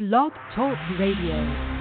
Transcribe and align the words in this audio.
Blog 0.00 0.32
Talk 0.54 0.78
Radio. 0.98 1.76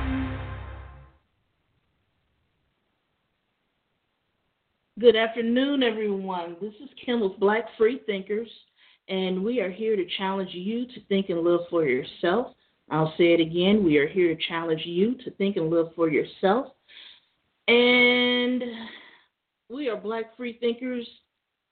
Good 4.99 5.15
afternoon, 5.15 5.83
everyone. 5.83 6.57
This 6.59 6.73
is 6.83 6.89
Kim 7.05 7.21
with 7.21 7.39
Black 7.39 7.63
Free 7.77 8.01
Thinkers, 8.05 8.49
and 9.07 9.41
we 9.41 9.61
are 9.61 9.71
here 9.71 9.95
to 9.95 10.05
challenge 10.17 10.49
you 10.51 10.85
to 10.87 10.99
think 11.07 11.29
and 11.29 11.45
live 11.45 11.61
for 11.69 11.85
yourself. 11.85 12.47
I'll 12.91 13.13
say 13.17 13.31
it 13.31 13.39
again. 13.39 13.85
We 13.85 13.97
are 13.99 14.07
here 14.09 14.35
to 14.35 14.41
challenge 14.49 14.81
you 14.83 15.15
to 15.23 15.31
think 15.31 15.55
and 15.55 15.69
live 15.69 15.87
for 15.95 16.09
yourself. 16.09 16.73
And 17.69 18.61
we 19.69 19.87
are 19.87 19.95
Black 19.95 20.35
Free 20.35 20.57
Thinkers, 20.59 21.07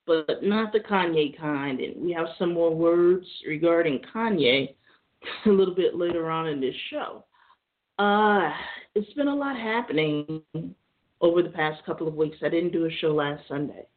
but 0.06 0.42
not 0.44 0.72
the 0.72 0.80
Kanye 0.80 1.38
kind. 1.38 1.82
And 1.82 2.02
we 2.02 2.14
have 2.14 2.28
some 2.40 2.54
more 2.54 2.74
words 2.74 3.28
regarding 3.46 4.00
Kanye 4.16 4.76
a 5.46 5.50
little 5.50 5.76
bit 5.76 5.96
later 5.96 6.30
on 6.30 6.48
in 6.48 6.60
this 6.60 6.76
show. 6.90 7.24
Uh, 8.00 8.52
it's 8.96 9.12
been 9.14 9.28
a 9.28 9.36
lot 9.36 9.58
happening 9.58 10.42
over 11.22 11.42
the 11.42 11.50
past 11.50 11.84
couple 11.86 12.08
of 12.08 12.14
weeks. 12.14 12.38
I 12.44 12.50
didn't 12.50 12.72
do 12.72 12.86
a 12.86 12.92
show 12.92 13.14
last 13.14 13.44
Sunday. 13.48 13.88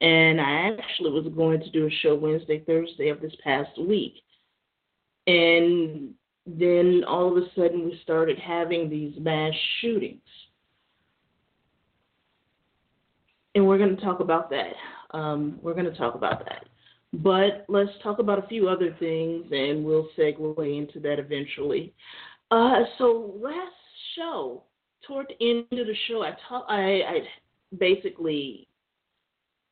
And 0.00 0.40
I 0.40 0.70
actually 0.70 1.10
was 1.10 1.26
going 1.34 1.60
to 1.60 1.70
do 1.70 1.86
a 1.86 1.90
show 2.02 2.14
Wednesday, 2.14 2.60
Thursday 2.60 3.08
of 3.08 3.20
this 3.20 3.34
past 3.42 3.70
week. 3.78 4.14
And 5.26 6.14
then 6.46 7.04
all 7.06 7.30
of 7.30 7.42
a 7.42 7.46
sudden 7.54 7.84
we 7.84 7.98
started 8.02 8.38
having 8.38 8.90
these 8.90 9.14
mass 9.18 9.52
shootings. 9.80 10.20
And 13.54 13.66
we're 13.66 13.78
going 13.78 13.96
to 13.96 14.02
talk 14.02 14.20
about 14.20 14.50
that. 14.50 14.74
Um, 15.12 15.58
we're 15.62 15.74
going 15.74 15.90
to 15.90 15.96
talk 15.96 16.14
about 16.14 16.44
that. 16.44 16.66
But 17.22 17.64
let's 17.68 17.90
talk 18.02 18.18
about 18.18 18.44
a 18.44 18.48
few 18.48 18.68
other 18.68 18.94
things, 18.98 19.46
and 19.50 19.84
we'll 19.84 20.08
segue 20.18 20.78
into 20.78 21.00
that 21.00 21.18
eventually. 21.18 21.94
Uh, 22.50 22.80
so 22.98 23.34
last 23.40 23.74
show, 24.16 24.64
toward 25.06 25.26
the 25.28 25.50
end 25.50 25.80
of 25.80 25.86
the 25.86 25.94
show, 26.08 26.22
I, 26.22 26.32
ta- 26.48 26.66
I, 26.68 26.80
I 26.80 27.18
basically 27.78 28.68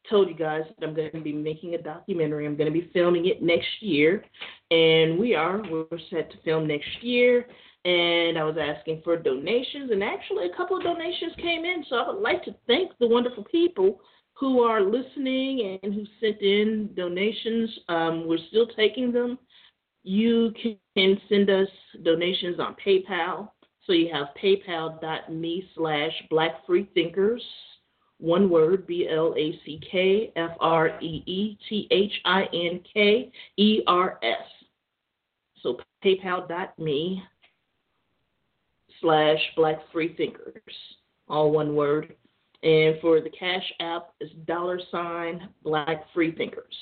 told 0.08 0.28
you 0.28 0.34
guys 0.34 0.62
that 0.78 0.86
I'm 0.86 0.94
going 0.94 1.10
to 1.12 1.20
be 1.20 1.32
making 1.32 1.74
a 1.74 1.82
documentary. 1.82 2.46
I'm 2.46 2.56
going 2.56 2.72
to 2.72 2.78
be 2.78 2.90
filming 2.92 3.26
it 3.26 3.42
next 3.42 3.68
year, 3.80 4.24
and 4.70 5.18
we 5.18 5.34
are. 5.34 5.62
We're 5.68 5.86
set 6.10 6.30
to 6.32 6.38
film 6.44 6.66
next 6.66 7.02
year. 7.02 7.46
And 7.84 8.38
I 8.38 8.44
was 8.44 8.56
asking 8.60 9.00
for 9.02 9.16
donations, 9.16 9.90
and 9.90 10.04
actually 10.04 10.46
a 10.46 10.56
couple 10.56 10.76
of 10.76 10.84
donations 10.84 11.32
came 11.36 11.64
in. 11.64 11.84
So 11.88 11.96
I 11.96 12.12
would 12.12 12.22
like 12.22 12.44
to 12.44 12.54
thank 12.68 12.92
the 13.00 13.08
wonderful 13.08 13.42
people 13.44 14.00
who 14.42 14.60
are 14.62 14.80
listening 14.80 15.78
and 15.84 15.94
who 15.94 16.04
sent 16.20 16.42
in 16.42 16.90
donations. 16.96 17.70
Um, 17.88 18.26
we're 18.26 18.44
still 18.48 18.66
taking 18.66 19.12
them. 19.12 19.38
You 20.02 20.52
can 20.96 21.20
send 21.28 21.48
us 21.48 21.68
donations 22.02 22.58
on 22.58 22.74
PayPal. 22.84 23.50
So 23.86 23.92
you 23.92 24.12
have 24.12 24.30
paypal.me 24.42 25.70
slash 25.76 26.10
blackfreethinkers, 26.32 27.38
one 28.18 28.50
word, 28.50 28.84
B 28.84 29.08
L 29.08 29.32
A 29.38 29.60
C 29.64 29.80
K 29.88 30.32
F 30.34 30.50
R 30.58 31.00
E 31.00 31.22
E 31.24 31.56
T 31.68 31.86
H 31.92 32.12
I 32.24 32.42
N 32.52 32.80
K 32.92 33.30
E 33.58 33.82
R 33.86 34.18
S. 34.24 34.42
So 35.62 35.78
paypal.me 36.04 37.22
slash 39.00 39.38
blackfreethinkers, 39.56 40.62
all 41.28 41.52
one 41.52 41.76
word. 41.76 42.16
And 42.62 42.96
for 43.00 43.20
the 43.20 43.30
Cash 43.30 43.72
App, 43.80 44.10
it's 44.20 44.32
dollar 44.46 44.80
sign 44.90 45.48
Black 45.64 46.04
Free 46.14 46.32
Thinkers, 46.32 46.74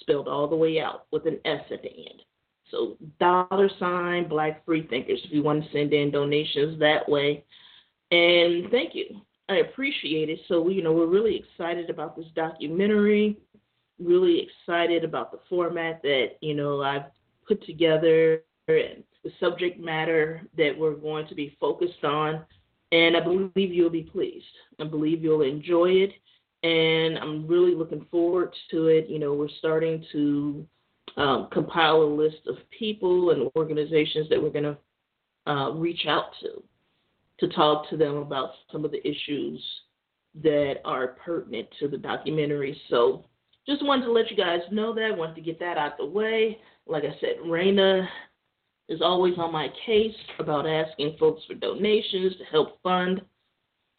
spelled 0.00 0.28
all 0.28 0.48
the 0.48 0.56
way 0.56 0.80
out 0.80 1.06
with 1.10 1.26
an 1.26 1.38
S 1.44 1.60
at 1.70 1.82
the 1.82 1.90
end. 1.90 2.22
So 2.70 2.96
dollar 3.20 3.68
sign 3.78 4.28
Black 4.28 4.64
Free 4.64 4.86
Thinkers 4.86 5.20
if 5.24 5.32
you 5.32 5.42
want 5.42 5.64
to 5.64 5.70
send 5.72 5.92
in 5.92 6.10
donations 6.10 6.78
that 6.80 7.08
way. 7.08 7.44
And 8.10 8.70
thank 8.70 8.94
you. 8.94 9.20
I 9.48 9.56
appreciate 9.56 10.28
it. 10.28 10.40
So 10.48 10.68
you 10.68 10.82
know 10.82 10.92
we're 10.92 11.06
really 11.06 11.36
excited 11.36 11.90
about 11.90 12.16
this 12.16 12.26
documentary. 12.34 13.38
Really 13.98 14.48
excited 14.48 15.04
about 15.04 15.32
the 15.32 15.38
format 15.48 16.02
that 16.02 16.36
you 16.40 16.54
know 16.54 16.82
I've 16.82 17.04
put 17.46 17.64
together 17.64 18.42
and 18.68 19.04
the 19.22 19.30
subject 19.38 19.78
matter 19.78 20.42
that 20.56 20.76
we're 20.76 20.94
going 20.94 21.28
to 21.28 21.34
be 21.34 21.56
focused 21.60 22.04
on 22.04 22.44
and 22.92 23.16
I 23.16 23.20
believe 23.20 23.72
you'll 23.72 23.90
be 23.90 24.02
pleased. 24.02 24.44
I 24.80 24.84
believe 24.84 25.22
you'll 25.22 25.42
enjoy 25.42 25.90
it, 25.90 26.12
and 26.62 27.18
I'm 27.18 27.46
really 27.46 27.74
looking 27.74 28.06
forward 28.10 28.54
to 28.70 28.86
it. 28.86 29.08
You 29.08 29.18
know, 29.18 29.34
we're 29.34 29.48
starting 29.58 30.04
to 30.12 30.66
um, 31.16 31.48
compile 31.52 32.02
a 32.02 32.14
list 32.14 32.46
of 32.46 32.56
people 32.76 33.30
and 33.30 33.50
organizations 33.56 34.28
that 34.28 34.42
we're 34.42 34.50
going 34.50 34.76
to 35.46 35.50
uh, 35.50 35.70
reach 35.70 36.06
out 36.08 36.30
to 36.42 36.62
to 37.38 37.48
talk 37.48 37.88
to 37.90 37.98
them 37.98 38.16
about 38.16 38.50
some 38.72 38.84
of 38.84 38.90
the 38.90 39.06
issues 39.06 39.62
that 40.42 40.76
are 40.86 41.08
pertinent 41.22 41.68
to 41.78 41.86
the 41.86 41.98
documentary. 41.98 42.80
So, 42.88 43.26
just 43.68 43.84
wanted 43.84 44.06
to 44.06 44.12
let 44.12 44.30
you 44.30 44.36
guys 44.36 44.60
know 44.70 44.94
that. 44.94 45.16
Wanted 45.16 45.34
to 45.36 45.40
get 45.42 45.58
that 45.60 45.76
out 45.76 45.98
the 45.98 46.06
way. 46.06 46.58
Like 46.86 47.04
I 47.04 47.14
said, 47.20 47.36
Raina 47.44 48.06
is 48.88 49.02
always 49.02 49.34
on 49.38 49.52
my 49.52 49.68
case 49.84 50.14
about 50.38 50.66
asking 50.66 51.16
folks 51.18 51.42
for 51.46 51.54
donations 51.54 52.36
to 52.36 52.44
help 52.44 52.80
fund 52.82 53.20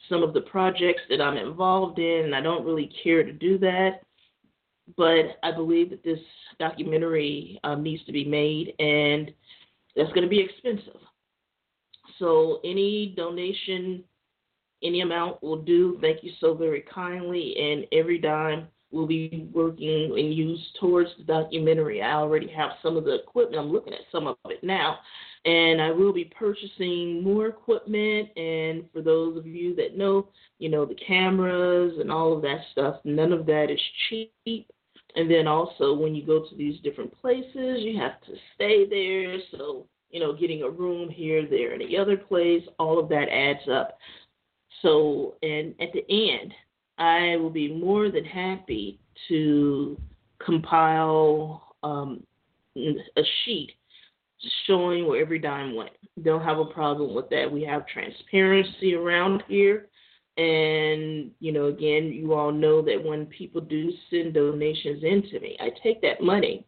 some 0.10 0.24
of 0.24 0.34
the 0.34 0.42
projects 0.42 1.02
that 1.10 1.22
I'm 1.22 1.38
involved 1.38 2.00
in, 2.00 2.26
and 2.26 2.36
I 2.36 2.42
don't 2.42 2.66
really 2.66 2.92
care 3.04 3.24
to 3.24 3.34
do 3.34 3.58
that. 3.60 4.02
But 4.96 5.38
I 5.44 5.52
believe 5.52 5.90
that 5.90 6.04
this 6.04 6.20
documentary 6.60 7.60
um, 7.64 7.84
needs 7.84 8.06
to 8.06 8.14
be 8.14 8.24
made, 8.24 8.74
and 8.80 9.32
that's 9.96 10.10
going 10.10 10.22
to 10.22 10.30
be 10.30 10.40
expensive. 10.40 11.02
So 12.20 12.62
any 12.64 13.14
donation, 13.18 14.04
any 14.82 15.02
amount 15.02 15.44
will 15.44 15.62
do. 15.62 15.98
Thank 16.00 16.24
you 16.24 16.32
so 16.40 16.54
very 16.54 16.86
kindly, 16.94 17.56
and 17.60 17.86
every 17.92 18.18
dime 18.18 18.68
will 18.92 19.08
be 19.08 19.50
working 19.54 20.12
and 20.18 20.34
used 20.34 20.78
towards 20.80 21.10
the 21.18 21.24
documentary. 21.24 22.02
I 22.02 22.14
already 22.14 22.48
have 22.48 22.72
some 22.82 22.96
of 22.96 23.04
the 23.04 23.16
equipment. 23.16 23.60
I'm 23.60 23.72
looking 23.72 23.94
at 23.94 24.02
some 24.12 24.28
of 24.28 24.38
it 24.46 24.64
now. 24.64 25.00
And 25.46 25.82
I 25.82 25.92
will 25.92 26.14
be 26.14 26.32
purchasing 26.38 27.24
more 27.24 27.48
equipment. 27.48 28.30
And 28.38 28.86
for 28.94 29.02
those 29.02 29.38
of 29.38 29.46
you 29.46 29.76
that 29.76 29.98
know, 29.98 30.30
you 30.60 30.70
know, 30.70 30.86
the 30.86 30.96
cameras 30.96 31.94
and 32.00 32.12
all 32.12 32.34
of 32.34 32.42
that 32.44 32.60
stuff, 32.72 32.98
none 33.04 33.34
of 33.34 33.46
that 33.46 33.70
is 33.70 33.80
cheap. 34.10 34.68
And 35.16 35.30
then 35.32 35.48
also, 35.48 35.94
when 35.94 36.16
you 36.16 36.26
go 36.26 36.48
to 36.48 36.56
these 36.56 36.80
different 36.82 37.14
places, 37.22 37.80
you 37.82 37.98
have 38.00 38.22
to 38.22 38.34
stay 38.56 38.88
there. 38.88 39.38
So, 39.52 39.86
you 40.12 40.20
know, 40.20 40.34
getting 40.34 40.64
a 40.64 40.70
room 40.70 41.10
here, 41.10 41.48
there, 41.48 41.74
and 41.74 41.82
the 41.82 41.98
other 41.98 42.18
place, 42.18 42.64
all 42.78 43.00
of 43.00 43.10
that 43.10 43.30
adds 43.30 43.68
up. 43.72 43.98
So, 44.82 45.36
and 45.42 45.74
at 45.82 45.90
the 45.94 46.06
end, 46.10 46.54
I 46.98 47.36
will 47.38 47.50
be 47.50 47.72
more 47.72 48.10
than 48.10 48.26
happy 48.26 49.00
to 49.28 50.00
compile 50.44 51.76
um, 51.84 52.24
a 52.76 53.24
sheet 53.44 53.72
showing 54.66 55.08
where 55.08 55.22
every 55.22 55.40
dime 55.40 55.76
went. 55.76 55.92
Don't 56.24 56.44
have 56.44 56.60
a 56.60 56.66
problem 56.66 57.14
with 57.14 57.30
that. 57.30 57.52
We 57.52 57.64
have 57.64 57.88
transparency 57.88 58.94
around 58.94 59.44
here. 59.48 59.88
And, 60.38 61.32
you 61.40 61.52
know, 61.52 61.66
again, 61.66 62.12
you 62.14 62.34
all 62.34 62.52
know 62.52 62.84
that 62.84 63.04
when 63.04 63.26
people 63.26 63.62
do 63.62 63.92
send 64.12 64.36
donations 64.36 65.04
into 65.04 65.40
me, 65.40 65.58
I 65.60 65.72
take 65.82 66.00
that 66.04 66.22
money 66.22 66.64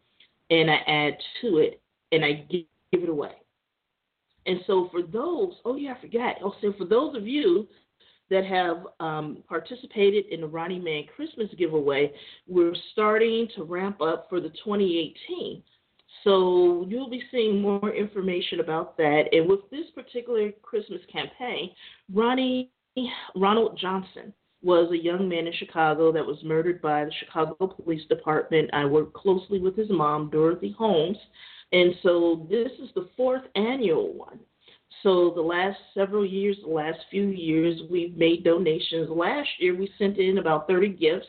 and 0.50 0.68
I 0.68 0.76
add 0.88 1.16
to 1.40 1.58
it 1.58 1.80
and 2.10 2.24
I 2.24 2.44
give 2.50 2.64
it 2.92 3.08
away. 3.08 3.34
And 4.46 4.60
so 4.66 4.88
for 4.90 5.02
those, 5.02 5.52
oh 5.64 5.76
yeah, 5.76 5.94
I 5.96 6.00
forgot. 6.00 6.42
Also, 6.42 6.72
for 6.76 6.84
those 6.84 7.14
of 7.14 7.28
you 7.28 7.68
that 8.30 8.44
have 8.44 8.86
um, 9.00 9.42
participated 9.48 10.26
in 10.30 10.40
the 10.40 10.46
Ronnie 10.46 10.78
Man 10.78 11.04
Christmas 11.14 11.48
giveaway, 11.58 12.12
we're 12.46 12.74
starting 12.92 13.48
to 13.56 13.64
ramp 13.64 14.00
up 14.00 14.26
for 14.28 14.40
the 14.40 14.50
2018. 14.64 15.62
So 16.24 16.84
you'll 16.88 17.10
be 17.10 17.22
seeing 17.30 17.60
more 17.60 17.90
information 17.94 18.60
about 18.60 18.96
that. 18.98 19.24
And 19.32 19.48
with 19.48 19.60
this 19.70 19.86
particular 19.94 20.52
Christmas 20.62 21.00
campaign, 21.12 21.70
Ronnie 22.12 22.70
Ronald 23.34 23.78
Johnson 23.80 24.32
was 24.62 24.90
a 24.92 24.96
young 24.96 25.28
man 25.28 25.46
in 25.46 25.52
Chicago 25.54 26.12
that 26.12 26.24
was 26.24 26.36
murdered 26.44 26.82
by 26.82 27.04
the 27.04 27.12
Chicago 27.24 27.66
Police 27.66 28.06
Department. 28.08 28.68
I 28.72 28.84
worked 28.84 29.14
closely 29.14 29.58
with 29.58 29.76
his 29.76 29.88
mom, 29.90 30.28
Dorothy 30.30 30.74
Holmes, 30.76 31.16
And 31.72 31.94
so 32.02 32.46
this 32.50 32.70
is 32.82 32.90
the 32.94 33.08
fourth 33.16 33.44
annual 33.54 34.12
one. 34.12 34.40
So 35.02 35.32
the 35.34 35.40
last 35.40 35.78
several 35.94 36.26
years, 36.26 36.56
the 36.62 36.72
last 36.72 36.98
few 37.10 37.28
years, 37.28 37.80
we've 37.90 38.16
made 38.16 38.44
donations. 38.44 39.08
Last 39.08 39.48
year, 39.58 39.74
we 39.74 39.90
sent 39.98 40.18
in 40.18 40.38
about 40.38 40.68
30 40.68 40.90
gifts, 40.90 41.28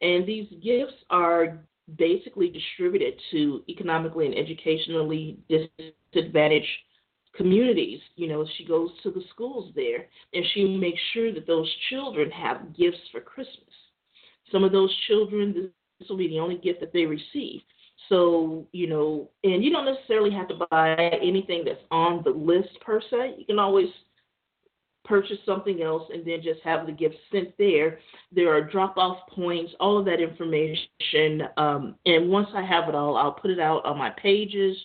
and 0.00 0.26
these 0.26 0.48
gifts 0.62 0.94
are 1.10 1.58
basically 1.96 2.48
distributed 2.48 3.14
to 3.30 3.62
economically 3.68 4.26
and 4.26 4.34
educationally 4.34 5.38
disadvantaged 6.12 6.66
communities. 7.36 8.00
You 8.16 8.28
know, 8.28 8.46
she 8.56 8.64
goes 8.64 8.90
to 9.02 9.10
the 9.10 9.22
schools 9.30 9.72
there, 9.76 10.06
and 10.32 10.44
she 10.54 10.76
makes 10.76 11.00
sure 11.12 11.32
that 11.32 11.46
those 11.46 11.70
children 11.90 12.30
have 12.30 12.76
gifts 12.76 12.98
for 13.12 13.20
Christmas. 13.20 13.74
Some 14.50 14.64
of 14.64 14.72
those 14.72 14.94
children, 15.06 15.70
this 15.98 16.08
will 16.08 16.16
be 16.16 16.28
the 16.28 16.40
only 16.40 16.56
gift 16.56 16.80
that 16.80 16.92
they 16.92 17.06
receive. 17.06 17.60
So, 18.08 18.66
you 18.72 18.86
know, 18.86 19.30
and 19.44 19.64
you 19.64 19.70
don't 19.70 19.86
necessarily 19.86 20.30
have 20.32 20.48
to 20.48 20.66
buy 20.70 20.94
anything 21.22 21.62
that's 21.64 21.80
on 21.90 22.22
the 22.24 22.30
list 22.30 22.68
per 22.84 23.00
se. 23.00 23.36
You 23.38 23.46
can 23.46 23.58
always 23.58 23.88
purchase 25.04 25.38
something 25.44 25.82
else 25.82 26.08
and 26.12 26.24
then 26.26 26.40
just 26.42 26.60
have 26.64 26.86
the 26.86 26.92
gift 26.92 27.16
sent 27.30 27.56
there. 27.58 27.98
There 28.32 28.54
are 28.54 28.62
drop 28.62 28.96
off 28.96 29.18
points, 29.28 29.72
all 29.78 29.98
of 29.98 30.04
that 30.06 30.20
information. 30.20 31.48
Um, 31.56 31.96
and 32.06 32.30
once 32.30 32.48
I 32.54 32.62
have 32.62 32.88
it 32.88 32.94
all, 32.94 33.16
I'll 33.16 33.32
put 33.32 33.50
it 33.50 33.60
out 33.60 33.84
on 33.84 33.98
my 33.98 34.10
pages 34.10 34.76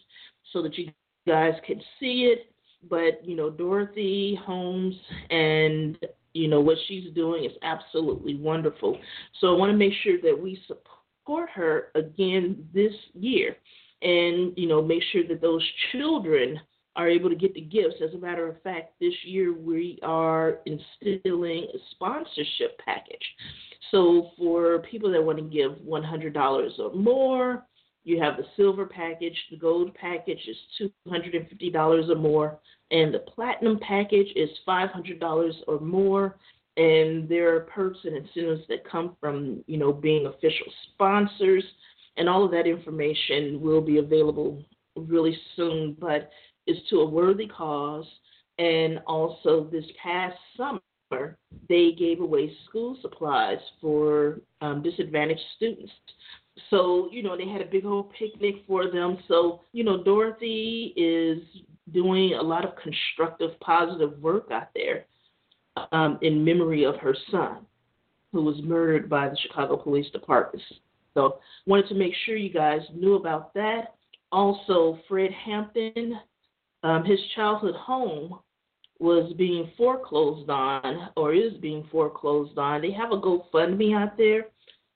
so 0.52 0.62
that 0.62 0.78
you 0.78 0.92
guys 1.28 1.54
can 1.66 1.82
see 2.00 2.32
it. 2.34 2.54
But, 2.90 3.26
you 3.26 3.36
know, 3.36 3.50
Dorothy 3.50 4.40
Holmes 4.46 4.96
and, 5.30 5.98
you 6.34 6.48
know, 6.48 6.62
what 6.62 6.78
she's 6.88 7.14
doing 7.14 7.44
is 7.44 7.52
absolutely 7.62 8.36
wonderful. 8.36 8.98
So 9.42 9.54
I 9.54 9.58
want 9.58 9.72
to 9.72 9.78
make 9.78 9.94
sure 10.04 10.22
that 10.22 10.38
we 10.40 10.62
support 10.68 10.99
support 11.30 11.50
her 11.52 11.90
again 11.96 12.68
this 12.74 12.94
year 13.14 13.56
and, 14.02 14.54
you 14.58 14.68
know, 14.68 14.82
make 14.82 15.04
sure 15.12 15.28
that 15.28 15.42
those 15.42 15.64
children 15.92 16.60
are 16.96 17.08
able 17.08 17.30
to 17.30 17.36
get 17.36 17.54
the 17.54 17.62
gifts. 17.62 17.96
As 18.04 18.14
a 18.16 18.18
matter 18.18 18.48
of 18.48 18.62
fact, 18.64 18.94
this 19.00 19.14
year 19.24 19.54
we 19.54 20.00
are 20.02 20.60
instilling 20.66 21.66
a 21.66 21.78
sponsorship 21.92 22.80
package. 22.84 23.24
So 23.92 24.32
for 24.38 24.80
people 24.80 25.12
that 25.12 25.24
want 25.24 25.38
to 25.38 25.44
give 25.44 25.74
$100 25.88 26.80
or 26.80 26.96
more, 26.96 27.66
you 28.04 28.20
have 28.22 28.38
the 28.38 28.46
silver 28.58 28.86
package. 28.86 29.38
The 29.52 29.58
gold 29.58 29.94
package 29.94 30.42
is 30.48 30.90
$250 31.08 32.10
or 32.10 32.16
more, 32.16 32.60
and 32.90 33.14
the 33.14 33.20
platinum 33.20 33.80
package 33.88 34.30
is 34.36 34.50
$500 34.68 35.54
or 35.68 35.80
more 35.80 36.38
and 36.80 37.28
there 37.28 37.56
are 37.56 37.62
perks 37.62 38.00
and 38.04 38.16
incentives 38.16 38.64
that 38.70 38.90
come 38.90 39.16
from 39.20 39.64
you 39.68 39.78
know 39.78 39.92
being 39.94 40.26
official 40.26 40.68
sponsors 40.94 41.64
and 42.18 42.28
all 42.28 42.44
of 42.44 42.52
that 42.52 42.68
information 42.68 43.60
will 43.62 43.82
be 43.82 43.98
available 43.98 44.64
really 44.96 45.38
soon 45.56 45.96
but 46.00 46.32
it's 46.70 46.88
to 46.90 46.98
a 46.98 47.06
worthy 47.06 47.48
cause. 47.48 48.06
And 48.60 49.00
also 49.08 49.68
this 49.72 49.86
past 50.02 50.38
summer 50.56 50.80
they 51.68 51.94
gave 51.98 52.22
away 52.22 52.52
school 52.68 52.98
supplies 53.02 53.58
for 53.82 54.42
um, 54.62 54.84
disadvantaged 54.84 55.42
students. 55.56 55.92
So 56.70 57.10
you 57.12 57.24
know 57.24 57.36
they 57.36 57.48
had 57.48 57.62
a 57.62 57.66
big 57.66 57.86
old 57.86 58.12
picnic 58.14 58.64
for 58.68 58.92
them. 58.92 59.18
So 59.28 59.62
you 59.72 59.84
know 59.84 60.04
dorothy 60.04 60.94
is 60.96 61.42
doing 61.92 62.36
a 62.36 62.42
lot 62.42 62.66
of 62.66 62.74
constructive 62.76 63.60
positive 63.60 64.20
work 64.20 64.50
out 64.52 64.68
there 64.76 65.06
um, 65.92 66.20
in 66.22 66.44
memory 66.44 66.84
of 66.84 66.96
her 66.98 67.16
son, 67.32 67.66
who 68.32 68.44
was 68.44 68.62
murdered 68.64 69.10
by 69.10 69.30
the 69.30 69.38
Chicago 69.42 69.78
Police 69.78 70.10
Department. 70.12 70.64
So, 71.14 71.40
wanted 71.66 71.88
to 71.90 71.96
make 71.96 72.14
sure 72.26 72.36
you 72.36 72.54
guys 72.54 72.82
knew 72.94 73.16
about 73.16 73.54
that. 73.56 73.96
Also, 74.32 75.00
Fred 75.08 75.32
Hampton, 75.32 76.20
um, 76.84 77.04
his 77.04 77.20
childhood 77.36 77.76
home 77.76 78.40
was 79.00 79.34
being 79.38 79.72
foreclosed 79.78 80.50
on, 80.50 81.10
or 81.16 81.34
is 81.34 81.54
being 81.62 81.88
foreclosed 81.92 82.58
on. 82.58 82.82
They 82.82 82.92
have 82.92 83.12
a 83.12 83.20
GoFundMe 83.20 83.96
out 83.96 84.18
there. 84.18 84.48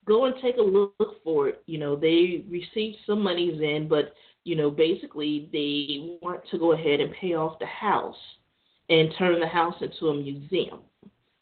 Go 0.05 0.25
and 0.25 0.35
take 0.41 0.57
a 0.57 0.61
look 0.61 1.23
for 1.23 1.47
it. 1.47 1.63
You 1.65 1.79
know, 1.79 1.95
they 1.95 2.43
received 2.49 2.97
some 3.07 3.21
monies 3.23 3.61
in, 3.61 3.87
but 3.89 4.13
you 4.43 4.57
know, 4.57 4.69
basically 4.69 5.49
they 5.53 6.17
want 6.21 6.41
to 6.51 6.59
go 6.59 6.73
ahead 6.73 6.99
and 6.99 7.13
pay 7.13 7.33
off 7.33 7.59
the 7.59 7.65
house 7.65 8.15
and 8.89 9.13
turn 9.17 9.39
the 9.39 9.47
house 9.47 9.75
into 9.81 10.07
a 10.09 10.15
museum. 10.15 10.79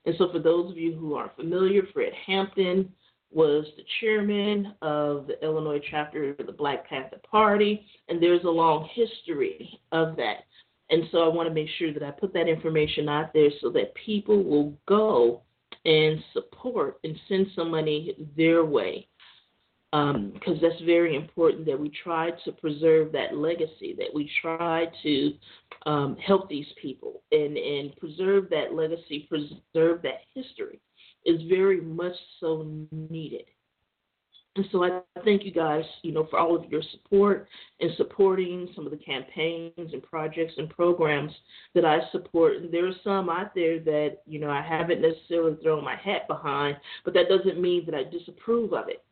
And 0.05 0.15
so, 0.17 0.31
for 0.31 0.39
those 0.39 0.71
of 0.71 0.77
you 0.77 0.93
who 0.93 1.15
aren't 1.15 1.35
familiar, 1.35 1.83
Fred 1.93 2.13
Hampton 2.25 2.91
was 3.31 3.65
the 3.77 3.83
chairman 3.99 4.73
of 4.81 5.27
the 5.27 5.41
Illinois 5.43 5.81
chapter 5.89 6.31
of 6.31 6.45
the 6.45 6.51
Black 6.51 6.88
Panther 6.89 7.19
Party, 7.29 7.85
and 8.09 8.21
there's 8.21 8.43
a 8.43 8.49
long 8.49 8.89
history 8.93 9.79
of 9.91 10.15
that. 10.17 10.45
And 10.89 11.03
so, 11.11 11.19
I 11.19 11.27
want 11.27 11.47
to 11.47 11.53
make 11.53 11.69
sure 11.77 11.93
that 11.93 12.03
I 12.03 12.11
put 12.11 12.33
that 12.33 12.47
information 12.47 13.07
out 13.09 13.31
there 13.33 13.49
so 13.61 13.69
that 13.71 13.93
people 13.95 14.43
will 14.43 14.73
go 14.88 15.41
and 15.85 16.23
support 16.33 16.99
and 17.03 17.15
send 17.27 17.47
some 17.55 17.71
money 17.71 18.15
their 18.35 18.65
way 18.65 19.07
because 19.91 20.13
um, 20.47 20.59
that's 20.61 20.81
very 20.85 21.15
important 21.15 21.65
that 21.65 21.77
we 21.77 21.91
try 22.03 22.31
to 22.45 22.51
preserve 22.53 23.11
that 23.11 23.35
legacy, 23.35 23.93
that 23.97 24.07
we 24.13 24.29
try 24.41 24.85
to 25.03 25.33
um, 25.85 26.15
help 26.25 26.49
these 26.49 26.67
people 26.81 27.21
and, 27.33 27.57
and 27.57 27.93
preserve 27.97 28.49
that 28.49 28.73
legacy, 28.73 29.27
preserve 29.27 30.01
that 30.01 30.21
history 30.33 30.79
is 31.25 31.41
very 31.49 31.81
much 31.81 32.15
so 32.39 32.65
needed. 33.09 33.43
And 34.55 34.65
so 34.71 34.83
I 34.83 35.01
thank 35.23 35.43
you 35.43 35.51
guys, 35.51 35.83
you 36.03 36.11
know, 36.11 36.27
for 36.29 36.38
all 36.38 36.55
of 36.55 36.69
your 36.69 36.81
support 36.91 37.47
and 37.79 37.91
supporting 37.95 38.69
some 38.75 38.85
of 38.85 38.91
the 38.91 38.97
campaigns 38.97 39.71
and 39.77 40.03
projects 40.03 40.53
and 40.57 40.69
programs 40.69 41.31
that 41.73 41.85
I 41.85 41.99
support. 42.11 42.57
And 42.57 42.71
there 42.71 42.85
are 42.88 42.93
some 43.03 43.29
out 43.29 43.55
there 43.55 43.79
that, 43.79 44.17
you 44.25 44.39
know, 44.39 44.49
I 44.49 44.61
haven't 44.61 45.01
necessarily 45.01 45.55
thrown 45.61 45.85
my 45.85 45.95
hat 45.95 46.27
behind, 46.27 46.77
but 47.05 47.13
that 47.13 47.29
doesn't 47.29 47.61
mean 47.61 47.85
that 47.85 47.95
I 47.95 48.03
disapprove 48.03 48.73
of 48.73 48.89
it. 48.89 49.03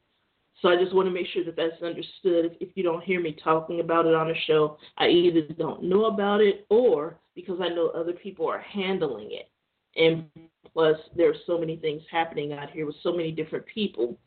So 0.62 0.70
I 0.70 0.76
just 0.76 0.94
want 0.94 1.08
to 1.08 1.14
make 1.14 1.28
sure 1.28 1.46
that 1.46 1.56
that's 1.56 1.82
understood. 1.82 2.46
If, 2.46 2.54
if 2.60 2.70
you 2.76 2.84
don't 2.84 3.04
hear 3.04 3.22
me 3.22 3.36
talking 3.44 3.80
about 3.80 4.06
it 4.06 4.14
on 4.14 4.30
a 4.30 4.40
show, 4.46 4.78
I 4.98 5.08
either 5.08 5.42
don't 5.58 5.84
know 5.84 6.06
about 6.06 6.42
it 6.42 6.66
or 6.70 7.18
because 7.36 7.60
I 7.62 7.70
know 7.70 7.90
other 7.90 8.14
people 8.14 8.48
are 8.50 8.60
handling 8.60 9.30
it. 9.32 9.50
And 9.96 10.26
plus, 10.74 10.98
there 11.16 11.30
are 11.30 11.36
so 11.48 11.58
many 11.58 11.78
things 11.78 12.02
happening 12.12 12.54
out 12.54 12.72
here 12.72 12.86
with 12.86 12.96
so 13.04 13.12
many 13.12 13.32
different 13.32 13.66
people 13.66 14.18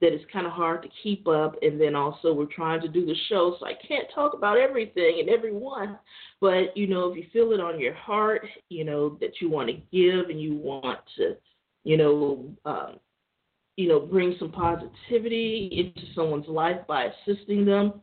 that 0.00 0.12
it's 0.12 0.24
kind 0.32 0.46
of 0.46 0.52
hard 0.52 0.82
to 0.82 0.88
keep 1.02 1.28
up. 1.28 1.56
And 1.62 1.80
then 1.80 1.94
also, 1.94 2.32
we're 2.32 2.46
trying 2.46 2.80
to 2.80 2.88
do 2.88 3.06
the 3.06 3.14
show, 3.28 3.56
so 3.60 3.66
I 3.66 3.74
can't 3.86 4.08
talk 4.14 4.34
about 4.34 4.58
everything 4.58 5.18
and 5.20 5.28
everyone. 5.28 5.98
But, 6.40 6.76
you 6.76 6.88
know, 6.88 7.10
if 7.10 7.16
you 7.16 7.26
feel 7.32 7.52
it 7.52 7.60
on 7.60 7.78
your 7.78 7.94
heart, 7.94 8.46
you 8.68 8.84
know, 8.84 9.16
that 9.20 9.40
you 9.40 9.48
want 9.48 9.68
to 9.68 9.74
give 9.92 10.28
and 10.28 10.40
you 10.40 10.56
want 10.56 10.98
to, 11.18 11.36
you 11.84 11.96
know, 11.96 12.50
um, 12.64 12.96
you 13.76 13.88
know, 13.88 14.00
bring 14.00 14.36
some 14.38 14.50
positivity 14.50 15.68
into 15.72 16.12
someone's 16.14 16.48
life 16.48 16.78
by 16.86 17.06
assisting 17.06 17.64
them, 17.64 17.94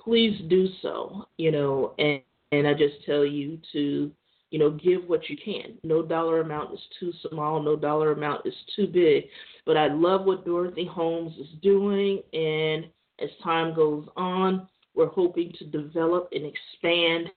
please 0.00 0.40
do 0.48 0.68
so. 0.82 1.26
You 1.36 1.52
know, 1.52 1.94
and 1.98 2.20
and 2.52 2.66
I 2.66 2.72
just 2.72 3.04
tell 3.04 3.26
you 3.26 3.58
to, 3.72 4.10
you 4.50 4.58
know, 4.58 4.70
give 4.70 5.06
what 5.06 5.28
you 5.28 5.36
can. 5.36 5.78
No 5.84 6.02
dollar 6.02 6.40
amount 6.40 6.72
is 6.72 6.80
too 6.98 7.12
small. 7.28 7.62
No 7.62 7.76
dollar 7.76 8.12
amount 8.12 8.46
is 8.46 8.54
too 8.74 8.86
big. 8.86 9.24
But 9.66 9.76
I 9.76 9.88
love 9.88 10.24
what 10.24 10.46
Dorothy 10.46 10.86
Holmes 10.86 11.34
is 11.38 11.48
doing, 11.62 12.22
and 12.32 12.86
as 13.20 13.28
time 13.42 13.74
goes 13.74 14.06
on, 14.16 14.66
we're 14.94 15.08
hoping 15.08 15.52
to 15.58 15.64
develop 15.66 16.30
and 16.32 16.44
expand 16.44 17.30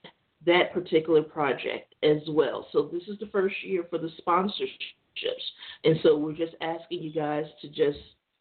that 0.46 0.74
particular 0.74 1.22
project 1.22 1.94
as 2.04 2.18
well. 2.30 2.68
So 2.72 2.90
this 2.92 3.04
is 3.08 3.20
the 3.20 3.28
first 3.28 3.56
year 3.64 3.86
for 3.90 4.00
the 4.00 4.10
sponsorship 4.18 4.70
and 5.84 5.98
so 6.04 6.18
we're 6.18 6.34
just 6.34 6.56
asking 6.62 7.04
you 7.04 7.12
guys 7.12 7.46
to 7.62 7.68
just, 7.68 8.00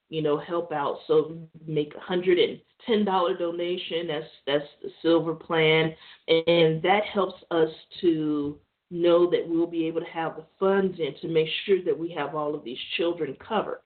you 0.09 0.23
know, 0.23 0.39
help 0.39 0.73
out. 0.73 0.99
So 1.07 1.39
make 1.67 1.95
a 1.95 2.01
hundred 2.01 2.39
and 2.39 2.61
ten 2.87 3.05
dollar 3.05 3.37
donation. 3.37 4.07
That's 4.07 4.27
that's 4.47 4.65
the 4.83 4.91
silver 5.03 5.35
plan, 5.35 5.95
and 6.29 6.83
that 6.83 7.03
helps 7.13 7.43
us 7.51 7.71
to 8.01 8.59
know 8.91 9.31
that 9.31 9.45
we'll 9.47 9.67
be 9.67 9.87
able 9.87 10.01
to 10.01 10.07
have 10.07 10.37
the 10.37 10.45
funds 10.59 10.99
in 10.99 11.15
to 11.21 11.29
make 11.29 11.49
sure 11.65 11.83
that 11.85 11.97
we 11.97 12.11
have 12.11 12.35
all 12.35 12.55
of 12.55 12.65
these 12.65 12.79
children 12.97 13.37
covered, 13.47 13.81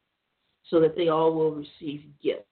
so 0.71 0.81
that 0.81 0.97
they 0.97 1.09
all 1.09 1.35
will 1.35 1.53
receive 1.53 2.05
gifts 2.23 2.45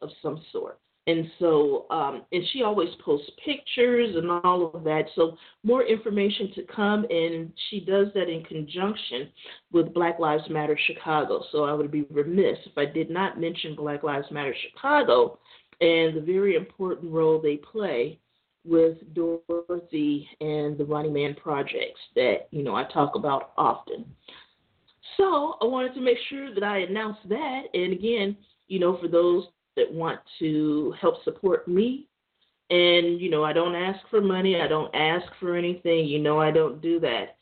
of 0.00 0.10
some 0.20 0.42
sort. 0.52 0.78
And 1.08 1.26
so, 1.40 1.86
um, 1.90 2.22
and 2.30 2.44
she 2.52 2.62
always 2.62 2.90
posts 3.04 3.28
pictures 3.44 4.14
and 4.14 4.30
all 4.30 4.70
of 4.72 4.84
that. 4.84 5.06
So, 5.16 5.36
more 5.64 5.82
information 5.82 6.52
to 6.54 6.62
come, 6.62 7.04
and 7.10 7.52
she 7.68 7.80
does 7.80 8.06
that 8.14 8.28
in 8.28 8.44
conjunction 8.44 9.28
with 9.72 9.92
Black 9.94 10.20
Lives 10.20 10.44
Matter 10.48 10.78
Chicago. 10.86 11.42
So, 11.50 11.64
I 11.64 11.72
would 11.72 11.90
be 11.90 12.02
remiss 12.02 12.58
if 12.66 12.78
I 12.78 12.84
did 12.84 13.10
not 13.10 13.40
mention 13.40 13.74
Black 13.74 14.04
Lives 14.04 14.30
Matter 14.30 14.54
Chicago 14.70 15.40
and 15.80 16.16
the 16.16 16.24
very 16.24 16.54
important 16.54 17.12
role 17.12 17.40
they 17.40 17.56
play 17.56 18.20
with 18.64 18.96
Dorothy 19.12 20.28
and 20.40 20.78
the 20.78 20.84
Ronnie 20.84 21.10
Man 21.10 21.34
projects 21.34 22.00
that, 22.14 22.46
you 22.52 22.62
know, 22.62 22.76
I 22.76 22.84
talk 22.84 23.16
about 23.16 23.50
often. 23.58 24.04
So, 25.16 25.56
I 25.60 25.64
wanted 25.64 25.94
to 25.94 26.00
make 26.00 26.18
sure 26.30 26.54
that 26.54 26.62
I 26.62 26.78
announced 26.78 27.28
that. 27.28 27.62
And 27.74 27.92
again, 27.92 28.36
you 28.68 28.78
know, 28.78 28.98
for 28.98 29.08
those 29.08 29.46
that 29.76 29.92
want 29.92 30.20
to 30.38 30.94
help 31.00 31.22
support 31.24 31.66
me 31.68 32.08
And, 32.70 33.20
you 33.20 33.30
know, 33.30 33.44
I 33.44 33.52
don't 33.52 33.74
ask 33.74 33.98
for 34.10 34.20
money. 34.20 34.60
I 34.60 34.66
don't 34.66 34.94
ask 34.94 35.26
for 35.40 35.56
anything. 35.56 36.06
You 36.06 36.18
know, 36.20 36.40
I 36.40 36.50
don't 36.50 36.80
do 36.80 36.98
that. 37.00 37.36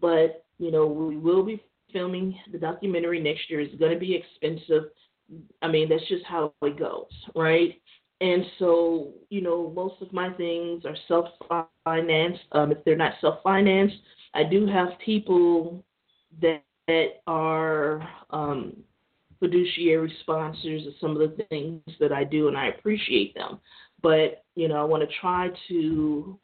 But, 0.00 0.44
you 0.58 0.70
know, 0.70 0.86
we 0.86 1.16
will 1.16 1.42
be 1.42 1.62
filming 1.92 2.38
the 2.52 2.58
documentary 2.58 3.20
next 3.20 3.50
year. 3.50 3.60
It's 3.60 3.74
going 3.76 3.92
to 3.92 3.98
be 3.98 4.14
expensive. 4.14 4.84
I 5.62 5.68
mean, 5.68 5.88
that's 5.88 6.06
just 6.08 6.24
how 6.24 6.52
it 6.62 6.78
goes, 6.78 7.10
right? 7.34 7.80
And 8.20 8.44
so, 8.58 9.12
you 9.28 9.40
know, 9.42 9.70
most 9.74 10.00
of 10.00 10.12
my 10.12 10.30
things 10.34 10.84
are 10.84 10.96
self 11.08 11.26
financed. 11.84 12.42
Um, 12.52 12.72
if 12.72 12.84
they're 12.84 12.96
not 12.96 13.14
self 13.20 13.42
financed, 13.42 13.96
I 14.34 14.44
do 14.44 14.66
have 14.66 14.88
people 15.04 15.84
that, 16.40 16.62
that 16.86 17.22
are 17.26 18.08
um, 18.30 18.76
fiduciary 19.40 20.12
sponsors 20.20 20.86
of 20.86 20.94
some 21.00 21.12
of 21.12 21.18
the 21.18 21.44
things 21.44 21.82
that 22.00 22.12
I 22.12 22.24
do, 22.24 22.48
and 22.48 22.56
I 22.56 22.68
appreciate 22.68 23.34
them. 23.34 23.58
But, 24.02 24.44
you 24.54 24.68
know, 24.68 24.76
I 24.76 24.84
want 24.84 25.08
to 25.08 25.16
try 25.20 25.50
to 25.68 26.38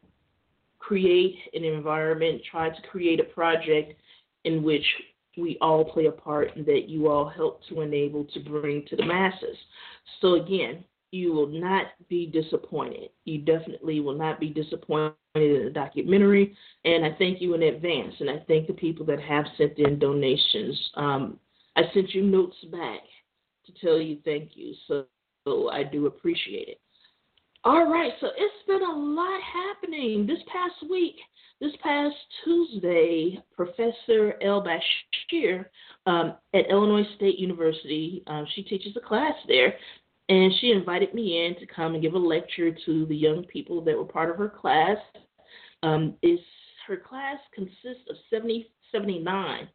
create 0.79 1.37
an 1.55 1.65
environment, 1.65 2.43
try 2.51 2.71
to 2.71 2.83
create 2.91 3.21
a 3.21 3.25
project 3.25 4.01
in 4.45 4.63
which 4.63 4.85
we 5.39 5.57
all 5.61 5.85
play 5.85 6.07
a 6.07 6.13
part 6.13 6.57
and 6.57 6.67
that 6.67 6.89
you 6.89 7.09
all 7.09 7.29
help 7.29 7.61
to 7.69 7.81
enable 7.81 8.25
to 8.25 8.41
bring 8.41 8.85
to 8.87 8.97
the 8.97 9.05
masses. 9.05 9.57
So, 10.21 10.35
again, 10.35 10.85
you 11.13 11.33
will 11.33 11.47
not 11.47 11.87
be 12.09 12.27
disappointed. 12.27 13.11
You 13.25 13.39
definitely 13.39 14.01
will 14.01 14.17
not 14.17 14.41
be 14.41 14.49
disappointed 14.49 15.15
in 15.35 15.65
the 15.65 15.71
documentary. 15.73 16.57
And 16.85 17.05
I 17.05 17.15
thank 17.19 17.41
you 17.41 17.55
in 17.55 17.63
advance. 17.63 18.15
And 18.21 18.31
I 18.31 18.43
thank 18.49 18.67
the 18.67 18.73
people 18.73 19.07
that 19.07 19.21
have 19.21 19.45
sent 19.57 19.79
in 19.79 19.99
donations. 19.99 20.91
Um, 20.95 21.39
I 21.77 21.83
sent 21.95 22.15
you 22.15 22.23
notes 22.23 22.57
back 22.71 23.01
to 23.67 23.73
tell 23.81 24.01
you 24.01 24.19
thank 24.25 24.51
you. 24.55 24.75
So, 24.87 25.05
so 25.47 25.71
I 25.71 25.83
do 25.85 26.07
appreciate 26.07 26.69
it. 26.69 26.81
All 27.65 27.89
right, 27.89 28.13
so 28.21 28.27
it's 28.37 28.67
been 28.67 28.83
a 28.83 28.99
lot 28.99 29.41
happening 29.41 30.27
this 30.27 30.41
past 30.53 30.91
week. 30.91 31.15
This 31.61 31.71
past 31.81 32.17
Tuesday, 32.43 33.39
Professor 33.55 34.35
El 34.43 34.65
Bashir 34.65 35.67
um, 36.07 36.35
at 36.55 36.69
Illinois 36.69 37.07
State 37.15 37.39
University, 37.39 38.25
um, 38.27 38.49
she 38.57 38.65
teaches 38.65 38.97
a 38.97 39.07
class 39.07 39.35
there, 39.47 39.75
and 40.29 40.53
she 40.61 40.73
invited 40.73 41.15
me 41.15 41.47
in 41.47 41.55
to 41.61 41.73
come 41.73 41.95
and 41.95 42.03
give 42.03 42.15
a 42.15 42.19
lecture 42.19 42.75
to 42.85 43.07
the 43.07 43.15
young 43.15 43.45
people 43.45 43.81
that 43.85 43.97
were 43.97 44.05
part 44.05 44.29
of 44.29 44.39
her 44.39 44.49
class. 44.49 44.97
Um, 45.85 46.15
is 46.21 46.41
her 46.89 46.97
class 46.97 47.39
consists 47.55 48.11
of 48.11 48.17
70, 48.29 48.67
79 48.91 49.69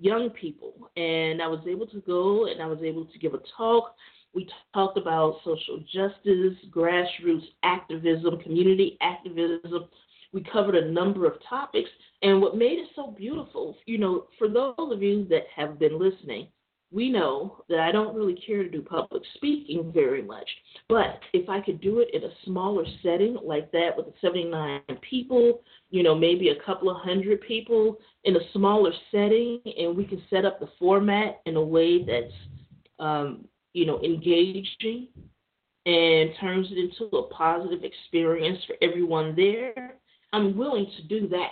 young 0.00 0.30
people, 0.30 0.90
and 0.96 1.42
I 1.42 1.46
was 1.46 1.60
able 1.68 1.86
to 1.88 2.00
go 2.00 2.46
and 2.46 2.60
I 2.60 2.66
was 2.66 2.80
able 2.82 3.04
to 3.04 3.18
give 3.18 3.34
a 3.34 3.40
talk. 3.56 3.94
We 4.34 4.48
talked 4.72 4.96
about 4.96 5.40
social 5.44 5.78
justice, 5.92 6.56
grassroots 6.70 7.46
activism, 7.62 8.40
community 8.40 8.96
activism. 9.02 9.86
We 10.32 10.44
covered 10.44 10.76
a 10.76 10.90
number 10.90 11.26
of 11.26 11.34
topics, 11.48 11.90
and 12.22 12.40
what 12.40 12.56
made 12.56 12.78
it 12.78 12.88
so 12.94 13.08
beautiful, 13.10 13.76
you 13.86 13.98
know, 13.98 14.26
for 14.38 14.48
those 14.48 14.74
of 14.78 15.02
you 15.02 15.26
that 15.28 15.44
have 15.54 15.78
been 15.78 15.98
listening, 15.98 16.46
we 16.92 17.08
know 17.08 17.62
that 17.68 17.78
I 17.78 17.92
don't 17.92 18.16
really 18.16 18.34
care 18.34 18.62
to 18.62 18.68
do 18.68 18.82
public 18.82 19.22
speaking 19.34 19.92
very 19.94 20.22
much. 20.22 20.48
But 20.88 21.20
if 21.32 21.48
I 21.48 21.60
could 21.60 21.80
do 21.80 22.00
it 22.00 22.08
in 22.12 22.24
a 22.24 22.34
smaller 22.44 22.84
setting 23.02 23.36
like 23.44 23.70
that 23.72 23.90
with 23.96 24.06
79 24.20 24.80
people, 25.08 25.62
you 25.90 26.02
know, 26.02 26.14
maybe 26.14 26.48
a 26.48 26.62
couple 26.64 26.90
of 26.90 26.96
hundred 26.96 27.40
people 27.42 27.96
in 28.24 28.36
a 28.36 28.52
smaller 28.52 28.92
setting, 29.12 29.60
and 29.78 29.96
we 29.96 30.04
can 30.04 30.22
set 30.30 30.44
up 30.44 30.58
the 30.58 30.68
format 30.78 31.40
in 31.46 31.56
a 31.56 31.62
way 31.62 32.04
that's, 32.04 32.34
um, 32.98 33.44
you 33.72 33.86
know, 33.86 34.00
engaging 34.02 35.08
and 35.86 36.30
turns 36.40 36.68
it 36.70 36.78
into 36.78 37.16
a 37.16 37.28
positive 37.28 37.84
experience 37.84 38.58
for 38.66 38.76
everyone 38.82 39.34
there, 39.34 39.94
I'm 40.32 40.56
willing 40.56 40.90
to 40.96 41.02
do 41.20 41.28
that. 41.28 41.50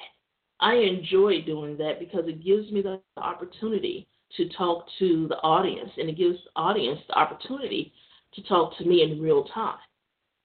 I 0.60 0.74
enjoy 0.74 1.42
doing 1.42 1.76
that 1.78 2.00
because 2.00 2.24
it 2.26 2.44
gives 2.44 2.70
me 2.70 2.82
the 2.82 3.00
opportunity 3.16 4.08
to 4.36 4.48
talk 4.50 4.86
to 4.98 5.26
the 5.28 5.36
audience, 5.36 5.90
and 5.96 6.08
it 6.08 6.16
gives 6.16 6.38
the 6.44 6.60
audience 6.60 7.00
the 7.08 7.18
opportunity 7.18 7.92
to 8.34 8.42
talk 8.42 8.76
to 8.78 8.84
me 8.84 9.02
in 9.02 9.22
real 9.22 9.44
time. 9.44 9.78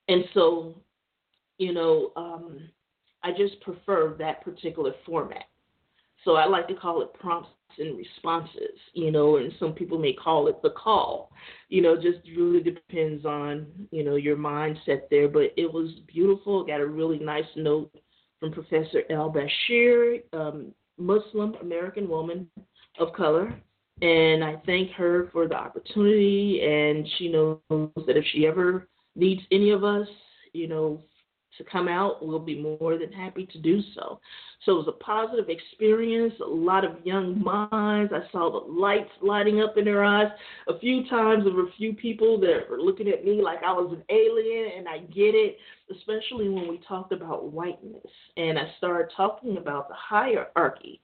And 0.07 0.23
so, 0.33 0.75
you 1.57 1.73
know, 1.73 2.11
um, 2.15 2.69
I 3.23 3.31
just 3.31 3.59
prefer 3.61 4.15
that 4.19 4.43
particular 4.43 4.93
format. 5.05 5.45
So 6.23 6.35
I 6.35 6.45
like 6.45 6.67
to 6.69 6.75
call 6.75 7.01
it 7.01 7.13
prompts 7.13 7.49
and 7.77 7.97
responses, 7.97 8.77
you 8.93 9.11
know, 9.11 9.37
and 9.37 9.51
some 9.59 9.73
people 9.73 9.97
may 9.97 10.13
call 10.13 10.47
it 10.47 10.61
the 10.61 10.69
call. 10.71 11.31
You 11.69 11.81
know, 11.81 11.95
just 11.95 12.19
really 12.37 12.61
depends 12.61 13.25
on, 13.25 13.65
you 13.91 14.03
know, 14.03 14.15
your 14.15 14.37
mindset 14.37 15.09
there. 15.09 15.27
But 15.27 15.53
it 15.57 15.71
was 15.71 15.89
beautiful. 16.07 16.63
Got 16.63 16.81
a 16.81 16.85
really 16.85 17.19
nice 17.19 17.43
note 17.55 17.91
from 18.39 18.51
Professor 18.51 19.03
El 19.09 19.33
Bashir, 19.33 20.21
um, 20.33 20.73
Muslim 20.97 21.55
American 21.61 22.07
woman 22.07 22.47
of 22.99 23.11
color, 23.13 23.53
and 24.01 24.43
I 24.43 24.55
thank 24.65 24.91
her 24.91 25.29
for 25.31 25.47
the 25.47 25.55
opportunity. 25.55 26.61
And 26.63 27.07
she 27.17 27.29
knows 27.29 27.59
that 27.69 28.17
if 28.17 28.25
she 28.31 28.47
ever 28.47 28.87
needs 29.15 29.41
any 29.51 29.71
of 29.71 29.83
us, 29.83 30.07
you 30.53 30.67
know, 30.67 31.01
to 31.57 31.63
come 31.65 31.87
out, 31.87 32.25
we'll 32.25 32.39
be 32.39 32.59
more 32.59 32.97
than 32.97 33.11
happy 33.11 33.45
to 33.45 33.59
do 33.59 33.79
so. 33.93 34.19
So 34.65 34.71
it 34.71 34.85
was 34.85 34.87
a 34.87 35.03
positive 35.03 35.49
experience, 35.49 36.33
a 36.41 36.49
lot 36.49 36.83
of 36.83 37.05
young 37.05 37.43
minds. 37.43 38.11
I 38.11 38.29
saw 38.31 38.49
the 38.49 38.71
lights 38.71 39.11
lighting 39.21 39.61
up 39.61 39.77
in 39.77 39.85
their 39.85 40.03
eyes. 40.03 40.31
A 40.67 40.79
few 40.79 41.07
times 41.09 41.43
there 41.43 41.53
were 41.53 41.67
a 41.67 41.73
few 41.77 41.93
people 41.93 42.39
that 42.39 42.67
were 42.69 42.81
looking 42.81 43.07
at 43.07 43.23
me 43.23 43.41
like 43.41 43.59
I 43.63 43.71
was 43.71 43.93
an 43.93 44.03
alien, 44.09 44.77
and 44.77 44.87
I 44.87 44.99
get 45.13 45.35
it, 45.35 45.57
especially 45.91 46.49
when 46.49 46.67
we 46.67 46.81
talked 46.87 47.11
about 47.11 47.51
whiteness. 47.51 48.01
And 48.35 48.57
I 48.57 48.71
started 48.79 49.13
talking 49.15 49.57
about 49.57 49.89
the 49.89 49.95
hierarchy 49.95 51.01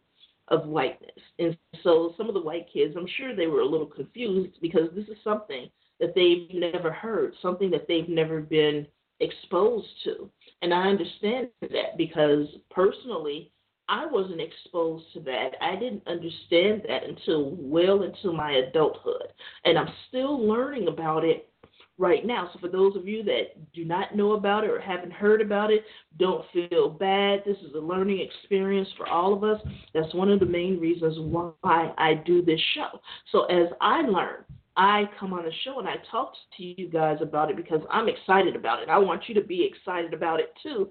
of 0.50 0.66
whiteness. 0.66 1.12
And 1.38 1.58
so 1.84 2.14
some 2.18 2.28
of 2.28 2.34
the 2.34 2.42
white 2.42 2.68
kids, 2.72 2.96
I'm 2.98 3.08
sure 3.18 3.36
they 3.36 3.48
were 3.48 3.62
a 3.62 3.66
little 3.68 3.88
confused 3.88 4.58
because 4.62 4.90
this 4.96 5.08
is 5.08 5.18
something 5.24 5.70
that 6.00 6.16
they've 6.16 6.48
never 6.54 6.92
heard, 6.92 7.34
something 7.42 7.70
that 7.72 7.88
they've 7.88 8.10
never 8.10 8.42
been 8.42 8.88
exposed 9.20 9.88
to. 10.06 10.30
And 10.62 10.74
I 10.74 10.88
understand 10.88 11.50
that 11.62 11.98
because 11.98 12.48
personally, 12.72 13.52
I 13.88 14.06
wasn't 14.06 14.42
exposed 14.42 15.06
to 15.14 15.20
that. 15.22 15.52
I 15.62 15.76
didn't 15.76 16.08
understand 16.08 16.84
that 16.88 17.04
until 17.04 17.56
well 17.58 18.04
into 18.04 18.32
my 18.32 18.52
adulthood. 18.52 19.34
And 19.66 19.78
I'm 19.78 19.90
still 20.08 20.48
learning 20.48 20.88
about 20.88 21.26
it 21.26 21.50
right 22.00 22.26
now. 22.26 22.50
So 22.54 22.60
for 22.60 22.70
those 22.70 22.96
of 22.96 23.08
you 23.08 23.24
that 23.24 23.74
do 23.74 23.84
not 23.84 24.16
know 24.16 24.32
about 24.32 24.64
it 24.64 24.70
or 24.70 24.80
haven't 24.80 25.12
heard 25.12 25.42
about 25.42 25.70
it, 25.70 25.84
don't 26.18 26.46
feel 26.54 26.90
bad. 26.90 27.44
This 27.46 27.58
is 27.58 27.76
a 27.76 27.80
learning 27.80 28.22
experience 28.22 28.88
for 28.98 29.08
all 29.08 29.34
of 29.34 29.44
us. 29.44 29.62
That's 29.94 30.14
one 30.16 30.32
of 30.32 30.40
the 30.40 30.46
main 30.46 30.80
reasons 30.80 31.18
why 31.20 31.94
I 31.98 32.16
do 32.26 32.42
this 32.42 32.60
show. 32.74 33.00
So 33.32 33.46
as 33.46 33.68
I 33.82 34.02
learn, 34.02 34.46
I 34.78 35.10
come 35.20 35.34
on 35.34 35.44
the 35.44 35.52
show 35.66 35.80
and 35.80 35.90
I 35.90 35.96
talk 36.10 36.32
to 36.58 36.64
you 36.64 36.88
guys 36.88 37.18
about 37.22 37.50
it 37.52 37.58
because 37.58 37.82
I'm 37.92 38.08
excited 38.08 38.56
about 38.56 38.82
it. 38.82 38.88
I 38.88 38.98
want 38.98 39.24
you 39.28 39.36
to 39.36 39.42
be 39.42 39.70
excited 39.70 40.14
about 40.14 40.40
it 40.40 40.54
too. 40.64 40.90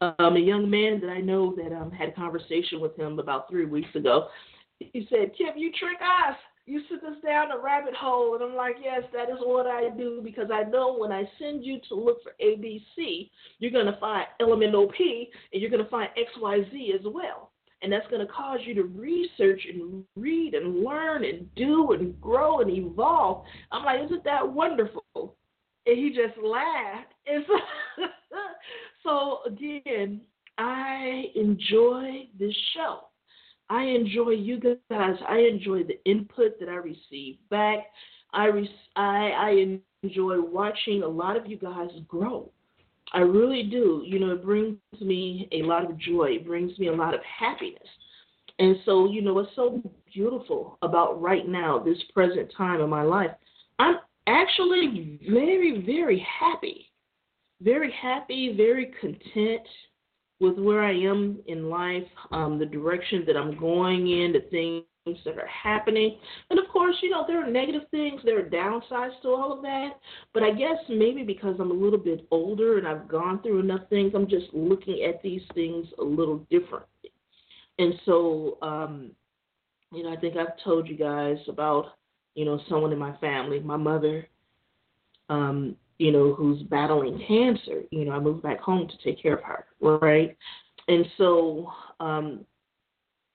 Um, 0.00 0.36
a 0.36 0.40
young 0.40 0.70
man 0.70 1.00
that 1.00 1.10
I 1.10 1.20
know 1.20 1.54
that 1.56 1.76
um, 1.76 1.90
had 1.90 2.10
a 2.10 2.12
conversation 2.12 2.80
with 2.80 2.96
him 2.96 3.18
about 3.18 3.50
three 3.50 3.66
weeks 3.66 3.94
ago. 3.96 4.28
He 4.78 5.06
said, 5.10 5.32
Kim, 5.36 5.58
you 5.58 5.72
trick 5.72 5.98
us 6.00 6.36
you 6.66 6.82
sent 6.88 7.02
us 7.04 7.20
down 7.24 7.50
a 7.50 7.58
rabbit 7.58 7.94
hole. 7.94 8.34
And 8.34 8.44
I'm 8.44 8.54
like, 8.54 8.76
yes, 8.82 9.02
that 9.12 9.30
is 9.30 9.38
what 9.42 9.66
I 9.66 9.90
do 9.90 10.20
because 10.22 10.50
I 10.52 10.62
know 10.64 10.96
when 10.96 11.12
I 11.12 11.28
send 11.38 11.64
you 11.64 11.80
to 11.88 11.94
look 11.94 12.22
for 12.22 12.32
ABC, 12.42 13.30
you're 13.58 13.70
going 13.70 13.86
to 13.86 13.98
find 13.98 14.26
element 14.40 14.74
OP 14.74 14.94
and 14.98 15.60
you're 15.60 15.70
going 15.70 15.84
to 15.84 15.90
find 15.90 16.10
XYZ 16.16 16.94
as 16.94 17.00
well. 17.04 17.52
And 17.82 17.90
that's 17.90 18.06
going 18.08 18.24
to 18.24 18.32
cause 18.32 18.60
you 18.64 18.74
to 18.74 18.82
research 18.82 19.62
and 19.72 20.04
read 20.14 20.54
and 20.54 20.84
learn 20.84 21.24
and 21.24 21.52
do 21.54 21.92
and 21.92 22.20
grow 22.20 22.60
and 22.60 22.70
evolve. 22.70 23.44
I'm 23.72 23.84
like, 23.84 24.04
isn't 24.04 24.24
that 24.24 24.46
wonderful? 24.46 25.02
And 25.86 25.96
he 25.98 26.10
just 26.10 26.38
laughed. 26.42 27.12
And 27.26 27.44
so, 27.46 28.04
so 29.04 29.38
again, 29.46 30.20
I 30.58 31.26
enjoy 31.36 32.28
this 32.38 32.54
show 32.74 33.09
I 33.70 33.84
enjoy 33.84 34.30
you 34.30 34.60
guys. 34.60 35.16
I 35.26 35.38
enjoy 35.38 35.84
the 35.84 35.98
input 36.04 36.58
that 36.58 36.68
I 36.68 36.74
receive 36.74 37.36
back. 37.48 37.86
I, 38.32 38.46
re- 38.46 38.70
I 38.96 39.00
I 39.02 39.78
enjoy 40.04 40.40
watching 40.40 41.02
a 41.02 41.08
lot 41.08 41.36
of 41.36 41.46
you 41.46 41.56
guys 41.56 41.90
grow. 42.08 42.50
I 43.12 43.20
really 43.20 43.62
do. 43.64 44.02
You 44.04 44.18
know, 44.18 44.32
it 44.32 44.44
brings 44.44 44.76
me 45.00 45.48
a 45.52 45.62
lot 45.62 45.84
of 45.84 45.96
joy. 45.98 46.36
It 46.36 46.46
brings 46.46 46.78
me 46.78 46.88
a 46.88 46.92
lot 46.92 47.14
of 47.14 47.20
happiness. 47.24 47.88
And 48.58 48.76
so, 48.84 49.08
you 49.08 49.22
know, 49.22 49.34
what's 49.34 49.54
so 49.56 49.82
beautiful 50.12 50.76
about 50.82 51.20
right 51.20 51.48
now, 51.48 51.78
this 51.78 51.98
present 52.12 52.52
time 52.56 52.80
in 52.80 52.90
my 52.90 53.02
life, 53.02 53.30
I'm 53.78 53.96
actually 54.26 55.18
very, 55.28 55.82
very 55.84 56.24
happy. 56.40 56.90
Very 57.62 57.92
happy, 57.92 58.54
very 58.56 58.92
content 59.00 59.66
with 60.40 60.58
where 60.58 60.82
I 60.82 60.94
am 60.94 61.38
in 61.46 61.68
life, 61.68 62.06
um, 62.32 62.58
the 62.58 62.66
direction 62.66 63.24
that 63.26 63.36
I'm 63.36 63.58
going 63.58 64.08
in, 64.08 64.32
the 64.32 64.40
things 64.50 64.84
that 65.24 65.38
are 65.38 65.46
happening. 65.46 66.18
And 66.50 66.58
of 66.58 66.68
course, 66.68 66.96
you 67.02 67.10
know, 67.10 67.24
there 67.26 67.44
are 67.44 67.50
negative 67.50 67.82
things, 67.90 68.20
there 68.24 68.38
are 68.38 68.48
downsides 68.48 69.20
to 69.22 69.28
all 69.28 69.52
of 69.52 69.62
that. 69.62 69.90
But 70.32 70.42
I 70.42 70.52
guess 70.52 70.78
maybe 70.88 71.22
because 71.22 71.56
I'm 71.58 71.70
a 71.70 71.74
little 71.74 71.98
bit 71.98 72.26
older 72.30 72.78
and 72.78 72.88
I've 72.88 73.08
gone 73.08 73.42
through 73.42 73.60
enough 73.60 73.88
things, 73.90 74.12
I'm 74.14 74.28
just 74.28 74.46
looking 74.52 75.04
at 75.04 75.22
these 75.22 75.42
things 75.54 75.86
a 75.98 76.02
little 76.02 76.38
differently. 76.50 77.12
And 77.78 77.94
so, 78.04 78.58
um, 78.62 79.10
you 79.92 80.02
know, 80.02 80.12
I 80.12 80.16
think 80.16 80.36
I've 80.36 80.62
told 80.64 80.88
you 80.88 80.96
guys 80.96 81.38
about, 81.48 81.86
you 82.34 82.44
know, 82.44 82.60
someone 82.68 82.92
in 82.92 82.98
my 82.98 83.16
family, 83.16 83.60
my 83.60 83.76
mother, 83.76 84.26
um, 85.28 85.76
you 86.00 86.10
know, 86.10 86.32
who's 86.34 86.62
battling 86.62 87.22
cancer. 87.28 87.82
You 87.90 88.06
know, 88.06 88.12
I 88.12 88.18
moved 88.18 88.42
back 88.42 88.58
home 88.58 88.88
to 88.88 89.04
take 89.04 89.22
care 89.22 89.36
of 89.36 89.44
her, 89.44 89.66
right? 89.80 90.34
And 90.88 91.04
so, 91.18 91.70
um, 92.00 92.46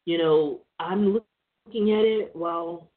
you 0.05 0.17
know, 0.17 0.61
I'm 0.79 1.13
looking 1.13 1.91
at 1.93 2.03
it 2.03 2.35
while 2.35 2.89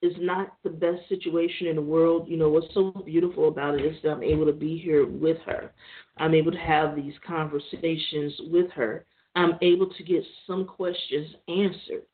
it's 0.00 0.16
not 0.18 0.54
the 0.64 0.70
best 0.70 1.06
situation 1.10 1.66
in 1.66 1.76
the 1.76 1.82
world. 1.82 2.26
You 2.26 2.38
know, 2.38 2.48
what's 2.48 2.72
so 2.72 2.90
beautiful 3.04 3.48
about 3.48 3.74
it 3.74 3.84
is 3.84 3.96
that 4.02 4.12
I'm 4.12 4.22
able 4.22 4.46
to 4.46 4.52
be 4.52 4.78
here 4.78 5.06
with 5.06 5.36
her. 5.44 5.72
I'm 6.16 6.34
able 6.34 6.52
to 6.52 6.58
have 6.58 6.96
these 6.96 7.14
conversations 7.26 8.32
with 8.50 8.70
her. 8.70 9.04
I'm 9.34 9.58
able 9.60 9.90
to 9.90 10.02
get 10.02 10.24
some 10.46 10.64
questions 10.64 11.34
answered. 11.48 12.06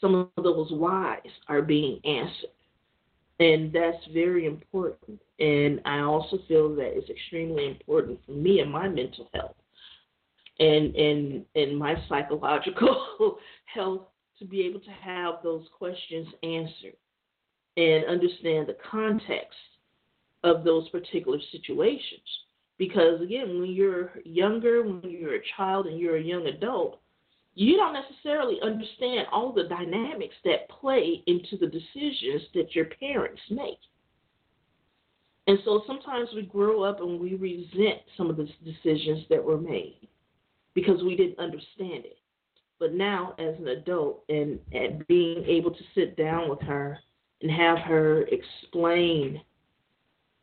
Some 0.00 0.30
of 0.38 0.42
those 0.42 0.70
whys 0.70 1.18
are 1.48 1.60
being 1.60 2.00
answered. 2.06 2.48
And 3.40 3.72
that's 3.72 4.04
very 4.12 4.46
important. 4.46 5.20
And 5.38 5.80
I 5.86 6.00
also 6.00 6.38
feel 6.46 6.74
that 6.76 6.96
it's 6.96 7.08
extremely 7.08 7.66
important 7.66 8.20
for 8.26 8.32
me 8.32 8.60
and 8.60 8.70
my 8.70 8.86
mental 8.86 9.28
health 9.34 9.56
and 10.60 10.94
and 10.94 11.44
and 11.54 11.76
my 11.76 11.94
psychological 12.08 13.38
health 13.64 14.02
to 14.38 14.44
be 14.44 14.60
able 14.66 14.80
to 14.80 14.90
have 14.90 15.36
those 15.42 15.64
questions 15.76 16.28
answered 16.42 16.96
and 17.76 18.04
understand 18.06 18.66
the 18.66 18.76
context 18.90 19.58
of 20.44 20.64
those 20.64 20.88
particular 20.90 21.38
situations. 21.50 22.20
Because 22.78 23.20
again, 23.20 23.60
when 23.60 23.70
you're 23.70 24.12
younger, 24.24 24.82
when 24.82 25.10
you're 25.10 25.36
a 25.36 25.42
child 25.56 25.86
and 25.86 25.98
you're 25.98 26.16
a 26.16 26.22
young 26.22 26.46
adult, 26.46 27.00
you 27.54 27.76
don't 27.76 27.92
necessarily 27.92 28.58
understand 28.62 29.26
all 29.32 29.52
the 29.52 29.64
dynamics 29.64 30.34
that 30.44 30.68
play 30.68 31.22
into 31.26 31.56
the 31.58 31.66
decisions 31.66 32.42
that 32.54 32.74
your 32.74 32.86
parents 33.00 33.40
make. 33.50 33.78
And 35.46 35.58
so 35.64 35.82
sometimes 35.86 36.28
we 36.34 36.42
grow 36.42 36.82
up 36.82 37.00
and 37.00 37.18
we 37.18 37.34
resent 37.34 38.02
some 38.16 38.30
of 38.30 38.36
the 38.36 38.48
decisions 38.64 39.24
that 39.30 39.42
were 39.42 39.58
made 39.58 40.08
because 40.74 41.02
we 41.02 41.16
didn't 41.16 41.38
understand 41.38 42.04
it. 42.04 42.18
But 42.78 42.94
now, 42.94 43.34
as 43.38 43.56
an 43.58 43.68
adult, 43.68 44.24
and, 44.28 44.58
and 44.72 45.06
being 45.06 45.44
able 45.44 45.70
to 45.70 45.82
sit 45.94 46.16
down 46.16 46.48
with 46.48 46.60
her 46.62 46.98
and 47.42 47.50
have 47.50 47.78
her 47.80 48.26
explain 48.28 49.40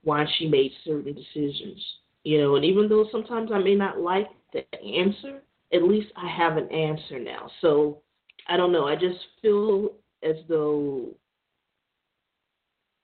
why 0.04 0.26
she 0.38 0.48
made 0.48 0.72
certain 0.86 1.14
decisions, 1.14 1.84
you 2.24 2.40
know, 2.40 2.56
and 2.56 2.66
even 2.66 2.88
though 2.88 3.08
sometimes 3.12 3.52
I 3.52 3.60
may 3.60 3.76
not 3.76 4.00
like 4.00 4.28
the 4.54 4.64
answer, 4.84 5.42
at 5.74 5.84
least 5.84 6.12
I 6.16 6.30
have 6.30 6.58
an 6.58 6.72
answer 6.72 7.20
now. 7.20 7.50
So 7.62 8.02
I 8.48 8.58
don't 8.58 8.72
know. 8.72 8.88
I 8.88 8.96
just 8.96 9.20
feel 9.42 9.92
as 10.24 10.36
though 10.48 11.10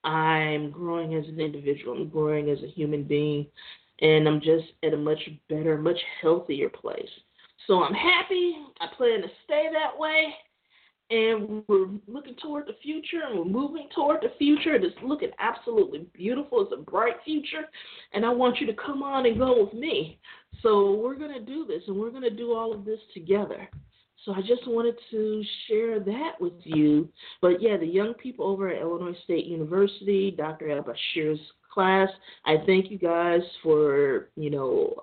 I'm 0.03 0.71
growing 0.71 1.15
as 1.15 1.27
an 1.27 1.39
individual. 1.39 1.95
I'm 1.95 2.09
growing 2.09 2.49
as 2.49 2.61
a 2.63 2.67
human 2.67 3.03
being 3.03 3.47
and 4.01 4.27
I'm 4.27 4.41
just 4.41 4.65
at 4.83 4.93
a 4.93 4.97
much 4.97 5.19
better, 5.49 5.77
much 5.77 5.99
healthier 6.21 6.69
place. 6.69 7.09
So 7.67 7.83
I'm 7.83 7.93
happy. 7.93 8.55
I 8.81 8.87
plan 8.97 9.21
to 9.21 9.27
stay 9.45 9.69
that 9.71 9.97
way. 9.97 10.33
And 11.09 11.63
we're 11.67 11.87
looking 12.07 12.35
toward 12.41 12.65
the 12.65 12.75
future 12.81 13.21
and 13.27 13.37
we're 13.37 13.45
moving 13.45 13.87
toward 13.93 14.21
the 14.21 14.31
future. 14.37 14.75
It's 14.75 14.95
looking 15.03 15.29
absolutely 15.39 16.07
beautiful. 16.13 16.61
It's 16.61 16.73
a 16.73 16.81
bright 16.81 17.17
future. 17.23 17.65
And 18.13 18.25
I 18.25 18.29
want 18.29 18.59
you 18.59 18.67
to 18.67 18.73
come 18.73 19.03
on 19.03 19.25
and 19.25 19.37
go 19.37 19.63
with 19.63 19.73
me. 19.73 20.19
So 20.61 20.93
we're 20.95 21.15
going 21.15 21.33
to 21.33 21.41
do 21.41 21.65
this 21.65 21.83
and 21.87 21.97
we're 21.97 22.09
going 22.09 22.23
to 22.23 22.29
do 22.29 22.53
all 22.53 22.73
of 22.73 22.85
this 22.85 22.99
together. 23.13 23.69
So 24.25 24.31
I 24.33 24.41
just 24.41 24.65
wanted 24.67 24.95
to 25.11 25.43
share 25.67 25.99
that 25.99 26.33
with 26.39 26.53
you. 26.63 27.09
But 27.41 27.61
yeah, 27.61 27.75
the 27.77 27.85
young 27.85 28.13
people 28.13 28.45
over 28.45 28.69
at 28.69 28.81
Illinois 28.81 29.17
State 29.25 29.45
University, 29.45 30.31
Dr. 30.31 30.69
El 30.69 30.83
Bashir's 30.83 31.41
class. 31.73 32.09
I 32.45 32.57
thank 32.65 32.89
you 32.89 32.97
guys 32.97 33.41
for, 33.61 34.29
you 34.35 34.49
know, 34.49 34.95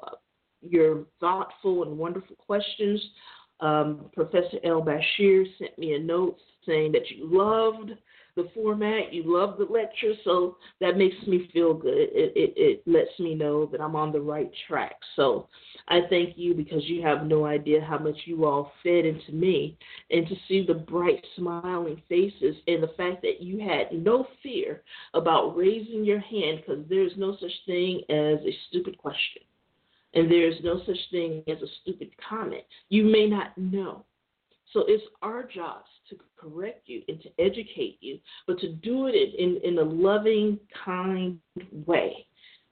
your 0.63 1.05
thoughtful 1.21 1.83
and 1.83 1.99
wonderful 1.99 2.37
questions. 2.37 3.03
Um, 3.61 4.07
Professor 4.15 4.59
El 4.65 4.83
Bashir 4.83 5.45
sent 5.59 5.79
me 5.79 5.95
a 5.95 5.99
note 5.99 6.39
saying 6.67 6.93
that 6.93 7.11
you 7.11 7.29
loved 7.31 7.93
the 8.37 8.49
format, 8.55 9.13
you 9.13 9.23
love 9.27 9.59
the 9.59 9.65
lecture, 9.65 10.13
so 10.25 10.57
that 10.81 10.97
makes 10.97 11.17
me 11.27 11.49
feel 11.53 11.75
good. 11.75 12.09
It, 12.13 12.33
it, 12.37 12.53
it 12.57 12.83
lets 12.87 13.19
me 13.19 13.35
know 13.35 13.67
that 13.67 13.81
I'm 13.81 13.97
on 13.97 14.13
the 14.13 14.21
right 14.21 14.51
track. 14.69 14.95
So 15.17 15.49
I 15.89 16.01
thank 16.09 16.37
you 16.37 16.55
because 16.55 16.83
you 16.85 17.03
have 17.03 17.27
no 17.27 17.47
idea 17.47 17.81
how 17.81 17.99
much 17.99 18.17
you 18.25 18.45
all 18.45 18.73
fed 18.83 19.05
into 19.05 19.33
me 19.33 19.77
and 20.11 20.27
to 20.29 20.35
see 20.49 20.65
the 20.65 20.75
bright, 20.75 21.25
smiling 21.37 22.01
faces 22.09 22.57
and 22.67 22.83
the 22.83 22.93
fact 22.97 23.23
that 23.23 23.41
you 23.41 23.59
had 23.59 23.93
no 23.93 24.27
fear 24.43 24.83
about 25.15 25.57
raising 25.57 26.05
your 26.05 26.21
hand 26.21 26.61
because 26.61 26.85
there's 26.89 27.13
no 27.17 27.37
such 27.41 27.53
thing 27.67 28.03
as 28.09 28.39
a 28.45 28.57
stupid 28.69 28.97
question. 28.99 29.43
And 30.15 30.31
there's 30.31 30.57
no 30.65 30.81
such 30.87 30.99
thing 31.13 31.45
as 31.47 31.63
a 31.63 31.71
stupid 31.83 32.11
comment. 32.29 32.65
You 32.89 33.05
may 33.05 33.27
not 33.27 33.57
know. 33.57 34.05
So 34.73 34.85
it's 34.87 35.05
our 35.23 35.45
jobs 35.45 35.89
to 36.11 36.17
correct 36.37 36.89
you 36.89 37.03
and 37.09 37.21
to 37.23 37.29
educate 37.39 37.99
you, 38.01 38.19
but 38.47 38.59
to 38.61 38.73
do 38.73 39.07
it 39.07 39.35
in, 39.39 39.61
in 39.65 39.79
a 39.79 39.83
loving, 39.83 40.59
kind 40.85 41.39
way. 41.87 42.27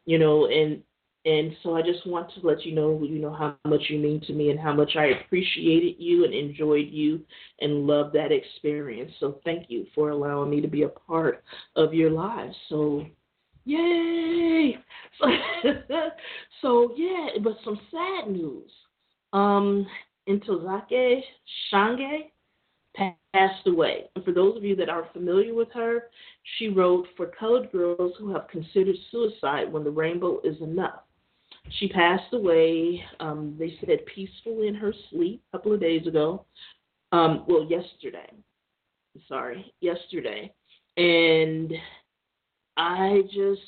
You 0.06 0.18
know, 0.18 0.46
and 0.46 0.82
and 1.24 1.54
so 1.62 1.76
I 1.76 1.82
just 1.82 2.06
want 2.06 2.32
to 2.34 2.46
let 2.46 2.64
you 2.64 2.74
know, 2.74 3.02
you 3.02 3.18
know, 3.18 3.34
how 3.34 3.56
much 3.66 3.82
you 3.88 3.98
mean 3.98 4.20
to 4.22 4.32
me 4.32 4.50
and 4.50 4.58
how 4.58 4.72
much 4.72 4.92
I 4.96 5.06
appreciated 5.06 5.96
you 5.98 6.24
and 6.24 6.32
enjoyed 6.32 6.88
you 6.88 7.20
and 7.60 7.86
loved 7.86 8.14
that 8.14 8.32
experience. 8.32 9.12
So 9.20 9.40
thank 9.44 9.66
you 9.68 9.86
for 9.94 10.10
allowing 10.10 10.48
me 10.48 10.62
to 10.62 10.68
be 10.68 10.84
a 10.84 10.88
part 10.88 11.42
of 11.76 11.92
your 11.92 12.10
lives. 12.10 12.54
So 12.68 13.04
yay! 13.64 14.78
So, 15.20 15.26
so 16.62 16.94
yeah, 16.96 17.26
but 17.42 17.56
some 17.64 17.78
sad 17.90 18.30
news. 18.30 18.70
Um, 19.32 19.86
Ntozake 20.28 21.20
Shange 21.70 22.30
passed 22.98 23.66
away. 23.66 24.04
And 24.14 24.24
for 24.24 24.32
those 24.32 24.56
of 24.56 24.64
you 24.64 24.74
that 24.76 24.88
are 24.88 25.08
familiar 25.12 25.54
with 25.54 25.68
her, 25.74 26.04
she 26.56 26.68
wrote 26.68 27.06
for 27.16 27.26
colored 27.26 27.70
girls 27.72 28.12
who 28.18 28.32
have 28.32 28.48
considered 28.48 28.96
suicide 29.10 29.72
when 29.72 29.84
the 29.84 29.90
rainbow 29.90 30.40
is 30.44 30.60
enough. 30.60 31.00
She 31.78 31.88
passed 31.88 32.32
away, 32.32 33.04
um, 33.20 33.56
they 33.58 33.74
said, 33.80 34.06
peacefully 34.06 34.68
in 34.68 34.74
her 34.74 34.92
sleep 35.10 35.42
a 35.52 35.58
couple 35.58 35.72
of 35.72 35.80
days 35.80 36.06
ago. 36.06 36.44
Um, 37.12 37.44
well, 37.46 37.64
yesterday. 37.64 38.30
Sorry, 39.28 39.72
yesterday. 39.80 40.52
And 40.96 41.72
I 42.76 43.22
just, 43.24 43.60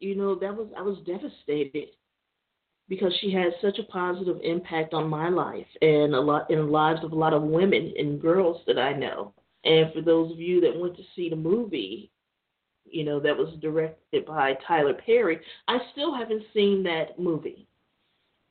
you 0.00 0.14
know, 0.16 0.34
that 0.34 0.54
was, 0.54 0.68
I 0.76 0.82
was 0.82 0.98
devastated 1.06 1.88
because 2.90 3.14
she 3.20 3.32
had 3.32 3.52
such 3.62 3.78
a 3.78 3.84
positive 3.84 4.38
impact 4.42 4.92
on 4.92 5.08
my 5.08 5.28
life 5.28 5.66
and 5.80 6.12
a 6.12 6.20
lot 6.20 6.50
in 6.50 6.58
the 6.58 6.64
lives 6.64 7.02
of 7.04 7.12
a 7.12 7.16
lot 7.16 7.32
of 7.32 7.40
women 7.40 7.94
and 7.96 8.20
girls 8.20 8.60
that 8.66 8.78
I 8.78 8.92
know. 8.92 9.32
And 9.64 9.92
for 9.94 10.02
those 10.02 10.32
of 10.32 10.40
you 10.40 10.60
that 10.62 10.78
went 10.78 10.96
to 10.96 11.02
see 11.14 11.30
the 11.30 11.36
movie, 11.36 12.10
you 12.84 13.04
know, 13.04 13.20
that 13.20 13.36
was 13.36 13.54
directed 13.62 14.26
by 14.26 14.58
Tyler 14.66 14.94
Perry, 14.94 15.38
I 15.68 15.78
still 15.92 16.12
haven't 16.12 16.42
seen 16.52 16.82
that 16.82 17.16
movie. 17.16 17.68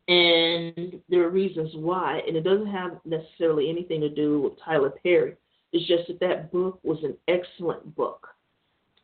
And 0.08 1.02
there 1.10 1.26
are 1.26 1.30
reasons 1.30 1.72
why, 1.76 2.22
and 2.26 2.38
it 2.38 2.44
doesn't 2.44 2.72
have 2.72 2.98
necessarily 3.04 3.70
anything 3.70 4.00
to 4.02 4.10
do 4.10 4.42
with 4.42 4.54
Tyler 4.64 4.94
Perry. 5.04 5.36
It's 5.74 5.86
just 5.86 6.08
that 6.08 6.20
that 6.22 6.52
book 6.52 6.80
was 6.82 7.00
an 7.04 7.18
excellent 7.28 7.94
book. 7.94 8.26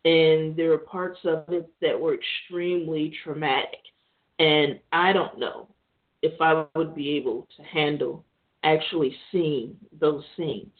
And 0.05 0.55
there 0.55 0.71
are 0.71 0.77
parts 0.77 1.19
of 1.25 1.43
it 1.49 1.69
that 1.81 1.99
were 1.99 2.15
extremely 2.15 3.13
traumatic 3.21 3.79
and 4.39 4.79
I 4.91 5.13
don't 5.13 5.39
know 5.39 5.67
if 6.21 6.39
I 6.41 6.65
would 6.75 6.95
be 6.95 7.11
able 7.17 7.47
to 7.57 7.63
handle 7.63 8.23
actually 8.63 9.15
seeing 9.31 9.75
those 9.99 10.23
scenes. 10.35 10.73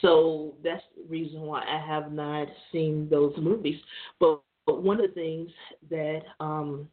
So 0.00 0.54
that's 0.62 0.82
the 0.96 1.08
reason 1.08 1.42
why 1.42 1.62
I 1.62 1.84
have 1.86 2.12
not 2.12 2.48
seen 2.70 3.08
those 3.10 3.34
movies. 3.38 3.80
But, 4.18 4.40
but 4.66 4.82
one 4.82 5.00
of 5.00 5.08
the 5.08 5.14
things 5.14 5.50
that 5.90 6.22
um, 6.40 6.88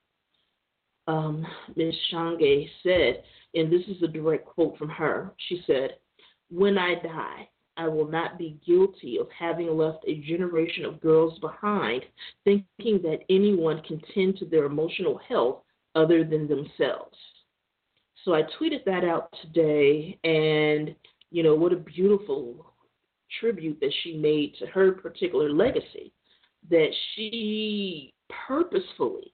um, 1.07 1.45
Ms. 1.75 1.93
Shange 2.11 2.69
said, 2.83 3.23
and 3.55 3.71
this 3.71 3.81
is 3.87 4.01
a 4.03 4.07
direct 4.07 4.45
quote 4.45 4.77
from 4.77 4.89
her, 4.89 5.31
she 5.47 5.63
said, 5.65 5.95
When 6.51 6.77
I 6.77 6.95
die, 6.95 7.49
I 7.79 7.87
will 7.87 8.07
not 8.09 8.37
be 8.37 8.59
guilty 8.67 9.17
of 9.19 9.27
having 9.31 9.77
left 9.77 10.03
a 10.05 10.15
generation 10.15 10.83
of 10.83 10.99
girls 10.99 11.39
behind 11.39 12.03
thinking 12.43 13.01
that 13.03 13.19
anyone 13.29 13.81
can 13.83 14.01
tend 14.13 14.37
to 14.39 14.45
their 14.45 14.65
emotional 14.65 15.17
health 15.17 15.61
other 15.95 16.25
than 16.25 16.45
themselves. 16.45 17.15
So 18.25 18.33
I 18.33 18.41
tweeted 18.59 18.83
that 18.85 19.05
out 19.05 19.33
today, 19.41 20.19
and 20.25 20.93
you 21.31 21.41
know, 21.41 21.55
what 21.55 21.71
a 21.71 21.77
beautiful 21.77 22.73
tribute 23.39 23.79
that 23.79 23.93
she 24.03 24.17
made 24.17 24.55
to 24.59 24.65
her 24.67 24.91
particular 24.91 25.49
legacy, 25.49 26.11
that 26.69 26.89
she 27.15 28.13
purposefully 28.45 29.33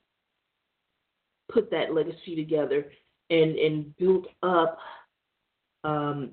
put 1.52 1.72
that 1.72 1.96
legacy 1.96 2.36
together 2.36 2.92
and 3.32 3.58
and 3.58 3.98
built 3.98 4.28
up 4.44 4.78
um, 5.84 6.30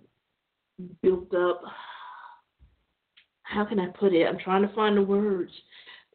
built 1.02 1.34
up 1.34 1.62
how 3.52 3.64
can 3.64 3.78
I 3.78 3.88
put 3.88 4.14
it? 4.14 4.26
I'm 4.26 4.38
trying 4.38 4.66
to 4.66 4.74
find 4.74 4.96
the 4.96 5.02
words. 5.02 5.52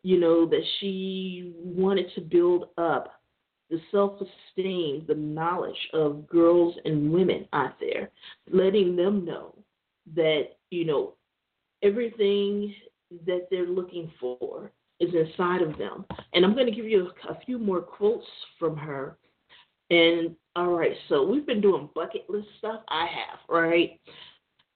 You 0.03 0.19
know, 0.19 0.47
that 0.47 0.63
she 0.79 1.53
wanted 1.55 2.05
to 2.15 2.21
build 2.21 2.69
up 2.77 3.13
the 3.69 3.79
self 3.91 4.21
esteem, 4.21 5.03
the 5.07 5.15
knowledge 5.15 5.77
of 5.93 6.27
girls 6.27 6.75
and 6.85 7.11
women 7.11 7.47
out 7.53 7.73
there, 7.79 8.09
letting 8.49 8.95
them 8.95 9.25
know 9.25 9.55
that, 10.15 10.49
you 10.69 10.85
know, 10.85 11.15
everything 11.83 12.73
that 13.25 13.47
they're 13.51 13.67
looking 13.67 14.11
for 14.19 14.71
is 14.99 15.09
inside 15.13 15.61
of 15.61 15.77
them. 15.77 16.05
And 16.33 16.45
I'm 16.45 16.53
going 16.53 16.65
to 16.67 16.71
give 16.71 16.85
you 16.85 17.09
a, 17.27 17.33
a 17.33 17.39
few 17.45 17.59
more 17.59 17.81
quotes 17.81 18.25
from 18.57 18.77
her. 18.77 19.17
And 19.89 20.35
all 20.55 20.69
right, 20.69 20.95
so 21.07 21.23
we've 21.23 21.45
been 21.45 21.61
doing 21.61 21.89
bucket 21.95 22.29
list 22.29 22.47
stuff. 22.57 22.81
I 22.89 23.05
have, 23.05 23.39
right? 23.47 23.99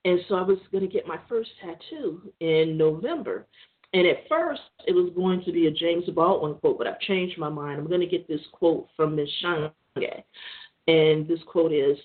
And 0.04 0.20
so 0.28 0.36
I 0.36 0.42
was 0.42 0.58
going 0.72 0.84
to 0.84 0.92
get 0.92 1.08
my 1.08 1.20
first 1.30 1.52
tattoo 1.62 2.32
in 2.40 2.78
November. 2.78 3.46
And 3.94 4.08
at 4.08 4.28
first, 4.30 4.62
it 4.88 4.94
was 4.94 5.12
going 5.16 5.44
to 5.44 5.52
be 5.52 5.68
a 5.68 5.72
James 5.72 6.06
Baldwin 6.10 6.56
quote, 6.56 6.78
but 6.78 6.88
I've 6.88 7.00
changed 7.02 7.38
my 7.38 7.50
mind. 7.50 7.80
I'm 7.80 7.88
going 7.88 8.02
to 8.02 8.08
get 8.08 8.28
this 8.28 8.42
quote 8.52 8.88
from 8.96 9.16
Ms. 9.16 9.30
Shange. 9.44 9.72
And 10.88 11.28
this 11.28 11.40
quote 11.46 11.74
is, 11.74 11.98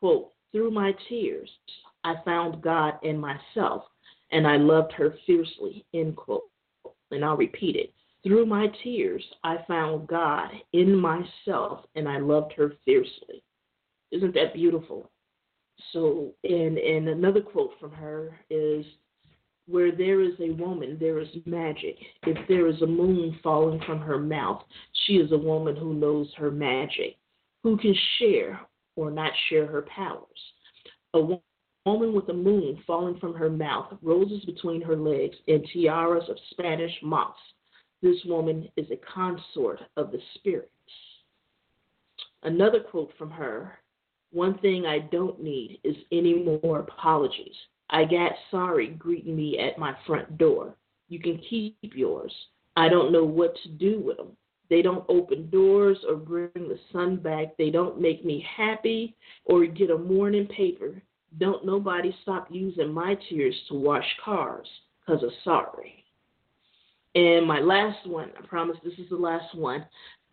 quote, 0.00 0.30
through 0.52 0.70
my 0.70 0.94
tears, 1.08 1.50
I 2.02 2.14
found 2.24 2.62
God 2.62 2.94
in 3.02 3.18
myself, 3.18 3.84
and 4.32 4.46
I 4.46 4.56
loved 4.56 4.92
her 4.92 5.14
fiercely, 5.26 5.84
end 5.94 6.16
quote. 6.16 6.44
And 7.10 7.24
I'll 7.24 7.36
repeat 7.36 7.76
it. 7.76 7.92
Through 8.22 8.46
my 8.46 8.66
tears, 8.82 9.22
I 9.44 9.58
found 9.68 10.08
God 10.08 10.50
in 10.72 10.94
myself, 10.94 11.84
and 11.94 12.08
I 12.08 12.18
loved 12.18 12.52
her 12.54 12.72
fiercely. 12.84 13.42
Isn't 14.10 14.34
that 14.34 14.54
beautiful? 14.54 15.10
So, 15.92 16.32
and, 16.44 16.78
and 16.78 17.08
another 17.08 17.40
quote 17.40 17.72
from 17.80 17.92
her 17.92 18.38
is, 18.50 18.84
where 19.66 19.92
there 19.92 20.20
is 20.20 20.34
a 20.40 20.50
woman, 20.50 20.96
there 20.98 21.20
is 21.20 21.28
magic. 21.46 21.96
If 22.26 22.48
there 22.48 22.66
is 22.66 22.82
a 22.82 22.86
moon 22.86 23.38
falling 23.42 23.80
from 23.86 24.00
her 24.00 24.18
mouth, 24.18 24.62
she 25.06 25.14
is 25.14 25.30
a 25.32 25.38
woman 25.38 25.76
who 25.76 25.94
knows 25.94 26.28
her 26.36 26.50
magic, 26.50 27.16
who 27.62 27.76
can 27.76 27.94
share 28.18 28.60
or 28.96 29.10
not 29.10 29.32
share 29.48 29.66
her 29.66 29.82
powers. 29.82 30.26
A 31.14 31.20
woman 31.86 32.14
with 32.14 32.28
a 32.28 32.34
moon 32.34 32.82
falling 32.86 33.18
from 33.18 33.34
her 33.34 33.50
mouth, 33.50 33.96
roses 34.02 34.44
between 34.44 34.82
her 34.82 34.96
legs, 34.96 35.36
and 35.46 35.64
tiaras 35.72 36.28
of 36.28 36.36
Spanish 36.50 36.94
moss. 37.02 37.36
This 38.02 38.16
woman 38.26 38.68
is 38.76 38.86
a 38.90 38.96
consort 39.14 39.80
of 39.96 40.10
the 40.10 40.20
spirits. 40.34 40.68
Another 42.42 42.80
quote 42.80 43.12
from 43.18 43.30
her 43.30 43.78
One 44.32 44.58
thing 44.58 44.86
I 44.86 45.00
don't 45.00 45.42
need 45.42 45.80
is 45.82 45.96
any 46.12 46.34
more 46.62 46.80
apologies. 46.80 47.54
I 47.90 48.04
got 48.04 48.32
sorry 48.50 48.88
greeting 48.88 49.34
me 49.34 49.58
at 49.58 49.78
my 49.78 49.94
front 50.06 50.38
door. 50.38 50.76
You 51.08 51.18
can 51.18 51.38
keep 51.50 51.76
yours. 51.82 52.32
I 52.76 52.88
don't 52.88 53.12
know 53.12 53.24
what 53.24 53.54
to 53.62 53.68
do 53.68 54.00
with 54.00 54.16
them. 54.16 54.36
They 54.68 54.82
don't 54.82 55.04
open 55.08 55.50
doors 55.50 55.98
or 56.08 56.14
bring 56.14 56.50
the 56.54 56.78
sun 56.92 57.16
back. 57.16 57.56
They 57.58 57.70
don't 57.70 58.00
make 58.00 58.24
me 58.24 58.46
happy 58.56 59.16
or 59.44 59.66
get 59.66 59.90
a 59.90 59.98
morning 59.98 60.46
paper. 60.46 61.02
Don't 61.38 61.66
nobody 61.66 62.14
stop 62.22 62.46
using 62.50 62.92
my 62.92 63.18
tears 63.28 63.54
to 63.68 63.74
wash 63.74 64.06
cars 64.24 64.68
because 65.00 65.24
of 65.24 65.30
sorry. 65.42 66.04
And 67.16 67.44
my 67.44 67.58
last 67.58 68.06
one, 68.06 68.30
I 68.38 68.46
promise 68.46 68.76
this 68.84 68.98
is 68.98 69.08
the 69.10 69.16
last 69.16 69.52
one. 69.56 69.84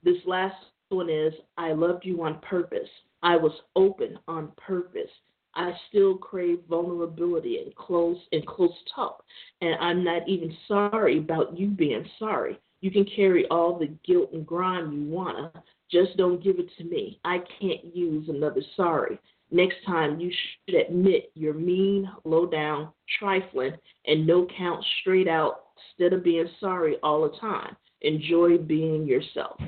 This 0.03 0.17
last 0.27 0.55
one 0.89 1.09
is 1.09 1.33
I 1.57 1.73
loved 1.73 2.05
you 2.05 2.23
on 2.23 2.39
purpose. 2.41 2.89
I 3.23 3.35
was 3.35 3.53
open 3.75 4.19
on 4.27 4.51
purpose. 4.57 5.09
I 5.55 5.73
still 5.89 6.15
crave 6.15 6.59
vulnerability 6.69 7.63
and 7.63 7.73
close 7.75 8.17
and 8.31 8.45
close 8.45 8.75
talk. 8.93 9.23
And 9.61 9.75
I'm 9.79 10.03
not 10.03 10.27
even 10.27 10.55
sorry 10.67 11.17
about 11.17 11.57
you 11.57 11.69
being 11.69 12.05
sorry. 12.19 12.59
You 12.81 12.91
can 12.91 13.05
carry 13.15 13.47
all 13.47 13.77
the 13.77 13.91
guilt 14.05 14.31
and 14.33 14.45
grime 14.45 14.91
you 14.91 15.09
wanna. 15.09 15.51
Just 15.89 16.15
don't 16.17 16.43
give 16.43 16.59
it 16.59 16.69
to 16.77 16.83
me. 16.83 17.19
I 17.25 17.39
can't 17.59 17.95
use 17.95 18.29
another 18.29 18.61
sorry. 18.75 19.19
Next 19.49 19.77
time 19.85 20.19
you 20.19 20.31
should 20.65 20.75
admit 20.75 21.31
you're 21.33 21.53
mean, 21.53 22.11
low 22.25 22.45
down, 22.45 22.89
trifling, 23.17 23.73
and 24.05 24.27
no 24.27 24.45
count 24.57 24.85
straight 25.01 25.27
out 25.27 25.63
instead 25.97 26.13
of 26.13 26.23
being 26.23 26.49
sorry 26.59 26.97
all 27.01 27.23
the 27.23 27.37
time. 27.37 27.75
Enjoy 28.01 28.57
being 28.57 29.07
yourself. 29.07 29.59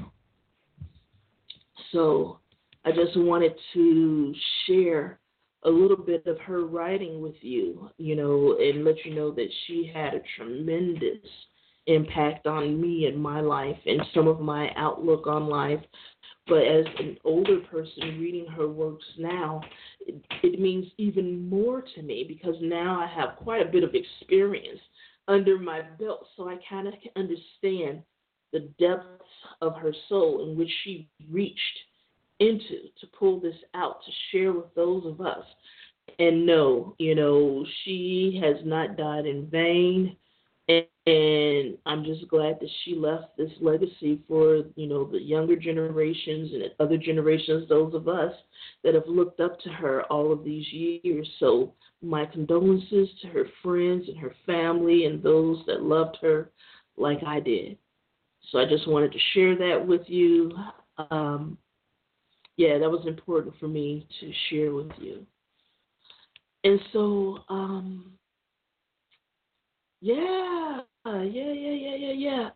So 1.91 2.39
I 2.89 2.91
just 2.91 3.15
wanted 3.17 3.54
to 3.73 4.34
share 4.65 5.19
a 5.63 5.69
little 5.69 5.97
bit 5.97 6.25
of 6.25 6.39
her 6.39 6.65
writing 6.65 7.21
with 7.21 7.36
you, 7.41 7.91
you 7.97 8.15
know, 8.15 8.58
and 8.60 8.84
let 8.84 9.06
you 9.06 9.13
know 9.13 9.30
that 9.32 9.47
she 9.67 9.91
had 9.93 10.15
a 10.15 10.21
tremendous 10.36 11.19
impact 11.86 12.47
on 12.47 12.82
me 12.82 13.06
and 13.06 13.21
my 13.21 13.41
life 13.41 13.78
and 13.86 14.02
some 14.15 14.28
of 14.28 14.39
my 14.39 14.71
outlook 14.75 15.28
on 15.28 15.47
life. 15.47 15.80
But 16.47 16.63
as 16.63 16.86
an 16.97 17.17
older 17.25 17.60
person 17.71 18.19
reading 18.19 18.47
her 18.47 18.67
works 18.67 19.06
now, 19.19 19.62
it, 19.99 20.15
it 20.41 20.60
means 20.60 20.88
even 20.97 21.47
more 21.47 21.84
to 21.93 22.02
me 22.02 22.25
because 22.28 22.56
now 22.60 22.99
I 22.99 23.06
have 23.06 23.38
quite 23.38 23.62
a 23.62 23.71
bit 23.71 23.84
of 23.84 23.93
experience 23.93 24.80
under 25.28 25.60
my 25.60 25.82
belt, 25.99 26.25
so 26.36 26.49
I 26.49 26.58
kind 26.67 26.88
of 26.88 26.95
can 27.04 27.12
understand 27.15 28.02
the 28.52 28.67
depths 28.80 29.23
of 29.62 29.75
her 29.75 29.93
soul 30.08 30.49
in 30.49 30.58
which 30.58 30.71
she 30.84 31.08
reached 31.30 31.60
into 32.39 32.89
to 32.99 33.08
pull 33.17 33.39
this 33.39 33.56
out 33.73 33.97
to 34.04 34.12
share 34.32 34.54
with 34.54 34.73
those 34.75 35.06
of 35.06 35.21
us. 35.21 35.43
And 36.17 36.45
no, 36.45 36.95
you 36.97 37.15
know, 37.15 37.65
she 37.84 38.39
has 38.43 38.58
not 38.65 38.97
died 38.97 39.25
in 39.25 39.47
vain. 39.47 40.15
And, 40.67 41.78
I'm 41.86 42.04
just 42.04 42.28
glad 42.28 42.60
that 42.60 42.69
she 42.84 42.93
left 42.93 43.36
this 43.36 43.49
legacy 43.60 44.19
for, 44.28 44.63
you 44.75 44.86
know, 44.86 45.06
the 45.06 45.19
younger 45.19 45.56
generations 45.56 46.52
and 46.54 46.63
other 46.80 46.97
generations, 46.97 47.67
those 47.67 47.95
of 47.95 48.08
us 48.08 48.34
that 48.84 48.93
have 48.93 49.08
looked 49.08 49.39
up 49.39 49.60
to 49.62 49.69
her 49.69 50.04
all 50.12 50.32
of 50.32 50.43
these 50.43 50.71
years. 50.71 51.28
So 51.39 51.73
my 52.04 52.25
condolences 52.28 53.10
to 53.21 53.28
her 53.30 53.45
friends 53.63 54.08
and 54.08 54.17
her 54.19 54.36
family 54.45 55.06
and 55.06 55.23
those 55.23 55.58
that 55.65 55.82
loved 55.82 56.17
her 56.21 56.52
like 56.97 57.23
I 57.25 57.39
did. 57.39 57.78
So 58.52 58.60
I 58.60 58.65
just 58.65 58.88
wanted 58.88 59.12
to 59.12 59.19
share 59.34 59.56
that 59.58 59.86
with 59.86 60.04
you. 60.08 60.52
Um, 61.10 61.58
yeah, 62.60 62.78
that 62.78 62.91
was 62.91 63.08
important 63.08 63.56
for 63.58 63.69
me 63.69 64.06
to 64.19 64.34
share 64.50 64.74
with 64.74 64.91
you. 64.98 65.26
And 66.65 66.78
so, 66.91 67.38
um, 67.48 68.12
yeah, 70.02 70.82
yeah, 71.06 71.24
yeah, 71.24 71.54
yeah, 71.54 71.95
yeah, 71.95 72.12
yeah. 72.12 72.50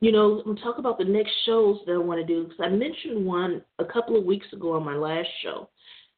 You 0.00 0.12
know, 0.12 0.42
we'll 0.46 0.56
talk 0.56 0.78
about 0.78 0.96
the 0.96 1.04
next 1.04 1.32
shows 1.44 1.78
that 1.84 1.92
I 1.92 1.98
want 1.98 2.18
to 2.18 2.26
do 2.26 2.44
because 2.44 2.58
I 2.58 2.70
mentioned 2.70 3.26
one 3.26 3.62
a 3.78 3.84
couple 3.84 4.16
of 4.16 4.24
weeks 4.24 4.46
ago 4.54 4.72
on 4.72 4.82
my 4.82 4.96
last 4.96 5.28
show, 5.42 5.68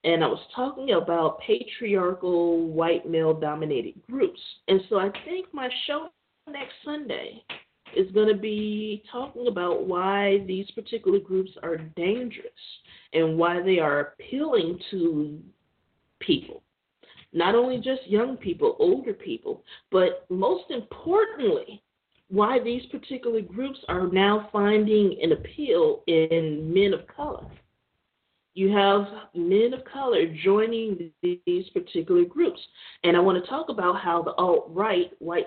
and 0.04 0.22
I 0.22 0.28
was 0.28 0.40
talking 0.54 0.92
about 0.92 1.40
patriarchal 1.40 2.68
white 2.68 3.10
male 3.10 3.34
dominated 3.34 3.94
groups. 4.08 4.40
And 4.68 4.82
so 4.88 5.00
I 5.00 5.10
think 5.24 5.52
my 5.52 5.68
show 5.88 6.10
next 6.48 6.74
Sunday 6.84 7.42
is 7.96 8.10
going 8.12 8.28
to 8.28 8.40
be 8.40 9.02
talking 9.10 9.48
about 9.48 9.86
why 9.86 10.44
these 10.46 10.70
particular 10.72 11.18
groups 11.18 11.50
are 11.62 11.76
dangerous 11.96 12.52
and 13.12 13.36
why 13.36 13.62
they 13.62 13.78
are 13.78 14.00
appealing 14.00 14.78
to 14.90 15.40
people. 16.20 16.62
Not 17.32 17.54
only 17.54 17.78
just 17.78 18.06
young 18.06 18.36
people, 18.36 18.76
older 18.78 19.14
people, 19.14 19.64
but 19.90 20.26
most 20.28 20.70
importantly, 20.70 21.82
why 22.28 22.58
these 22.58 22.84
particular 22.86 23.40
groups 23.40 23.78
are 23.88 24.06
now 24.08 24.48
finding 24.52 25.18
an 25.22 25.32
appeal 25.32 26.02
in 26.06 26.72
men 26.72 26.94
of 26.94 27.06
color. 27.06 27.46
You 28.54 28.70
have 28.74 29.06
men 29.34 29.72
of 29.72 29.84
color 29.84 30.26
joining 30.42 31.10
these 31.22 31.68
particular 31.70 32.24
groups. 32.24 32.60
And 33.02 33.16
I 33.16 33.20
want 33.20 33.42
to 33.42 33.50
talk 33.50 33.70
about 33.70 33.98
how 34.00 34.22
the 34.22 34.32
alt 34.32 34.66
right, 34.68 35.10
white 35.20 35.46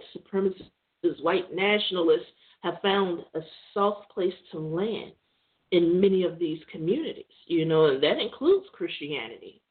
supremacists, 1.06 1.24
white 1.24 1.54
nationalists 1.54 2.28
have 2.62 2.76
found 2.82 3.24
a 3.36 3.40
soft 3.74 4.10
place 4.12 4.34
to 4.52 4.60
land 4.60 5.12
in 5.72 6.00
many 6.00 6.24
of 6.24 6.40
these 6.40 6.60
communities. 6.72 7.26
You 7.48 7.66
know, 7.66 7.86
and 7.86 8.02
that 8.04 8.20
includes 8.20 8.66
Christianity. 8.74 9.62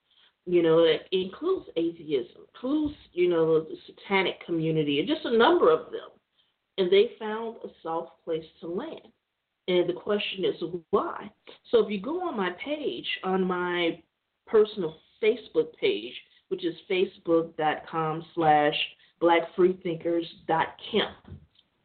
You 0.47 0.62
know, 0.62 0.85
that 0.85 1.09
includes 1.11 1.66
atheism, 1.77 2.42
includes, 2.55 2.94
you 3.12 3.31
know, 3.31 3.61
the 3.61 3.77
satanic 3.87 4.44
community, 4.44 5.01
and 5.01 5.09
just 5.09 5.25
a 5.25 5.37
number 5.37 5.70
of 5.70 5.90
them. 5.90 6.11
And 6.77 6.92
they 6.92 7.12
found 7.18 7.57
a 7.64 7.68
soft 7.83 8.23
place 8.25 8.44
to 8.61 8.66
land. 8.66 9.09
And 9.68 9.88
the 9.88 9.94
question 9.94 10.44
is 10.44 10.62
why? 10.90 11.31
So 11.70 11.83
if 11.85 11.90
you 11.90 12.01
go 12.01 12.29
on 12.29 12.37
my 12.37 12.51
page, 12.62 13.07
on 13.23 13.47
my 13.47 14.03
personal 14.47 14.97
Facebook 15.23 15.75
page, 15.81 16.12
which 16.49 16.64
is 16.64 16.75
facebook.com 16.90 18.25
slash 18.35 18.75
blackfreethinkers.camp. 19.25 21.39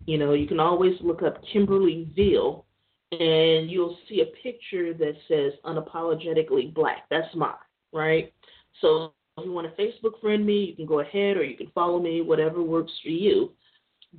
You 0.05 0.17
know, 0.17 0.33
you 0.33 0.47
can 0.47 0.59
always 0.59 0.95
look 1.01 1.23
up 1.23 1.37
Kimberly 1.51 2.11
Veal 2.15 2.65
and 3.11 3.71
you'll 3.71 3.97
see 4.07 4.21
a 4.21 4.25
picture 4.43 4.93
that 4.93 5.15
says 5.27 5.53
unapologetically 5.65 6.73
black. 6.73 7.05
That's 7.09 7.33
mine, 7.35 7.53
right? 7.93 8.33
So 8.81 9.13
if 9.37 9.45
you 9.45 9.51
want 9.51 9.73
to 9.73 9.81
Facebook 9.81 10.19
friend 10.21 10.45
me, 10.45 10.63
you 10.63 10.75
can 10.75 10.85
go 10.85 10.99
ahead 10.99 11.37
or 11.37 11.43
you 11.43 11.57
can 11.57 11.71
follow 11.73 11.99
me, 11.99 12.21
whatever 12.21 12.61
works 12.61 12.91
for 13.03 13.09
you. 13.09 13.51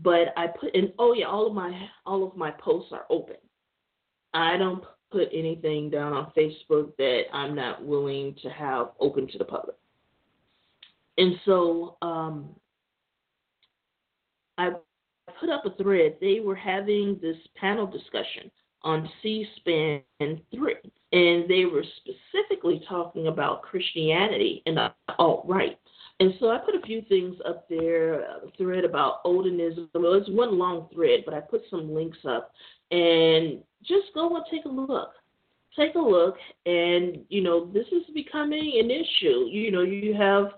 But 0.02 0.32
I 0.36 0.46
put 0.46 0.74
in 0.74 0.92
oh 0.98 1.14
yeah, 1.14 1.26
all 1.26 1.48
of 1.48 1.52
my 1.52 1.88
all 2.06 2.26
of 2.26 2.36
my 2.36 2.52
posts 2.52 2.92
are 2.92 3.06
open. 3.10 3.36
I 4.32 4.56
don't 4.56 4.84
put 5.10 5.28
anything 5.32 5.90
down 5.90 6.12
on 6.12 6.32
Facebook 6.36 6.96
that 6.96 7.22
I'm 7.32 7.56
not 7.56 7.84
willing 7.84 8.36
to 8.42 8.50
have 8.50 8.90
open 9.00 9.26
to 9.28 9.38
the 9.38 9.44
public. 9.44 9.76
And 11.18 11.34
so 11.44 11.96
um, 12.02 12.54
I 14.60 14.70
put 15.40 15.48
up 15.48 15.64
a 15.64 15.82
thread. 15.82 16.16
They 16.20 16.40
were 16.40 16.54
having 16.54 17.18
this 17.22 17.36
panel 17.56 17.86
discussion 17.86 18.50
on 18.82 19.08
C 19.22 19.46
SPAN 19.56 20.02
3, 20.20 20.40
and 21.12 21.48
they 21.48 21.64
were 21.64 21.84
specifically 21.96 22.82
talking 22.88 23.28
about 23.28 23.62
Christianity 23.62 24.62
and 24.66 24.76
the 24.76 24.92
alt 25.18 25.44
right. 25.46 25.78
And 26.18 26.34
so 26.38 26.50
I 26.50 26.58
put 26.58 26.74
a 26.74 26.86
few 26.86 27.00
things 27.08 27.36
up 27.48 27.66
there, 27.70 28.20
a 28.20 28.50
thread 28.58 28.84
about 28.84 29.24
Odinism. 29.24 29.88
Well, 29.94 30.12
it's 30.14 30.28
one 30.28 30.58
long 30.58 30.88
thread, 30.92 31.20
but 31.24 31.32
I 31.32 31.40
put 31.40 31.62
some 31.70 31.94
links 31.94 32.18
up. 32.28 32.52
And 32.90 33.62
just 33.82 34.12
go 34.14 34.36
and 34.36 34.44
take 34.50 34.66
a 34.66 34.68
look. 34.68 35.12
Take 35.76 35.94
a 35.94 36.00
look, 36.00 36.34
and 36.66 37.20
you 37.28 37.42
know 37.42 37.70
this 37.72 37.86
is 37.92 38.02
becoming 38.12 38.80
an 38.82 38.90
issue. 38.90 39.46
You 39.48 39.70
know, 39.70 39.82
you 39.82 40.14
have 40.14 40.50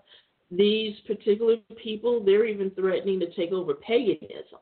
these 0.57 0.95
particular 1.07 1.57
people; 1.83 2.23
they're 2.25 2.47
even 2.47 2.71
threatening 2.71 3.21
to 3.21 3.33
take 3.35 3.53
over 3.53 3.75
paganism, 3.75 4.61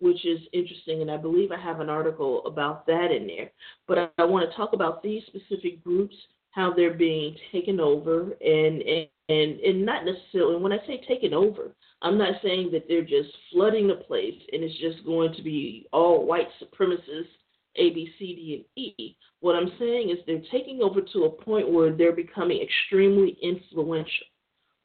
which 0.00 0.24
is 0.24 0.40
interesting. 0.52 1.02
And 1.02 1.10
I 1.10 1.16
believe 1.16 1.52
I 1.52 1.60
have 1.60 1.80
an 1.80 1.88
article 1.88 2.44
about 2.46 2.86
that 2.86 3.10
in 3.10 3.26
there. 3.26 3.50
But 3.86 3.98
I, 3.98 4.08
I 4.18 4.24
want 4.24 4.50
to 4.50 4.56
talk 4.56 4.72
about 4.72 5.02
these 5.02 5.22
specific 5.26 5.82
groups, 5.82 6.14
how 6.50 6.72
they're 6.72 6.94
being 6.94 7.36
taken 7.52 7.80
over, 7.80 8.32
and 8.40 8.82
and 8.82 9.08
and, 9.28 9.60
and 9.60 9.86
not 9.86 10.04
necessarily. 10.04 10.56
When 10.56 10.72
I 10.72 10.78
say 10.86 11.02
taken 11.06 11.34
over, 11.34 11.70
I'm 12.02 12.16
not 12.16 12.40
saying 12.42 12.70
that 12.72 12.86
they're 12.88 13.02
just 13.02 13.30
flooding 13.52 13.88
the 13.88 13.96
place 13.96 14.40
and 14.52 14.62
it's 14.62 14.78
just 14.78 15.04
going 15.04 15.34
to 15.34 15.42
be 15.42 15.86
all 15.92 16.24
white 16.24 16.48
supremacists 16.62 17.26
a, 17.76 17.90
B, 17.90 18.10
C, 18.18 18.34
D, 18.34 18.54
and 18.56 18.84
E. 18.98 19.16
What 19.40 19.54
I'm 19.54 19.70
saying 19.78 20.10
is 20.10 20.18
they're 20.26 20.42
taking 20.50 20.82
over 20.82 21.00
to 21.00 21.24
a 21.24 21.30
point 21.30 21.70
where 21.70 21.92
they're 21.92 22.12
becoming 22.12 22.60
extremely 22.60 23.36
influential, 23.42 24.26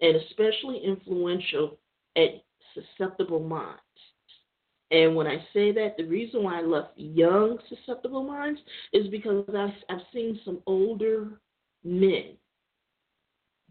and 0.01 0.15
especially 0.15 0.81
influential 0.83 1.77
at 2.15 2.43
susceptible 2.73 3.39
minds. 3.39 3.79
And 4.91 5.15
when 5.15 5.25
I 5.25 5.37
say 5.53 5.71
that, 5.71 5.95
the 5.97 6.05
reason 6.05 6.43
why 6.43 6.59
I 6.59 6.61
left 6.61 6.91
young 6.97 7.57
susceptible 7.69 8.23
minds 8.23 8.59
is 8.91 9.07
because 9.07 9.45
I've, 9.49 9.71
I've 9.89 10.05
seen 10.13 10.39
some 10.45 10.59
older 10.67 11.39
men 11.83 12.33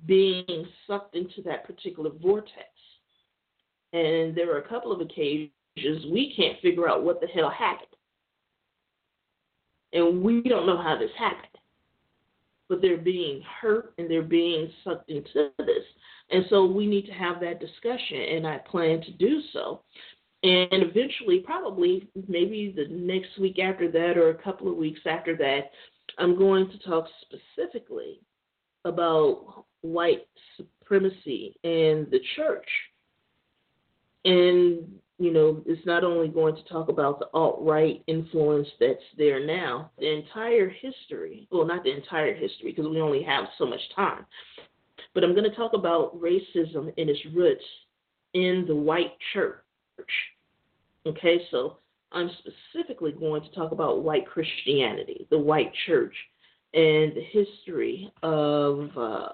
being 0.06 0.66
sucked 0.86 1.14
into 1.14 1.42
that 1.44 1.64
particular 1.64 2.10
vortex. 2.20 2.66
And 3.92 4.34
there 4.34 4.52
are 4.52 4.58
a 4.58 4.68
couple 4.68 4.90
of 4.90 5.00
occasions 5.00 5.50
we 5.76 6.34
can't 6.36 6.60
figure 6.60 6.88
out 6.88 7.04
what 7.04 7.20
the 7.20 7.26
hell 7.28 7.50
happened 7.50 7.86
and 9.92 10.22
we 10.22 10.42
don't 10.42 10.66
know 10.66 10.80
how 10.80 10.96
this 10.98 11.10
happened. 11.18 11.46
But 12.68 12.80
they're 12.80 12.96
being 12.96 13.42
hurt 13.60 13.92
and 13.98 14.10
they're 14.10 14.22
being 14.22 14.70
sucked 14.82 15.10
into 15.10 15.50
this. 15.58 15.84
And 16.30 16.44
so 16.48 16.64
we 16.64 16.86
need 16.86 17.06
to 17.06 17.12
have 17.12 17.40
that 17.40 17.60
discussion, 17.60 18.20
and 18.20 18.46
I 18.46 18.58
plan 18.58 19.02
to 19.02 19.12
do 19.12 19.40
so. 19.52 19.82
And 20.42 20.68
eventually, 20.72 21.40
probably 21.40 22.08
maybe 22.26 22.72
the 22.74 22.86
next 22.90 23.38
week 23.38 23.58
after 23.58 23.90
that 23.92 24.16
or 24.16 24.30
a 24.30 24.42
couple 24.42 24.68
of 24.68 24.76
weeks 24.76 25.00
after 25.06 25.36
that, 25.36 25.70
I'm 26.18 26.36
going 26.36 26.68
to 26.70 26.78
talk 26.78 27.06
specifically 27.22 28.20
about 28.84 29.64
white 29.82 30.26
supremacy 30.56 31.56
and 31.62 32.10
the 32.10 32.20
church. 32.36 32.66
And 34.24 34.98
you 35.18 35.32
know, 35.32 35.62
it's 35.66 35.84
not 35.86 36.04
only 36.04 36.28
going 36.28 36.56
to 36.56 36.64
talk 36.64 36.88
about 36.88 37.18
the 37.18 37.28
alt 37.32 37.58
right 37.60 38.02
influence 38.06 38.68
that's 38.80 39.02
there 39.16 39.44
now, 39.44 39.90
the 39.98 40.10
entire 40.10 40.68
history, 40.68 41.46
well, 41.50 41.66
not 41.66 41.84
the 41.84 41.94
entire 41.94 42.34
history 42.34 42.72
because 42.74 42.88
we 42.88 43.00
only 43.00 43.22
have 43.22 43.44
so 43.58 43.66
much 43.66 43.80
time, 43.94 44.26
but 45.14 45.22
I'm 45.22 45.34
going 45.34 45.48
to 45.48 45.56
talk 45.56 45.74
about 45.74 46.18
racism 46.20 46.92
and 46.96 47.10
its 47.10 47.20
roots 47.34 47.64
in 48.34 48.64
the 48.66 48.74
white 48.74 49.12
church. 49.32 49.62
Okay, 51.06 51.42
so 51.50 51.78
I'm 52.12 52.30
specifically 52.38 53.12
going 53.12 53.42
to 53.42 53.50
talk 53.50 53.72
about 53.72 54.02
white 54.02 54.26
Christianity, 54.26 55.26
the 55.30 55.38
white 55.38 55.72
church, 55.86 56.14
and 56.74 57.12
the 57.14 57.24
history 57.30 58.10
of, 58.22 58.90
uh, 58.96 59.28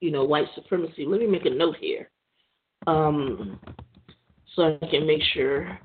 you 0.00 0.10
know, 0.10 0.24
white 0.24 0.48
supremacy. 0.54 1.04
Let 1.06 1.20
me 1.20 1.26
make 1.26 1.46
a 1.46 1.50
note 1.50 1.76
here. 1.80 2.10
Um, 2.86 3.58
so 4.56 4.78
I 4.82 4.86
can 4.86 5.06
make 5.06 5.22
sure, 5.34 5.78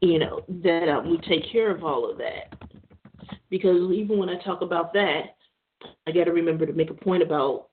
you 0.00 0.18
know, 0.18 0.40
that 0.64 0.88
uh, 0.88 1.00
we 1.08 1.18
take 1.28 1.50
care 1.50 1.70
of 1.70 1.84
all 1.84 2.10
of 2.10 2.18
that. 2.18 2.52
Because 3.48 3.90
even 3.92 4.18
when 4.18 4.28
I 4.28 4.42
talk 4.42 4.62
about 4.62 4.92
that, 4.94 5.36
I 6.06 6.12
got 6.12 6.24
to 6.24 6.32
remember 6.32 6.66
to 6.66 6.72
make 6.72 6.90
a 6.90 6.94
point 6.94 7.22
about 7.22 7.68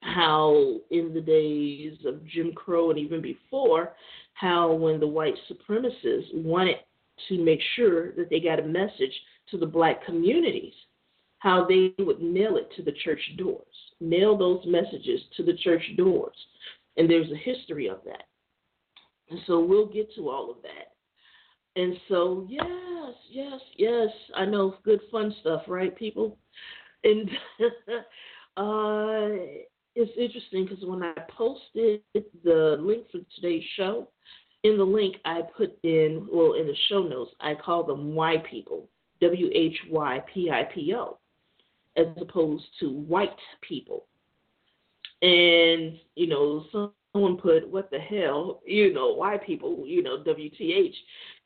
how 0.00 0.80
in 0.90 1.14
the 1.14 1.20
days 1.20 1.96
of 2.04 2.26
Jim 2.26 2.52
Crow 2.52 2.90
and 2.90 2.98
even 2.98 3.22
before, 3.22 3.94
how 4.34 4.72
when 4.72 4.98
the 4.98 5.06
white 5.06 5.34
supremacists 5.50 6.34
wanted 6.34 6.76
to 7.28 7.38
make 7.38 7.60
sure 7.76 8.12
that 8.12 8.28
they 8.28 8.40
got 8.40 8.58
a 8.58 8.64
message 8.64 9.12
to 9.50 9.58
the 9.58 9.66
black 9.66 10.04
communities, 10.04 10.74
how 11.42 11.66
they 11.68 11.92
would 11.98 12.22
nail 12.22 12.56
it 12.56 12.70
to 12.76 12.82
the 12.84 12.92
church 13.04 13.20
doors, 13.36 13.66
nail 14.00 14.38
those 14.38 14.60
messages 14.64 15.20
to 15.36 15.42
the 15.42 15.56
church 15.64 15.82
doors. 15.96 16.36
And 16.96 17.10
there's 17.10 17.30
a 17.32 17.36
history 17.36 17.88
of 17.88 17.98
that. 18.04 18.28
And 19.28 19.40
so 19.48 19.58
we'll 19.58 19.86
get 19.86 20.14
to 20.14 20.30
all 20.30 20.52
of 20.52 20.58
that. 20.62 20.92
And 21.74 21.96
so, 22.08 22.46
yes, 22.48 23.14
yes, 23.28 23.60
yes, 23.76 24.08
I 24.36 24.44
know 24.44 24.76
good 24.84 25.00
fun 25.10 25.34
stuff, 25.40 25.62
right, 25.66 25.96
people? 25.96 26.38
And 27.02 27.28
uh, 28.56 29.42
it's 29.96 30.12
interesting 30.16 30.66
because 30.66 30.84
when 30.84 31.02
I 31.02 31.12
posted 31.36 32.02
the 32.44 32.76
link 32.78 33.06
for 33.10 33.18
today's 33.34 33.64
show, 33.76 34.06
in 34.62 34.76
the 34.76 34.84
link 34.84 35.16
I 35.24 35.40
put 35.56 35.76
in, 35.82 36.28
well, 36.30 36.52
in 36.52 36.68
the 36.68 36.76
show 36.88 37.02
notes, 37.02 37.32
I 37.40 37.54
call 37.56 37.82
them 37.82 38.14
Y 38.14 38.36
people, 38.48 38.88
W 39.20 39.50
H 39.52 39.76
Y 39.90 40.22
P 40.32 40.50
I 40.50 40.68
P 40.72 40.94
O, 40.94 41.18
as 41.96 42.06
opposed 42.20 42.64
to 42.80 42.90
white 42.90 43.30
people. 43.60 44.06
And, 45.20 45.98
you 46.16 46.26
know, 46.26 46.64
someone 47.12 47.36
put, 47.36 47.68
what 47.68 47.90
the 47.90 47.98
hell, 47.98 48.60
you 48.66 48.92
know, 48.92 49.12
why 49.12 49.36
people, 49.36 49.84
you 49.86 50.02
know, 50.02 50.18
WTH. 50.18 50.94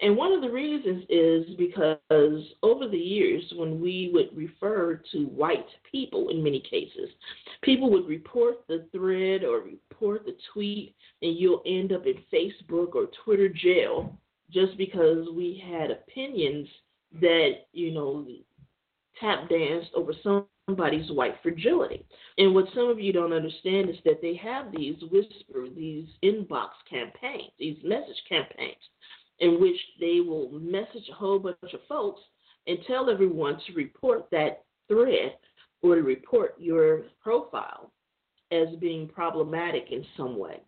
And 0.01 0.17
one 0.17 0.33
of 0.33 0.41
the 0.41 0.51
reasons 0.51 1.05
is 1.09 1.57
because 1.57 2.43
over 2.63 2.89
the 2.89 2.97
years, 2.97 3.43
when 3.57 3.81
we 3.81 4.11
would 4.15 4.35
refer 4.35 5.03
to 5.13 5.25
white 5.27 5.67
people 5.91 6.29
in 6.29 6.43
many 6.43 6.61
cases, 6.61 7.11
people 7.63 7.91
would 7.91 8.07
report 8.07 8.67
the 8.69 8.87
thread 8.93 9.45
or 9.45 9.61
report 9.61 10.25
the 10.25 10.37
tweet, 10.53 10.95
and 11.23 11.37
you'll 11.37 11.63
end 11.67 11.93
up 11.93 12.07
in 12.07 12.17
Facebook 12.33 12.95
or 12.95 13.09
Twitter 13.25 13.49
jail 13.49 14.17
just 14.51 14.77
because 14.79 15.27
we 15.35 15.63
had 15.69 15.91
opinions 15.91 16.69
that, 17.21 17.67
you 17.73 17.93
know, 17.93 18.25
tap 19.21 19.49
danced 19.49 19.91
over 19.95 20.13
somebody's 20.69 21.11
white 21.11 21.37
fragility. 21.43 22.05
And 22.39 22.55
what 22.55 22.67
some 22.75 22.89
of 22.89 23.01
you 23.01 23.13
don't 23.13 23.33
understand 23.33 23.89
is 23.89 23.97
that 24.05 24.21
they 24.21 24.35
have 24.37 24.73
these 24.73 24.97
whisper, 25.11 25.67
these 25.75 26.07
inbox 26.25 26.71
campaigns, 26.89 27.53
these 27.59 27.79
message 27.85 28.21
campaigns, 28.29 28.77
in 29.41 29.61
which 29.61 29.77
they 30.01 30.21
will 30.21 30.51
message 30.53 31.09
a 31.11 31.15
whole 31.15 31.39
bunch 31.39 31.57
of 31.73 31.81
folks 31.89 32.21
and 32.67 32.79
tell 32.87 33.11
everyone 33.11 33.59
to 33.67 33.75
report 33.75 34.27
that 34.31 34.65
thread 34.89 35.37
or 35.83 35.95
to 35.95 36.03
report 36.03 36.55
your 36.59 37.03
profile 37.23 37.93
as 38.53 38.69
being 38.81 39.09
problematic 39.09 39.87
in 39.91 40.05
some 40.17 40.39
way. 40.39 40.61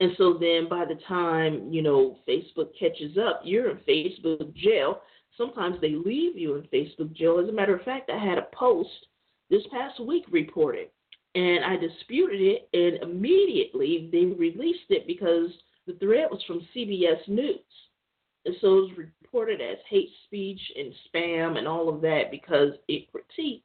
And 0.00 0.12
so 0.16 0.38
then 0.40 0.66
by 0.68 0.86
the 0.86 0.98
time, 1.06 1.68
you 1.70 1.82
know, 1.82 2.18
Facebook 2.26 2.70
catches 2.78 3.18
up, 3.18 3.42
you're 3.44 3.70
in 3.70 3.78
Facebook 3.78 4.54
jail. 4.54 5.02
Sometimes 5.36 5.80
they 5.80 5.90
leave 5.90 6.36
you 6.36 6.56
in 6.56 6.62
Facebook 6.64 7.12
jail. 7.14 7.40
As 7.42 7.48
a 7.48 7.52
matter 7.52 7.76
of 7.76 7.84
fact, 7.84 8.10
I 8.10 8.18
had 8.18 8.38
a 8.38 8.48
post 8.54 8.88
this 9.48 9.62
past 9.72 10.00
week 10.00 10.24
reported. 10.30 10.88
And 11.34 11.64
I 11.64 11.76
disputed 11.76 12.40
it, 12.40 12.68
and 12.72 13.08
immediately 13.08 14.08
they 14.10 14.24
released 14.24 14.90
it 14.90 15.06
because 15.06 15.50
the 15.86 15.92
thread 15.94 16.26
was 16.30 16.42
from 16.46 16.66
CBS 16.74 17.28
News. 17.28 17.60
And 18.44 18.54
so 18.60 18.78
it 18.78 18.80
was 18.80 18.90
reported 18.96 19.60
as 19.60 19.76
hate 19.88 20.10
speech 20.24 20.60
and 20.76 20.92
spam 21.08 21.58
and 21.58 21.68
all 21.68 21.88
of 21.88 22.00
that 22.00 22.30
because 22.30 22.72
it 22.88 23.06
critiqued 23.12 23.62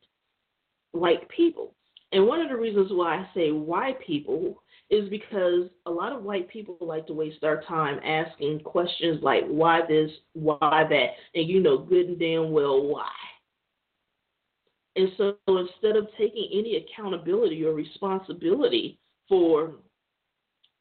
white 0.92 1.28
people. 1.30 1.74
And 2.12 2.28
one 2.28 2.42
of 2.42 2.50
the 2.50 2.56
reasons 2.56 2.92
why 2.92 3.18
I 3.18 3.30
say 3.34 3.52
white 3.52 4.00
people 4.06 4.62
is 4.90 5.10
because 5.10 5.70
a 5.88 5.92
lot 5.92 6.14
of 6.14 6.24
white 6.24 6.48
people 6.48 6.78
like 6.80 7.08
to 7.08 7.14
waste 7.14 7.44
our 7.44 7.64
time 7.64 8.00
asking 8.06 8.60
questions 8.60 9.20
like 9.24 9.44
why 9.48 9.82
this, 9.88 10.12
why 10.34 10.86
that, 10.90 11.08
and 11.34 11.50
you 11.50 11.60
know 11.60 11.78
good 11.78 12.08
and 12.08 12.20
damn 12.20 12.52
well 12.52 12.82
why. 12.84 13.10
And 14.96 15.10
so 15.18 15.36
instead 15.48 15.98
of 15.98 16.08
taking 16.18 16.50
any 16.54 16.78
accountability 16.78 17.66
or 17.66 17.74
responsibility 17.74 18.98
for 19.28 19.74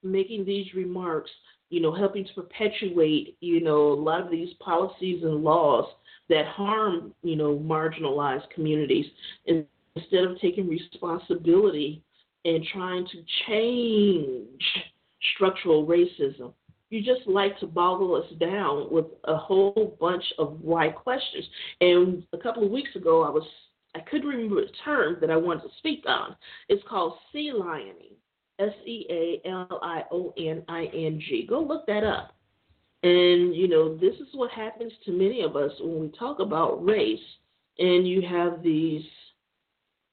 making 0.05 0.45
these 0.45 0.67
remarks, 0.75 1.31
you 1.71 1.81
know, 1.81 1.93
helping 1.93 2.25
to 2.25 2.35
perpetuate, 2.35 3.37
you 3.40 3.61
know, 3.61 3.93
a 3.93 4.01
lot 4.01 4.21
of 4.21 4.31
these 4.31 4.53
policies 4.61 5.25
and 5.25 5.43
laws 5.43 5.87
that 6.29 6.47
harm, 6.47 7.12
you 7.23 7.37
know, 7.37 7.59
marginalized 7.59 8.49
communities, 8.55 9.07
instead 9.47 10.25
of 10.25 10.40
taking 10.40 10.69
responsibility 10.69 12.03
and 12.45 12.65
trying 12.73 13.07
to 13.07 13.25
change 13.47 14.63
structural 15.35 15.87
racism. 15.87 16.53
You 16.91 17.03
just 17.03 17.27
like 17.27 17.59
to 17.61 17.67
boggle 17.67 18.15
us 18.15 18.31
down 18.39 18.89
with 18.91 19.07
a 19.25 19.37
whole 19.37 19.97
bunch 19.99 20.25
of 20.39 20.61
why 20.61 20.89
questions. 20.91 21.45
And 21.81 22.23
a 22.33 22.39
couple 22.39 22.65
of 22.65 22.71
weeks 22.71 22.95
ago, 22.95 23.23
I 23.23 23.31
was 23.31 23.45
I 23.97 24.01
couldn't 24.01 24.29
remember 24.29 24.63
the 24.63 24.73
term 24.85 25.17
that 25.21 25.31
I 25.31 25.37
wanted 25.37 25.63
to 25.63 25.69
speak 25.79 26.05
on. 26.07 26.37
It's 26.69 26.83
called 26.89 27.15
sea 27.33 27.53
lioning. 27.55 28.15
S 28.59 28.73
E 28.87 29.07
A 29.11 29.49
L 29.49 29.81
I 29.83 30.05
O 30.13 30.33
N 30.39 30.63
I 30.69 30.85
N 30.87 31.21
G. 31.29 31.47
Go 31.49 31.61
look 31.61 31.87
that 31.87 32.05
up. 32.05 32.35
And, 33.03 33.55
you 33.55 33.69
know, 33.69 33.97
this 33.97 34.15
is 34.15 34.29
what 34.33 34.51
happens 34.51 34.93
to 35.05 35.13
many 35.13 35.43
of 35.43 35.57
us 35.57 35.73
when 35.81 36.01
we 36.01 36.09
talk 36.19 36.39
about 36.39 36.85
race, 36.85 37.19
and 37.79 38.09
you 38.09 38.23
have 38.23 38.63
these 38.63 39.05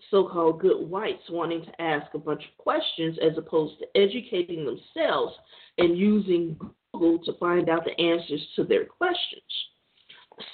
so 0.09 0.27
called 0.27 0.61
good 0.61 0.89
whites 0.89 1.29
wanting 1.29 1.63
to 1.63 1.81
ask 1.81 2.13
a 2.13 2.19
bunch 2.19 2.43
of 2.43 2.57
questions 2.57 3.17
as 3.21 3.37
opposed 3.37 3.79
to 3.79 4.01
educating 4.01 4.65
themselves 4.65 5.33
and 5.77 5.97
using 5.97 6.57
Google 6.93 7.19
to 7.25 7.33
find 7.39 7.69
out 7.69 7.85
the 7.85 7.99
answers 8.01 8.45
to 8.55 8.63
their 8.63 8.85
questions. 8.85 9.41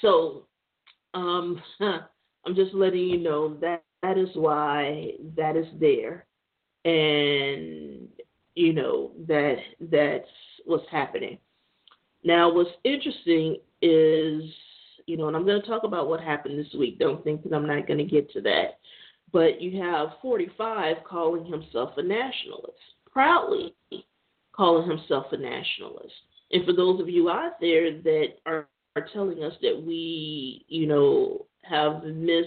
So, 0.02 0.46
um, 1.14 1.60
I'm 1.80 2.54
just 2.54 2.74
letting 2.74 3.06
you 3.06 3.18
know 3.18 3.54
that 3.60 3.82
that 4.02 4.16
is 4.16 4.28
why 4.34 5.12
that 5.36 5.56
is 5.56 5.66
there, 5.80 6.26
and 6.84 8.08
you 8.54 8.72
know 8.72 9.12
that 9.26 9.56
that's 9.80 10.28
what's 10.64 10.88
happening. 10.90 11.38
Now, 12.24 12.52
what's 12.52 12.70
interesting 12.84 13.56
is, 13.82 14.42
you 15.06 15.16
know, 15.16 15.28
and 15.28 15.36
I'm 15.36 15.44
going 15.44 15.60
to 15.60 15.66
talk 15.66 15.84
about 15.84 16.08
what 16.08 16.20
happened 16.20 16.58
this 16.58 16.74
week. 16.78 16.98
Don't 16.98 17.22
think 17.24 17.42
that 17.42 17.54
I'm 17.54 17.66
not 17.66 17.86
going 17.86 17.98
to 17.98 18.04
get 18.04 18.30
to 18.32 18.40
that. 18.42 18.78
But 19.32 19.60
you 19.60 19.82
have 19.82 20.10
45 20.22 20.96
calling 21.08 21.44
himself 21.44 21.90
a 21.96 22.02
nationalist, 22.02 22.78
proudly 23.10 23.74
calling 24.52 24.88
himself 24.88 25.26
a 25.32 25.36
nationalist. 25.36 26.14
And 26.50 26.64
for 26.64 26.72
those 26.72 27.00
of 27.00 27.08
you 27.08 27.28
out 27.28 27.60
there 27.60 28.00
that 28.02 28.28
are, 28.46 28.66
are 28.96 29.06
telling 29.12 29.42
us 29.42 29.52
that 29.62 29.82
we, 29.84 30.64
you 30.68 30.86
know, 30.86 31.46
have 31.62 32.04
misguided 32.04 32.42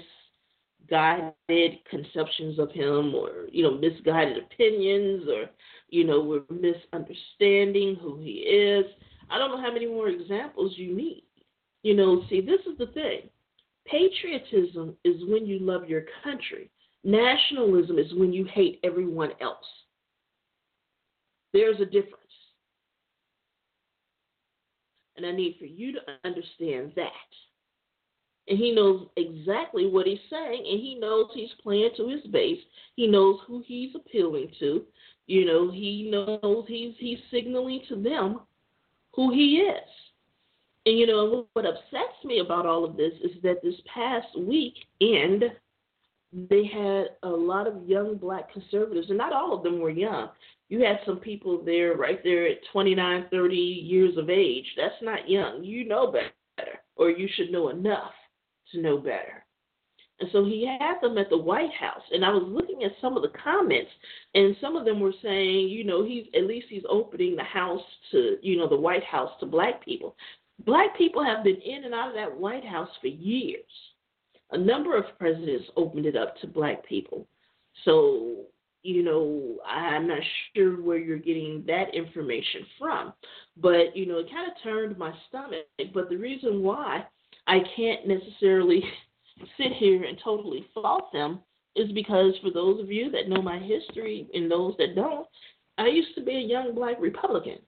conceptions 1.89 2.57
of 2.57 2.71
him 2.71 3.13
or, 3.13 3.47
you 3.51 3.63
know, 3.63 3.77
misguided 3.77 4.37
opinions 4.37 5.27
or, 5.29 5.49
you 5.89 6.03
know, 6.03 6.21
we're 6.21 6.41
misunderstanding 6.49 7.97
who 8.01 8.17
he 8.17 8.39
is, 8.39 8.85
I 9.29 9.37
don't 9.37 9.51
know 9.51 9.61
how 9.61 9.71
many 9.71 9.85
more 9.85 10.09
examples 10.09 10.73
you 10.75 10.95
need. 10.95 11.23
You 11.83 11.95
know, 11.95 12.23
see, 12.29 12.41
this 12.41 12.59
is 12.69 12.77
the 12.77 12.87
thing. 12.87 13.29
Patriotism 13.85 14.95
is 15.03 15.15
when 15.27 15.45
you 15.45 15.59
love 15.59 15.87
your 15.87 16.03
country. 16.23 16.70
Nationalism 17.03 17.97
is 17.97 18.13
when 18.13 18.31
you 18.31 18.45
hate 18.45 18.79
everyone 18.83 19.31
else. 19.41 19.65
There's 21.53 21.79
a 21.81 21.85
difference. 21.85 22.17
And 25.17 25.25
I 25.25 25.31
need 25.31 25.57
for 25.59 25.65
you 25.65 25.93
to 25.93 25.99
understand 26.23 26.93
that. 26.95 27.11
And 28.47 28.57
he 28.57 28.71
knows 28.71 29.07
exactly 29.17 29.87
what 29.87 30.07
he's 30.07 30.19
saying, 30.29 30.65
and 30.69 30.79
he 30.79 30.97
knows 30.99 31.29
he's 31.33 31.53
playing 31.61 31.91
to 31.97 32.09
his 32.09 32.23
base. 32.31 32.59
He 32.95 33.07
knows 33.07 33.39
who 33.47 33.63
he's 33.65 33.93
appealing 33.95 34.51
to. 34.59 34.83
You 35.27 35.45
know, 35.45 35.71
he 35.71 36.09
knows 36.11 36.65
he's 36.67 36.95
he's 36.97 37.19
signaling 37.29 37.81
to 37.89 38.01
them 38.01 38.41
who 39.13 39.31
he 39.31 39.57
is. 39.57 39.89
And 40.85 40.97
you 40.97 41.05
know 41.05 41.45
what 41.53 41.65
upsets 41.65 42.25
me 42.25 42.39
about 42.39 42.65
all 42.65 42.83
of 42.83 42.97
this 42.97 43.13
is 43.23 43.31
that 43.43 43.61
this 43.61 43.75
past 43.93 44.27
weekend 44.37 45.43
they 46.33 46.65
had 46.65 47.07
a 47.23 47.29
lot 47.29 47.67
of 47.67 47.87
young 47.87 48.15
black 48.15 48.51
conservatives, 48.51 49.09
and 49.09 49.17
not 49.17 49.33
all 49.33 49.55
of 49.55 49.63
them 49.63 49.79
were 49.79 49.89
young. 49.89 50.29
You 50.69 50.79
had 50.79 50.99
some 51.05 51.17
people 51.17 51.61
there 51.63 51.95
right 51.95 52.23
there 52.23 52.47
at 52.47 52.59
29, 52.71 53.25
30 53.29 53.55
years 53.55 54.17
of 54.17 54.29
age. 54.29 54.65
That's 54.77 55.01
not 55.01 55.29
young. 55.29 55.63
You 55.63 55.87
know 55.87 56.11
better, 56.11 56.79
or 56.95 57.09
you 57.09 57.27
should 57.35 57.51
know 57.51 57.69
enough 57.69 58.13
to 58.71 58.81
know 58.81 58.97
better. 58.97 59.45
And 60.21 60.29
so 60.31 60.45
he 60.45 60.65
had 60.79 61.01
them 61.01 61.17
at 61.17 61.29
the 61.29 61.37
White 61.37 61.73
House, 61.73 62.03
and 62.11 62.23
I 62.23 62.29
was 62.29 62.43
looking 62.45 62.83
at 62.83 62.91
some 63.01 63.17
of 63.17 63.23
the 63.23 63.37
comments, 63.43 63.89
and 64.35 64.55
some 64.61 64.75
of 64.75 64.85
them 64.85 64.99
were 64.99 65.13
saying, 65.21 65.67
you 65.67 65.83
know, 65.83 66.05
he's 66.05 66.27
at 66.35 66.45
least 66.45 66.67
he's 66.69 66.83
opening 66.87 67.35
the 67.35 67.43
house 67.43 67.81
to, 68.11 68.37
you 68.41 68.55
know, 68.55 68.69
the 68.69 68.75
White 68.75 69.03
House 69.03 69.31
to 69.39 69.47
black 69.47 69.83
people. 69.83 70.15
Black 70.63 70.95
people 70.95 71.23
have 71.23 71.43
been 71.43 71.59
in 71.59 71.85
and 71.85 71.93
out 71.93 72.09
of 72.09 72.13
that 72.13 72.39
White 72.39 72.63
House 72.63 72.89
for 73.01 73.07
years. 73.07 73.63
A 74.51 74.57
number 74.57 74.97
of 74.97 75.05
presidents 75.17 75.65
opened 75.75 76.05
it 76.05 76.15
up 76.15 76.37
to 76.41 76.47
black 76.47 76.85
people. 76.85 77.27
So, 77.85 78.45
you 78.83 79.03
know, 79.03 79.57
I'm 79.65 80.07
not 80.07 80.19
sure 80.55 80.81
where 80.81 80.97
you're 80.97 81.17
getting 81.17 81.63
that 81.67 81.93
information 81.93 82.65
from, 82.77 83.13
but, 83.57 83.95
you 83.95 84.05
know, 84.05 84.19
it 84.19 84.29
kind 84.29 84.51
of 84.51 84.61
turned 84.61 84.97
my 84.97 85.13
stomach. 85.29 85.65
But 85.93 86.09
the 86.09 86.17
reason 86.17 86.63
why 86.63 87.05
I 87.47 87.59
can't 87.75 88.07
necessarily 88.07 88.83
sit 89.57 89.73
here 89.73 90.03
and 90.03 90.19
totally 90.23 90.65
fault 90.73 91.11
them 91.13 91.39
is 91.75 91.91
because 91.93 92.33
for 92.41 92.51
those 92.51 92.81
of 92.81 92.91
you 92.91 93.09
that 93.11 93.29
know 93.29 93.41
my 93.41 93.59
history 93.59 94.27
and 94.33 94.51
those 94.51 94.75
that 94.77 94.95
don't, 94.95 95.27
I 95.77 95.87
used 95.87 96.13
to 96.15 96.23
be 96.23 96.35
a 96.35 96.39
young 96.39 96.75
black 96.75 96.97
Republican. 96.99 97.59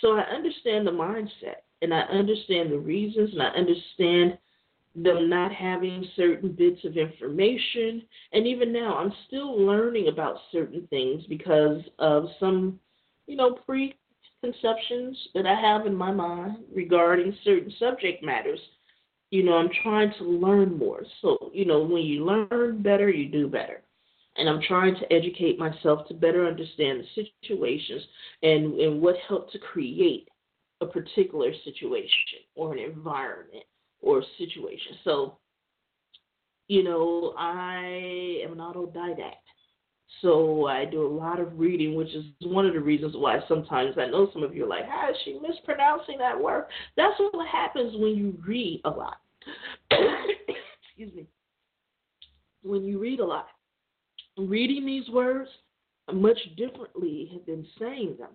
So 0.00 0.16
I 0.16 0.22
understand 0.22 0.86
the 0.86 0.92
mindset 0.92 1.62
and 1.82 1.92
I 1.92 2.00
understand 2.02 2.70
the 2.70 2.78
reasons 2.78 3.30
and 3.32 3.42
I 3.42 3.48
understand 3.48 4.38
them 4.94 5.28
not 5.28 5.52
having 5.52 6.06
certain 6.16 6.52
bits 6.52 6.84
of 6.84 6.96
information. 6.96 8.02
And 8.32 8.46
even 8.46 8.72
now, 8.72 8.96
I'm 8.96 9.12
still 9.26 9.58
learning 9.60 10.08
about 10.08 10.36
certain 10.50 10.86
things 10.88 11.24
because 11.28 11.82
of 11.98 12.26
some, 12.38 12.78
you 13.26 13.36
know, 13.36 13.58
preconceptions 13.66 15.16
that 15.34 15.46
I 15.46 15.54
have 15.60 15.86
in 15.86 15.94
my 15.94 16.12
mind 16.12 16.58
regarding 16.74 17.36
certain 17.44 17.72
subject 17.78 18.22
matters 18.22 18.60
you 19.32 19.42
know, 19.42 19.54
I'm 19.54 19.70
trying 19.82 20.12
to 20.18 20.24
learn 20.24 20.78
more. 20.78 21.02
So, 21.22 21.50
you 21.54 21.64
know, 21.64 21.82
when 21.82 22.02
you 22.02 22.24
learn 22.24 22.82
better, 22.82 23.08
you 23.08 23.30
do 23.30 23.48
better. 23.48 23.80
And 24.36 24.46
I'm 24.46 24.60
trying 24.60 24.94
to 24.96 25.10
educate 25.12 25.58
myself 25.58 26.06
to 26.08 26.14
better 26.14 26.46
understand 26.46 27.02
the 27.02 27.26
situations 27.40 28.02
and, 28.42 28.78
and 28.78 29.00
what 29.00 29.16
helped 29.26 29.52
to 29.52 29.58
create 29.58 30.28
a 30.82 30.86
particular 30.86 31.50
situation 31.64 32.44
or 32.54 32.74
an 32.74 32.78
environment 32.78 33.64
or 34.02 34.22
situation. 34.38 34.92
So, 35.04 35.38
you 36.68 36.82
know, 36.82 37.34
I 37.38 38.40
am 38.44 38.52
an 38.52 38.58
autodidact. 38.58 39.36
So 40.20 40.66
I 40.66 40.84
do 40.84 41.06
a 41.06 41.08
lot 41.08 41.40
of 41.40 41.58
reading, 41.58 41.94
which 41.94 42.14
is 42.14 42.24
one 42.42 42.66
of 42.66 42.74
the 42.74 42.80
reasons 42.80 43.14
why 43.16 43.40
sometimes 43.48 43.96
I 43.98 44.06
know 44.06 44.28
some 44.32 44.42
of 44.42 44.54
you 44.54 44.64
are 44.64 44.68
like, 44.68 44.88
how 44.88 45.10
is 45.10 45.16
she 45.24 45.38
mispronouncing 45.40 46.18
that 46.18 46.38
word? 46.38 46.66
That's 46.96 47.18
what 47.18 47.48
happens 47.48 47.94
when 47.96 48.14
you 48.14 48.38
read 48.46 48.82
a 48.84 48.90
lot. 48.90 49.16
Excuse 49.90 51.14
me. 51.14 51.26
When 52.62 52.84
you 52.84 53.00
read 53.00 53.20
a 53.20 53.24
lot, 53.24 53.48
reading 54.36 54.86
these 54.86 55.08
words 55.08 55.48
much 56.12 56.38
differently 56.56 57.40
than 57.46 57.66
saying 57.78 58.16
them. 58.18 58.30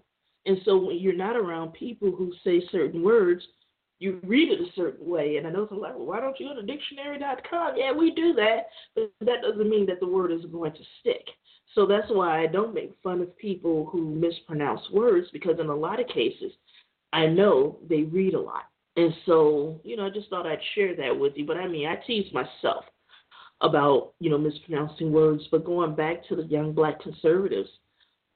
And 0.46 0.58
so 0.66 0.78
when 0.78 0.98
you're 0.98 1.14
not 1.14 1.36
around 1.36 1.74
people 1.74 2.12
who 2.12 2.34
say 2.44 2.62
certain 2.72 3.04
words, 3.04 3.44
you 4.00 4.20
read 4.24 4.52
it 4.52 4.62
a 4.62 4.72
certain 4.76 5.10
way. 5.10 5.38
And 5.38 5.48
I 5.48 5.52
know 5.52 5.68
some 5.68 5.80
like, 5.80 5.96
well, 5.96 6.06
why 6.06 6.20
don't 6.20 6.40
you 6.40 6.50
go 6.50 6.56
to 6.56 6.62
dictionary.com? 6.62 7.74
Yeah, 7.78 7.92
we 7.92 8.12
do 8.12 8.34
that, 8.34 8.68
but 8.96 9.12
that 9.22 9.42
doesn't 9.42 9.70
mean 9.70 9.86
that 9.88 10.00
the 10.00 10.08
word 10.08 10.32
is 10.32 10.46
going 10.52 10.74
to 10.74 10.80
stick. 11.00 11.26
So 11.76 11.86
that's 11.86 12.10
why 12.10 12.42
I 12.42 12.48
don't 12.48 12.74
make 12.74 12.94
fun 13.04 13.22
of 13.22 13.38
people 13.38 13.88
who 13.92 14.04
mispronounce 14.16 14.82
words 14.92 15.28
because 15.34 15.60
in 15.60 15.68
a 15.68 15.76
lot 15.76 16.00
of 16.00 16.08
cases, 16.08 16.52
I 17.14 17.26
know 17.28 17.78
they 17.90 18.04
read 18.04 18.34
a 18.34 18.40
lot. 18.40 18.64
And 18.96 19.14
so, 19.26 19.80
you 19.84 19.96
know, 19.96 20.06
I 20.06 20.10
just 20.10 20.30
thought 20.30 20.48
I'd 20.48 20.60
share 20.74 20.96
that 20.96 21.18
with 21.18 21.34
you. 21.36 21.46
But 21.46 21.58
I 21.58 21.68
mean, 21.68 21.88
I 21.88 21.96
tease 21.96 22.32
myself 22.34 22.84
about, 23.62 24.14
you 24.20 24.30
know, 24.30 24.38
mispronouncing 24.38 25.12
words. 25.12 25.44
But 25.52 25.66
going 25.66 25.96
back 25.96 26.28
to 26.28 26.36
the 26.36 26.44
young 26.44 26.74
black 26.74 27.00
conservatives, 27.02 27.70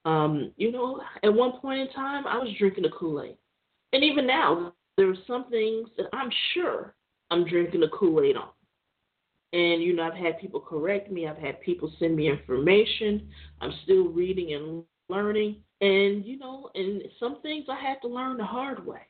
um, 0.05 0.51
you 0.57 0.71
know, 0.71 1.01
at 1.23 1.33
one 1.33 1.53
point 1.59 1.79
in 1.79 1.89
time, 1.93 2.27
I 2.27 2.37
was 2.37 2.49
drinking 2.59 2.83
the 2.83 2.89
Kool 2.89 3.23
Aid. 3.23 3.37
And 3.93 4.03
even 4.03 4.25
now, 4.25 4.73
there 4.97 5.09
are 5.09 5.15
some 5.27 5.49
things 5.49 5.89
that 5.97 6.07
I'm 6.13 6.29
sure 6.53 6.93
I'm 7.29 7.45
drinking 7.45 7.81
the 7.81 7.89
Kool 7.89 8.21
Aid 8.21 8.35
on. 8.35 8.49
And, 9.53 9.81
you 9.81 9.93
know, 9.93 10.03
I've 10.03 10.13
had 10.13 10.39
people 10.39 10.61
correct 10.61 11.11
me, 11.11 11.27
I've 11.27 11.37
had 11.37 11.59
people 11.61 11.91
send 11.99 12.15
me 12.15 12.29
information. 12.29 13.29
I'm 13.59 13.73
still 13.83 14.07
reading 14.07 14.53
and 14.53 14.83
learning. 15.09 15.57
And, 15.81 16.25
you 16.25 16.37
know, 16.37 16.69
and 16.75 17.01
some 17.19 17.41
things 17.41 17.65
I 17.69 17.75
had 17.75 18.01
to 18.01 18.07
learn 18.07 18.37
the 18.37 18.45
hard 18.45 18.85
way. 18.85 19.01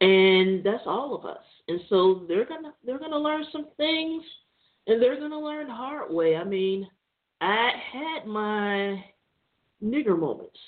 And 0.00 0.62
that's 0.62 0.84
all 0.86 1.14
of 1.14 1.24
us. 1.24 1.42
And 1.68 1.80
so 1.88 2.24
they're 2.28 2.44
gonna 2.44 2.74
they're 2.84 2.98
gonna 2.98 3.18
learn 3.18 3.44
some 3.50 3.68
things 3.78 4.22
and 4.86 5.02
they're 5.02 5.18
gonna 5.18 5.40
learn 5.40 5.68
the 5.68 5.74
hard 5.74 6.12
way. 6.12 6.36
I 6.36 6.44
mean, 6.44 6.86
I 7.40 7.70
had 7.92 8.26
my 8.26 9.02
nigger 9.82 10.18
moments. 10.18 10.58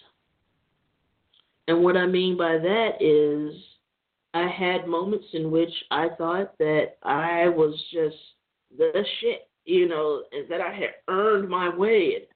And 1.69 1.85
what 1.85 1.99
I 1.99 2.07
mean 2.07 2.39
by 2.39 2.57
that 2.57 2.93
is 3.01 3.55
I 4.35 4.47
had 4.49 4.87
moments 4.87 5.27
in 5.33 5.51
which 5.51 5.73
I 5.91 6.09
thought 6.17 6.57
that 6.59 6.97
I 7.03 7.49
was 7.49 7.75
just 7.93 8.17
the 8.77 9.05
shit, 9.21 9.49
you 9.65 9.89
know, 9.89 10.23
and 10.33 10.49
that 10.51 10.61
I 10.61 10.73
had 10.73 10.91
earned 11.09 11.49
my 11.49 11.75
way 11.75 12.29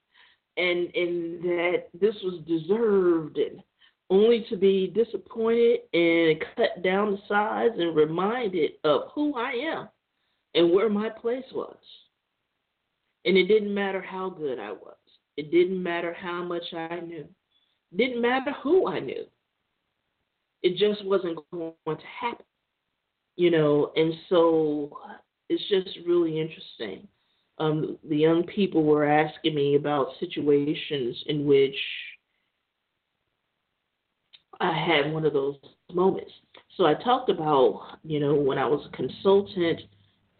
and 0.56 0.94
and 0.94 1.42
that 1.42 1.84
this 1.98 2.14
was 2.22 2.40
deserved 2.46 3.38
and 3.38 3.62
only 4.10 4.44
to 4.50 4.56
be 4.56 4.88
disappointed 4.88 5.80
and 5.94 6.44
cut 6.56 6.82
down 6.82 7.12
the 7.12 7.18
size 7.28 7.70
and 7.78 7.96
reminded 7.96 8.72
of 8.84 9.02
who 9.14 9.34
I 9.36 9.52
am 9.52 9.88
and 10.54 10.70
where 10.70 10.90
my 10.90 11.08
place 11.08 11.44
was. 11.54 11.76
And 13.24 13.38
it 13.38 13.46
didn't 13.46 13.72
matter 13.72 14.02
how 14.02 14.28
good 14.28 14.58
I 14.58 14.72
was. 14.72 14.96
It 15.38 15.50
didn't 15.50 15.82
matter 15.82 16.12
how 16.12 16.44
much 16.44 16.74
I 16.74 17.00
knew. 17.00 17.26
It 17.92 17.96
didn't 17.96 18.20
matter 18.20 18.52
who 18.62 18.86
I 18.86 19.00
knew. 19.00 19.24
It 20.62 20.76
just 20.76 21.04
wasn't 21.04 21.38
going 21.50 21.74
to 21.86 21.96
happen. 22.20 22.44
You 23.36 23.50
know, 23.50 23.92
and 23.96 24.12
so 24.28 24.98
it's 25.48 25.66
just 25.68 26.06
really 26.06 26.40
interesting. 26.40 27.08
Um, 27.58 27.98
the 28.08 28.16
young 28.16 28.44
people 28.44 28.84
were 28.84 29.06
asking 29.06 29.54
me 29.54 29.74
about 29.76 30.08
situations 30.20 31.22
in 31.26 31.46
which 31.46 31.76
I 34.60 34.72
had 34.72 35.12
one 35.12 35.24
of 35.24 35.32
those 35.32 35.56
moments. 35.92 36.32
So 36.76 36.86
I 36.86 36.94
talked 36.94 37.28
about, 37.28 37.98
you 38.04 38.20
know, 38.20 38.34
when 38.34 38.58
I 38.58 38.66
was 38.66 38.86
a 38.86 38.96
consultant 38.96 39.80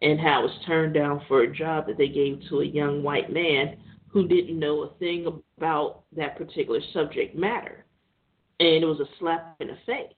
and 0.01 0.19
how 0.19 0.39
I 0.39 0.43
was 0.43 0.51
turned 0.65 0.93
down 0.93 1.21
for 1.27 1.41
a 1.41 1.53
job 1.53 1.87
that 1.87 1.97
they 1.97 2.07
gave 2.07 2.41
to 2.49 2.61
a 2.61 2.65
young 2.65 3.03
white 3.03 3.31
man 3.31 3.77
who 4.07 4.27
didn't 4.27 4.59
know 4.59 4.83
a 4.83 4.93
thing 4.99 5.27
about 5.57 6.03
that 6.15 6.37
particular 6.37 6.79
subject 6.93 7.35
matter. 7.35 7.85
And 8.59 8.83
it 8.83 8.85
was 8.85 8.99
a 8.99 9.09
slap 9.19 9.55
in 9.59 9.67
the 9.67 9.77
face, 9.85 10.13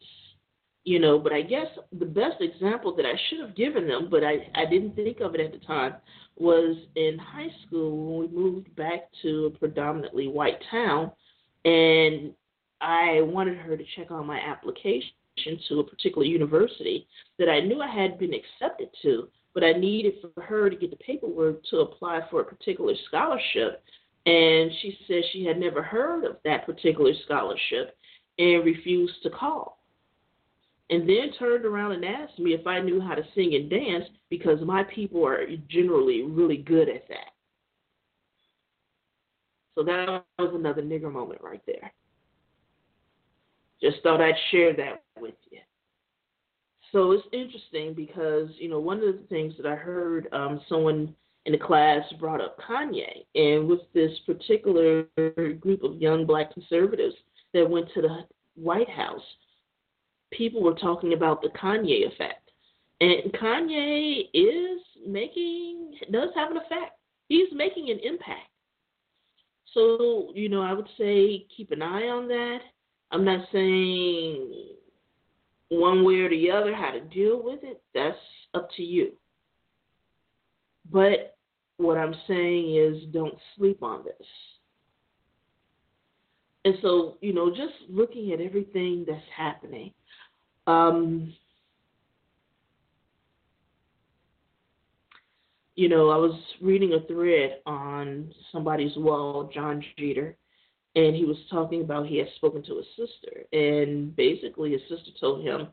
you 0.83 0.99
know. 0.99 1.17
But 1.17 1.33
I 1.33 1.41
guess 1.41 1.67
the 1.97 2.05
best 2.05 2.41
example 2.41 2.95
that 2.95 3.05
I 3.05 3.13
should 3.29 3.39
have 3.39 3.55
given 3.55 3.87
them, 3.87 4.07
but 4.09 4.23
I, 4.23 4.47
I 4.55 4.65
didn't 4.65 4.95
think 4.95 5.19
of 5.19 5.35
it 5.35 5.41
at 5.41 5.51
the 5.53 5.65
time, 5.65 5.95
was 6.37 6.75
in 6.95 7.17
high 7.17 7.49
school 7.65 8.19
when 8.19 8.29
we 8.29 8.35
moved 8.35 8.75
back 8.75 9.09
to 9.21 9.45
a 9.45 9.57
predominantly 9.57 10.27
white 10.27 10.61
town. 10.69 11.11
And 11.63 12.33
I 12.81 13.21
wanted 13.21 13.57
her 13.57 13.77
to 13.77 13.83
check 13.95 14.11
on 14.11 14.27
my 14.27 14.39
application 14.39 15.11
to 15.69 15.79
a 15.79 15.83
particular 15.83 16.25
university 16.25 17.07
that 17.39 17.49
I 17.49 17.61
knew 17.61 17.81
I 17.81 17.87
had 17.87 18.19
been 18.19 18.33
accepted 18.33 18.89
to, 19.01 19.27
but 19.53 19.63
I 19.63 19.73
needed 19.73 20.15
for 20.21 20.41
her 20.41 20.69
to 20.69 20.75
get 20.75 20.91
the 20.91 20.97
paperwork 20.97 21.63
to 21.71 21.79
apply 21.79 22.21
for 22.29 22.41
a 22.41 22.45
particular 22.45 22.93
scholarship. 23.07 23.83
And 24.25 24.71
she 24.81 24.97
said 25.07 25.23
she 25.31 25.45
had 25.45 25.59
never 25.59 25.83
heard 25.83 26.25
of 26.25 26.37
that 26.45 26.65
particular 26.65 27.11
scholarship 27.25 27.95
and 28.37 28.65
refused 28.65 29.21
to 29.23 29.29
call. 29.29 29.79
And 30.89 31.09
then 31.09 31.31
turned 31.39 31.65
around 31.65 31.93
and 31.93 32.05
asked 32.05 32.37
me 32.37 32.53
if 32.53 32.67
I 32.67 32.79
knew 32.79 33.01
how 33.01 33.15
to 33.15 33.23
sing 33.33 33.55
and 33.55 33.69
dance 33.69 34.05
because 34.29 34.59
my 34.63 34.83
people 34.83 35.25
are 35.25 35.45
generally 35.67 36.23
really 36.23 36.57
good 36.57 36.89
at 36.89 37.07
that. 37.07 37.31
So 39.73 39.83
that 39.83 40.23
was 40.39 40.53
another 40.53 40.81
nigger 40.81 41.11
moment 41.11 41.41
right 41.41 41.61
there. 41.65 41.91
Just 43.81 44.01
thought 44.03 44.21
I'd 44.21 44.35
share 44.51 44.73
that 44.75 45.03
with 45.19 45.35
you. 45.51 45.59
So 46.91 47.11
it's 47.11 47.27
interesting 47.33 47.93
because, 47.93 48.49
you 48.57 48.69
know, 48.69 48.79
one 48.79 48.99
of 48.99 49.05
the 49.05 49.25
things 49.29 49.53
that 49.57 49.65
I 49.65 49.75
heard 49.75 50.27
um, 50.31 50.61
someone 50.69 51.13
in 51.45 51.51
the 51.51 51.57
class 51.57 52.03
brought 52.19 52.41
up 52.41 52.57
Kanye. 52.59 53.25
And 53.35 53.67
with 53.67 53.81
this 53.93 54.11
particular 54.25 55.03
group 55.59 55.83
of 55.83 56.01
young 56.01 56.25
black 56.25 56.53
conservatives 56.53 57.15
that 57.55 57.67
went 57.67 57.87
to 57.93 58.01
the 58.01 58.19
White 58.55 58.89
House, 58.89 59.23
people 60.31 60.61
were 60.61 60.75
talking 60.75 61.13
about 61.13 61.41
the 61.41 61.49
Kanye 61.49 62.05
effect. 62.05 62.51
And 63.01 63.33
Kanye 63.33 64.29
is 64.33 64.81
making, 65.07 65.95
does 66.11 66.29
have 66.35 66.51
an 66.51 66.57
effect. 66.57 66.99
He's 67.29 67.47
making 67.53 67.89
an 67.89 67.99
impact. 68.03 68.49
So, 69.73 70.31
you 70.35 70.49
know, 70.49 70.61
I 70.61 70.73
would 70.73 70.87
say 70.97 71.47
keep 71.55 71.71
an 71.71 71.81
eye 71.81 72.09
on 72.09 72.27
that. 72.27 72.59
I'm 73.11 73.25
not 73.25 73.47
saying 73.51 74.51
one 75.69 76.03
way 76.03 76.15
or 76.15 76.29
the 76.29 76.51
other 76.51 76.75
how 76.75 76.91
to 76.91 77.01
deal 77.01 77.41
with 77.41 77.59
it. 77.63 77.81
That's 77.93 78.17
up 78.53 78.69
to 78.77 78.83
you. 78.83 79.13
But 80.91 81.37
what 81.77 81.97
I'm 81.97 82.15
saying 82.27 82.75
is 82.75 83.03
don't 83.13 83.35
sleep 83.57 83.81
on 83.81 84.03
this. 84.03 84.27
And 86.65 86.73
so, 86.81 87.17
you 87.21 87.31
know, 87.31 87.49
just 87.51 87.73
looking 87.89 88.31
at 88.33 88.41
everything 88.41 89.05
that's 89.07 89.21
happening, 89.35 89.91
um, 90.65 91.31
you 95.75 95.87
know, 95.87 96.09
I 96.09 96.17
was 96.17 96.33
reading 96.59 96.93
a 96.93 97.05
thread 97.05 97.59
on 97.67 98.33
somebody's 98.51 98.97
wall, 98.97 99.51
John 99.53 99.83
Jeter, 99.95 100.35
and 100.95 101.15
he 101.15 101.23
was 101.23 101.37
talking 101.51 101.81
about 101.81 102.07
he 102.07 102.17
had 102.17 102.29
spoken 102.37 102.63
to 102.63 102.77
his 102.77 102.85
sister 102.95 103.43
and 103.51 104.15
basically 104.15 104.71
his 104.71 104.81
sister 104.89 105.11
told 105.19 105.45
him 105.45 105.67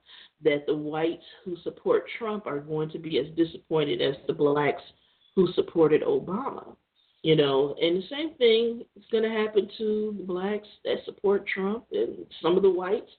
that 0.45 0.67
the 0.67 0.77
whites 0.77 1.25
who 1.45 1.57
support 1.63 2.05
Trump 2.19 2.47
are 2.47 2.61
going 2.61 2.91
to 2.91 2.99
be 2.99 3.19
as 3.19 3.27
disappointed 3.37 4.03
as 4.03 4.17
the 4.27 4.33
blacks 4.35 4.83
who 5.37 5.51
supported 5.55 6.03
Obama. 6.03 6.77
You 7.23 7.37
know, 7.37 7.77
and 7.81 7.99
the 7.99 8.07
same 8.11 8.35
thing 8.35 8.83
is 8.97 9.05
going 9.13 9.23
to 9.23 9.31
happen 9.31 9.69
to 9.79 10.15
the 10.19 10.25
blacks 10.25 10.67
that 10.85 11.05
support 11.05 11.47
Trump 11.47 11.85
and 11.93 12.27
some 12.43 12.57
of 12.57 12.65
the 12.65 12.71
whites, 12.71 13.11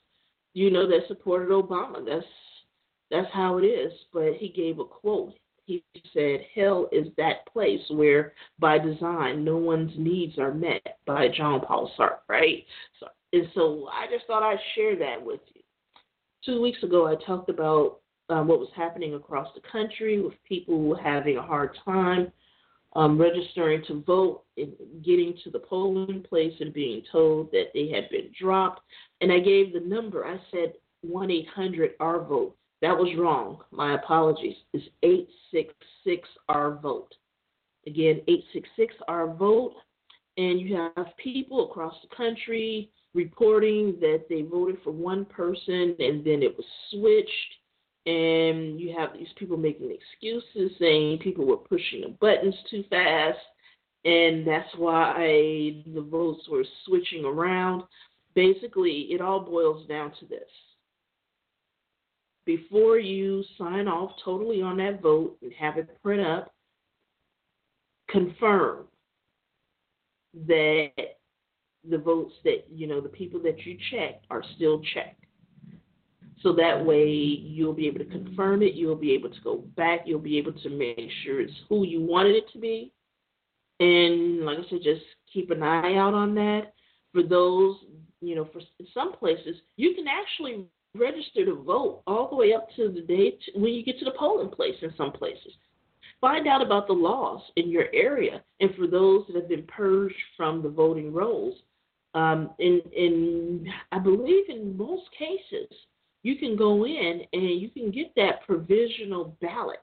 you 0.54 0.70
know, 0.72 0.86
that 0.88 1.08
supported 1.08 1.50
Obama. 1.50 2.06
That's 2.06 2.26
that's 3.10 3.32
how 3.34 3.60
it 3.60 3.64
is. 3.64 3.94
But 4.12 4.34
he 4.34 4.50
gave 4.50 4.80
a 4.80 4.86
quote 4.86 5.34
he 5.66 5.84
said, 6.14 6.42
Hell 6.54 6.90
is 6.92 7.08
that 7.18 7.46
place 7.52 7.82
where, 7.90 8.34
by 8.60 8.78
design, 8.80 9.44
no 9.44 9.58
one's 9.58 9.94
needs 9.98 10.38
are 10.38 10.54
met 10.54 10.98
by 11.06 11.28
John 11.30 11.62
Paul 11.62 11.92
Sartre, 11.98 12.20
right? 12.28 12.66
So, 13.00 13.08
and 13.32 13.48
so 13.56 13.88
I 13.92 14.08
just 14.14 14.28
thought 14.28 14.44
I'd 14.44 14.60
share 14.76 14.98
that 14.98 15.24
with 15.24 15.40
you. 15.54 15.62
Two 16.46 16.62
weeks 16.62 16.84
ago, 16.84 17.08
I 17.08 17.16
talked 17.26 17.50
about 17.50 18.00
um, 18.30 18.48
what 18.48 18.60
was 18.60 18.70
happening 18.76 19.14
across 19.14 19.48
the 19.56 19.62
country 19.72 20.22
with 20.22 20.34
people 20.48 20.96
having 21.02 21.38
a 21.38 21.42
hard 21.42 21.78
time 21.86 22.32
um, 22.96 23.20
registering 23.20 23.84
to 23.88 24.02
vote 24.04 24.44
and 24.58 24.74
getting 25.04 25.36
to 25.44 25.50
the 25.50 25.60
polling 25.60 26.24
place 26.28 26.54
and 26.60 26.74
being 26.74 27.02
told 27.12 27.52
that 27.52 27.68
they 27.74 27.90
had 27.90 28.10
been 28.10 28.30
dropped. 28.40 28.82
And 29.22 29.32
I 29.32 29.40
gave 29.40 29.74
the 29.74 29.80
number. 29.80 30.26
I 30.26 30.40
said 30.52 30.74
1 31.02 31.32
800 31.32 31.92
R 32.00 32.24
vote. 32.24 32.56
That 32.82 32.98
was 32.98 33.16
wrong. 33.18 33.60
My 33.72 33.96
apologies. 33.96 34.56
It's 34.74 34.86
866 35.04 36.28
R 36.50 36.76
vote. 36.82 37.14
Again, 37.88 38.22
866 38.28 38.96
R 39.08 39.34
vote. 39.34 39.74
And 40.38 40.60
you 40.60 40.76
have 40.76 41.08
people 41.18 41.70
across 41.70 41.96
the 42.02 42.16
country 42.16 42.90
reporting 43.14 43.98
that 44.02 44.26
they 44.30 44.42
voted 44.42 44.78
for 44.84 44.92
one 44.92 45.26
person 45.26 45.96
and 46.00 46.26
then 46.26 46.42
it 46.42 46.56
was 46.58 46.66
switched. 46.92 47.54
And 48.06 48.80
you 48.80 48.94
have 48.98 49.14
these 49.14 49.32
people 49.38 49.56
making 49.56 49.92
excuses 49.92 50.78
saying 50.78 51.20
people 51.20 51.46
were 51.46 51.58
pushing 51.58 52.02
the 52.02 52.16
buttons 52.20 52.56
too 52.70 52.84
fast. 52.90 53.40
And 54.06 54.46
that's 54.46 54.70
why 54.76 55.82
the 55.94 56.02
votes 56.02 56.42
were 56.50 56.66
switching 56.86 57.24
around. 57.24 57.84
Basically, 58.36 59.08
it 59.12 59.22
all 59.22 59.40
boils 59.40 59.88
down 59.88 60.12
to 60.20 60.26
this 60.26 60.50
before 62.46 62.98
you 62.98 63.44
sign 63.58 63.88
off 63.88 64.12
totally 64.24 64.62
on 64.62 64.78
that 64.78 65.02
vote 65.02 65.38
and 65.42 65.54
have 65.54 65.78
it 65.78 65.90
print 66.02 66.26
up, 66.26 66.54
confirm 68.10 68.86
that 70.48 70.92
the 71.90 71.98
votes 71.98 72.34
that, 72.44 72.66
you 72.74 72.88
know, 72.88 73.00
the 73.00 73.10
people 73.10 73.40
that 73.42 73.66
you 73.66 73.78
checked 73.92 74.26
are 74.30 74.44
still 74.56 74.82
checked. 74.94 75.23
So 76.44 76.52
that 76.54 76.86
way 76.86 77.08
you'll 77.08 77.74
be 77.74 77.88
able 77.88 78.00
to 78.00 78.06
confirm 78.06 78.62
it, 78.62 78.74
you'll 78.74 78.98
be 78.98 79.14
able 79.14 79.30
to 79.30 79.42
go 79.42 79.64
back, 79.78 80.02
you'll 80.06 80.20
be 80.20 80.38
able 80.38 80.52
to 80.52 80.70
make 80.70 81.10
sure 81.24 81.40
it's 81.40 81.54
who 81.70 81.86
you 81.86 82.02
wanted 82.02 82.36
it 82.36 82.52
to 82.52 82.60
be. 82.60 82.92
And 83.80 84.46
like 84.46 84.60
I 84.60 84.70
said, 84.70 84.80
just 84.84 85.02
keep 85.34 85.52
an 85.52 85.64
eye 85.64 85.96
out 85.96 86.14
on 86.14 86.36
that. 86.36 86.74
For 87.14 87.24
those, 87.24 87.78
you 88.22 88.36
know, 88.36 88.48
for 88.52 88.62
some 88.94 89.14
places, 89.14 89.56
you 89.78 89.96
can 89.96 90.06
actually 90.08 90.66
register 90.96 91.46
to 91.46 91.64
vote 91.64 92.04
all 92.06 92.30
the 92.30 92.36
way 92.36 92.54
up 92.54 92.68
to 92.76 92.90
the 92.90 93.02
day 93.02 93.38
when 93.56 93.74
you 93.74 93.84
get 93.84 93.98
to 94.00 94.06
the 94.06 94.14
polling 94.18 94.50
place 94.50 94.76
in 94.82 94.94
some 94.98 95.12
places. 95.12 95.54
Find 96.20 96.48
out 96.48 96.62
about 96.62 96.88
the 96.88 96.94
laws 96.94 97.42
in 97.56 97.70
your 97.70 97.86
area, 97.94 98.44
and 98.60 98.74
for 98.76 98.88
those 98.88 99.26
that 99.28 99.36
have 99.36 99.50
been 99.50 99.68
purged 99.68 100.16
from 100.38 100.62
the 100.62 100.70
voting 100.70 101.12
rolls, 101.12 101.56
um, 102.14 102.52
in 102.60 102.82
in 102.96 103.68
I 103.92 104.00
believe 104.00 104.50
in 104.50 104.78
most 104.78 105.04
cases, 105.18 105.68
you 106.24 106.38
can 106.38 106.56
go 106.56 106.86
in 106.86 107.22
and 107.34 107.62
you 107.62 107.70
can 107.70 107.92
get 107.92 108.14
that 108.16 108.46
provisional 108.46 109.38
ballot. 109.42 109.80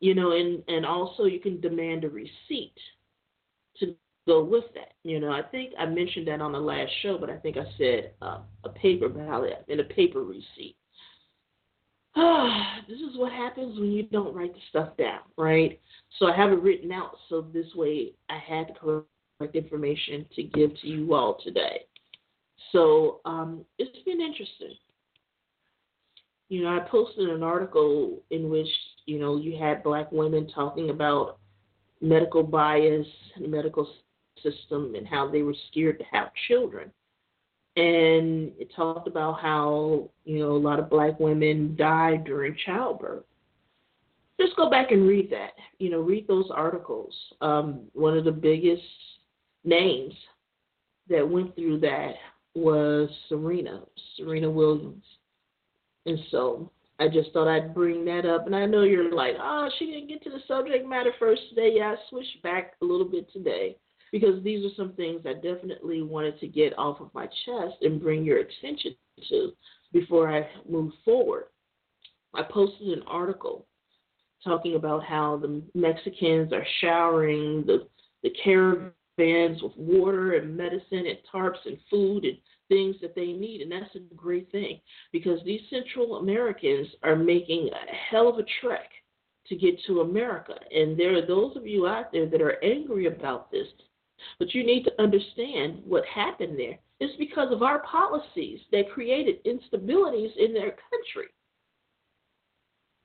You 0.00 0.14
know, 0.14 0.32
and 0.32 0.62
and 0.68 0.84
also 0.84 1.24
you 1.24 1.40
can 1.40 1.60
demand 1.60 2.04
a 2.04 2.08
receipt 2.08 2.74
to 3.78 3.96
go 4.26 4.44
with 4.44 4.64
that. 4.74 4.92
You 5.02 5.18
know, 5.18 5.32
I 5.32 5.42
think 5.42 5.72
I 5.78 5.86
mentioned 5.86 6.28
that 6.28 6.40
on 6.40 6.52
the 6.52 6.60
last 6.60 6.90
show, 7.02 7.18
but 7.18 7.30
I 7.30 7.36
think 7.38 7.56
I 7.56 7.64
said 7.78 8.12
uh, 8.22 8.40
a 8.64 8.68
paper 8.68 9.08
ballot 9.08 9.64
and 9.68 9.80
a 9.80 9.84
paper 9.84 10.22
receipt. 10.22 10.76
this 12.88 12.98
is 12.98 13.16
what 13.16 13.32
happens 13.32 13.78
when 13.78 13.92
you 13.92 14.04
don't 14.04 14.34
write 14.34 14.54
the 14.54 14.60
stuff 14.70 14.96
down, 14.96 15.20
right? 15.36 15.80
So 16.18 16.26
I 16.26 16.36
have 16.36 16.50
it 16.50 16.62
written 16.62 16.92
out 16.92 17.16
so 17.28 17.42
this 17.52 17.74
way 17.74 18.12
I 18.28 18.38
had 18.38 18.68
the 18.68 19.04
correct 19.38 19.54
information 19.54 20.26
to 20.34 20.42
give 20.42 20.78
to 20.80 20.86
you 20.88 21.14
all 21.14 21.38
today. 21.44 21.82
So 22.72 23.20
um, 23.24 23.64
it's 23.78 24.02
been 24.04 24.20
interesting. 24.20 24.74
You 26.48 26.62
know, 26.62 26.68
I 26.68 26.80
posted 26.80 27.28
an 27.28 27.42
article 27.42 28.22
in 28.30 28.48
which, 28.48 28.68
you 29.06 29.18
know, 29.18 29.36
you 29.36 29.58
had 29.58 29.82
black 29.82 30.10
women 30.12 30.48
talking 30.54 30.90
about 30.90 31.38
medical 32.00 32.42
bias, 32.42 33.06
medical 33.38 33.88
system, 34.42 34.94
and 34.94 35.06
how 35.06 35.30
they 35.30 35.42
were 35.42 35.54
scared 35.70 35.98
to 35.98 36.04
have 36.10 36.28
children. 36.46 36.90
And 37.76 38.52
it 38.58 38.72
talked 38.74 39.06
about 39.06 39.40
how, 39.40 40.10
you 40.24 40.38
know, 40.38 40.52
a 40.52 40.58
lot 40.58 40.78
of 40.78 40.90
black 40.90 41.20
women 41.20 41.76
died 41.76 42.24
during 42.24 42.56
childbirth. 42.66 43.24
Just 44.40 44.56
go 44.56 44.70
back 44.70 44.90
and 44.90 45.06
read 45.06 45.30
that. 45.30 45.52
You 45.78 45.90
know, 45.90 46.00
read 46.00 46.26
those 46.26 46.50
articles. 46.52 47.14
Um, 47.40 47.82
one 47.92 48.16
of 48.16 48.24
the 48.24 48.32
biggest 48.32 48.82
names 49.64 50.14
that 51.08 51.28
went 51.28 51.54
through 51.54 51.80
that 51.80 52.14
was 52.58 53.08
Serena, 53.28 53.82
Serena 54.16 54.50
Williams. 54.50 55.04
And 56.06 56.18
so 56.30 56.70
I 56.98 57.08
just 57.08 57.32
thought 57.32 57.48
I'd 57.48 57.74
bring 57.74 58.04
that 58.06 58.26
up. 58.26 58.46
And 58.46 58.56
I 58.56 58.66
know 58.66 58.82
you're 58.82 59.12
like, 59.12 59.34
oh, 59.40 59.68
she 59.78 59.86
didn't 59.86 60.08
get 60.08 60.22
to 60.24 60.30
the 60.30 60.40
subject 60.48 60.86
matter 60.86 61.12
first 61.18 61.42
today. 61.50 61.74
Yeah, 61.76 61.92
I 61.92 61.96
switched 62.08 62.42
back 62.42 62.74
a 62.82 62.84
little 62.84 63.08
bit 63.08 63.32
today 63.32 63.76
because 64.10 64.42
these 64.42 64.64
are 64.64 64.74
some 64.76 64.92
things 64.94 65.22
I 65.24 65.34
definitely 65.34 66.02
wanted 66.02 66.40
to 66.40 66.48
get 66.48 66.78
off 66.78 67.00
of 67.00 67.12
my 67.14 67.26
chest 67.26 67.76
and 67.82 68.00
bring 68.00 68.24
your 68.24 68.38
attention 68.38 68.94
to 69.28 69.52
before 69.92 70.34
I 70.34 70.48
move 70.68 70.92
forward. 71.04 71.44
I 72.34 72.42
posted 72.42 72.88
an 72.88 73.04
article 73.06 73.66
talking 74.44 74.76
about 74.76 75.04
how 75.04 75.36
the 75.36 75.62
Mexicans 75.74 76.52
are 76.52 76.66
showering 76.80 77.64
the 77.66 77.86
the 78.22 78.30
caravans 78.42 78.92
with 79.18 79.76
water 79.76 80.34
and 80.34 80.56
medicine 80.56 81.06
and 81.06 81.18
tarps 81.32 81.64
and 81.66 81.76
food 81.90 82.24
and 82.24 82.36
things 82.68 82.96
that 83.02 83.14
they 83.14 83.32
need. 83.32 83.62
And 83.62 83.72
that's 83.72 83.94
a 83.96 84.14
great 84.14 84.50
thing 84.52 84.80
because 85.12 85.40
these 85.44 85.60
Central 85.70 86.16
Americans 86.16 86.88
are 87.02 87.16
making 87.16 87.68
a 87.68 87.94
hell 88.10 88.28
of 88.28 88.38
a 88.38 88.44
trek 88.60 88.90
to 89.48 89.56
get 89.56 89.74
to 89.86 90.00
America. 90.00 90.54
And 90.74 90.98
there 90.98 91.16
are 91.16 91.26
those 91.26 91.56
of 91.56 91.66
you 91.66 91.86
out 91.86 92.12
there 92.12 92.26
that 92.26 92.40
are 92.40 92.62
angry 92.62 93.06
about 93.06 93.50
this 93.50 93.66
but 94.38 94.54
you 94.54 94.64
need 94.64 94.84
to 94.84 95.02
understand 95.02 95.82
what 95.84 96.04
happened 96.06 96.58
there. 96.58 96.78
It's 97.00 97.16
because 97.16 97.52
of 97.52 97.62
our 97.62 97.80
policies 97.80 98.60
that 98.72 98.90
created 98.90 99.44
instabilities 99.44 100.36
in 100.36 100.52
their 100.52 100.70
country. 100.90 101.28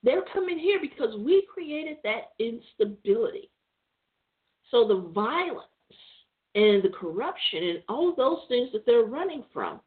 They're 0.02 0.26
coming 0.34 0.60
here 0.60 0.80
because 0.82 1.16
we 1.18 1.48
created 1.54 1.98
that 2.04 2.32
instability. 2.40 3.50
So 4.72 4.88
the 4.88 5.10
violence 5.14 5.68
and 6.56 6.84
the 6.84 6.90
corruption 6.90 7.64
and 7.64 7.84
all 7.90 8.14
those 8.16 8.40
things 8.48 8.70
that 8.74 8.86
they're 8.86 9.04
running 9.04 9.44
from, 9.54 9.80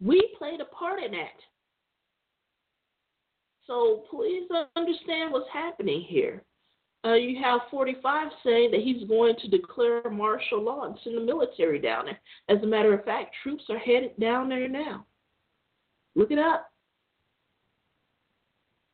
we 0.00 0.34
played 0.38 0.60
a 0.60 0.64
part 0.66 1.02
in 1.02 1.12
that. 1.12 1.38
So 3.66 4.04
please 4.10 4.48
understand 4.76 5.32
what's 5.32 5.48
happening 5.52 6.04
here 6.06 6.42
uh, 7.04 7.14
you 7.14 7.42
have 7.42 7.60
45 7.70 8.28
saying 8.44 8.70
that 8.70 8.80
he's 8.80 9.08
going 9.08 9.34
to 9.40 9.48
declare 9.48 10.08
martial 10.08 10.62
law 10.62 10.84
and 10.84 10.96
send 11.02 11.16
the 11.16 11.20
military 11.20 11.80
down 11.80 12.06
there. 12.06 12.20
As 12.48 12.62
a 12.62 12.66
matter 12.66 12.94
of 12.94 13.04
fact, 13.04 13.34
troops 13.42 13.64
are 13.70 13.78
headed 13.78 14.18
down 14.20 14.48
there 14.48 14.68
now. 14.68 15.04
Look 16.14 16.30
it 16.30 16.38
up. 16.38 16.68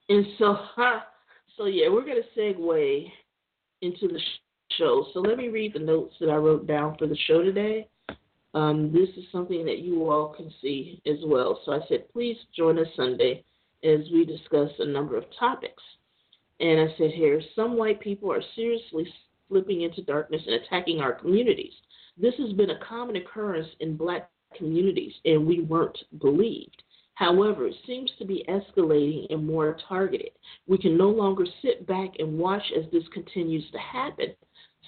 And 0.09 0.24
so, 0.38 0.57
huh, 0.59 1.01
so 1.59 1.66
yeah, 1.66 1.88
we're 1.90 2.05
going 2.05 2.22
to 2.22 2.40
segue 2.40 3.12
into 3.82 4.09
the 4.09 4.20
show. 4.79 5.07
So 5.12 5.20
let 5.20 5.37
me 5.37 5.49
read 5.49 5.74
the 5.74 5.81
notes 5.81 6.14
that 6.20 6.31
I 6.31 6.37
wrote 6.37 6.66
down 6.66 6.97
for 6.99 7.07
the 7.07 7.16
show 7.26 7.43
today. 7.43 7.89
Um, 8.55 8.93
this 8.93 9.09
is 9.16 9.24
something 9.31 9.64
that 9.66 9.81
you 9.81 10.11
all 10.11 10.29
can 10.29 10.51
see 10.62 11.03
as 11.07 11.18
well. 11.26 11.61
So 11.64 11.72
I 11.72 11.81
said, 11.89 12.11
please 12.12 12.37
join 12.57 12.79
us 12.79 12.87
Sunday 12.97 13.45
as 13.85 14.01
we 14.12 14.24
discuss 14.24 14.70
a 14.79 14.87
number 14.87 15.16
of 15.16 15.24
topics. 15.39 15.83
And 16.61 16.81
I 16.81 16.95
said 16.97 17.11
here, 17.11 17.41
some 17.55 17.76
white 17.76 18.01
people 18.01 18.33
are 18.33 18.43
seriously 18.57 19.07
slipping 19.49 19.83
into 19.83 20.03
darkness 20.03 20.43
and 20.47 20.57
attacking 20.57 21.01
our 21.01 21.12
communities. 21.12 21.72
This 22.16 22.35
has 22.39 22.53
been 22.55 22.70
a 22.70 22.85
common 22.85 23.16
occurrence 23.16 23.68
in 23.81 23.97
black 23.97 24.31
communities, 24.57 25.12
and 25.24 25.47
we 25.47 25.61
weren't 25.61 25.99
believed. 26.20 26.83
However, 27.14 27.66
it 27.66 27.74
seems 27.87 28.11
to 28.18 28.24
be 28.24 28.45
escalating 28.49 29.26
and 29.31 29.45
more 29.45 29.76
targeted. 29.89 30.31
We 30.66 30.79
can 30.79 30.97
no 30.97 31.11
longer 31.11 31.45
sit 31.62 31.87
back 31.87 32.11
and 32.18 32.39
watch 32.39 32.62
as 32.76 32.91
this 32.91 33.03
continues 33.12 33.68
to 33.72 33.79
happen. 33.79 34.35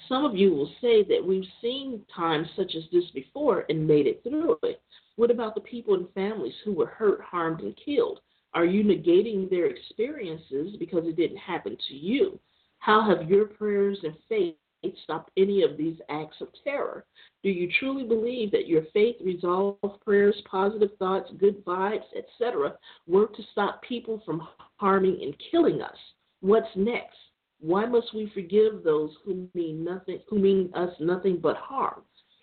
Some 0.07 0.25
of 0.25 0.35
you 0.35 0.53
will 0.53 0.71
say 0.81 1.03
that 1.03 1.25
we've 1.25 1.47
seen 1.61 2.03
times 2.15 2.47
such 2.55 2.75
as 2.75 2.83
this 2.91 3.09
before 3.13 3.65
and 3.69 3.87
made 3.87 4.07
it 4.07 4.21
through 4.23 4.57
it. 4.63 4.81
What 5.15 5.31
about 5.31 5.55
the 5.55 5.61
people 5.61 5.93
and 5.93 6.11
families 6.13 6.53
who 6.63 6.73
were 6.73 6.87
hurt, 6.87 7.21
harmed, 7.21 7.61
and 7.61 7.75
killed? 7.83 8.19
Are 8.53 8.65
you 8.65 8.83
negating 8.83 9.49
their 9.49 9.67
experiences 9.67 10.75
because 10.77 11.05
it 11.05 11.15
didn't 11.15 11.37
happen 11.37 11.77
to 11.87 11.93
you? 11.95 12.39
How 12.79 13.01
have 13.07 13.29
your 13.29 13.45
prayers 13.45 13.99
and 14.03 14.15
faith 14.27 14.55
stopped 15.03 15.31
any 15.37 15.61
of 15.61 15.77
these 15.77 15.97
acts 16.09 16.41
of 16.41 16.47
terror? 16.63 17.05
Do 17.43 17.49
you 17.49 17.71
truly 17.79 18.03
believe 18.03 18.51
that 18.51 18.67
your 18.67 18.83
faith, 18.93 19.15
resolve, 19.23 19.77
prayers, 20.03 20.35
positive 20.49 20.89
thoughts, 20.97 21.31
good 21.39 21.63
vibes, 21.63 22.03
etc., 22.17 22.75
work 23.07 23.35
to 23.35 23.43
stop 23.51 23.81
people 23.83 24.21
from 24.25 24.47
harming 24.77 25.19
and 25.21 25.35
killing 25.51 25.81
us? 25.81 25.97
What's 26.41 26.75
next? 26.75 27.17
Why 27.61 27.85
must 27.85 28.13
we 28.15 28.31
forgive 28.33 28.83
those 28.83 29.11
who 29.23 29.47
mean 29.53 29.83
nothing 29.83 30.19
who 30.27 30.39
mean 30.39 30.71
us 30.73 30.93
nothing 30.99 31.37
but 31.37 31.57
harm? 31.57 32.01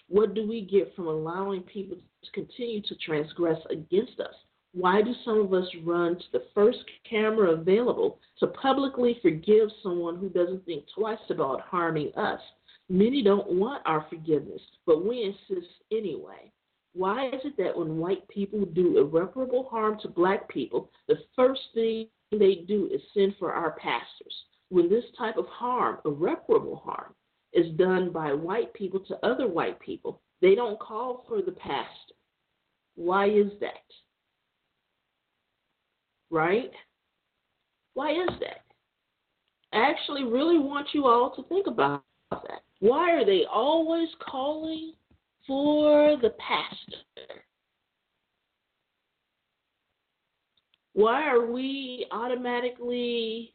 What 0.09 0.33
do 0.33 0.47
we 0.47 0.61
get 0.61 0.95
from 0.95 1.09
allowing 1.09 1.63
people 1.63 1.97
to 1.97 2.31
continue 2.31 2.81
to 2.83 2.95
transgress 3.05 3.59
against 3.69 4.21
us? 4.21 4.35
Why 4.73 5.03
do 5.03 5.13
some 5.25 5.41
of 5.41 5.53
us 5.53 5.67
run 5.83 6.19
to 6.19 6.25
the 6.33 6.45
first 6.55 6.79
camera 7.09 7.51
available 7.51 8.21
to 8.39 8.47
publicly 8.47 9.19
forgive 9.21 9.71
someone 9.83 10.19
who 10.19 10.29
doesn't 10.29 10.65
think 10.65 10.85
twice 10.95 11.19
about 11.31 11.63
harming 11.63 12.13
us? 12.15 12.41
Many 12.89 13.23
don't 13.23 13.51
want 13.51 13.83
our 13.87 14.07
forgiveness, 14.09 14.63
but 14.87 15.05
we 15.05 15.25
insist 15.25 15.69
anyway. 15.91 16.53
Why 16.95 17.27
is 17.29 17.41
it 17.45 17.57
that 17.57 17.77
when 17.77 17.99
white 17.99 18.27
people 18.29 18.65
do 18.67 18.99
irreparable 18.99 19.69
harm 19.69 19.99
to 20.03 20.09
black 20.09 20.49
people, 20.49 20.93
the 21.09 21.19
first 21.35 21.61
thing 21.75 22.07
they 22.31 22.65
do 22.69 22.89
is 22.93 23.03
send 23.15 23.35
for 23.37 23.53
our 23.53 23.73
pastors? 23.73 24.45
When 24.71 24.89
this 24.91 25.05
type 25.17 25.37
of 25.37 25.47
harm, 25.47 25.99
irreparable 26.05 26.77
harm, 26.85 27.15
is 27.53 27.73
done 27.77 28.13
by 28.13 28.33
white 28.35 28.73
people 28.75 29.01
to 29.01 29.27
other 29.27 29.49
white 29.49 29.81
people, 29.81 30.21
they 30.43 30.55
don't 30.55 30.79
call 30.79 31.25
for 31.27 31.41
the 31.41 31.53
pastor. 31.53 32.15
Why 32.95 33.27
is 33.29 33.51
that? 33.61 33.85
right? 36.31 36.71
Why 37.95 38.13
is 38.13 38.29
that? 38.41 38.65
I 39.73 39.91
actually 39.91 40.25
really 40.25 40.59
want 40.59 40.89
you 40.93 41.07
all 41.07 41.35
to 41.37 41.43
think 41.45 41.67
about 41.67 42.03
that. 42.31 42.63
Why 42.81 43.13
are 43.13 43.25
they 43.25 43.45
always 43.53 44.09
calling 44.21 44.93
for 45.47 46.17
the 46.23 46.31
pastor? 46.39 47.43
Why 50.95 51.29
are 51.29 51.47
we 51.47 52.07
automatically, 52.11 53.55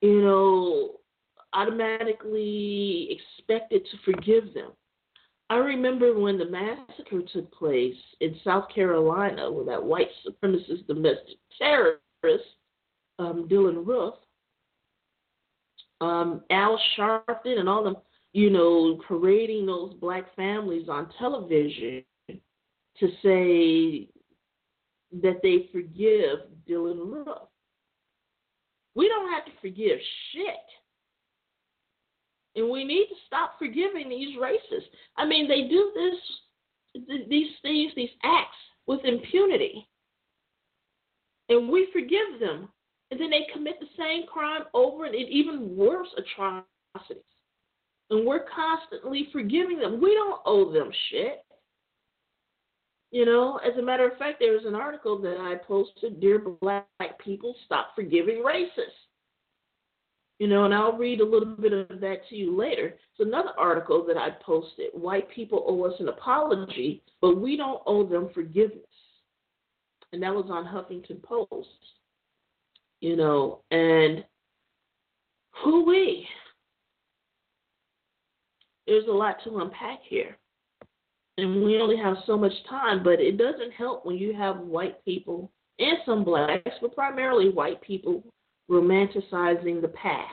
you 0.00 0.22
know, 0.22 1.00
automatically 1.52 3.08
expected 3.10 3.86
to 3.90 4.12
forgive 4.12 4.54
them? 4.54 4.72
I 5.50 5.56
remember 5.56 6.18
when 6.18 6.38
the 6.38 6.46
massacre 6.46 7.20
took 7.32 7.52
place 7.52 7.96
in 8.20 8.34
South 8.42 8.68
Carolina 8.74 9.50
with 9.50 9.66
that 9.66 9.82
white 9.82 10.08
supremacist 10.26 10.86
domestic 10.86 11.36
terrorist, 11.58 12.44
um, 13.18 13.46
Dylann 13.48 13.86
Roof, 13.86 14.14
um, 16.00 16.42
Al 16.50 16.80
Sharpton, 16.96 17.58
and 17.58 17.68
all 17.68 17.84
them, 17.84 17.96
you 18.32 18.50
know, 18.50 19.00
parading 19.06 19.66
those 19.66 19.94
black 19.94 20.34
families 20.34 20.88
on 20.88 21.10
television 21.18 22.02
to 22.28 23.08
say 23.22 24.08
that 25.22 25.40
they 25.42 25.68
forgive 25.70 26.38
Dylann 26.68 26.98
Roof. 26.98 27.48
We 28.94 29.08
don't 29.08 29.30
have 29.32 29.44
to 29.46 29.50
forgive 29.60 29.98
shit. 30.32 30.54
And 32.56 32.70
we 32.70 32.84
need 32.84 33.06
to 33.08 33.14
stop 33.26 33.58
forgiving 33.58 34.08
these 34.08 34.36
racists. 34.38 34.86
I 35.16 35.26
mean, 35.26 35.48
they 35.48 35.68
do 35.68 35.92
this, 35.94 37.08
these 37.28 37.50
things, 37.62 37.92
these 37.96 38.10
acts 38.22 38.56
with 38.86 39.04
impunity. 39.04 39.88
And 41.48 41.68
we 41.68 41.88
forgive 41.92 42.38
them. 42.40 42.68
And 43.10 43.20
then 43.20 43.30
they 43.30 43.46
commit 43.52 43.80
the 43.80 43.86
same 43.98 44.26
crime 44.26 44.62
over 44.72 45.04
and 45.04 45.14
even 45.14 45.76
worse 45.76 46.08
atrocities. 46.16 47.22
And 48.10 48.26
we're 48.26 48.44
constantly 48.54 49.28
forgiving 49.32 49.78
them. 49.78 50.00
We 50.00 50.14
don't 50.14 50.40
owe 50.46 50.72
them 50.72 50.90
shit. 51.10 51.44
You 53.14 53.24
know, 53.24 53.60
as 53.64 53.78
a 53.78 53.82
matter 53.82 54.10
of 54.10 54.18
fact, 54.18 54.40
there 54.40 54.54
was 54.54 54.64
an 54.66 54.74
article 54.74 55.16
that 55.22 55.36
I 55.38 55.54
posted 55.54 56.20
Dear 56.20 56.40
Black 56.40 56.88
People, 57.24 57.54
Stop 57.64 57.94
Forgiving 57.94 58.42
Racists. 58.44 59.06
You 60.40 60.48
know, 60.48 60.64
and 60.64 60.74
I'll 60.74 60.96
read 60.96 61.20
a 61.20 61.24
little 61.24 61.54
bit 61.54 61.72
of 61.72 62.00
that 62.00 62.28
to 62.28 62.34
you 62.34 62.58
later. 62.58 62.86
It's 62.86 63.20
another 63.20 63.52
article 63.56 64.04
that 64.08 64.16
I 64.16 64.30
posted. 64.44 64.88
White 64.94 65.30
people 65.30 65.64
owe 65.64 65.84
us 65.84 65.94
an 66.00 66.08
apology, 66.08 67.04
but 67.20 67.40
we 67.40 67.56
don't 67.56 67.80
owe 67.86 68.04
them 68.04 68.30
forgiveness. 68.34 68.80
And 70.12 70.20
that 70.20 70.34
was 70.34 70.46
on 70.50 70.64
Huffington 70.64 71.22
Post. 71.22 71.68
You 73.00 73.14
know, 73.14 73.60
and 73.70 74.24
who 75.62 75.84
we? 75.84 76.26
There's 78.88 79.06
a 79.06 79.12
lot 79.12 79.36
to 79.44 79.60
unpack 79.60 80.00
here. 80.02 80.36
And 81.36 81.64
we 81.64 81.80
only 81.80 81.96
have 81.96 82.16
so 82.26 82.36
much 82.36 82.52
time, 82.68 83.02
but 83.02 83.20
it 83.20 83.36
doesn't 83.36 83.72
help 83.72 84.06
when 84.06 84.16
you 84.16 84.34
have 84.34 84.58
white 84.58 85.04
people 85.04 85.50
and 85.78 85.98
some 86.06 86.22
blacks, 86.22 86.70
but 86.80 86.94
primarily 86.94 87.48
white 87.48 87.80
people 87.82 88.22
romanticizing 88.70 89.80
the 89.80 89.92
past. 89.94 90.30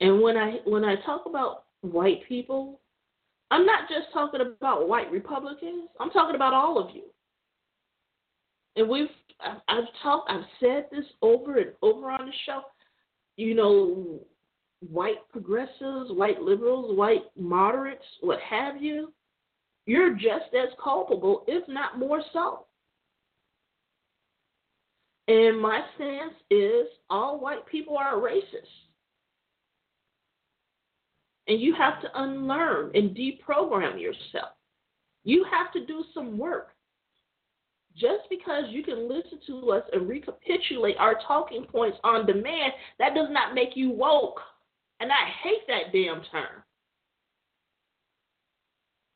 And 0.00 0.22
when 0.22 0.36
I 0.36 0.58
when 0.64 0.84
I 0.84 0.96
talk 1.04 1.26
about 1.26 1.64
white 1.82 2.26
people, 2.26 2.80
I'm 3.50 3.66
not 3.66 3.88
just 3.88 4.12
talking 4.12 4.40
about 4.40 4.88
white 4.88 5.10
Republicans. 5.10 5.88
I'm 6.00 6.10
talking 6.10 6.34
about 6.34 6.54
all 6.54 6.78
of 6.78 6.94
you. 6.94 7.02
And 8.76 8.88
we've 8.88 9.08
I've 9.68 9.84
talked 10.02 10.30
I've 10.30 10.44
said 10.58 10.86
this 10.90 11.04
over 11.20 11.58
and 11.58 11.72
over 11.82 12.10
on 12.10 12.26
the 12.26 12.32
show. 12.46 12.62
You 13.36 13.54
know, 13.54 14.20
white 14.90 15.28
progressives, 15.30 16.10
white 16.10 16.40
liberals, 16.40 16.96
white 16.96 17.24
moderates, 17.36 18.04
what 18.20 18.40
have 18.40 18.80
you, 18.82 19.12
you're 19.86 20.14
just 20.14 20.54
as 20.54 20.68
culpable, 20.82 21.44
if 21.46 21.66
not 21.68 21.98
more 21.98 22.22
so. 22.32 22.66
And 25.28 25.60
my 25.60 25.80
stance 25.94 26.34
is 26.50 26.86
all 27.08 27.40
white 27.40 27.66
people 27.66 27.96
are 27.96 28.16
racist. 28.16 28.68
And 31.46 31.60
you 31.60 31.74
have 31.74 32.00
to 32.00 32.08
unlearn 32.14 32.90
and 32.94 33.16
deprogram 33.16 34.00
yourself. 34.00 34.50
You 35.24 35.44
have 35.50 35.72
to 35.72 35.86
do 35.86 36.04
some 36.14 36.38
work. 36.38 36.68
Just 37.96 38.28
because 38.28 38.64
you 38.70 38.82
can 38.82 39.08
listen 39.08 39.38
to 39.46 39.70
us 39.70 39.84
and 39.92 40.08
recapitulate 40.08 40.96
our 40.98 41.14
talking 41.26 41.64
points 41.64 41.98
on 42.02 42.26
demand, 42.26 42.72
that 42.98 43.14
does 43.14 43.28
not 43.30 43.54
make 43.54 43.70
you 43.76 43.90
woke. 43.90 44.40
And 45.00 45.12
I 45.12 45.28
hate 45.42 45.66
that 45.68 45.92
damn 45.92 46.22
term. 46.30 46.63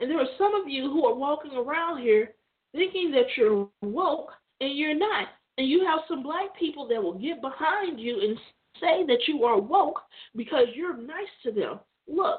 And 0.00 0.10
there 0.10 0.20
are 0.20 0.36
some 0.38 0.54
of 0.54 0.68
you 0.68 0.84
who 0.90 1.06
are 1.06 1.14
walking 1.14 1.52
around 1.56 2.02
here 2.02 2.34
thinking 2.72 3.10
that 3.12 3.26
you're 3.36 3.68
woke 3.82 4.30
and 4.60 4.76
you're 4.76 4.96
not. 4.96 5.28
And 5.56 5.68
you 5.68 5.84
have 5.84 6.00
some 6.08 6.22
black 6.22 6.56
people 6.58 6.86
that 6.88 7.02
will 7.02 7.18
get 7.18 7.40
behind 7.40 7.98
you 7.98 8.20
and 8.20 8.38
say 8.80 9.04
that 9.06 9.26
you 9.26 9.44
are 9.44 9.60
woke 9.60 10.00
because 10.36 10.66
you're 10.74 10.96
nice 10.96 11.26
to 11.42 11.50
them. 11.50 11.80
Look, 12.06 12.38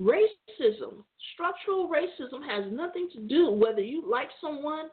racism, 0.00 1.04
structural 1.34 1.90
racism 1.90 2.46
has 2.48 2.72
nothing 2.72 3.08
to 3.14 3.20
do 3.20 3.50
whether 3.50 3.80
you 3.80 4.08
like 4.08 4.30
someone 4.40 4.88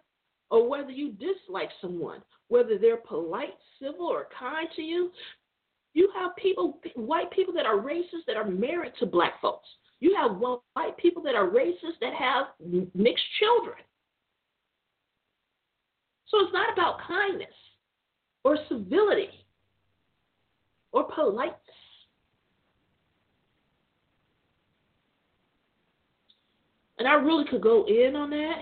or 0.49 0.67
whether 0.67 0.91
you 0.91 1.13
dislike 1.13 1.69
someone, 1.81 2.21
whether 2.49 2.77
they're 2.77 2.97
polite, 2.97 3.55
civil, 3.81 4.07
or 4.07 4.27
kind 4.37 4.67
to 4.75 4.81
you. 4.81 5.11
You 5.93 6.09
have 6.13 6.35
people, 6.35 6.79
white 6.95 7.31
people 7.31 7.53
that 7.53 7.65
are 7.65 7.77
racist 7.77 8.25
that 8.27 8.35
are 8.35 8.47
married 8.47 8.93
to 8.99 9.05
black 9.05 9.41
folks. 9.41 9.67
You 9.99 10.15
have 10.15 10.37
white 10.37 10.97
people 10.97 11.23
that 11.23 11.35
are 11.35 11.47
racist 11.47 11.99
that 12.01 12.13
have 12.13 12.47
mixed 12.93 13.23
children. 13.39 13.77
So 16.27 16.39
it's 16.39 16.53
not 16.53 16.73
about 16.73 16.99
kindness 17.07 17.53
or 18.43 18.57
civility 18.67 19.29
or 20.91 21.03
politeness. 21.03 21.55
And 26.97 27.07
I 27.07 27.13
really 27.13 27.45
could 27.49 27.61
go 27.61 27.85
in 27.85 28.15
on 28.15 28.29
that, 28.29 28.59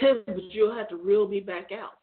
but 0.26 0.42
you'll 0.50 0.74
have 0.74 0.88
to 0.88 0.96
reel 0.96 1.28
me 1.28 1.40
back 1.40 1.70
out. 1.72 1.98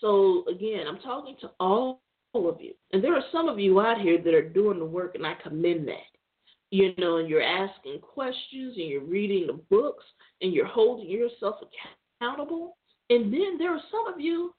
So 0.00 0.44
again, 0.48 0.86
I'm 0.86 1.00
talking 1.00 1.36
to 1.40 1.50
all 1.58 2.00
of 2.34 2.60
you. 2.60 2.72
And 2.92 3.02
there 3.02 3.14
are 3.14 3.24
some 3.32 3.48
of 3.48 3.58
you 3.58 3.80
out 3.80 4.00
here 4.00 4.18
that 4.22 4.34
are 4.34 4.48
doing 4.48 4.78
the 4.78 4.84
work, 4.84 5.16
and 5.16 5.26
I 5.26 5.34
commend 5.42 5.88
that. 5.88 6.17
You 6.70 6.94
know, 6.98 7.16
and 7.16 7.28
you're 7.28 7.42
asking 7.42 8.00
questions, 8.00 8.76
and 8.76 8.88
you're 8.88 9.04
reading 9.04 9.46
the 9.46 9.60
books, 9.70 10.04
and 10.42 10.52
you're 10.52 10.66
holding 10.66 11.08
yourself 11.08 11.56
accountable. 12.20 12.76
And 13.10 13.32
then 13.32 13.56
there 13.58 13.72
are 13.72 13.80
some 13.90 14.12
of 14.12 14.20
you 14.20 14.54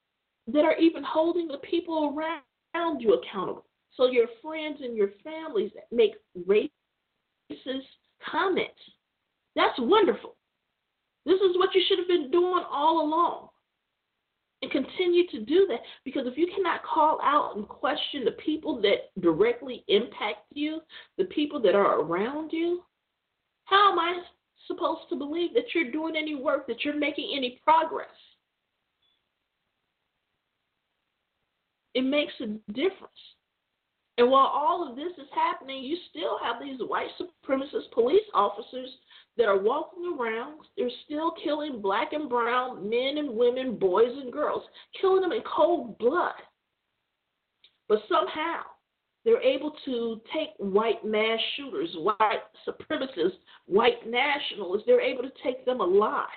that 0.47 0.65
are 0.65 0.77
even 0.77 1.03
holding 1.03 1.47
the 1.47 1.59
people 1.59 2.17
around 2.17 2.99
you 2.99 3.13
accountable. 3.13 3.65
So 3.95 4.07
your 4.07 4.27
friends 4.41 4.79
and 4.81 4.95
your 4.95 5.09
families 5.23 5.71
that 5.75 5.85
make 5.95 6.13
racist 6.47 6.69
comments. 8.27 8.79
That's 9.55 9.77
wonderful. 9.77 10.35
This 11.25 11.39
is 11.41 11.57
what 11.57 11.75
you 11.75 11.81
should 11.87 11.99
have 11.99 12.07
been 12.07 12.31
doing 12.31 12.63
all 12.71 13.05
along 13.05 13.48
and 14.61 14.71
continue 14.71 15.25
to 15.27 15.39
do 15.39 15.67
that 15.69 15.79
because 16.03 16.27
if 16.27 16.37
you 16.37 16.47
cannot 16.53 16.83
call 16.83 17.19
out 17.23 17.55
and 17.55 17.67
question 17.67 18.25
the 18.25 18.31
people 18.31 18.81
that 18.81 19.11
directly 19.21 19.83
impact 19.87 20.39
you, 20.53 20.81
the 21.17 21.25
people 21.25 21.61
that 21.61 21.75
are 21.75 22.01
around 22.01 22.51
you, 22.51 22.83
how 23.65 23.91
am 23.91 23.99
I 23.99 24.21
supposed 24.67 25.07
to 25.09 25.15
believe 25.15 25.53
that 25.53 25.73
you're 25.73 25.91
doing 25.91 26.15
any 26.17 26.35
work, 26.35 26.67
that 26.67 26.83
you're 26.83 26.97
making 26.97 27.33
any 27.35 27.59
progress? 27.63 28.07
It 31.93 32.03
makes 32.03 32.33
a 32.41 32.47
difference. 32.71 33.13
And 34.17 34.29
while 34.29 34.47
all 34.47 34.87
of 34.87 34.97
this 34.97 35.13
is 35.17 35.29
happening, 35.33 35.81
you 35.81 35.97
still 36.09 36.37
have 36.43 36.61
these 36.61 36.79
white 36.81 37.07
supremacist 37.19 37.89
police 37.93 38.25
officers 38.33 38.89
that 39.39 39.47
are 39.47 39.57
walking 39.57 40.17
around. 40.19 40.59
They're 40.77 40.89
still 41.05 41.31
killing 41.41 41.81
black 41.81 42.11
and 42.11 42.29
brown 42.29 42.87
men 42.89 43.17
and 43.17 43.37
women, 43.37 43.79
boys 43.79 44.11
and 44.11 44.31
girls, 44.31 44.63
killing 44.99 45.21
them 45.21 45.31
in 45.31 45.41
cold 45.43 45.97
blood. 45.97 46.33
But 47.87 47.99
somehow 48.09 48.63
they're 49.23 49.41
able 49.41 49.73
to 49.85 50.21
take 50.33 50.49
white 50.57 51.05
mass 51.05 51.39
shooters, 51.55 51.89
white 51.95 52.41
supremacists, 52.67 53.39
white 53.65 54.05
nationalists, 54.05 54.83
they're 54.85 55.01
able 55.01 55.23
to 55.23 55.31
take 55.41 55.65
them 55.65 55.79
alive. 55.79 56.27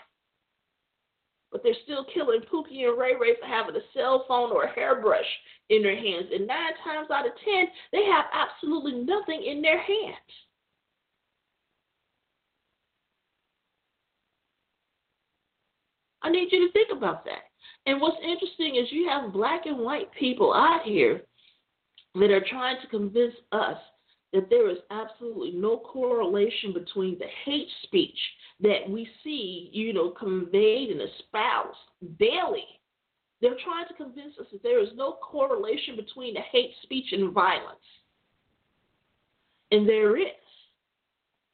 But 1.50 1.64
they're 1.64 1.74
still 1.82 2.06
killing 2.14 2.40
Pookie 2.52 2.88
and 2.88 2.96
Ray 2.96 3.14
Ray 3.20 3.34
for 3.38 3.46
having 3.46 3.74
a 3.74 3.84
cell 3.92 4.24
phone 4.28 4.52
or 4.52 4.64
a 4.64 4.74
hairbrush 4.74 5.26
in 5.70 5.82
their 5.82 5.96
hands. 5.96 6.28
And 6.32 6.46
nine 6.46 6.72
times 6.84 7.10
out 7.10 7.26
of 7.26 7.32
ten, 7.44 7.66
they 7.90 8.04
have 8.04 8.26
absolutely 8.32 9.04
nothing 9.04 9.44
in 9.44 9.60
their 9.60 9.80
hands. 9.82 10.32
I 16.22 16.30
need 16.30 16.48
you 16.50 16.66
to 16.66 16.72
think 16.72 16.88
about 16.96 17.24
that. 17.24 17.50
And 17.86 18.00
what's 18.00 18.16
interesting 18.22 18.76
is 18.76 18.92
you 18.92 19.08
have 19.08 19.32
black 19.32 19.66
and 19.66 19.78
white 19.78 20.08
people 20.18 20.54
out 20.54 20.82
here 20.84 21.22
that 22.14 22.30
are 22.30 22.44
trying 22.48 22.76
to 22.80 22.88
convince 22.88 23.34
us 23.50 23.76
that 24.32 24.48
there 24.48 24.70
is 24.70 24.78
absolutely 24.90 25.52
no 25.52 25.78
correlation 25.78 26.72
between 26.72 27.18
the 27.18 27.26
hate 27.44 27.68
speech 27.82 28.18
that 28.60 28.88
we 28.88 29.08
see, 29.22 29.68
you 29.72 29.92
know, 29.92 30.10
conveyed 30.10 30.90
and 30.90 31.00
espoused 31.00 32.18
daily. 32.18 32.64
They're 33.40 33.56
trying 33.64 33.88
to 33.88 33.94
convince 33.94 34.38
us 34.40 34.46
that 34.52 34.62
there 34.62 34.80
is 34.80 34.90
no 34.94 35.16
correlation 35.20 35.96
between 35.96 36.34
the 36.34 36.40
hate 36.52 36.72
speech 36.82 37.06
and 37.12 37.32
violence. 37.32 37.78
And 39.72 39.88
there 39.88 40.16
is. 40.16 40.26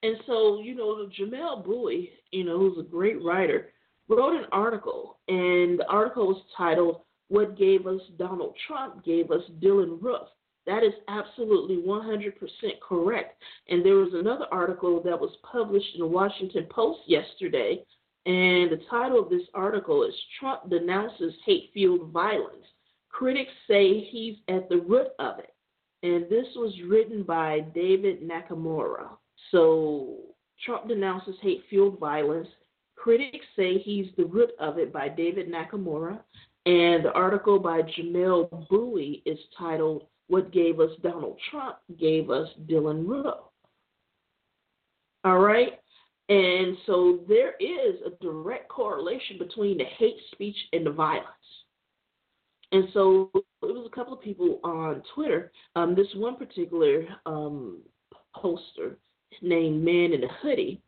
And 0.03 0.17
so, 0.27 0.61
you 0.61 0.75
know, 0.75 1.09
Jamelle 1.19 1.65
Bouie, 1.65 2.11
you 2.31 2.45
know, 2.45 2.59
who's 2.59 2.79
a 2.79 2.89
great 2.89 3.23
writer, 3.25 3.71
wrote 4.09 4.35
an 4.35 4.47
article, 4.53 5.19
and 5.29 5.79
the 5.79 5.87
article 5.89 6.29
was 6.29 6.43
titled 6.57 7.01
What 7.29 7.59
Gave 7.59 7.87
Us 7.87 8.01
Donald 8.19 8.55
Trump 8.67 9.05
Gave 9.05 9.31
Us 9.31 9.43
Dylann 9.61 10.03
Roof. 10.03 10.29
That 10.67 10.85
is 10.85 10.93
absolutely 11.09 11.77
100% 11.77 12.33
correct. 12.87 13.43
And 13.69 13.85
there 13.85 13.95
was 13.95 14.13
another 14.13 14.47
article 14.53 15.03
that 15.03 15.19
was 15.19 15.35
published 15.51 15.95
in 15.95 16.01
the 16.01 16.07
Washington 16.07 16.67
Post 16.71 17.01
yesterday, 17.07 17.85
and 18.27 18.71
the 18.71 18.81
title 18.91 19.21
of 19.23 19.31
this 19.31 19.47
article 19.55 20.03
is 20.05 20.15
Trump 20.39 20.69
Denounces 20.69 21.35
Hate 21.47 21.71
Fueled 21.73 22.11
Violence 22.11 22.67
Critics 23.19 23.51
say 23.67 24.07
he's 24.11 24.37
at 24.49 24.69
the 24.69 24.77
root 24.77 25.09
of 25.19 25.41
it. 25.41 25.53
And 26.05 26.31
this 26.31 26.47
was 26.55 26.73
written 26.89 27.25
by 27.25 27.61
David 27.75 28.23
Nakamura. 28.23 29.09
So 29.51 30.19
Trump 30.65 30.87
denounces 30.87 31.35
hate 31.43 31.65
fueled 31.69 31.99
violence. 31.99 32.49
Critics 33.03 33.47
say 33.57 33.79
he's 33.79 34.09
the 34.17 34.25
root 34.25 34.51
of 34.59 34.79
it 34.79 34.93
by 34.93 35.09
David 35.09 35.51
Nakamura. 35.51 36.21
And 36.67 37.05
the 37.05 37.13
article 37.13 37.59
by 37.59 37.83
Jamelle 37.83 38.69
Bouie 38.69 39.23
is 39.25 39.39
titled 39.57 40.07
What 40.27 40.53
Gave 40.53 40.81
Us 40.81 40.91
Donald 41.03 41.39
Trump 41.51 41.77
Gave 41.99 42.31
Us 42.31 42.49
Dylann 42.67 43.07
Roof. 43.07 43.35
All 45.25 45.39
right? 45.39 45.81
And 46.29 46.77
so 46.85 47.21
there 47.27 47.55
is 47.59 48.01
a 48.05 48.11
direct 48.23 48.69
correlation 48.69 49.39
between 49.39 49.79
the 49.79 49.85
hate 49.97 50.19
speech 50.33 50.57
and 50.73 50.85
the 50.85 50.91
violence. 50.91 51.27
And 52.73 52.89
so 52.93 53.31
it 53.35 53.45
was 53.63 53.89
a 53.91 53.95
couple 53.95 54.13
of 54.13 54.21
people 54.21 54.61
on 54.63 55.03
Twitter. 55.15 55.53
Um, 55.75 55.95
this 55.95 56.09
one 56.15 56.37
particular 56.37 57.07
um, 57.25 57.79
poster 58.35 58.99
named 59.41 59.83
Man 59.83 60.13
in 60.13 60.23
a 60.23 60.33
Hoodie, 60.43 60.83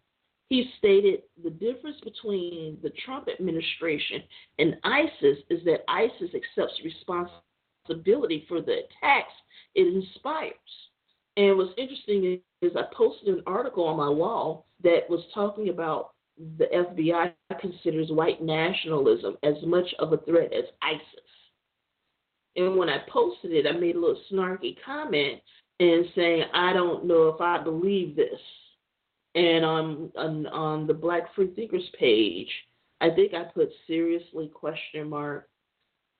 he 0.51 0.69
stated 0.79 1.23
the 1.43 1.51
difference 1.51 1.97
between 2.03 2.77
the 2.83 2.91
Trump 3.05 3.29
administration 3.29 4.23
and 4.59 4.77
ISIS 4.83 5.39
is 5.49 5.65
that 5.65 5.85
ISIS 5.89 6.35
accepts 6.35 6.81
responsibility 6.85 8.45
for 8.49 8.61
the 8.61 8.73
attacks 8.73 9.33
it 9.77 9.95
inspires. 9.95 10.55
And 11.37 11.57
what's 11.57 11.73
interesting 11.79 12.41
is 12.61 12.73
I 12.77 12.83
posted 12.93 13.29
an 13.29 13.43
article 13.47 13.85
on 13.85 13.97
my 13.97 14.09
wall 14.09 14.67
that 14.83 15.09
was 15.09 15.21
talking 15.33 15.69
about 15.69 16.11
the 16.59 16.67
FBI 16.67 17.33
considers 17.61 18.11
white 18.11 18.43
nationalism 18.43 19.37
as 19.45 19.55
much 19.65 19.87
of 20.01 20.13
a 20.13 20.19
threat 20.19 20.53
as 20.53 20.65
ISIS. 20.83 21.05
And 22.57 22.77
when 22.77 22.89
I 22.89 22.99
posted 23.09 23.53
it, 23.53 23.67
I 23.69 23.79
made 23.79 23.95
a 23.95 24.01
little 24.01 24.21
snarky 24.33 24.77
comment 24.85 25.41
and 25.79 26.07
saying, 26.17 26.45
I 26.53 26.73
don't 26.73 27.05
know 27.05 27.29
if 27.29 27.41
I 27.41 27.63
believe 27.63 28.17
this. 28.17 28.41
And 29.35 29.65
on, 29.65 30.11
on 30.17 30.47
on 30.49 30.87
the 30.87 30.95
Black 30.95 31.35
Free 31.35 31.55
Thinkers 31.55 31.89
page, 31.99 32.49
I 33.01 33.11
think 33.11 33.33
I 33.33 33.45
put 33.45 33.71
seriously 33.87 34.51
question 34.53 35.09
mark 35.09 35.49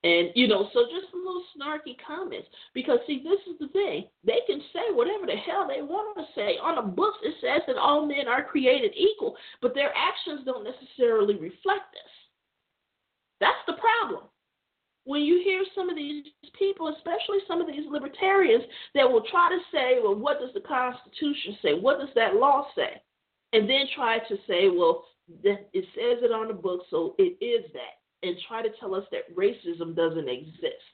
and, 0.03 0.31
you 0.35 0.49
know, 0.49 0.69
so 0.73 0.85
just 0.85 1.11
some 1.11 1.25
little 1.25 1.45
snarky 1.53 1.97
comments. 2.07 2.49
Because, 2.73 3.01
see, 3.07 3.23
this 3.23 3.41
is 3.53 3.59
the 3.61 3.69
thing. 3.69 4.07
They 4.25 4.41
can 4.47 4.61
say 4.73 4.93
whatever 4.93 5.27
the 5.27 5.37
hell 5.37 5.69
they 5.69 5.83
want 5.83 6.17
to 6.17 6.25
say. 6.35 6.57
On 6.63 6.77
the 6.77 6.91
books, 6.91 7.19
it 7.23 7.35
says 7.41 7.63
that 7.67 7.77
all 7.77 8.07
men 8.07 8.27
are 8.27 8.43
created 8.43 8.93
equal, 8.97 9.37
but 9.61 9.75
their 9.75 9.93
actions 9.95 10.41
don't 10.47 10.65
necessarily 10.65 11.35
reflect 11.35 11.93
this. 11.93 12.13
That's 13.41 13.61
the 13.67 13.75
problem. 13.75 14.30
When 15.11 15.23
you 15.23 15.43
hear 15.43 15.65
some 15.75 15.91
of 15.91 15.97
these 15.97 16.25
people, 16.57 16.87
especially 16.87 17.39
some 17.49 17.61
of 17.61 17.67
these 17.67 17.85
libertarians, 17.91 18.63
that 18.95 19.11
will 19.11 19.25
try 19.29 19.49
to 19.51 19.59
say, 19.73 19.99
well, 20.01 20.15
what 20.15 20.39
does 20.39 20.55
the 20.55 20.61
Constitution 20.61 21.59
say? 21.61 21.75
What 21.75 21.99
does 21.99 22.15
that 22.15 22.37
law 22.37 22.69
say? 22.77 23.03
And 23.53 23.69
then 23.69 23.87
try 23.97 24.21
to 24.21 24.37
say, 24.47 24.69
well, 24.69 25.05
it 25.43 25.85
says 25.97 26.23
it 26.23 26.31
on 26.31 26.47
the 26.47 26.55
book, 26.55 26.83
so 26.91 27.17
it 27.19 27.37
is 27.45 27.65
that 27.73 27.99
and 28.23 28.37
try 28.47 28.63
to 28.63 28.69
tell 28.79 28.95
us 28.95 29.05
that 29.11 29.35
racism 29.35 29.97
doesn't 29.97 30.29
exist 30.29 30.87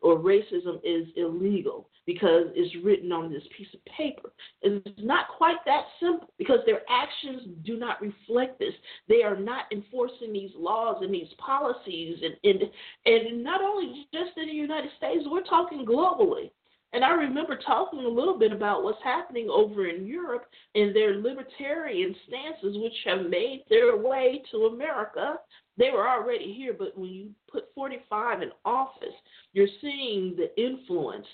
or 0.00 0.18
racism 0.18 0.78
is 0.84 1.08
illegal 1.16 1.88
because 2.06 2.46
it's 2.54 2.84
written 2.84 3.12
on 3.12 3.32
this 3.32 3.42
piece 3.56 3.68
of 3.74 3.84
paper. 3.84 4.32
It's 4.62 4.86
not 4.98 5.26
quite 5.36 5.56
that 5.66 5.84
simple 6.00 6.32
because 6.38 6.60
their 6.64 6.80
actions 6.88 7.42
do 7.64 7.76
not 7.76 8.00
reflect 8.00 8.58
this. 8.58 8.72
They 9.08 9.22
are 9.22 9.36
not 9.36 9.64
enforcing 9.72 10.32
these 10.32 10.52
laws 10.56 10.98
and 11.02 11.12
these 11.12 11.32
policies, 11.44 12.18
and 12.22 12.34
and, 12.44 12.70
and 13.06 13.44
not 13.44 13.60
only 13.60 14.06
just 14.14 14.36
in 14.36 14.46
the 14.46 14.54
United 14.54 14.90
States, 14.96 15.24
we're 15.26 15.42
talking 15.42 15.84
globally. 15.84 16.50
And 16.94 17.04
I 17.04 17.10
remember 17.10 17.58
talking 17.66 17.98
a 17.98 18.08
little 18.08 18.38
bit 18.38 18.50
about 18.50 18.82
what's 18.82 19.02
happening 19.04 19.50
over 19.50 19.88
in 19.88 20.06
Europe 20.06 20.46
and 20.74 20.96
their 20.96 21.16
libertarian 21.16 22.14
stances, 22.26 22.78
which 22.80 22.94
have 23.04 23.28
made 23.28 23.64
their 23.68 23.98
way 23.98 24.42
to 24.52 24.68
America 24.72 25.34
they 25.78 25.90
were 25.90 26.08
already 26.08 26.52
here, 26.52 26.74
but 26.76 26.98
when 26.98 27.10
you 27.10 27.30
put 27.50 27.72
45 27.74 28.42
in 28.42 28.50
office, 28.64 29.14
you're 29.52 29.68
seeing 29.80 30.36
the 30.36 30.50
influence 30.60 31.26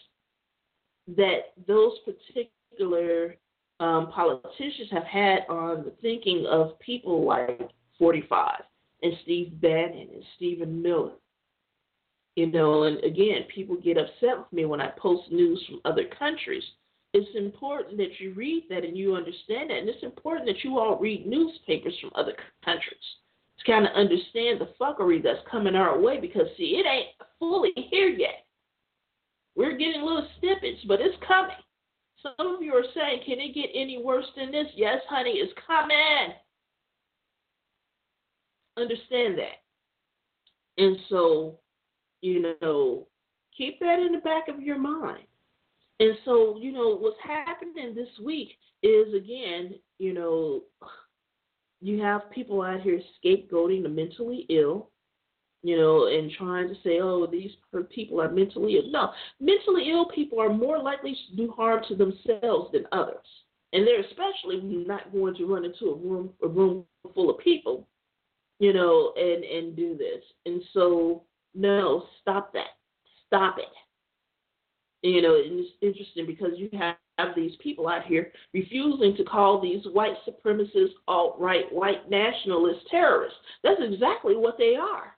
that 1.16 1.52
those 1.66 1.92
particular 2.04 3.36
um, 3.80 4.10
politicians 4.12 4.88
have 4.90 5.04
had 5.04 5.40
on 5.48 5.84
the 5.84 5.92
thinking 6.00 6.46
of 6.48 6.78
people 6.78 7.26
like 7.26 7.60
45 7.98 8.60
and 9.02 9.12
Steve 9.22 9.60
Bannon 9.60 10.08
and 10.14 10.24
Stephen 10.36 10.80
Miller. 10.80 11.12
You 12.36 12.50
know, 12.50 12.84
and 12.84 13.02
again, 13.04 13.42
people 13.54 13.76
get 13.76 13.96
upset 13.96 14.38
with 14.38 14.52
me 14.52 14.64
when 14.64 14.80
I 14.80 14.88
post 14.98 15.30
news 15.30 15.62
from 15.68 15.80
other 15.84 16.04
countries. 16.18 16.64
It's 17.12 17.36
important 17.36 17.96
that 17.98 18.18
you 18.18 18.32
read 18.34 18.64
that 18.70 18.84
and 18.84 18.96
you 18.96 19.14
understand 19.14 19.70
that, 19.70 19.78
and 19.78 19.88
it's 19.88 20.02
important 20.02 20.46
that 20.46 20.64
you 20.64 20.78
all 20.78 20.98
read 20.98 21.26
newspapers 21.26 21.94
from 22.00 22.10
other 22.16 22.34
countries 22.64 22.98
to 23.58 23.70
kind 23.70 23.86
of 23.86 23.92
understand 23.94 24.60
the 24.60 24.70
fuckery 24.80 25.22
that's 25.22 25.46
coming 25.50 25.74
our 25.74 25.98
way 25.98 26.20
because, 26.20 26.46
see, 26.56 26.82
it 26.82 26.86
ain't 26.86 27.08
fully 27.38 27.72
here 27.90 28.08
yet. 28.08 28.44
We're 29.56 29.76
getting 29.76 30.02
little 30.02 30.26
snippets, 30.40 30.80
but 30.88 31.00
it's 31.00 31.16
coming. 31.26 31.56
Some 32.22 32.56
of 32.56 32.62
you 32.62 32.72
are 32.72 32.84
saying, 32.94 33.20
can 33.26 33.38
it 33.38 33.54
get 33.54 33.70
any 33.74 34.02
worse 34.02 34.26
than 34.36 34.50
this? 34.50 34.66
Yes, 34.74 34.98
honey, 35.08 35.32
it's 35.32 35.52
coming. 35.66 36.34
Understand 38.76 39.38
that. 39.38 39.62
And 40.82 40.96
so, 41.08 41.60
you 42.22 42.56
know, 42.60 43.06
keep 43.56 43.78
that 43.80 44.00
in 44.00 44.12
the 44.12 44.18
back 44.18 44.48
of 44.48 44.60
your 44.60 44.78
mind. 44.78 45.24
And 46.00 46.16
so, 46.24 46.58
you 46.60 46.72
know, 46.72 46.96
what's 46.96 47.16
happening 47.22 47.94
this 47.94 48.08
week 48.24 48.48
is, 48.82 49.14
again, 49.14 49.74
you 49.98 50.12
know, 50.12 50.62
you 51.84 52.00
have 52.00 52.30
people 52.30 52.62
out 52.62 52.80
here 52.80 52.98
scapegoating 53.22 53.82
the 53.82 53.90
mentally 53.90 54.46
ill, 54.48 54.88
you 55.62 55.76
know, 55.76 56.06
and 56.06 56.32
trying 56.32 56.66
to 56.66 56.74
say, 56.82 57.00
oh, 57.02 57.26
these 57.30 57.50
people 57.94 58.22
are 58.22 58.30
mentally 58.30 58.76
ill. 58.76 58.90
No, 58.90 59.10
mentally 59.38 59.90
ill 59.90 60.08
people 60.08 60.40
are 60.40 60.48
more 60.50 60.78
likely 60.78 61.14
to 61.14 61.36
do 61.36 61.52
harm 61.52 61.82
to 61.88 61.94
themselves 61.94 62.72
than 62.72 62.86
others. 62.90 63.26
And 63.74 63.86
they're 63.86 64.00
especially 64.00 64.62
not 64.62 65.12
going 65.12 65.34
to 65.34 65.44
run 65.44 65.66
into 65.66 65.90
a 65.90 65.96
room 65.96 66.30
a 66.42 66.48
room 66.48 66.86
full 67.14 67.28
of 67.28 67.38
people, 67.38 67.86
you 68.60 68.72
know, 68.72 69.12
and 69.16 69.44
and 69.44 69.76
do 69.76 69.94
this. 69.94 70.24
And 70.46 70.62
so, 70.72 71.24
no, 71.54 72.06
stop 72.22 72.54
that. 72.54 72.78
Stop 73.26 73.58
it. 73.58 73.64
You 75.04 75.20
know, 75.20 75.34
it's 75.36 75.70
interesting 75.82 76.24
because 76.26 76.52
you 76.56 76.70
have 76.78 76.96
have 77.18 77.36
these 77.36 77.52
people 77.62 77.88
out 77.88 78.06
here 78.06 78.32
refusing 78.54 79.14
to 79.16 79.22
call 79.22 79.60
these 79.60 79.84
white 79.92 80.16
supremacist, 80.26 80.92
alt 81.06 81.36
right, 81.38 81.70
white 81.70 82.10
nationalist 82.10 82.80
terrorists. 82.90 83.38
That's 83.62 83.80
exactly 83.80 84.34
what 84.34 84.56
they 84.58 84.74
are. 84.74 85.14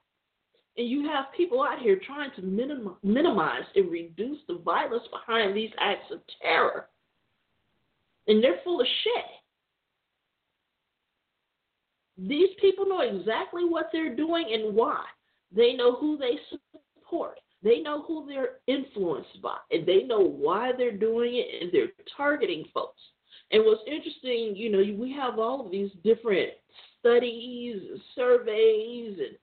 And 0.77 0.89
you 0.89 1.09
have 1.09 1.27
people 1.35 1.63
out 1.63 1.79
here 1.79 1.99
trying 2.05 2.33
to 2.37 2.43
minim- 2.43 2.97
minimize 3.03 3.63
and 3.77 3.91
reduce 3.91 4.39
the 4.49 4.59
violence 4.59 5.05
behind 5.11 5.57
these 5.57 5.71
acts 5.79 6.11
of 6.13 6.21
terror. 6.43 6.89
And 8.27 8.43
they're 8.43 8.61
full 8.65 8.81
of 8.81 8.87
shit. 9.05 9.25
These 12.29 12.51
people 12.61 12.87
know 12.87 13.01
exactly 13.01 13.65
what 13.65 13.87
they're 13.93 14.17
doing 14.17 14.51
and 14.53 14.75
why. 14.75 15.05
They 15.55 15.75
know 15.75 15.95
who 15.95 16.19
they 16.19 16.39
support. 16.51 17.39
They 17.63 17.81
know 17.81 18.03
who 18.03 18.27
they're 18.27 18.59
influenced 18.67 19.41
by, 19.43 19.57
and 19.71 19.87
they 19.87 20.03
know 20.03 20.21
why 20.21 20.73
they're 20.77 20.97
doing 20.97 21.37
it, 21.37 21.63
and 21.63 21.73
they're 21.73 21.93
targeting 22.17 22.65
folks. 22.73 23.01
And 23.51 23.65
what's 23.65 23.83
interesting, 23.87 24.55
you 24.57 24.71
know, 24.71 24.79
we 24.99 25.13
have 25.13 25.39
all 25.39 25.65
of 25.65 25.71
these 25.71 25.91
different 26.05 26.51
studies, 26.99 27.81
and 27.91 28.01
surveys, 28.15 29.19
and 29.19 29.39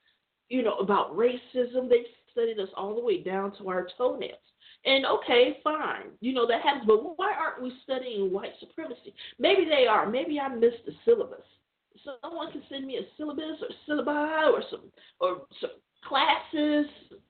you 0.49 0.61
know 0.61 0.77
about 0.77 1.15
racism. 1.15 1.89
They've 1.89 2.05
studied 2.31 2.59
us 2.59 2.69
all 2.75 2.95
the 2.95 3.03
way 3.03 3.21
down 3.21 3.55
to 3.57 3.69
our 3.69 3.87
toenails. 3.97 4.39
And 4.85 5.05
okay, 5.05 5.59
fine, 5.63 6.11
you 6.19 6.33
know 6.33 6.45
that 6.47 6.61
happens. 6.61 6.83
But 6.85 7.17
why 7.17 7.31
aren't 7.33 7.63
we 7.63 7.73
studying 7.83 8.33
white 8.33 8.53
supremacy? 8.59 9.13
Maybe 9.39 9.65
they 9.65 9.87
are. 9.87 10.09
Maybe 10.09 10.39
I 10.39 10.49
missed 10.49 10.85
the 10.85 10.91
syllabus. 11.05 11.45
Someone 12.21 12.51
can 12.51 12.63
send 12.69 12.85
me 12.85 12.97
a 12.97 13.01
syllabus 13.17 13.61
or 13.61 13.69
syllabi 13.87 14.51
or 14.51 14.63
some 14.69 14.91
or 15.21 15.43
some 15.61 15.69
classes, 16.07 16.85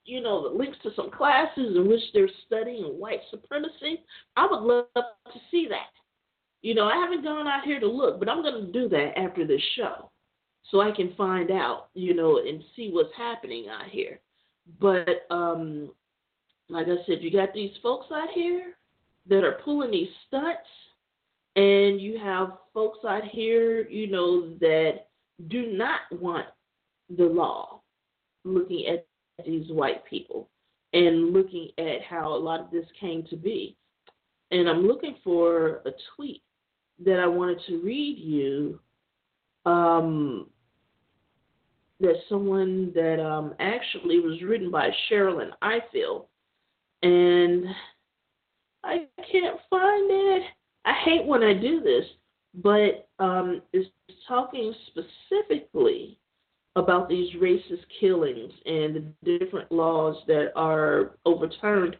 you 0.05 0.21
know, 0.21 0.49
the 0.49 0.57
links 0.57 0.77
to 0.83 0.91
some 0.95 1.09
classes 1.11 1.75
in 1.75 1.87
which 1.87 2.01
they're 2.13 2.29
studying 2.45 2.99
white 2.99 3.21
supremacy. 3.29 4.03
I 4.35 4.47
would 4.49 4.61
love 4.61 4.85
to 4.95 5.39
see 5.51 5.67
that. 5.69 5.89
You 6.61 6.75
know, 6.75 6.85
I 6.85 6.95
haven't 6.95 7.23
gone 7.23 7.47
out 7.47 7.63
here 7.63 7.79
to 7.79 7.87
look, 7.87 8.19
but 8.19 8.29
I'm 8.29 8.41
going 8.41 8.65
to 8.65 8.71
do 8.71 8.87
that 8.89 9.17
after 9.17 9.45
this 9.45 9.61
show 9.75 10.09
so 10.71 10.81
I 10.81 10.91
can 10.91 11.13
find 11.15 11.51
out, 11.51 11.89
you 11.93 12.13
know, 12.13 12.39
and 12.39 12.63
see 12.75 12.89
what's 12.91 13.13
happening 13.15 13.67
out 13.69 13.89
here. 13.89 14.19
But 14.79 15.25
um 15.29 15.91
like 16.69 16.87
I 16.87 16.95
said, 17.05 17.21
you 17.21 17.29
got 17.29 17.53
these 17.53 17.71
folks 17.83 18.07
out 18.11 18.29
here 18.33 18.73
that 19.27 19.43
are 19.43 19.59
pulling 19.63 19.91
these 19.91 20.09
stunts 20.27 20.61
and 21.55 22.01
you 22.01 22.17
have 22.17 22.53
folks 22.73 22.99
out 23.07 23.25
here, 23.25 23.87
you 23.87 24.07
know, 24.07 24.55
that 24.59 25.07
do 25.49 25.73
not 25.73 26.01
want 26.11 26.47
the 27.15 27.25
law 27.25 27.82
looking 28.43 28.85
at 28.87 29.05
these 29.45 29.69
white 29.71 30.05
people. 30.05 30.49
and 30.93 31.33
looking 31.33 31.69
at 31.79 32.03
how 32.07 32.33
a 32.33 32.37
lot 32.37 32.59
of 32.59 32.69
this 32.69 32.85
came 32.99 33.23
to 33.23 33.35
be. 33.35 33.75
And 34.51 34.69
I'm 34.69 34.85
looking 34.85 35.15
for 35.23 35.81
a 35.85 35.91
tweet 36.15 36.43
that 37.03 37.19
I 37.19 37.25
wanted 37.25 37.59
to 37.67 37.81
read 37.81 38.17
you. 38.19 38.79
Um, 39.65 40.47
that 41.99 42.15
someone 42.27 42.91
that 42.93 43.23
um, 43.23 43.53
actually 43.59 44.19
was 44.19 44.41
written 44.41 44.69
by 44.69 44.89
Sherrilyn 45.09 45.51
Ifill, 45.63 46.25
and 47.01 47.65
I 48.83 49.07
can't 49.31 49.57
find 49.69 50.11
it. 50.11 50.43
I 50.85 50.93
hate 51.05 51.25
when 51.25 51.43
I 51.43 51.53
do 51.53 51.79
this, 51.79 52.05
but 52.55 53.07
um, 53.19 53.61
it's 53.71 53.89
talking 54.27 54.73
specifically 54.87 56.19
about 56.75 57.07
these 57.07 57.33
racist 57.35 57.83
killings 57.99 58.51
and 58.65 59.13
the 59.23 59.37
different 59.39 59.71
laws 59.71 60.15
that 60.27 60.51
are 60.55 61.17
overturned. 61.25 61.95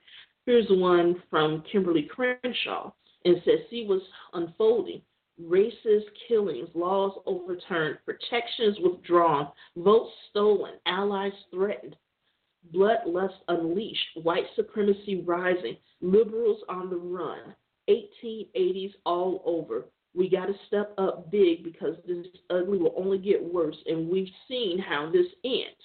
Here's 0.45 0.65
one 0.69 1.21
from 1.29 1.63
Kimberly 1.71 2.03
Crenshaw 2.03 2.91
and 3.25 3.37
says, 3.45 3.59
see 3.69 3.85
what's 3.87 4.03
unfolding. 4.33 5.01
Racist 5.41 6.05
killings, 6.27 6.69
laws 6.75 7.13
overturned, 7.25 7.97
protections 8.05 8.77
withdrawn, 8.83 9.47
votes 9.75 10.11
stolen, 10.29 10.73
allies 10.85 11.31
threatened, 11.51 11.95
bloodlust 12.73 13.33
unleashed, 13.47 14.17
white 14.21 14.45
supremacy 14.55 15.23
rising, 15.25 15.75
liberals 16.01 16.59
on 16.69 16.89
the 16.89 16.95
run, 16.95 17.55
1880s 17.89 18.91
all 19.05 19.41
over, 19.45 19.85
we 20.15 20.29
got 20.29 20.45
to 20.45 20.53
step 20.67 20.93
up 20.97 21.31
big 21.31 21.63
because 21.63 21.95
this 22.07 22.25
ugly 22.49 22.77
will 22.77 22.93
only 22.97 23.17
get 23.17 23.43
worse, 23.43 23.77
and 23.85 24.09
we've 24.09 24.29
seen 24.47 24.79
how 24.79 25.09
this 25.11 25.25
ends. 25.43 25.83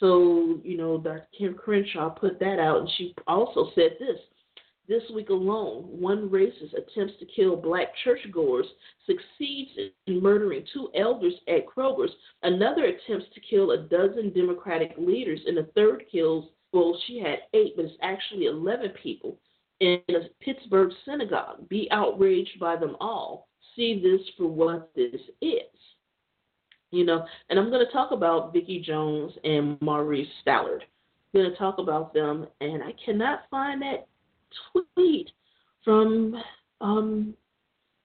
So, 0.00 0.60
you 0.62 0.76
know, 0.76 0.98
Dr. 0.98 1.26
Kim 1.38 1.54
Crenshaw 1.54 2.10
put 2.10 2.38
that 2.40 2.58
out, 2.58 2.80
and 2.80 2.90
she 2.96 3.14
also 3.26 3.70
said 3.74 3.96
this. 3.98 4.18
This 4.86 5.02
week 5.14 5.30
alone, 5.30 5.84
one 5.84 6.28
racist 6.28 6.74
attempts 6.76 7.14
to 7.18 7.26
kill 7.34 7.56
black 7.56 7.88
churchgoers, 8.04 8.66
succeeds 9.06 9.70
in 10.06 10.22
murdering 10.22 10.66
two 10.74 10.90
elders 10.94 11.32
at 11.48 11.66
Kroger's. 11.66 12.10
Another 12.42 12.84
attempts 12.84 13.26
to 13.34 13.40
kill 13.40 13.70
a 13.70 13.78
dozen 13.78 14.30
Democratic 14.34 14.92
leaders, 14.98 15.40
and 15.46 15.56
the 15.56 15.70
third 15.74 16.04
kills, 16.12 16.50
well, 16.72 17.00
she 17.06 17.18
had 17.18 17.38
eight, 17.54 17.74
but 17.76 17.86
it's 17.86 17.94
actually 18.02 18.44
11 18.44 18.90
people 19.02 19.38
in 19.84 20.16
a 20.16 20.28
Pittsburgh 20.40 20.92
synagogue. 21.04 21.68
Be 21.68 21.88
outraged 21.90 22.58
by 22.58 22.76
them 22.76 22.96
all. 23.00 23.48
See 23.76 24.00
this 24.02 24.20
for 24.36 24.46
what 24.46 24.90
this 24.94 25.20
is. 25.40 25.60
You 26.90 27.04
know, 27.04 27.24
and 27.50 27.58
I'm 27.58 27.70
going 27.70 27.84
to 27.84 27.92
talk 27.92 28.12
about 28.12 28.52
Vicki 28.52 28.80
Jones 28.80 29.32
and 29.42 29.80
Maurice 29.80 30.28
Stallard. 30.46 30.82
I'm 31.34 31.40
going 31.40 31.50
to 31.50 31.58
talk 31.58 31.78
about 31.78 32.14
them, 32.14 32.46
and 32.60 32.82
I 32.82 32.92
cannot 33.04 33.40
find 33.50 33.82
that 33.82 34.06
tweet 34.94 35.30
from 35.84 36.36
um, 36.80 37.34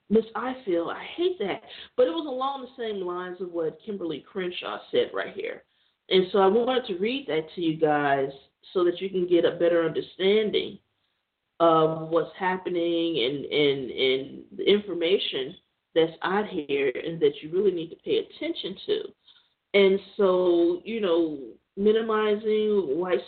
Miss 0.09 0.25
Ifill. 0.36 0.91
I 0.91 1.03
hate 1.15 1.38
that, 1.39 1.61
but 1.95 2.07
it 2.07 2.11
was 2.11 2.25
along 2.27 2.61
the 2.61 2.84
same 2.84 3.05
lines 3.05 3.39
of 3.41 3.51
what 3.51 3.80
Kimberly 3.86 4.25
Crenshaw 4.27 4.80
said 4.91 5.11
right 5.13 5.36
here. 5.36 5.63
And 6.09 6.25
so 6.32 6.39
I 6.39 6.47
wanted 6.47 6.88
to 6.88 6.97
read 6.97 7.27
that 7.27 7.45
to 7.53 7.61
you 7.61 7.77
guys 7.77 8.30
so 8.73 8.84
that 8.84 8.99
you 8.99 9.09
can 9.09 9.27
get 9.27 9.45
a 9.45 9.51
better 9.51 9.86
understanding 9.86 10.80
of 11.60 12.10
what's 12.10 12.36
happening 12.38 13.24
and, 13.24 13.45
and, 13.45 13.91
and 13.91 14.43
the 14.57 14.64
information 14.64 15.55
that's 15.95 16.14
out 16.24 16.47
here 16.47 16.91
and 17.05 17.20
that 17.20 17.34
you 17.41 17.51
really 17.51 17.72
need 17.72 17.89
to 17.89 17.95
pay 17.97 18.18
attention 18.18 18.76
to. 18.86 19.03
And 19.74 19.99
so, 20.18 20.82
you 20.84 21.01
know, 21.01 21.39
minimizing 21.78 22.99
white 22.99 23.20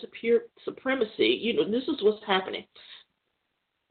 supremacy, 0.66 1.40
you 1.42 1.54
know, 1.54 1.70
this 1.70 1.84
is 1.84 2.02
what's 2.02 2.26
happening. 2.26 2.66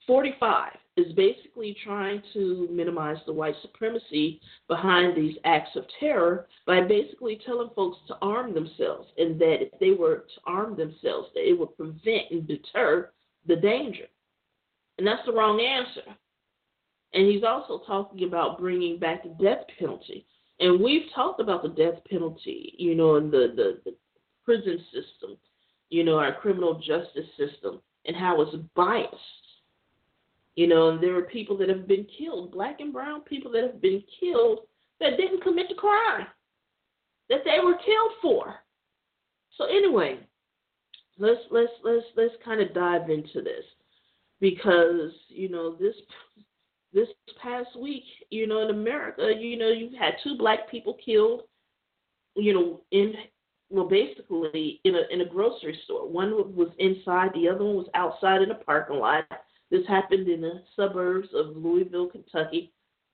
45 0.07 0.72
is 0.97 1.12
basically 1.12 1.76
trying 1.84 2.22
to 2.32 2.68
minimize 2.70 3.18
the 3.26 3.32
white 3.32 3.55
supremacy 3.62 4.41
behind 4.68 5.16
these 5.16 5.36
acts 5.45 5.70
of 5.76 5.84
terror 5.99 6.47
by 6.66 6.80
basically 6.80 7.41
telling 7.47 7.70
folks 7.76 7.99
to 8.09 8.16
arm 8.20 8.53
themselves 8.53 9.09
and 9.18 9.41
that 9.41 9.59
if 9.61 9.78
they 9.78 9.93
were 9.93 10.24
to 10.34 10.41
arm 10.47 10.76
themselves, 10.76 11.28
that 11.34 11.49
it 11.49 11.59
would 11.59 11.76
prevent 11.76 12.30
and 12.30 12.47
deter 12.47 13.11
the 13.47 13.57
danger. 13.57 14.07
And 15.01 15.07
that's 15.07 15.24
the 15.24 15.32
wrong 15.32 15.59
answer. 15.62 16.03
And 17.14 17.26
he's 17.26 17.42
also 17.42 17.82
talking 17.86 18.24
about 18.24 18.59
bringing 18.59 18.98
back 18.98 19.22
the 19.22 19.30
death 19.42 19.64
penalty. 19.78 20.26
And 20.61 20.78
we've 20.78 21.07
talked 21.14 21.40
about 21.40 21.62
the 21.62 21.70
death 21.70 22.05
penalty, 22.11 22.74
you 22.76 22.94
know, 22.94 23.16
in 23.16 23.30
the, 23.30 23.55
the, 23.57 23.80
the 23.86 23.96
prison 24.44 24.78
system, 24.92 25.38
you 25.88 26.05
know, 26.05 26.18
our 26.18 26.34
criminal 26.34 26.74
justice 26.74 27.30
system, 27.38 27.80
and 28.05 28.14
how 28.14 28.42
it's 28.42 28.55
biased. 28.76 29.14
You 30.55 30.66
know, 30.66 30.90
and 30.90 31.03
there 31.03 31.16
are 31.16 31.22
people 31.22 31.57
that 31.57 31.70
have 31.70 31.88
been 31.88 32.07
killed, 32.18 32.53
black 32.53 32.80
and 32.80 32.92
brown 32.92 33.22
people 33.22 33.51
that 33.53 33.62
have 33.62 33.80
been 33.80 34.03
killed 34.20 34.66
that 35.01 35.16
didn't 35.16 35.42
commit 35.42 35.70
the 35.70 35.76
crime 35.76 36.26
that 37.30 37.40
they 37.46 37.57
were 37.64 37.78
killed 37.86 38.12
for. 38.20 38.57
So 39.57 39.64
anyway, 39.64 40.18
let's 41.18 41.40
let's 41.51 41.72
let's 41.82 42.05
let's 42.16 42.34
kind 42.44 42.61
of 42.61 42.74
dive 42.74 43.09
into 43.09 43.40
this 43.40 43.64
because 44.41 45.12
you 45.28 45.49
know 45.49 45.74
this 45.74 45.95
this 46.93 47.09
past 47.41 47.68
week, 47.78 48.05
you 48.30 48.47
know, 48.47 48.62
in 48.62 48.70
America, 48.70 49.32
you 49.38 49.57
know, 49.57 49.68
you've 49.68 49.95
had 49.95 50.14
two 50.24 50.36
black 50.36 50.70
people 50.70 50.97
killed, 51.05 51.43
you 52.34 52.53
know, 52.53 52.80
in 52.91 53.14
well, 53.68 53.88
basically 53.88 54.80
in 54.84 54.97
a 54.97 55.03
in 55.12 55.20
a 55.20 55.24
grocery 55.24 55.78
store. 55.84 56.09
One 56.09 56.57
was 56.57 56.70
inside, 56.78 57.30
the 57.34 57.49
other 57.49 57.64
one 57.64 57.76
was 57.76 57.88
outside 57.95 58.43
in 58.43 58.51
a 58.51 58.57
parking 58.57 58.97
lot. 58.97 59.24
This 59.70 59.86
happened 59.86 60.28
in 60.28 60.41
the 60.41 60.62
suburbs 60.74 61.28
of 61.32 61.57
Louisville, 61.57 62.09
Kentucky, 62.09 62.72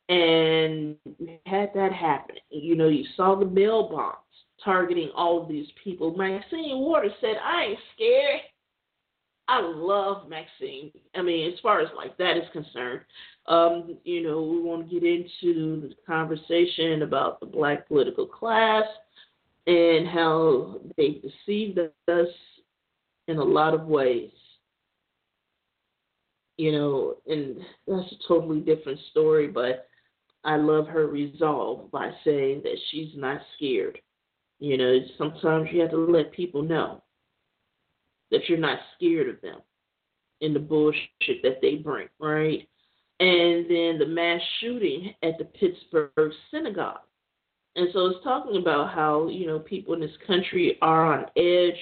and 0.09 0.97
had 1.45 1.71
that 1.75 1.93
happen. 1.93 2.37
You 2.49 2.77
know, 2.77 2.89
you 2.89 3.05
saw 3.17 3.35
the 3.35 3.45
mail 3.45 3.91
bombs 3.91 4.17
targeting 4.65 5.11
all 5.15 5.43
of 5.43 5.49
these 5.49 5.67
people. 5.85 6.17
Maxine 6.17 6.79
Waters 6.79 7.13
said, 7.21 7.37
"I 7.43 7.65
ain't 7.65 7.79
scared." 7.95 8.41
I 9.49 9.61
love 9.61 10.29
Maxine. 10.29 10.91
I 11.15 11.23
mean, 11.23 11.53
as 11.53 11.59
far 11.61 11.81
as 11.81 11.89
like 11.97 12.17
that 12.19 12.37
is 12.37 12.49
concerned, 12.53 13.03
um, 13.47 13.97
you 14.05 14.23
know, 14.23 14.43
we 14.43 14.61
want 14.61 14.89
to 14.89 15.01
get 15.01 15.09
into 15.09 15.89
the 15.89 15.95
conversation 16.07 17.03
about 17.03 17.39
the 17.39 17.47
black 17.47 17.87
political 17.87 18.27
class 18.27 18.85
and 19.69 20.09
how 20.09 20.81
they 20.97 21.21
deceived 21.23 21.79
us 21.79 22.29
in 23.29 23.39
a 23.39 23.45
lot 23.45 23.73
of 23.73 23.87
ways. 23.87 24.33
You 26.57 26.73
know, 26.73 27.17
and 27.27 27.57
that's 27.87 28.13
a 28.13 28.29
totally 28.29 28.61
different 28.61 28.99
story, 29.11 29.47
but 29.47 29.87
I 30.43 30.57
love 30.57 30.89
her 30.89 31.07
resolve 31.07 31.91
by 31.91 32.11
saying 32.25 32.63
that 32.65 32.79
she's 32.91 33.11
not 33.15 33.41
scared. 33.57 33.99
You 34.59 34.79
know, 34.79 34.99
sometimes 35.19 35.69
you 35.71 35.83
have 35.83 35.91
to 35.91 35.99
let 35.99 36.33
people 36.33 36.63
know 36.63 37.03
that 38.31 38.49
you're 38.49 38.59
not 38.59 38.79
scared 38.97 39.29
of 39.29 39.41
them 39.41 39.61
and 40.41 40.55
the 40.55 40.61
bullshit 40.61 41.43
that 41.43 41.61
they 41.63 41.77
bring, 41.77 42.09
right? 42.19 42.69
And 43.21 43.65
then 43.71 43.99
the 43.99 44.07
mass 44.07 44.41
shooting 44.61 45.15
at 45.23 45.39
the 45.39 45.45
Pittsburgh 45.45 46.33
synagogue. 46.51 47.01
And 47.77 47.89
so 47.93 48.07
it's 48.07 48.25
talking 48.25 48.57
about 48.61 48.93
how, 48.95 49.29
you 49.29 49.47
know, 49.47 49.59
people 49.59 49.95
in 49.95 50.01
this 50.01 50.17
country 50.27 50.79
are 50.83 51.15
on 51.15 51.27
edge. 51.37 51.79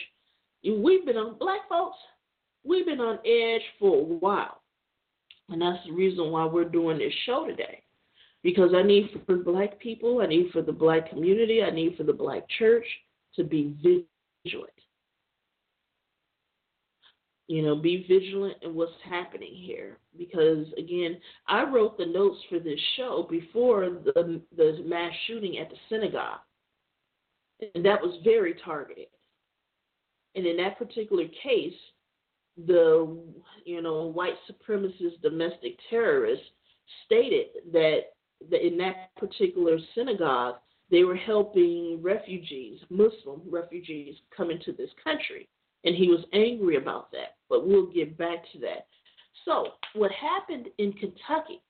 We've 0.65 1.05
been 1.05 1.17
on, 1.17 1.39
black 1.39 1.69
folks, 1.69 1.99
we've 2.65 2.87
been 2.87 3.01
on 3.01 3.19
edge 3.25 3.63
for 3.79 3.97
a 3.97 4.03
while. 4.03 4.61
And 5.49 5.61
that's 5.61 5.85
the 5.87 5.93
reason 5.93 6.31
why 6.31 6.47
we're 6.47 6.65
doing 6.65 6.99
this 6.99 7.13
show 7.27 7.47
today. 7.47 7.83
Because 8.43 8.73
I 8.75 8.83
need 8.83 9.11
for 9.27 9.37
black 9.37 9.79
people, 9.79 10.21
I 10.21 10.27
need 10.27 10.51
for 10.53 10.63
the 10.63 10.73
black 10.73 11.09
community, 11.09 11.63
I 11.63 11.71
need 11.71 11.97
for 11.97 12.03
the 12.03 12.13
black 12.13 12.43
church 12.59 12.85
to 13.37 13.45
be 13.45 13.75
vigilant 13.83 14.74
you 17.47 17.63
know, 17.63 17.77
be 17.77 18.07
vigilant 18.09 18.57
in 18.63 18.75
what's 18.75 18.93
happening 19.09 19.53
here. 19.53 19.99
Because 20.17 20.67
again, 20.79 21.19
I 21.47 21.65
wrote 21.65 21.99
the 21.99 22.07
notes 22.07 22.39
for 22.49 22.59
this 22.59 22.81
show 22.97 23.27
before 23.29 23.99
the 24.05 24.41
the 24.57 24.83
mass 24.85 25.13
shooting 25.27 25.59
at 25.59 25.69
the 25.69 25.77
synagogue, 25.89 26.41
and 27.75 27.85
that 27.85 28.01
was 28.01 28.19
very 28.25 28.55
targeted. 28.65 29.09
And 30.35 30.47
in 30.47 30.57
that 30.57 30.79
particular 30.79 31.25
case, 31.43 31.75
the 32.67 33.19
you 33.65 33.83
know 33.83 34.07
white 34.07 34.37
supremacist 34.51 35.21
domestic 35.23 35.79
terrorists 35.91 36.47
stated 37.05 37.47
that, 37.73 38.01
that 38.51 38.67
in 38.67 38.77
that 38.79 39.15
particular 39.17 39.79
synagogue 39.95 40.57
they 40.91 41.03
were 41.03 41.17
helping 41.17 41.99
refugees, 42.03 42.79
Muslim 42.91 43.41
refugees, 43.49 44.15
come 44.37 44.51
into 44.51 44.73
this 44.73 44.91
country 45.03 45.49
and 45.85 45.95
he 45.95 46.09
was 46.09 46.25
angry 46.33 46.77
about 46.77 47.11
that. 47.13 47.37
But 47.49 47.67
we'll 47.67 47.87
get 47.87 48.17
back 48.17 48.51
to 48.53 48.59
that. 48.61 48.87
So, 49.45 49.69
what 49.95 50.11
happened 50.13 50.69
in 50.79 50.93
Kentucky 50.93 51.61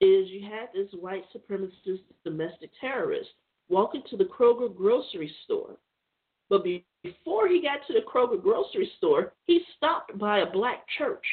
is 0.00 0.28
you 0.28 0.42
had 0.42 0.68
this 0.72 0.88
white 0.98 1.24
supremacist 1.34 2.00
domestic 2.24 2.70
terrorist 2.80 3.28
walk 3.68 3.94
into 3.94 4.16
the 4.16 4.24
Kroger 4.24 4.74
grocery 4.74 5.32
store. 5.44 5.76
But 6.48 6.64
before 6.64 7.48
he 7.48 7.60
got 7.60 7.86
to 7.86 7.92
the 7.92 8.00
Kroger 8.00 8.40
grocery 8.40 8.90
store, 8.96 9.34
he 9.44 9.60
stopped 9.76 10.16
by 10.18 10.38
a 10.38 10.50
black 10.50 10.84
church. 10.96 11.24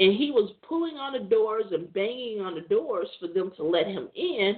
And 0.00 0.14
he 0.14 0.30
was 0.30 0.52
pulling 0.68 0.96
on 0.96 1.14
the 1.14 1.28
doors 1.28 1.64
and 1.72 1.92
banging 1.92 2.40
on 2.40 2.54
the 2.54 2.60
doors 2.60 3.08
for 3.18 3.26
them 3.26 3.50
to 3.56 3.64
let 3.64 3.86
him 3.86 4.08
in. 4.14 4.56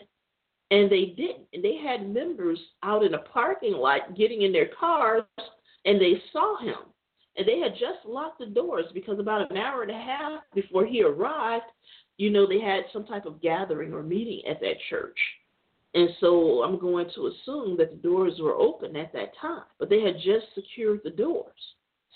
And 0.72 0.90
they 0.90 1.14
didn't. 1.16 1.46
And 1.52 1.64
they 1.64 1.76
had 1.76 2.12
members 2.12 2.58
out 2.82 3.04
in 3.04 3.14
a 3.14 3.18
parking 3.18 3.74
lot 3.74 4.16
getting 4.16 4.42
in 4.42 4.52
their 4.52 4.68
cars 4.78 5.22
and 5.84 6.00
they 6.00 6.22
saw 6.32 6.58
him. 6.58 6.76
And 7.36 7.46
they 7.46 7.58
had 7.58 7.72
just 7.72 8.04
locked 8.04 8.40
the 8.40 8.46
doors 8.46 8.86
because 8.92 9.18
about 9.18 9.50
an 9.50 9.56
hour 9.56 9.82
and 9.82 9.90
a 9.90 9.94
half 9.94 10.42
before 10.54 10.84
he 10.84 11.02
arrived, 11.02 11.64
you 12.18 12.30
know, 12.30 12.46
they 12.46 12.60
had 12.60 12.84
some 12.92 13.06
type 13.06 13.24
of 13.24 13.40
gathering 13.40 13.92
or 13.92 14.02
meeting 14.02 14.42
at 14.48 14.60
that 14.60 14.76
church. 14.90 15.16
And 15.94 16.10
so 16.20 16.62
I'm 16.62 16.78
going 16.78 17.08
to 17.14 17.28
assume 17.28 17.76
that 17.78 17.90
the 17.90 18.08
doors 18.08 18.34
were 18.40 18.54
open 18.54 18.96
at 18.96 19.12
that 19.12 19.32
time, 19.40 19.64
but 19.78 19.88
they 19.88 20.00
had 20.00 20.16
just 20.16 20.46
secured 20.54 21.00
the 21.02 21.10
doors. 21.10 21.58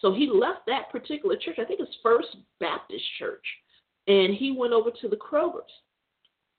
So 0.01 0.13
he 0.13 0.29
left 0.29 0.67
that 0.67 0.91
particular 0.91 1.37
church, 1.37 1.59
I 1.59 1.65
think 1.65 1.81
it's 1.81 1.97
First 2.03 2.37
Baptist 2.61 3.05
Church, 3.19 3.45
and 4.07 4.35
he 4.35 4.53
went 4.53 4.73
over 4.73 4.91
to 5.01 5.09
the 5.09 5.17
Krogers. 5.17 5.63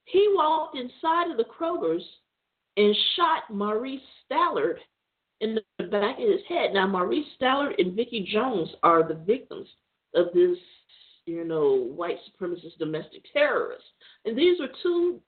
He 0.06 0.28
walked 0.34 0.78
inside 0.78 1.32
of 1.32 1.38
the 1.38 1.46
Krogers 1.46 2.04
and 2.78 2.96
shot 3.16 3.44
Maurice 3.50 4.02
Stallard 4.30 4.78
in 5.42 5.60
the 5.78 5.86
back 5.86 6.18
of 6.18 6.30
his 6.30 6.42
head. 6.48 6.74
Now, 6.74 6.88
Maurice 6.88 7.26
Stallard 7.40 7.76
and 7.80 7.96
Vicki 7.96 8.28
Jones 8.32 8.70
are 8.84 9.08
the 9.08 9.16
victims 9.16 9.68
of 10.14 10.28
this, 10.34 10.58
you 11.26 11.44
know, 11.44 11.76
white 11.76 12.18
supremacist 12.30 12.78
domestic 12.80 13.24
terrorist. 13.34 13.84
And 14.26 14.38
these 14.38 14.60
were 14.60 14.70
two 14.82 15.22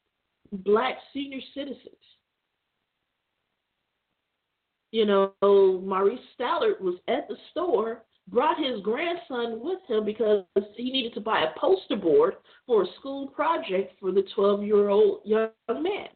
black 0.51 0.97
senior 1.13 1.39
citizens. 1.53 1.95
You 4.91 5.05
know, 5.05 5.33
Maurice 5.41 6.19
Stallard 6.39 6.79
was 6.79 6.95
at 7.09 7.27
the 7.27 7.35
store, 7.51 8.03
brought 8.29 8.57
his 8.57 8.81
grandson 8.81 9.59
with 9.61 9.79
him 9.87 10.05
because 10.05 10.43
he 10.75 10.91
needed 10.91 11.13
to 11.15 11.21
buy 11.21 11.41
a 11.41 11.59
poster 11.59 11.97
board 11.97 12.35
for 12.65 12.83
a 12.83 12.93
school 12.99 13.27
project 13.27 13.93
for 13.99 14.11
the 14.11 14.23
12 14.33 14.63
year 14.63 14.89
old 14.89 15.19
young 15.25 15.49
man. 15.69 16.07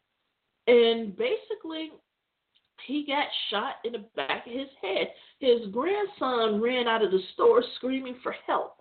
And 0.67 1.15
basically, 1.17 1.91
he 2.85 3.05
got 3.05 3.25
shot 3.49 3.75
in 3.83 3.93
the 3.93 4.05
back 4.15 4.45
of 4.45 4.53
his 4.53 4.69
head. 4.81 5.07
His 5.39 5.71
grandson 5.71 6.61
ran 6.61 6.87
out 6.87 7.03
of 7.03 7.11
the 7.11 7.21
store 7.33 7.63
screaming 7.75 8.17
for 8.23 8.35
help. 8.45 8.77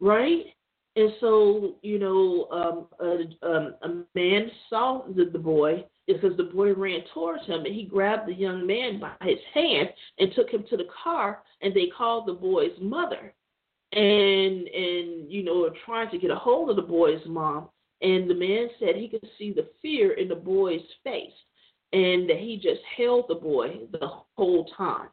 Right? 0.00 0.46
And 0.94 1.10
so, 1.20 1.76
you 1.82 1.98
know, 1.98 2.48
um, 2.50 2.86
a, 3.00 3.46
um, 3.46 3.74
a 3.82 4.04
man 4.14 4.50
saw 4.68 5.02
the, 5.14 5.24
the 5.24 5.38
boy 5.38 5.84
because 6.06 6.36
the 6.36 6.44
boy 6.44 6.74
ran 6.74 7.00
towards 7.14 7.46
him 7.46 7.64
and 7.64 7.74
he 7.74 7.84
grabbed 7.84 8.28
the 8.28 8.34
young 8.34 8.66
man 8.66 9.00
by 9.00 9.12
his 9.22 9.38
hand 9.54 9.88
and 10.18 10.32
took 10.34 10.50
him 10.50 10.64
to 10.68 10.76
the 10.76 10.88
car 11.02 11.42
and 11.62 11.74
they 11.74 11.86
called 11.96 12.26
the 12.26 12.32
boy's 12.32 12.76
mother 12.80 13.32
and 13.92 14.66
and 14.68 15.30
you 15.30 15.44
know 15.44 15.70
trying 15.84 16.10
to 16.10 16.18
get 16.18 16.30
a 16.30 16.36
hold 16.36 16.70
of 16.70 16.76
the 16.76 16.82
boy's 16.82 17.20
mom 17.26 17.68
and 18.00 18.28
the 18.28 18.34
man 18.34 18.68
said 18.78 18.96
he 18.96 19.08
could 19.08 19.26
see 19.38 19.52
the 19.52 19.68
fear 19.80 20.12
in 20.14 20.28
the 20.28 20.34
boy's 20.34 20.80
face 21.04 21.30
and 21.92 22.30
he 22.30 22.58
just 22.62 22.80
held 22.96 23.26
the 23.28 23.34
boy 23.34 23.80
the 23.92 24.08
whole 24.36 24.66
time. 24.76 25.08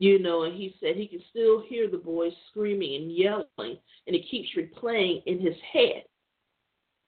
You 0.00 0.20
know, 0.20 0.44
and 0.44 0.54
he 0.54 0.76
said 0.78 0.94
he 0.94 1.08
can 1.08 1.22
still 1.30 1.60
hear 1.66 1.90
the 1.90 1.96
boy 1.96 2.28
screaming 2.50 3.02
and 3.02 3.12
yelling, 3.12 3.46
and 4.06 4.14
it 4.14 4.30
keeps 4.30 4.48
replaying 4.56 5.22
in 5.26 5.40
his 5.40 5.56
head. 5.72 6.04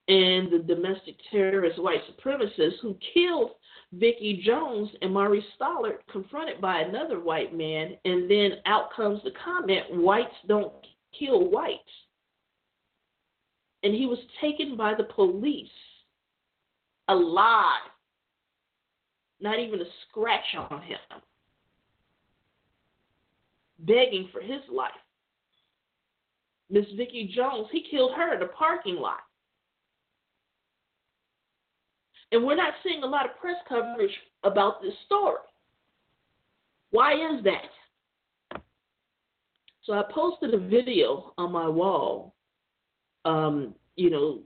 And 0.08 0.50
the 0.50 0.58
domestic 0.58 1.14
terrorist 1.30 1.80
white 1.80 2.00
supremacist 2.10 2.80
who 2.82 2.98
killed 3.14 3.52
Vicki 3.92 4.42
Jones 4.44 4.88
and 5.02 5.14
Maurice 5.14 5.44
Stallard, 5.56 5.98
confronted 6.10 6.60
by 6.60 6.80
another 6.80 7.20
white 7.20 7.56
man, 7.56 7.96
and 8.04 8.28
then 8.28 8.54
out 8.66 8.92
comes 8.94 9.22
the 9.22 9.30
comment, 9.44 9.84
whites 9.90 10.34
don't 10.48 10.72
kill 11.16 11.48
whites. 11.48 11.82
And 13.84 13.94
he 13.94 14.06
was 14.06 14.18
taken 14.40 14.76
by 14.76 14.94
the 14.94 15.04
police 15.04 15.68
alive 17.08 17.82
not 19.40 19.58
even 19.58 19.80
a 19.80 19.84
scratch 20.08 20.54
on 20.56 20.82
him, 20.82 20.98
begging 23.80 24.28
for 24.32 24.40
his 24.40 24.60
life. 24.70 24.90
Miss 26.70 26.86
Vicki 26.96 27.32
Jones, 27.34 27.66
he 27.72 27.84
killed 27.90 28.12
her 28.16 28.34
in 28.34 28.40
the 28.40 28.46
parking 28.46 28.96
lot. 28.96 29.20
And 32.32 32.44
we're 32.44 32.54
not 32.54 32.74
seeing 32.84 33.02
a 33.02 33.06
lot 33.06 33.24
of 33.24 33.36
press 33.40 33.56
coverage 33.68 34.12
about 34.44 34.80
this 34.80 34.94
story. 35.06 35.38
Why 36.90 37.14
is 37.14 37.42
that? 37.44 38.60
So 39.82 39.94
I 39.94 40.02
posted 40.12 40.54
a 40.54 40.58
video 40.58 41.32
on 41.38 41.50
my 41.50 41.66
wall, 41.66 42.34
um, 43.24 43.74
you 43.96 44.10
know, 44.10 44.40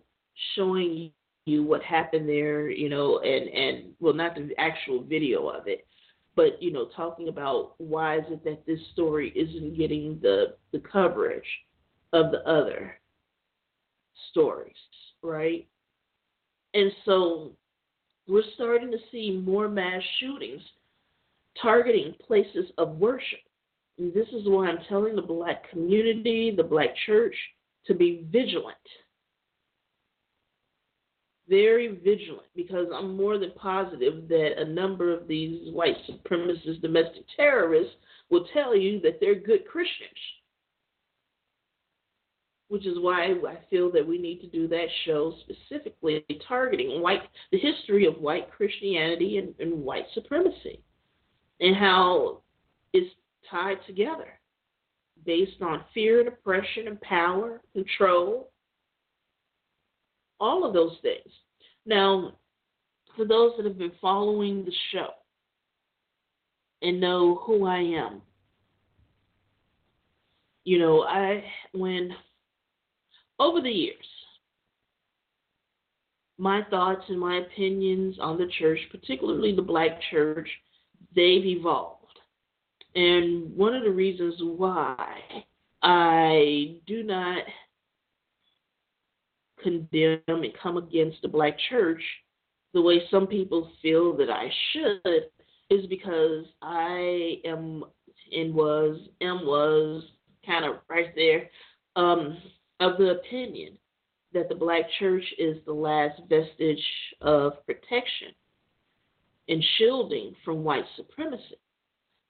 showing 0.55 1.11
you 1.47 1.63
what 1.63 1.83
happened 1.83 2.29
there, 2.29 2.71
you 2.71 2.89
know, 2.89 3.19
and 3.21 3.49
and 3.49 3.93
well, 4.01 4.15
not 4.15 4.35
the 4.35 4.51
actual 4.59 5.03
video 5.03 5.49
of 5.49 5.67
it, 5.67 5.87
but 6.37 6.63
you 6.63 6.73
know, 6.73 6.89
talking 6.97 7.29
about 7.29 7.75
why 7.79 8.19
is 8.19 8.25
it 8.29 8.45
that 8.45 8.67
this 8.67 8.81
story 8.93 9.33
isn't 9.37 9.77
getting 9.77 10.19
the 10.23 10.57
the 10.73 10.81
coverage 10.81 11.45
of 12.13 12.31
the 12.31 12.47
other 12.49 12.99
stories, 14.31 14.75
right? 15.23 15.67
And 16.73 16.91
so 17.05 17.53
we're 18.27 18.43
starting 18.55 18.91
to 18.91 18.99
see 19.13 19.43
more 19.45 19.69
mass 19.69 20.03
shootings 20.19 20.63
targeting 21.61 22.15
places 22.27 22.71
of 22.79 22.97
worship. 22.97 23.39
And 23.99 24.13
this 24.13 24.27
is 24.29 24.43
why 24.47 24.69
I'm 24.69 24.79
telling 24.89 25.15
the 25.15 25.23
black 25.23 25.71
community, 25.71 26.53
the 26.57 26.65
black 26.65 26.91
church, 27.07 27.35
to 27.87 27.95
be 27.95 28.27
vigilant 28.33 28.77
very 31.49 31.99
vigilant 32.03 32.47
because 32.57 32.87
I'm 32.95 33.17
more 33.17 33.39
than 33.39 33.53
positive 33.53 34.29
that 34.29 34.53
a 34.59 34.65
number 34.65 35.13
of 35.13 35.29
these 35.29 35.73
white 35.73 35.97
supremacist 36.09 36.81
domestic 36.81 37.25
terrorists 37.37 37.95
will 38.31 38.47
tell 38.53 38.77
you 38.77 39.01
that 39.01 39.19
they're 39.21 39.35
good 39.35 39.67
Christians. 39.67 40.11
Which 42.69 42.87
is 42.87 42.99
why 42.99 43.25
I 43.27 43.59
feel 43.69 43.93
that 43.93 44.07
we 44.07 44.19
need 44.19 44.41
to 44.41 44.47
do 44.47 44.67
that 44.69 44.87
show 45.05 45.35
specifically 45.45 46.25
targeting 46.49 47.03
white 47.03 47.21
the 47.53 47.59
history 47.59 48.07
of 48.07 48.15
white 48.15 48.51
Christianity 48.51 49.39
and, 49.39 49.55
and 49.61 49.85
white 49.85 50.07
supremacy 50.15 50.81
and 51.61 51.77
how 51.77 52.41
it's 52.93 53.15
tied 53.51 53.79
together 53.87 54.29
based 55.25 55.61
on 55.63 55.85
fear 55.93 56.21
and 56.21 56.29
oppression 56.29 56.89
and 56.89 57.01
power, 57.03 57.61
control, 57.73 58.51
all 60.41 60.67
of 60.67 60.73
those 60.75 60.97
things. 61.03 61.33
Now, 61.87 62.33
for 63.17 63.25
those 63.25 63.53
that 63.57 63.67
have 63.67 63.79
been 63.79 63.93
following 64.01 64.65
the 64.65 64.73
show 64.93 65.09
and 66.83 67.01
know 67.01 67.37
who 67.47 67.67
I 67.67 67.79
am, 67.79 68.23
you 70.65 70.79
know, 70.79 71.03
I, 71.03 71.45
when, 71.73 72.11
over 73.39 73.61
the 73.61 73.71
years, 73.71 73.97
my 76.39 76.63
thoughts 76.71 77.05
and 77.09 77.21
my 77.21 77.37
opinions 77.39 78.17
on 78.21 78.39
the 78.39 78.51
church, 78.59 78.81
particularly 78.91 79.55
the 79.55 79.63
black 79.63 80.01
church, 80.11 80.49
they've 81.15 81.45
evolved. 81.45 82.01
And 82.95 83.55
one 83.57 83.75
of 83.75 83.85
the 83.85 83.91
reasons 83.91 84.35
why 84.41 84.97
I 85.83 86.77
do 86.87 87.03
not 87.03 87.43
condemn 89.65 90.21
and 90.29 90.53
come 90.63 90.77
against 90.77 91.21
the 91.23 91.29
black 91.29 91.57
church 91.69 92.01
the 92.75 92.83
way 92.83 93.03
some 93.11 93.27
people 93.27 93.71
feel 93.81 94.17
that 94.17 94.29
I 94.29 94.51
should 94.73 95.31
is 95.71 95.87
because 95.87 96.45
I 96.61 97.37
am 97.45 97.85
and 98.33 98.55
was 98.55 98.99
and 99.21 99.47
was 99.47 100.03
kind 100.45 100.65
of 100.65 100.77
right 100.89 101.15
there 101.15 101.49
um, 101.97 102.37
of 102.81 102.99
the 102.99 103.11
opinion 103.11 103.79
that 104.33 104.49
the 104.49 104.55
black 104.55 104.83
church 104.99 105.25
is 105.39 105.59
the 105.65 105.73
last 105.73 106.21
vestige 106.29 106.85
of 107.21 107.65
protection 107.65 108.29
and 109.49 109.65
shielding 109.79 110.35
from 110.45 110.65
white 110.65 110.85
supremacy. 110.97 111.57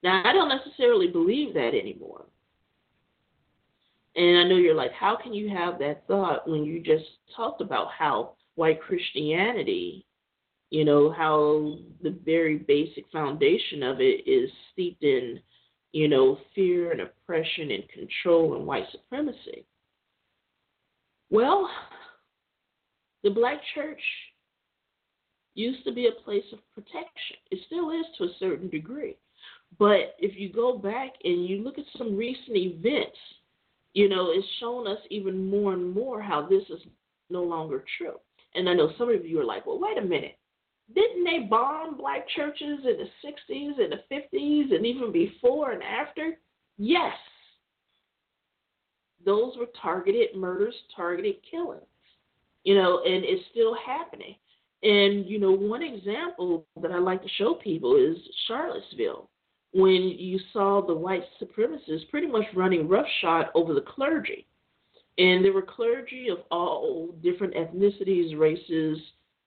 Now, 0.03 0.22
I 0.26 0.35
don't 0.35 0.51
necessarily 0.51 1.07
believe 1.07 1.55
that 1.55 1.68
anymore. 1.74 2.26
And 4.17 4.39
I 4.39 4.45
know 4.45 4.57
you're 4.57 4.75
like, 4.75 4.93
how 4.93 5.17
can 5.21 5.35
you 5.35 5.49
have 5.49 5.79
that 5.81 6.07
thought 6.07 6.49
when 6.49 6.65
you 6.65 6.81
just 6.81 7.05
talked 7.37 7.61
about 7.61 7.89
how 7.97 8.35
white 8.55 8.81
Christianity, 8.81 10.07
you 10.71 10.85
know, 10.85 11.11
how 11.11 11.79
the 12.03 12.17
very 12.25 12.59
basic 12.59 13.05
foundation 13.11 13.83
of 13.83 14.01
it 14.01 14.27
is 14.27 14.51
steeped 14.73 15.03
in, 15.03 15.41
you 15.93 16.09
know, 16.09 16.39
fear 16.55 16.93
and 16.93 17.01
oppression 17.01 17.73
and 17.73 17.89
control 17.89 18.55
and 18.55 18.67
white 18.67 18.87
supremacy? 18.93 19.65
Well, 21.31 21.69
the 23.25 23.31
black 23.31 23.59
church 23.75 24.01
used 25.55 25.85
to 25.85 25.93
be 25.93 26.07
a 26.07 26.23
place 26.23 26.45
of 26.53 26.59
protection. 26.75 27.37
It 27.51 27.59
still 27.67 27.91
is 27.91 28.07
to 28.19 28.25
a 28.25 28.35
certain 28.39 28.69
degree. 28.69 29.17
But 29.79 30.15
if 30.19 30.39
you 30.39 30.53
go 30.53 30.79
back 30.79 31.12
and 31.25 31.47
you 31.47 31.62
look 31.62 31.79
at 31.79 31.85
some 31.97 32.17
recent 32.17 32.57
events, 32.57 33.17
you 33.95 34.09
know, 34.09 34.30
it's 34.30 34.47
shown 34.61 34.86
us 34.86 34.99
even 35.09 35.49
more 35.49 35.72
and 35.72 35.95
more 35.95 36.20
how 36.20 36.47
this 36.47 36.64
is 36.68 36.80
no 37.30 37.42
longer 37.42 37.84
true. 37.97 38.16
And 38.55 38.68
I 38.68 38.74
know 38.74 38.92
some 38.99 39.09
of 39.09 39.24
you 39.24 39.40
are 39.40 39.45
like, 39.45 39.66
well, 39.66 39.80
wait 39.80 39.99
a 39.99 40.03
minute. 40.03 40.36
Didn't 40.95 41.24
they 41.24 41.47
bomb 41.49 41.97
black 41.97 42.28
churches 42.36 42.80
in 42.84 42.99
the 42.99 43.09
60s 43.24 43.80
and 43.82 43.92
the 43.92 44.14
50s 44.14 44.74
and 44.74 44.84
even 44.84 45.12
before 45.12 45.70
and 45.72 45.82
after? 45.82 46.38
Yes. 46.76 47.14
Those 49.24 49.57
were 49.57 49.68
targeted 49.80 50.36
murders, 50.36 50.74
targeted 50.95 51.36
killings. 51.51 51.82
You 52.64 52.74
know, 52.74 53.03
and 53.05 53.24
it's 53.24 53.45
still 53.51 53.76
happening. 53.86 54.34
And, 54.82 55.26
you 55.26 55.38
know, 55.38 55.53
one 55.53 55.82
example 55.82 56.66
that 56.82 56.90
I 56.90 56.99
like 56.99 57.22
to 57.22 57.28
show 57.38 57.55
people 57.55 57.97
is 57.97 58.16
Charlottesville, 58.47 59.30
when 59.75 60.14
you 60.18 60.39
saw 60.53 60.81
the 60.87 60.95
white 60.95 61.25
supremacists 61.43 62.09
pretty 62.11 62.29
much 62.29 62.45
running 62.55 62.89
roughshod 62.89 63.47
over 63.55 63.75
the 63.75 63.81
clergy. 63.81 64.47
And 65.18 65.45
there 65.45 65.53
were 65.53 65.62
clergy 65.62 66.29
of 66.29 66.39
all 66.51 67.14
different 67.22 67.55
ethnicities, 67.55 68.39
races, 68.39 68.99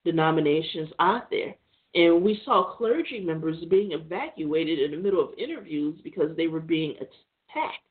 denominations 0.04 0.90
out 0.98 1.30
there. 1.30 1.54
And 1.94 2.22
we 2.22 2.40
saw 2.44 2.76
clergy 2.76 3.20
members 3.20 3.64
being 3.70 3.92
evacuated 3.92 4.78
in 4.80 4.90
the 4.90 5.02
middle 5.02 5.22
of 5.22 5.38
interviews 5.38 5.98
because 6.04 6.36
they 6.36 6.46
were 6.46 6.60
being 6.60 6.92
attacked. 6.96 7.84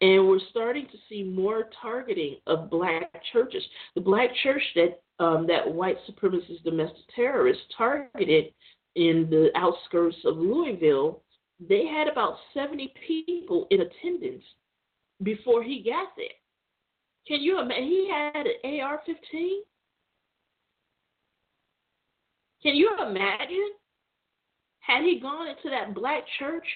And 0.00 0.28
we're 0.28 0.38
starting 0.50 0.86
to 0.86 0.98
see 1.08 1.24
more 1.24 1.64
targeting 1.82 2.36
of 2.46 2.70
black 2.70 3.10
churches. 3.32 3.62
The 3.96 4.00
black 4.00 4.30
church 4.44 4.62
that 4.76 5.00
um, 5.20 5.48
that 5.48 5.68
white 5.68 5.96
supremacist 6.08 6.62
domestic 6.62 7.02
terrorists 7.16 7.64
targeted 7.76 8.52
in 8.98 9.28
the 9.30 9.50
outskirts 9.54 10.16
of 10.24 10.36
Louisville, 10.36 11.22
they 11.60 11.86
had 11.86 12.08
about 12.08 12.34
70 12.52 12.92
people 13.06 13.68
in 13.70 13.80
attendance 13.80 14.42
before 15.22 15.62
he 15.62 15.84
got 15.88 16.08
there. 16.16 16.26
Can 17.28 17.40
you 17.40 17.60
imagine? 17.60 17.84
He 17.84 18.10
had 18.10 18.46
an 18.46 18.80
AR 18.80 19.00
15. 19.06 19.62
Can 22.60 22.74
you 22.74 22.90
imagine? 23.00 23.70
Had 24.80 25.04
he 25.04 25.20
gone 25.20 25.46
into 25.46 25.70
that 25.70 25.94
black 25.94 26.24
church 26.40 26.66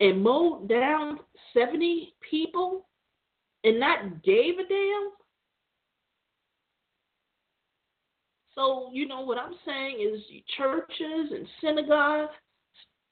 and 0.00 0.22
mowed 0.22 0.68
down 0.68 1.18
70 1.52 2.14
people 2.30 2.86
and 3.64 3.78
not 3.78 4.22
gave 4.22 4.54
a 4.58 4.66
damn? 4.66 5.10
So, 8.56 8.90
you 8.92 9.06
know, 9.06 9.20
what 9.20 9.38
I'm 9.38 9.54
saying 9.66 9.98
is 10.00 10.20
churches 10.56 11.32
and 11.32 11.46
synagogues, 11.60 12.32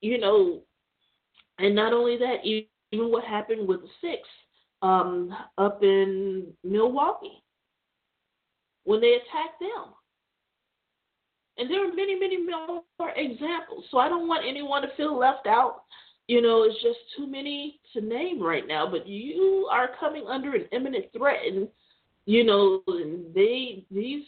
you 0.00 0.18
know, 0.18 0.62
and 1.58 1.74
not 1.74 1.92
only 1.92 2.16
that, 2.18 2.44
even 2.44 3.10
what 3.10 3.24
happened 3.24 3.68
with 3.68 3.82
the 3.82 3.88
six 4.00 4.22
um, 4.82 5.34
up 5.58 5.82
in 5.82 6.46
Milwaukee 6.64 7.42
when 8.84 9.00
they 9.00 9.14
attacked 9.14 9.60
them. 9.60 9.92
And 11.56 11.70
there 11.70 11.88
are 11.88 11.94
many, 11.94 12.18
many 12.18 12.38
more 12.44 12.82
examples. 13.14 13.84
So 13.90 13.98
I 13.98 14.08
don't 14.08 14.26
want 14.26 14.44
anyone 14.46 14.82
to 14.82 14.88
feel 14.96 15.16
left 15.16 15.46
out. 15.46 15.82
You 16.26 16.40
know, 16.40 16.62
it's 16.64 16.82
just 16.82 16.98
too 17.16 17.26
many 17.26 17.80
to 17.92 18.00
name 18.00 18.42
right 18.42 18.66
now. 18.66 18.90
But 18.90 19.06
you 19.06 19.68
are 19.70 19.90
coming 20.00 20.26
under 20.26 20.54
an 20.54 20.64
imminent 20.72 21.06
threat, 21.16 21.40
and 21.46 21.68
you 22.24 22.44
know, 22.44 22.82
and 22.88 23.32
they 23.34 23.84
these 23.90 24.24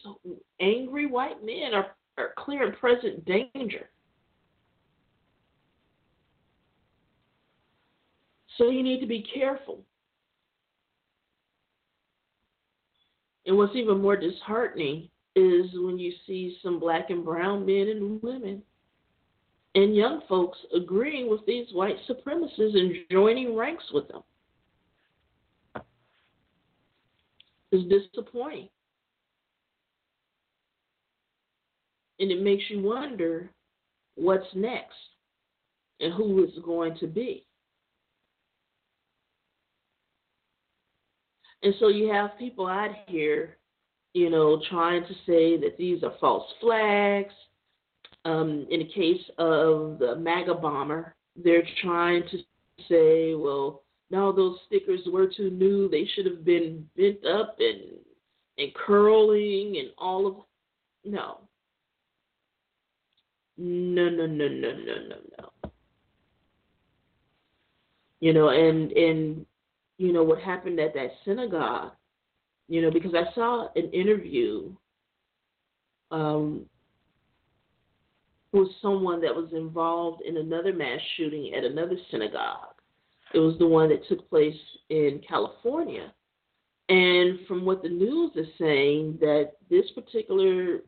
white 1.17 1.43
men 1.43 1.73
are, 1.73 1.97
are 2.19 2.35
clear 2.37 2.67
and 2.67 2.77
present 2.77 3.25
danger. 3.25 3.89
So 8.59 8.69
you 8.69 8.83
need 8.83 9.01
to 9.01 9.07
be 9.07 9.27
careful. 9.35 9.81
And 13.47 13.57
what's 13.57 13.75
even 13.75 14.03
more 14.03 14.17
disheartening 14.17 15.09
is 15.35 15.67
when 15.75 15.99
you 15.99 16.13
see 16.27 16.59
some 16.63 16.79
black 16.79 17.09
and 17.09 17.25
brown 17.25 17.65
men 17.65 17.89
and 17.89 18.23
women 18.23 18.63
and 19.75 19.97
young 19.97 20.21
folks 20.29 20.59
agreeing 20.75 21.31
with 21.31 21.47
these 21.47 21.67
white 21.73 21.97
supremacists 22.09 22.77
and 22.77 22.95
joining 23.11 23.57
ranks 23.57 23.85
with 23.91 24.07
them. 24.09 24.23
It's 27.73 27.89
disappointing. 27.89 28.69
And 32.19 32.31
it 32.31 32.43
makes 32.43 32.65
you 32.69 32.81
wonder 32.81 33.51
what's 34.15 34.47
next 34.55 34.95
and 36.01 36.13
who 36.15 36.43
it's 36.43 36.59
going 36.65 36.97
to 36.99 37.07
be. 37.07 37.45
And 41.63 41.75
so 41.81 41.89
you 41.89 42.09
have 42.13 42.39
people 42.39 42.67
out 42.67 42.91
here, 43.07 43.57
you 44.15 44.31
know, 44.31 44.63
trying 44.71 45.03
to 45.03 45.15
say 45.27 45.57
that 45.59 45.77
these 45.79 46.03
are 46.03 46.15
false 46.21 46.47
flags. 46.61 47.33
Um, 48.25 48.67
in 48.71 48.81
the 48.81 48.93
case 48.93 49.23
of 49.39 49.99
the 49.99 50.17
MAGA 50.17 50.55
bomber, 50.55 51.15
they're 51.37 51.67
trying 51.83 52.23
to 52.31 52.39
say, 52.89 53.35
well, 53.35 53.83
no, 54.11 54.33
those 54.33 54.59
stickers 54.67 55.01
were 55.07 55.27
too 55.27 55.51
new. 55.51 55.89
They 55.89 56.09
should 56.15 56.27
have 56.27 56.45
been 56.45 56.89
bent 56.97 57.25
up 57.27 57.57
and 57.59 57.99
and 58.59 58.73
curling 58.75 59.77
and 59.79 59.91
all 59.99 60.27
of 60.27 60.37
no. 61.05 61.46
No, 63.59 64.09
no, 64.09 64.27
no, 64.27 64.49
no, 64.49 64.73
no, 64.73 64.95
no, 65.09 65.17
no. 65.39 65.71
You 68.21 68.33
know, 68.33 68.49
and 68.49 68.93
and 68.93 69.47
you 69.99 70.13
know 70.13 70.23
what 70.25 70.41
happened 70.41 70.81
at 70.81 70.95
that 70.95 71.11
synagogue, 71.25 71.93
you 72.69 72.83
know, 72.83 72.91
because 72.91 73.15
I 73.15 73.33
saw 73.35 73.69
an 73.77 73.91
interview 73.93 74.73
um 76.11 76.67
with 78.53 78.69
someone 78.81 79.21
that 79.21 79.35
was 79.35 79.53
involved 79.53 80.23
in 80.23 80.37
another 80.39 80.73
mass 80.73 81.01
shooting 81.17 81.53
at 81.55 81.65
another 81.65 81.97
synagogue 82.11 82.77
it 83.35 83.39
was 83.39 83.59
the 83.59 83.67
one 83.67 83.89
that 83.89 84.07
took 84.09 84.29
place 84.29 84.57
in 84.89 85.21
California. 85.29 86.13
And 86.89 87.41
from 87.49 87.65
what 87.65 87.83
the 87.83 87.89
news 87.89 88.33
is 88.37 88.47
saying, 88.59 89.19
that 89.21 89.53
this 89.69 89.85
particular 89.95 90.81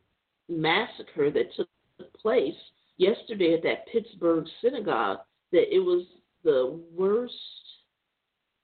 massacre 0.49 1.31
that 1.31 1.55
took 1.57 1.68
place 2.21 2.55
yesterday 2.97 3.55
at 3.55 3.62
that 3.62 3.87
Pittsburgh 3.93 4.45
synagogue, 4.62 5.19
that 5.53 5.75
it 5.75 5.81
was 5.81 6.05
the 6.45 6.81
worst 6.95 7.35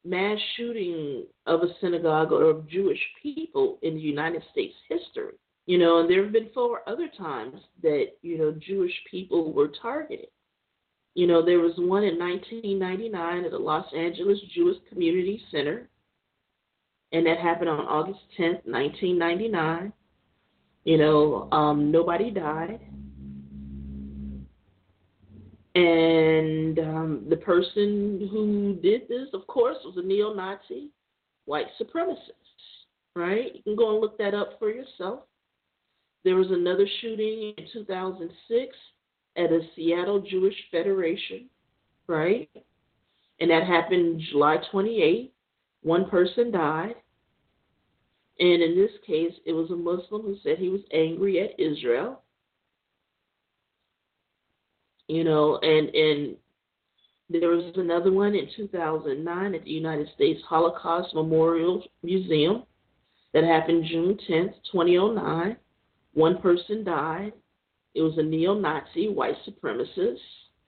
mass 0.04 0.38
shooting 0.56 1.24
of 1.46 1.62
a 1.62 1.74
synagogue 1.80 2.32
or 2.32 2.50
of 2.50 2.68
Jewish 2.68 3.00
people 3.22 3.78
in 3.82 3.94
the 3.94 4.00
United 4.00 4.42
States 4.52 4.74
history. 4.88 5.34
You 5.66 5.78
know, 5.78 6.00
and 6.00 6.10
there 6.10 6.22
have 6.22 6.32
been 6.32 6.50
four 6.52 6.82
other 6.86 7.08
times 7.16 7.58
that, 7.82 8.08
you 8.20 8.36
know, 8.36 8.54
Jewish 8.66 8.92
people 9.10 9.52
were 9.52 9.70
targeted. 9.80 10.26
You 11.14 11.26
know, 11.26 11.44
there 11.44 11.60
was 11.60 11.72
one 11.78 12.02
in 12.02 12.18
1999 12.18 13.44
at 13.44 13.50
the 13.50 13.58
Los 13.58 13.86
Angeles 13.96 14.38
Jewish 14.54 14.76
Community 14.90 15.40
Center, 15.50 15.88
and 17.12 17.24
that 17.24 17.38
happened 17.38 17.70
on 17.70 17.80
August 17.80 18.18
10th, 18.38 18.66
1999. 18.66 19.92
You 20.84 20.98
know, 20.98 21.48
um, 21.50 21.90
nobody 21.90 22.30
died. 22.30 22.80
And 25.74 26.78
um, 26.78 27.26
the 27.28 27.36
person 27.36 28.28
who 28.30 28.78
did 28.80 29.08
this, 29.08 29.28
of 29.32 29.46
course, 29.48 29.76
was 29.84 29.96
a 29.96 30.06
neo 30.06 30.32
Nazi 30.32 30.90
white 31.46 31.66
supremacist, 31.80 32.16
right? 33.16 33.54
You 33.54 33.62
can 33.62 33.76
go 33.76 33.92
and 33.92 34.00
look 34.00 34.16
that 34.18 34.34
up 34.34 34.58
for 34.58 34.70
yourself. 34.70 35.20
There 36.24 36.36
was 36.36 36.50
another 36.50 36.86
shooting 37.00 37.54
in 37.58 37.66
2006 37.72 38.76
at 39.36 39.52
a 39.52 39.60
Seattle 39.74 40.20
Jewish 40.20 40.54
Federation, 40.70 41.50
right? 42.06 42.48
And 43.40 43.50
that 43.50 43.66
happened 43.66 44.22
July 44.30 44.58
28. 44.70 45.32
One 45.82 46.08
person 46.08 46.50
died. 46.50 46.94
And 48.38 48.62
in 48.62 48.74
this 48.74 48.90
case, 49.06 49.34
it 49.44 49.52
was 49.52 49.70
a 49.70 49.76
Muslim 49.76 50.22
who 50.22 50.36
said 50.42 50.58
he 50.58 50.68
was 50.68 50.80
angry 50.92 51.40
at 51.40 51.58
Israel. 51.60 52.22
You 55.08 55.24
know, 55.24 55.58
and 55.58 55.88
and 55.94 56.36
there 57.30 57.50
was 57.50 57.72
another 57.76 58.12
one 58.12 58.34
in 58.34 58.48
2009 58.56 59.54
at 59.54 59.64
the 59.64 59.70
United 59.70 60.08
States 60.14 60.40
Holocaust 60.46 61.14
Memorial 61.14 61.82
Museum 62.02 62.64
that 63.32 63.44
happened 63.44 63.84
June 63.90 64.18
10th, 64.28 64.54
2009. 64.70 65.56
One 66.12 66.38
person 66.40 66.84
died. 66.84 67.32
It 67.94 68.02
was 68.02 68.16
a 68.18 68.22
neo 68.22 68.54
Nazi 68.54 69.08
white 69.08 69.36
supremacist. 69.48 70.18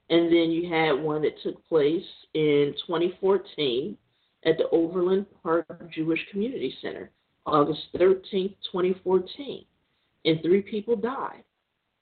And 0.09 0.27
then 0.27 0.51
you 0.51 0.73
had 0.73 0.93
one 0.93 1.23
that 1.23 1.41
took 1.43 1.67
place 1.69 2.05
in 2.35 2.75
2014 2.87 3.97
at 4.45 4.57
the 4.57 4.69
Overland 4.71 5.27
Park 5.43 5.67
Jewish 5.93 6.21
Community 6.31 6.75
Center, 6.81 7.11
August 7.45 7.81
13th, 7.95 8.55
2014. 8.73 9.65
And 10.25 10.43
three 10.43 10.63
people 10.63 10.97
died. 10.97 11.43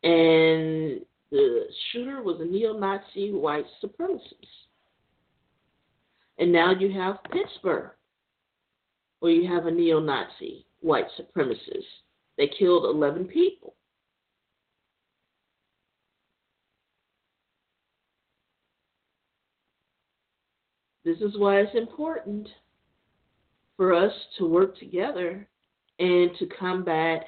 And 0.03 1.01
the 1.35 1.67
shooter 1.91 2.23
was 2.23 2.41
a 2.41 2.45
neo 2.45 2.79
Nazi 2.79 3.33
white 3.33 3.67
supremacist. 3.83 4.21
And 6.39 6.53
now 6.53 6.73
you 6.73 6.93
have 6.93 7.19
Pittsburgh, 7.33 7.91
where 9.19 9.33
you 9.33 9.53
have 9.53 9.67
a 9.67 9.71
neo 9.71 9.99
Nazi 9.99 10.65
white 10.81 11.07
supremacist. 11.19 11.83
They 12.39 12.49
killed 12.57 12.85
11 12.85 13.25
people. 13.25 13.75
This 21.05 21.19
is 21.19 21.37
why 21.37 21.57
it's 21.57 21.75
important 21.75 22.49
for 23.77 23.93
us 23.93 24.13
to 24.39 24.47
work 24.47 24.79
together 24.79 25.49
and 25.99 26.31
to 26.39 26.47
combat, 26.59 27.25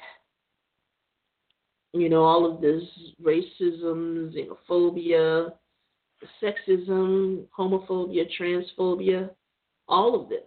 you 1.93 2.09
know, 2.09 2.23
all 2.23 2.45
of 2.51 2.61
this 2.61 2.83
racism, 3.23 4.33
xenophobia, 4.33 5.51
sexism, 6.41 7.45
homophobia, 7.57 8.25
transphobia, 8.39 9.29
all 9.87 10.19
of 10.19 10.29
this. 10.29 10.41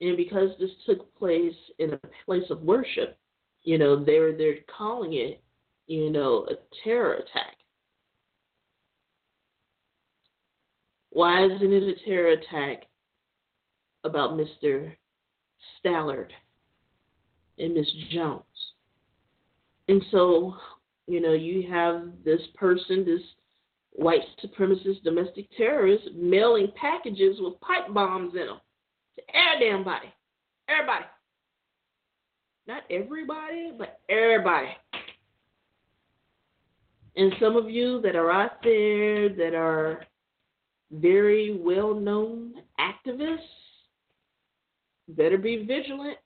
And 0.00 0.16
because 0.16 0.50
this 0.58 0.70
took 0.84 1.16
place 1.16 1.54
in 1.78 1.92
a 1.92 2.00
place 2.26 2.50
of 2.50 2.62
worship, 2.62 3.16
you 3.62 3.78
know, 3.78 4.04
they're 4.04 4.36
they're 4.36 4.56
calling 4.76 5.14
it, 5.14 5.40
you 5.86 6.10
know, 6.10 6.46
a 6.50 6.54
terror 6.82 7.14
attack. 7.14 7.56
Why 11.10 11.44
isn't 11.44 11.72
it 11.72 11.82
a 11.82 12.04
terror 12.04 12.32
attack 12.32 12.86
about 14.02 14.32
Mr. 14.32 14.92
Stallard 15.78 16.30
and 17.58 17.74
Miss 17.74 17.86
Jones? 18.10 18.42
And 19.88 20.02
so, 20.10 20.54
you 21.06 21.20
know, 21.20 21.32
you 21.32 21.70
have 21.70 22.10
this 22.24 22.40
person, 22.54 23.04
this 23.04 23.20
white 23.90 24.22
supremacist 24.44 25.02
domestic 25.02 25.46
terrorist, 25.56 26.04
mailing 26.14 26.68
packages 26.80 27.36
with 27.40 27.60
pipe 27.60 27.92
bombs 27.92 28.32
in 28.34 28.46
them 28.46 28.60
to 29.16 29.22
every 29.34 29.84
body. 29.84 30.12
Everybody. 30.68 31.04
Not 32.66 32.82
everybody, 32.90 33.72
but 33.76 34.00
everybody. 34.08 34.68
And 37.16 37.32
some 37.40 37.56
of 37.56 37.68
you 37.68 38.00
that 38.02 38.16
are 38.16 38.30
out 38.30 38.62
there 38.62 39.28
that 39.28 39.54
are 39.54 40.04
very 40.92 41.58
well 41.60 41.94
known 41.94 42.54
activists 42.78 43.38
better 45.08 45.36
be 45.36 45.64
vigilant 45.66 46.18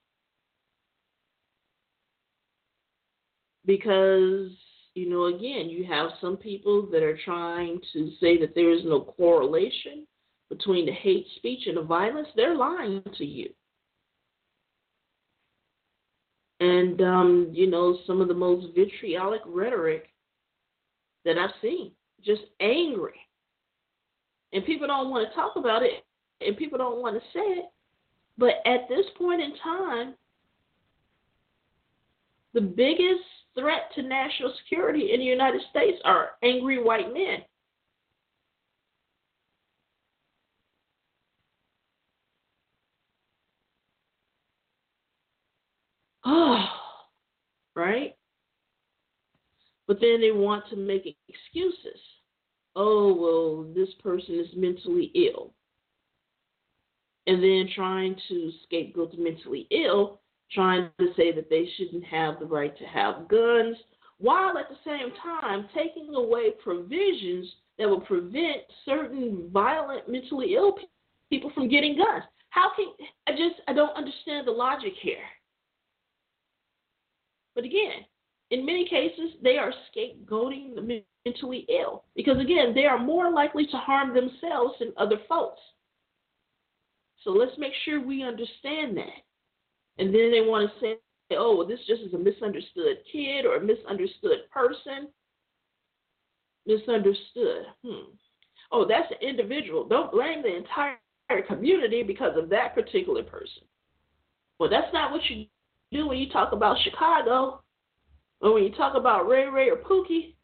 because 3.66 4.50
you 4.94 5.08
know 5.08 5.26
again 5.26 5.68
you 5.68 5.84
have 5.84 6.10
some 6.20 6.36
people 6.36 6.88
that 6.90 7.02
are 7.02 7.18
trying 7.24 7.80
to 7.92 8.10
say 8.20 8.38
that 8.38 8.54
there 8.54 8.72
is 8.72 8.84
no 8.84 9.00
correlation 9.00 10.06
between 10.48 10.86
the 10.86 10.92
hate 10.92 11.26
speech 11.36 11.66
and 11.66 11.76
the 11.76 11.82
violence. 11.82 12.28
They're 12.36 12.54
lying 12.54 13.02
to 13.18 13.24
you. 13.24 13.50
And 16.60 17.02
um, 17.02 17.50
you 17.52 17.68
know 17.68 17.98
some 18.06 18.20
of 18.20 18.28
the 18.28 18.34
most 18.34 18.74
vitriolic 18.74 19.42
rhetoric 19.44 20.08
that 21.24 21.36
i've 21.36 21.50
seen 21.60 21.90
just 22.24 22.42
angry. 22.60 23.14
And 24.52 24.64
people 24.64 24.86
don't 24.86 25.10
want 25.10 25.28
to 25.28 25.34
talk 25.34 25.56
about 25.56 25.82
it 25.82 26.04
and 26.40 26.56
people 26.56 26.78
don't 26.78 27.00
want 27.00 27.16
to 27.16 27.20
say 27.32 27.40
it. 27.40 27.66
But 28.38 28.54
at 28.66 28.88
this 28.88 29.06
point 29.16 29.40
in 29.40 29.52
time, 29.62 30.14
the 32.52 32.60
biggest 32.60 33.24
threat 33.58 33.90
to 33.94 34.02
national 34.02 34.52
security 34.62 35.12
in 35.12 35.20
the 35.20 35.26
United 35.26 35.62
States 35.70 35.98
are 36.04 36.30
angry 36.42 36.82
white 36.82 37.12
men. 37.12 37.42
Oh, 46.24 46.66
right? 47.74 48.14
But 49.86 50.00
then 50.00 50.20
they 50.20 50.32
want 50.32 50.64
to 50.70 50.76
make 50.76 51.16
excuses 51.28 52.00
oh, 52.76 53.14
well, 53.14 53.74
this 53.74 53.92
person 54.02 54.38
is 54.38 54.46
mentally 54.54 55.10
ill. 55.14 55.54
And 57.26 57.42
then 57.42 57.68
trying 57.74 58.14
to 58.28 58.52
scapegoat 58.64 59.16
the 59.16 59.22
mentally 59.22 59.66
ill, 59.70 60.20
trying 60.52 60.90
to 60.98 61.08
say 61.16 61.32
that 61.32 61.50
they 61.50 61.68
shouldn't 61.76 62.04
have 62.04 62.38
the 62.38 62.46
right 62.46 62.76
to 62.78 62.84
have 62.84 63.28
guns, 63.28 63.76
while 64.18 64.56
at 64.58 64.68
the 64.68 64.76
same 64.84 65.12
time 65.22 65.68
taking 65.74 66.14
away 66.14 66.52
provisions 66.62 67.46
that 67.78 67.88
will 67.88 68.00
prevent 68.00 68.62
certain 68.84 69.50
violent, 69.52 70.08
mentally 70.08 70.54
ill 70.54 70.76
people 71.28 71.50
from 71.54 71.68
getting 71.68 71.96
guns. 71.96 72.24
How 72.50 72.70
can 72.74 72.86
I 73.26 73.32
just 73.32 73.60
I 73.68 73.72
don't 73.72 73.96
understand 73.96 74.46
the 74.46 74.52
logic 74.52 74.94
here. 75.00 75.18
But 77.54 77.64
again, 77.64 78.04
in 78.50 78.64
many 78.64 78.88
cases, 78.88 79.32
they 79.42 79.58
are 79.58 79.72
scapegoating 79.90 80.74
the 80.74 81.02
mentally 81.24 81.66
ill 81.68 82.04
because, 82.14 82.38
again, 82.38 82.74
they 82.74 82.84
are 82.84 82.98
more 82.98 83.30
likely 83.30 83.66
to 83.66 83.76
harm 83.76 84.14
themselves 84.14 84.74
than 84.78 84.92
other 84.96 85.16
folks. 85.28 85.60
So 87.24 87.30
let's 87.30 87.58
make 87.58 87.72
sure 87.84 88.00
we 88.00 88.22
understand 88.22 88.96
that. 88.98 89.25
And 89.98 90.14
then 90.14 90.30
they 90.30 90.42
want 90.42 90.70
to 90.70 90.80
say, 90.80 90.96
oh, 91.32 91.56
well, 91.56 91.66
this 91.66 91.80
just 91.86 92.02
is 92.02 92.14
a 92.14 92.18
misunderstood 92.18 92.98
kid 93.10 93.44
or 93.46 93.56
a 93.56 93.60
misunderstood 93.60 94.50
person. 94.52 95.08
Misunderstood. 96.66 97.66
Hmm. 97.84 98.10
Oh, 98.72 98.86
that's 98.86 99.10
an 99.10 99.26
individual. 99.26 99.86
Don't 99.86 100.12
blame 100.12 100.42
the 100.42 100.56
entire 100.56 100.98
community 101.46 102.02
because 102.02 102.36
of 102.36 102.48
that 102.50 102.74
particular 102.74 103.22
person. 103.22 103.62
Well, 104.58 104.70
that's 104.70 104.92
not 104.92 105.12
what 105.12 105.24
you 105.30 105.46
do 105.92 106.08
when 106.08 106.18
you 106.18 106.28
talk 106.30 106.52
about 106.52 106.76
Chicago. 106.82 107.62
Or 108.40 108.52
when 108.52 108.64
you 108.64 108.72
talk 108.72 108.94
about 108.94 109.26
Ray 109.26 109.46
Ray 109.46 109.70
or 109.70 109.76
Pookie, 109.76 110.34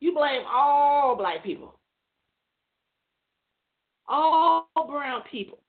you 0.00 0.12
blame 0.12 0.42
all 0.50 1.16
black 1.16 1.44
people, 1.44 1.78
all 4.08 4.66
brown 4.88 5.22
people. 5.30 5.60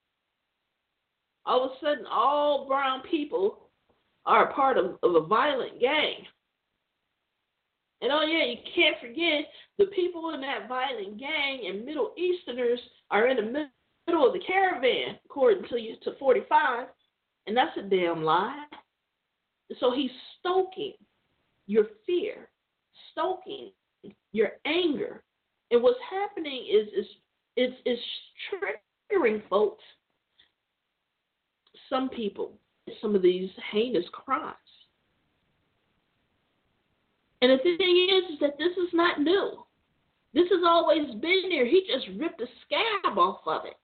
All 1.46 1.64
of 1.64 1.72
a 1.72 1.74
sudden, 1.84 2.06
all 2.10 2.66
brown 2.66 3.02
people 3.10 3.68
are 4.26 4.50
a 4.50 4.54
part 4.54 4.78
of, 4.78 4.96
of 5.02 5.14
a 5.14 5.26
violent 5.26 5.80
gang. 5.80 6.24
And 8.00 8.12
oh 8.12 8.22
yeah, 8.22 8.44
you 8.44 8.56
can't 8.74 8.96
forget 9.00 9.46
the 9.78 9.86
people 9.86 10.30
in 10.34 10.40
that 10.40 10.68
violent 10.68 11.18
gang 11.18 11.66
and 11.66 11.84
Middle 11.84 12.12
Easterners 12.16 12.80
are 13.10 13.28
in 13.28 13.36
the 13.36 13.68
middle 14.06 14.26
of 14.26 14.32
the 14.32 14.40
caravan, 14.40 15.18
according 15.24 15.68
to 15.68 15.80
you 15.80 15.96
to 16.02 16.12
45, 16.18 16.88
and 17.46 17.56
that's 17.56 17.76
a 17.78 17.82
damn 17.82 18.22
lie. 18.22 18.64
So 19.80 19.92
he's 19.94 20.10
stoking 20.38 20.92
your 21.66 21.86
fear, 22.06 22.48
stoking 23.12 23.70
your 24.32 24.50
anger. 24.66 25.22
And 25.70 25.82
what's 25.82 25.98
happening 26.10 26.66
is 26.70 26.88
is 26.88 27.06
it's 27.56 27.74
it's 27.84 28.02
triggering 29.10 29.42
folks, 29.48 29.82
some 31.88 32.08
people, 32.08 32.52
some 33.00 33.14
of 33.14 33.22
these 33.22 33.50
heinous 33.72 34.04
crimes. 34.12 34.54
And 37.42 37.52
the 37.52 37.62
thing 37.62 38.08
is, 38.10 38.34
is 38.34 38.40
that 38.40 38.58
this 38.58 38.76
is 38.76 38.92
not 38.92 39.20
new. 39.20 39.64
This 40.32 40.48
has 40.50 40.62
always 40.66 41.10
been 41.20 41.48
there. 41.50 41.66
He 41.66 41.86
just 41.86 42.18
ripped 42.18 42.38
the 42.38 42.48
scab 42.64 43.18
off 43.18 43.40
of 43.46 43.66
it. 43.66 43.76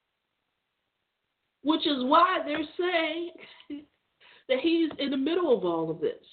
Which 1.62 1.86
is 1.86 2.04
why 2.04 2.38
they're 2.44 2.58
saying 2.78 3.30
that 4.48 4.60
he's 4.60 4.90
in 4.98 5.10
the 5.10 5.16
middle 5.16 5.56
of 5.56 5.64
all 5.64 5.90
of 5.90 6.00
this 6.00 6.24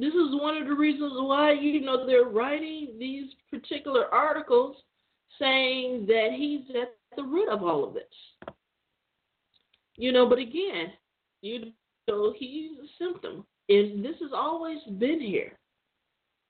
this 0.00 0.14
is 0.14 0.40
one 0.40 0.56
of 0.56 0.66
the 0.66 0.74
reasons 0.74 1.12
why 1.14 1.52
you 1.52 1.82
know 1.82 2.06
they're 2.06 2.24
writing 2.24 2.96
these 2.98 3.26
particular 3.50 4.06
articles 4.06 4.76
saying 5.38 6.06
that 6.06 6.30
he's 6.34 6.62
at 6.70 6.96
the 7.16 7.22
root 7.22 7.50
of 7.50 7.62
all 7.62 7.86
of 7.86 7.92
this. 7.92 8.54
You 10.00 10.12
know, 10.12 10.28
but 10.28 10.38
again, 10.38 10.92
you 11.42 11.72
know 12.08 12.34
he's 12.36 12.72
a 12.78 12.88
symptom, 12.98 13.44
and 13.68 14.04
this 14.04 14.16
has 14.20 14.30
always 14.34 14.78
been 14.98 15.20
here. 15.20 15.58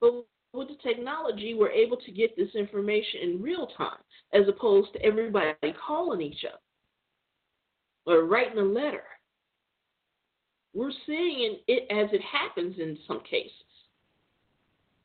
But 0.00 0.24
with 0.52 0.68
the 0.68 0.76
technology, 0.82 1.54
we're 1.54 1.70
able 1.70 1.96
to 1.98 2.12
get 2.12 2.36
this 2.36 2.54
information 2.54 3.20
in 3.22 3.42
real 3.42 3.68
time, 3.76 3.98
as 4.32 4.48
opposed 4.48 4.92
to 4.92 5.02
everybody 5.02 5.54
calling 5.86 6.22
each 6.22 6.44
other 6.48 6.58
or 8.06 8.24
writing 8.24 8.58
a 8.58 8.62
letter 8.62 9.02
we're 10.74 10.92
seeing 11.06 11.58
it 11.66 11.86
as 11.90 12.12
it 12.12 12.22
happens 12.22 12.76
in 12.78 12.98
some 13.06 13.20
cases. 13.28 13.52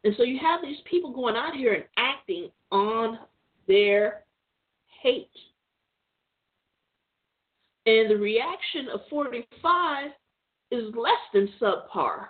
And 0.03 0.13
so 0.17 0.23
you 0.23 0.39
have 0.39 0.61
these 0.61 0.77
people 0.89 1.11
going 1.11 1.35
out 1.35 1.55
here 1.55 1.73
and 1.73 1.83
acting 1.97 2.49
on 2.71 3.19
their 3.67 4.23
hate. 5.01 5.29
And 7.85 8.09
the 8.09 8.17
reaction 8.17 8.87
of 8.93 9.01
45 9.09 10.11
is 10.71 10.93
less 10.95 11.13
than 11.33 11.49
subpar. 11.61 12.27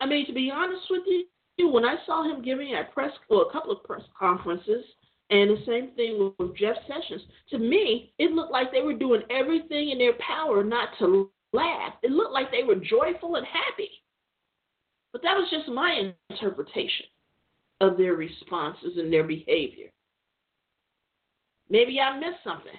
I 0.00 0.06
mean, 0.06 0.26
to 0.26 0.32
be 0.32 0.50
honest 0.50 0.84
with 0.90 1.02
you, 1.06 1.68
when 1.68 1.84
I 1.84 1.96
saw 2.06 2.24
him 2.24 2.42
giving 2.42 2.74
a 2.74 2.84
press, 2.92 3.12
well, 3.28 3.46
a 3.48 3.52
couple 3.52 3.72
of 3.72 3.84
press 3.84 4.02
conferences, 4.18 4.84
and 5.30 5.50
the 5.50 5.62
same 5.66 5.90
thing 5.96 6.32
with 6.38 6.56
Jeff 6.56 6.76
Sessions, 6.86 7.22
to 7.50 7.58
me, 7.58 8.12
it 8.18 8.32
looked 8.32 8.52
like 8.52 8.72
they 8.72 8.82
were 8.82 8.94
doing 8.94 9.22
everything 9.30 9.90
in 9.90 9.98
their 9.98 10.14
power 10.14 10.62
not 10.64 10.90
to 10.98 11.30
laugh. 11.52 11.94
It 12.02 12.10
looked 12.10 12.32
like 12.32 12.50
they 12.50 12.62
were 12.62 12.74
joyful 12.74 13.36
and 13.36 13.46
happy. 13.46 13.90
But 15.12 15.22
that 15.22 15.36
was 15.36 15.48
just 15.50 15.68
my 15.68 16.12
interpretation 16.30 17.06
of 17.80 17.96
their 17.96 18.14
responses 18.14 18.96
and 18.96 19.12
their 19.12 19.24
behavior. 19.24 19.90
Maybe 21.70 22.00
I 22.00 22.18
missed 22.18 22.42
something. 22.42 22.72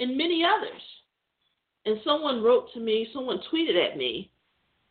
And 0.00 0.16
many 0.16 0.44
others. 0.44 0.82
And 1.86 1.98
someone 2.04 2.42
wrote 2.42 2.72
to 2.74 2.80
me, 2.80 3.08
someone 3.12 3.40
tweeted 3.52 3.76
at 3.76 3.96
me, 3.96 4.30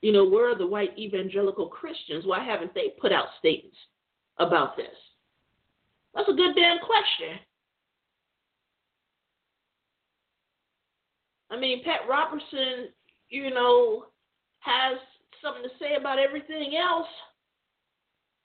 you 0.01 0.11
know, 0.11 0.27
where 0.27 0.51
are 0.51 0.57
the 0.57 0.67
white 0.67 0.97
evangelical 0.97 1.67
Christians? 1.67 2.25
Why 2.25 2.43
haven't 2.43 2.73
they 2.73 2.93
put 2.99 3.11
out 3.11 3.27
statements 3.39 3.77
about 4.37 4.77
this? 4.77 4.87
That's 6.13 6.29
a 6.29 6.33
good 6.33 6.55
damn 6.55 6.79
question. 6.79 7.39
I 11.49 11.57
mean, 11.57 11.83
Pat 11.83 12.01
Robertson, 12.09 12.89
you 13.29 13.49
know, 13.49 14.05
has 14.59 14.97
something 15.41 15.63
to 15.63 15.69
say 15.79 15.95
about 15.99 16.19
everything 16.19 16.75
else. 16.75 17.07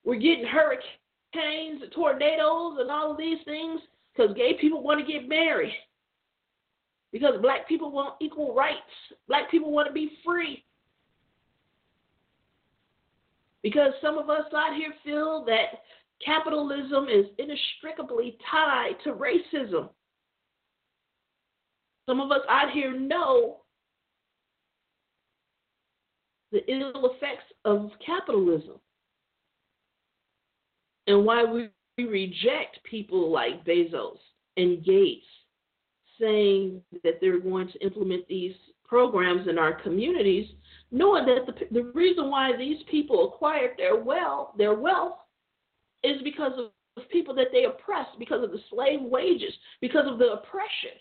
We're 0.04 0.20
getting 0.20 0.44
hurricanes 0.44 1.82
and 1.82 1.92
tornadoes 1.92 2.76
and 2.78 2.90
all 2.90 3.12
of 3.12 3.18
these 3.18 3.38
things 3.44 3.80
because 4.14 4.36
gay 4.36 4.54
people 4.60 4.82
want 4.82 5.04
to 5.04 5.12
get 5.12 5.28
married. 5.28 5.72
Because 7.12 7.34
black 7.42 7.68
people 7.68 7.92
want 7.92 8.14
equal 8.20 8.54
rights. 8.54 8.80
Black 9.28 9.50
people 9.50 9.70
want 9.70 9.86
to 9.86 9.92
be 9.92 10.12
free. 10.24 10.64
Because 13.62 13.92
some 14.00 14.18
of 14.18 14.30
us 14.30 14.46
out 14.56 14.74
here 14.74 14.92
feel 15.04 15.44
that 15.44 15.82
capitalism 16.24 17.08
is 17.08 17.26
inextricably 17.38 18.38
tied 18.50 18.94
to 19.04 19.12
racism. 19.12 19.90
Some 22.08 22.20
of 22.20 22.32
us 22.32 22.40
out 22.48 22.70
here 22.72 22.98
know 22.98 23.58
the 26.50 26.60
ill 26.70 27.10
effects 27.14 27.44
of 27.64 27.90
capitalism 28.04 28.78
and 31.06 31.24
why 31.24 31.44
we 31.44 31.68
reject 31.98 32.82
people 32.84 33.30
like 33.30 33.64
Bezos 33.64 34.18
and 34.56 34.84
Gates 34.84 35.26
saying 36.22 36.80
that 37.02 37.18
they're 37.20 37.40
going 37.40 37.68
to 37.68 37.78
implement 37.84 38.26
these 38.28 38.54
programs 38.86 39.48
in 39.48 39.58
our 39.58 39.80
communities, 39.82 40.46
knowing 40.90 41.26
that 41.26 41.46
the, 41.46 41.54
the 41.72 41.90
reason 41.92 42.30
why 42.30 42.56
these 42.56 42.78
people 42.90 43.28
acquired 43.28 43.72
their 43.76 43.96
wealth, 43.96 44.50
their 44.56 44.74
wealth, 44.74 45.16
is 46.04 46.20
because 46.22 46.52
of 46.58 47.08
people 47.10 47.34
that 47.34 47.48
they 47.52 47.64
oppressed, 47.64 48.18
because 48.18 48.44
of 48.44 48.50
the 48.50 48.60
slave 48.70 49.00
wages, 49.00 49.52
because 49.80 50.04
of 50.06 50.18
the 50.18 50.32
oppression. 50.32 50.96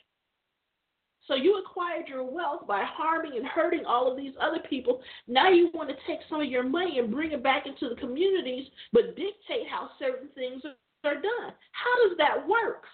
So 1.27 1.35
you 1.35 1.61
acquired 1.63 2.07
your 2.07 2.23
wealth 2.23 2.67
by 2.67 2.83
harming 2.85 3.33
and 3.37 3.45
hurting 3.45 3.85
all 3.85 4.09
of 4.09 4.17
these 4.17 4.33
other 4.41 4.59
people. 4.69 5.01
Now 5.27 5.49
you 5.49 5.69
want 5.73 5.89
to 5.89 5.95
take 6.07 6.19
some 6.29 6.41
of 6.41 6.47
your 6.47 6.63
money 6.63 6.99
and 6.99 7.11
bring 7.11 7.31
it 7.31 7.43
back 7.43 7.67
into 7.67 7.93
the 7.93 7.99
communities, 7.99 8.67
but 8.91 9.15
dictate 9.15 9.67
how 9.69 9.89
certain 9.99 10.29
things 10.33 10.63
are 11.03 11.13
done. 11.13 11.53
How 11.71 12.07
does 12.07 12.17
that 12.17 12.47
work? 12.47 12.85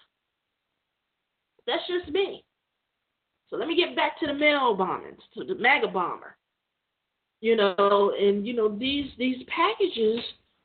That's 1.67 1.83
just 1.87 2.11
me. 2.11 2.43
So 3.49 3.57
let 3.57 3.67
me 3.67 3.75
get 3.75 3.95
back 3.95 4.19
to 4.19 4.27
the 4.27 4.33
mail 4.33 4.75
bombings, 4.75 5.19
to 5.35 5.43
the 5.43 5.55
MAGA 5.55 5.89
bomber. 5.89 6.35
You 7.39 7.55
know, 7.55 8.13
and 8.19 8.47
you 8.47 8.53
know 8.55 8.75
these 8.75 9.11
these 9.19 9.43
packages 9.47 10.19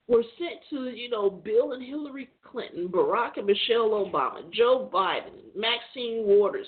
were 0.09 0.25
sent 0.39 0.61
to 0.71 0.97
you 0.97 1.11
know 1.11 1.29
Bill 1.29 1.73
and 1.73 1.83
Hillary 1.83 2.31
Clinton, 2.43 2.89
Barack 2.89 3.37
and 3.37 3.47
Michelle 3.47 3.91
Obama, 3.91 4.51
Joe 4.53 4.89
Biden, 4.93 5.55
Maxine 5.55 6.25
Waters, 6.25 6.67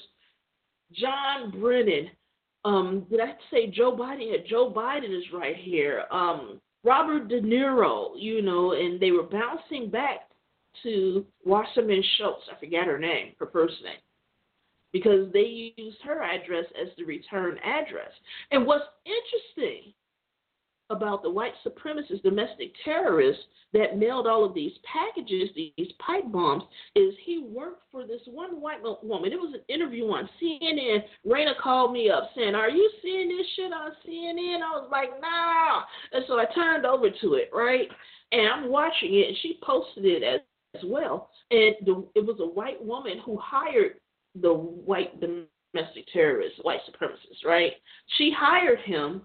John 0.93 1.51
Brennan. 1.59 2.11
Um, 2.67 3.07
did 3.11 3.21
I 3.21 3.33
say 3.51 3.69
Joe 3.69 3.97
Biden? 3.97 4.31
Yeah, 4.31 4.39
Joe 4.49 4.73
Biden 4.75 5.17
is 5.17 5.25
right 5.33 5.57
here. 5.57 6.05
Um, 6.11 6.61
Robert 6.83 7.29
De 7.29 7.41
Niro, 7.41 8.11
you 8.17 8.43
know, 8.43 8.73
and 8.73 9.01
they 9.01 9.11
were 9.11 9.23
bouncing 9.23 9.89
back 9.91 10.29
to 10.83 11.25
Wasserman 11.45 12.03
Schultz. 12.17 12.43
I 12.55 12.61
forgot 12.61 12.87
her 12.87 12.99
name, 12.99 13.33
her 13.39 13.49
first 13.53 13.75
name, 13.83 13.97
because 14.95 15.31
they 15.33 15.75
used 15.77 15.99
her 16.05 16.23
address 16.23 16.65
as 16.81 16.89
the 16.97 17.05
return 17.05 17.59
address. 17.59 18.13
And 18.53 18.65
what's 18.65 18.85
interesting 19.05 19.93
about 20.89 21.25
the 21.25 21.31
white 21.31 21.55
supremacist 21.67 22.23
domestic 22.23 22.73
terrorists 22.85 23.43
that 23.73 23.99
mailed 23.99 24.29
all 24.29 24.45
of 24.45 24.55
these 24.55 24.71
packages, 24.85 25.51
these 25.57 25.93
pipe 25.99 26.31
bombs, 26.31 26.63
is 26.95 27.13
he 27.25 27.45
worked 27.51 27.83
for 27.91 28.07
this 28.07 28.21
one 28.27 28.61
white 28.61 28.81
woman. 29.03 29.33
It 29.33 29.37
was 29.37 29.55
an 29.55 29.63
interview 29.69 30.05
on 30.05 30.29
CNN. 30.41 31.03
Raina 31.27 31.59
called 31.61 31.93
me 31.93 32.09
up 32.09 32.31
saying, 32.37 32.55
Are 32.55 32.71
you 32.71 32.89
seeing 33.03 33.29
this 33.29 33.47
shit 33.57 33.73
on 33.73 33.91
CNN? 34.07 34.63
I 34.63 34.79
was 34.79 34.89
like, 34.93 35.11
Nah. 35.21 35.83
And 36.13 36.25
so 36.29 36.39
I 36.39 36.45
turned 36.55 36.87
over 36.87 37.11
to 37.11 37.35
it, 37.35 37.51
right? 37.53 37.89
And 38.31 38.49
I'm 38.49 38.71
watching 38.71 39.13
it, 39.15 39.29
and 39.29 39.37
she 39.43 39.59
posted 39.61 40.05
it 40.05 40.23
as, 40.23 40.41
as 40.77 40.83
well. 40.85 41.31
And 41.51 41.75
the, 41.85 42.07
it 42.15 42.25
was 42.25 42.37
a 42.39 42.47
white 42.47 42.83
woman 42.85 43.19
who 43.25 43.37
hired 43.43 43.95
the 44.41 44.53
white 44.53 45.21
domestic 45.21 46.07
terrorist, 46.13 46.57
white 46.63 46.81
supremacist, 46.89 47.45
right? 47.45 47.73
She 48.19 48.33
hired 48.37 48.81
him 48.81 49.23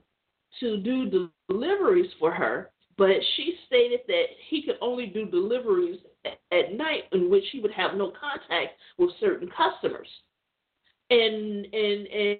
to 0.59 0.77
do 0.77 1.29
deliveries 1.49 2.11
for 2.19 2.31
her, 2.31 2.71
but 2.97 3.15
she 3.35 3.55
stated 3.65 4.01
that 4.07 4.25
he 4.49 4.63
could 4.63 4.77
only 4.81 5.07
do 5.07 5.25
deliveries 5.25 5.99
at 6.25 6.73
night 6.73 7.03
in 7.11 7.29
which 7.29 7.45
he 7.51 7.59
would 7.59 7.71
have 7.71 7.95
no 7.95 8.11
contact 8.19 8.73
with 8.97 9.11
certain 9.19 9.49
customers. 9.55 10.07
And 11.09 11.65
and 11.73 12.07
and 12.07 12.39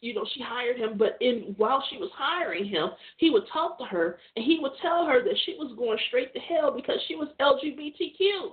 you 0.00 0.14
know, 0.14 0.26
she 0.34 0.42
hired 0.42 0.76
him, 0.76 0.98
but 0.98 1.16
in 1.20 1.54
while 1.56 1.82
she 1.90 1.96
was 1.96 2.10
hiring 2.14 2.66
him, 2.66 2.90
he 3.16 3.30
would 3.30 3.44
talk 3.52 3.78
to 3.78 3.84
her 3.84 4.18
and 4.36 4.44
he 4.44 4.58
would 4.60 4.72
tell 4.82 5.06
her 5.06 5.22
that 5.22 5.36
she 5.44 5.54
was 5.54 5.74
going 5.76 5.98
straight 6.08 6.32
to 6.34 6.40
hell 6.40 6.72
because 6.74 6.98
she 7.08 7.14
was 7.14 7.28
LGBTQ. 7.40 8.52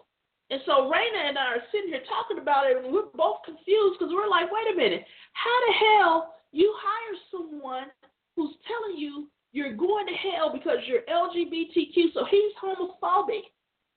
And 0.49 0.61
so 0.65 0.91
Raina 0.91 1.29
and 1.29 1.37
I 1.37 1.57
are 1.57 1.65
sitting 1.71 1.89
here 1.89 2.03
talking 2.05 2.37
about 2.41 2.69
it, 2.69 2.77
and 2.77 2.93
we're 2.93 3.09
both 3.15 3.41
confused 3.45 3.97
because 3.97 4.13
we're 4.13 4.29
like, 4.29 4.51
wait 4.51 4.73
a 4.73 4.77
minute, 4.77 5.05
how 5.33 5.57
the 5.67 5.73
hell 5.73 6.35
you 6.51 6.73
hire 6.77 7.17
someone 7.31 7.87
who's 8.35 8.53
telling 8.67 8.97
you 8.97 9.27
you're 9.53 9.73
going 9.73 10.05
to 10.07 10.13
hell 10.13 10.51
because 10.51 10.81
you're 10.85 11.05
LGBTQ, 11.05 12.13
so 12.13 12.25
he's 12.29 12.53
homophobic 12.61 13.49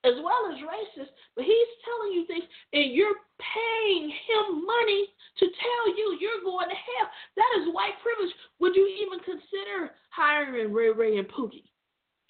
as 0.05 0.13
well 0.23 0.53
as 0.53 0.61
racist, 0.61 1.09
but 1.35 1.43
he's 1.43 1.71
telling 1.83 2.13
you 2.13 2.25
things 2.27 2.45
and 2.73 2.93
you're 2.93 3.17
paying 3.41 4.09
him 4.09 4.65
money 4.65 5.09
to 5.39 5.45
tell 5.45 5.97
you 5.97 6.17
you're 6.21 6.45
going 6.45 6.69
to 6.69 6.75
hell. 6.75 7.09
That 7.35 7.51
is 7.59 7.73
white 7.73 7.97
privilege. 8.01 8.33
Would 8.59 8.75
you 8.75 8.87
even 9.01 9.19
consider 9.19 9.91
hiring 10.09 10.71
Ray 10.71 10.91
Ray 10.91 11.17
and 11.17 11.27
Pookie? 11.27 11.69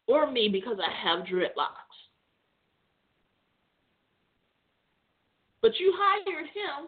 Or 0.08 0.32
me 0.32 0.48
because 0.48 0.78
I 0.80 0.92
have 1.04 1.28
dreadlocks? 1.28 1.87
But 5.68 5.82
you 5.82 5.94
hired 5.98 6.48
him 6.48 6.88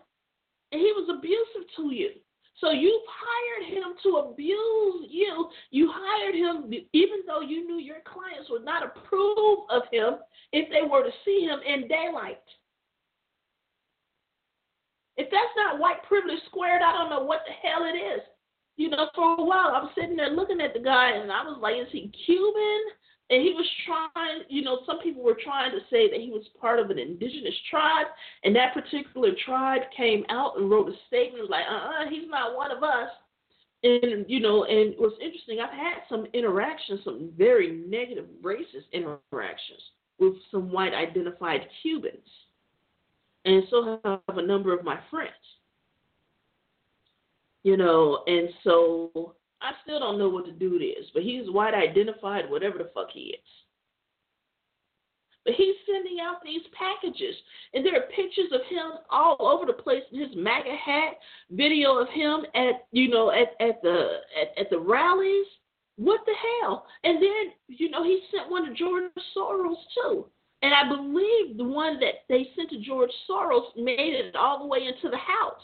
and 0.71 0.79
he 0.79 0.93
was 0.95 1.09
abusive 1.11 1.67
to 1.75 1.93
you. 1.93 2.11
So 2.61 2.71
you 2.71 3.01
hired 3.11 3.73
him 3.73 3.93
to 4.03 4.09
abuse 4.31 5.07
you. 5.09 5.49
You 5.69 5.91
hired 5.93 6.33
him 6.33 6.71
even 6.93 7.17
though 7.27 7.41
you 7.41 7.67
knew 7.67 7.77
your 7.77 7.99
clients 8.05 8.49
would 8.49 8.63
not 8.63 8.83
approve 8.85 9.67
of 9.69 9.81
him 9.91 10.19
if 10.53 10.69
they 10.69 10.87
were 10.89 11.03
to 11.03 11.11
see 11.25 11.41
him 11.41 11.59
in 11.67 11.89
daylight. 11.89 12.39
If 15.17 15.29
that's 15.29 15.57
not 15.57 15.79
white 15.79 16.01
privilege 16.07 16.39
squared, 16.45 16.81
I 16.81 16.93
don't 16.93 17.09
know 17.09 17.23
what 17.25 17.41
the 17.45 17.51
hell 17.51 17.83
it 17.83 17.97
is. 17.97 18.21
You 18.77 18.91
know, 18.91 19.09
for 19.13 19.41
a 19.41 19.43
while 19.43 19.75
I 19.75 19.83
was 19.83 19.91
sitting 19.93 20.15
there 20.15 20.29
looking 20.29 20.61
at 20.61 20.73
the 20.73 20.79
guy 20.79 21.17
and 21.17 21.29
I 21.29 21.43
was 21.43 21.59
like, 21.61 21.75
is 21.75 21.91
he 21.91 22.13
Cuban? 22.25 22.79
And 23.29 23.43
he 23.43 23.53
was 23.53 23.65
trying, 23.85 24.41
you 24.49 24.63
know, 24.63 24.79
some 24.85 24.99
people 24.99 25.23
were 25.23 25.37
trying 25.41 25.71
to 25.71 25.79
say 25.89 26.09
that 26.09 26.19
he 26.19 26.31
was 26.31 26.43
part 26.59 26.79
of 26.79 26.89
an 26.89 26.97
indigenous 26.97 27.53
tribe, 27.69 28.07
and 28.43 28.55
that 28.55 28.73
particular 28.73 29.29
tribe 29.45 29.81
came 29.95 30.25
out 30.29 30.57
and 30.57 30.69
wrote 30.69 30.89
a 30.89 30.95
statement 31.07 31.49
like, 31.49 31.65
uh-uh, 31.69 32.09
he's 32.09 32.27
not 32.27 32.55
one 32.55 32.71
of 32.71 32.83
us. 32.83 33.09
And 33.81 34.25
you 34.27 34.41
know, 34.41 34.65
and 34.65 34.93
it 34.93 34.99
was 34.99 35.13
interesting. 35.21 35.59
I've 35.59 35.69
had 35.69 36.01
some 36.09 36.25
interactions, 36.33 36.99
some 37.05 37.31
very 37.37 37.83
negative 37.87 38.25
racist 38.43 38.91
interactions 38.91 39.81
with 40.19 40.33
some 40.51 40.69
white 40.69 40.93
identified 40.93 41.61
Cubans, 41.81 42.17
and 43.45 43.63
so 43.69 43.99
have 44.03 44.37
a 44.37 44.41
number 44.41 44.77
of 44.77 44.83
my 44.83 44.99
friends. 45.09 45.31
You 47.63 47.77
know, 47.77 48.23
and 48.27 48.49
so 48.65 49.35
I 49.61 49.71
still 49.83 49.99
don't 49.99 50.17
know 50.17 50.29
what 50.29 50.45
to 50.45 50.51
do 50.51 50.79
this, 50.79 51.05
but 51.13 51.23
he's 51.23 51.49
white 51.49 51.73
identified, 51.73 52.49
whatever 52.49 52.77
the 52.77 52.91
fuck 52.93 53.09
he 53.11 53.35
is. 53.35 53.49
But 55.45 55.53
he's 55.55 55.75
sending 55.85 56.19
out 56.21 56.43
these 56.43 56.61
packages, 56.77 57.35
and 57.73 57.85
there 57.85 57.95
are 57.95 58.07
pictures 58.15 58.51
of 58.53 58.61
him 58.69 58.99
all 59.09 59.37
over 59.39 59.65
the 59.65 59.73
place 59.73 60.03
in 60.11 60.19
his 60.19 60.35
MAGA 60.35 60.75
hat, 60.75 61.13
video 61.51 61.97
of 61.97 62.07
him 62.09 62.45
at 62.55 62.85
you 62.91 63.09
know 63.09 63.31
at 63.31 63.55
at 63.65 63.81
the 63.81 64.19
at, 64.39 64.57
at 64.57 64.69
the 64.69 64.79
rallies. 64.79 65.47
What 65.95 66.21
the 66.25 66.35
hell? 66.61 66.85
And 67.03 67.21
then 67.21 67.53
you 67.67 67.89
know 67.89 68.03
he 68.03 68.21
sent 68.31 68.51
one 68.51 68.65
to 68.65 68.73
George 68.73 69.11
Soros 69.35 69.75
too. 69.95 70.25
And 70.61 70.73
I 70.73 70.87
believe 70.87 71.57
the 71.57 71.63
one 71.63 71.99
that 72.01 72.25
they 72.27 72.49
sent 72.55 72.69
to 72.71 72.81
George 72.81 73.11
Soros 73.29 73.75
made 73.77 74.13
it 74.13 74.35
all 74.35 74.59
the 74.59 74.67
way 74.67 74.79
into 74.79 75.09
the 75.09 75.17
house. 75.17 75.61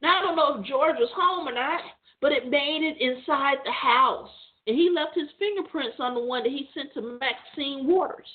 Now 0.00 0.20
I 0.20 0.25
know 0.36 0.58
if 0.58 0.66
George 0.66 0.96
was 0.98 1.10
home 1.14 1.48
or 1.48 1.54
not, 1.54 1.80
but 2.20 2.32
it 2.32 2.50
made 2.50 2.82
it 2.82 3.00
inside 3.00 3.58
the 3.64 3.72
house. 3.72 4.30
And 4.66 4.76
he 4.76 4.90
left 4.90 5.14
his 5.14 5.28
fingerprints 5.38 5.96
on 5.98 6.14
the 6.14 6.20
one 6.20 6.42
that 6.42 6.52
he 6.52 6.68
sent 6.74 6.92
to 6.94 7.18
Maxine 7.20 7.86
Waters. 7.86 8.28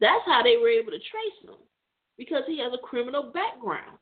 That's 0.00 0.24
how 0.26 0.42
they 0.42 0.56
were 0.56 0.68
able 0.68 0.92
to 0.92 0.98
trace 0.98 1.38
him, 1.42 1.56
because 2.16 2.42
he 2.46 2.58
has 2.60 2.72
a 2.72 2.86
criminal 2.86 3.32
background. 3.32 3.98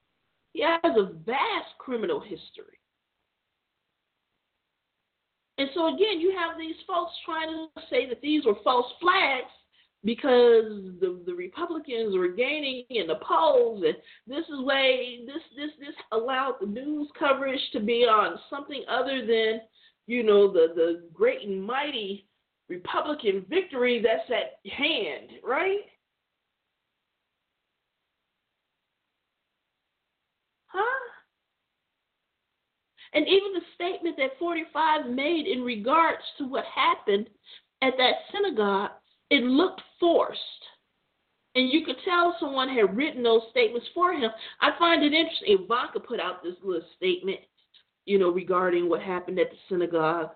He 0.52 0.62
has 0.62 0.78
a 0.84 1.12
vast 1.24 1.76
criminal 1.78 2.20
history. 2.20 2.78
And 5.58 5.70
so 5.74 5.94
again, 5.94 6.20
you 6.20 6.36
have 6.36 6.58
these 6.58 6.76
folks 6.86 7.12
trying 7.24 7.48
to 7.48 7.82
say 7.88 8.06
that 8.08 8.20
these 8.20 8.44
were 8.44 8.56
false 8.62 8.92
flags 9.00 9.50
because 10.06 10.64
the 11.00 11.20
the 11.26 11.34
Republicans 11.34 12.16
were 12.16 12.28
gaining 12.28 12.84
in 12.90 13.08
the 13.08 13.16
polls, 13.16 13.82
and 13.84 13.96
this 14.26 14.46
is 14.48 14.64
way 14.64 15.18
this 15.26 15.42
this 15.56 15.70
this 15.80 15.94
allowed 16.12 16.54
the 16.60 16.66
news 16.66 17.08
coverage 17.18 17.60
to 17.72 17.80
be 17.80 18.04
on 18.04 18.38
something 18.48 18.84
other 18.88 19.26
than 19.26 19.60
you 20.06 20.22
know 20.22 20.50
the 20.50 20.68
the 20.76 21.02
great 21.12 21.42
and 21.46 21.62
mighty 21.62 22.24
Republican 22.68 23.44
victory 23.50 24.00
that's 24.00 24.30
at 24.30 24.70
hand, 24.72 25.30
right? 25.44 25.80
Huh? 30.68 31.00
And 33.12 33.26
even 33.26 33.54
the 33.54 33.60
statement 33.74 34.16
that 34.18 34.38
45 34.38 35.06
made 35.10 35.46
in 35.46 35.62
regards 35.62 36.22
to 36.38 36.44
what 36.46 36.64
happened 36.66 37.28
at 37.82 37.94
that 37.96 38.14
synagogue, 38.32 38.90
it 39.30 39.42
looked 39.42 39.82
forced. 39.98 40.40
And 41.54 41.72
you 41.72 41.84
could 41.84 41.96
tell 42.04 42.36
someone 42.38 42.68
had 42.68 42.96
written 42.96 43.22
those 43.22 43.40
statements 43.50 43.86
for 43.94 44.12
him. 44.12 44.30
I 44.60 44.70
find 44.78 45.02
it 45.02 45.14
interesting. 45.14 45.58
Ivanka 45.58 46.00
put 46.00 46.20
out 46.20 46.42
this 46.42 46.54
little 46.62 46.86
statement, 46.96 47.40
you 48.04 48.18
know, 48.18 48.30
regarding 48.30 48.88
what 48.88 49.00
happened 49.00 49.38
at 49.38 49.50
the 49.50 49.56
synagogue. 49.68 50.30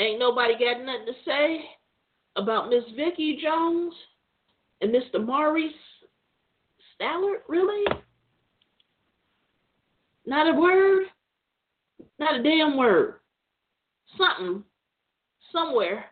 Ain't 0.00 0.18
nobody 0.18 0.54
got 0.54 0.84
nothing 0.84 1.06
to 1.06 1.12
say 1.24 1.60
about 2.34 2.68
Miss 2.68 2.84
Vicky 2.96 3.38
Jones 3.40 3.94
and 4.80 4.92
Mr. 4.92 5.24
Maurice 5.24 5.72
Stallard, 7.00 7.42
really? 7.48 7.84
Not 10.26 10.48
a 10.48 10.58
word. 10.58 11.04
Not 12.18 12.40
a 12.40 12.42
damn 12.42 12.76
word. 12.76 13.14
Something. 14.18 14.64
Somewhere. 15.52 16.04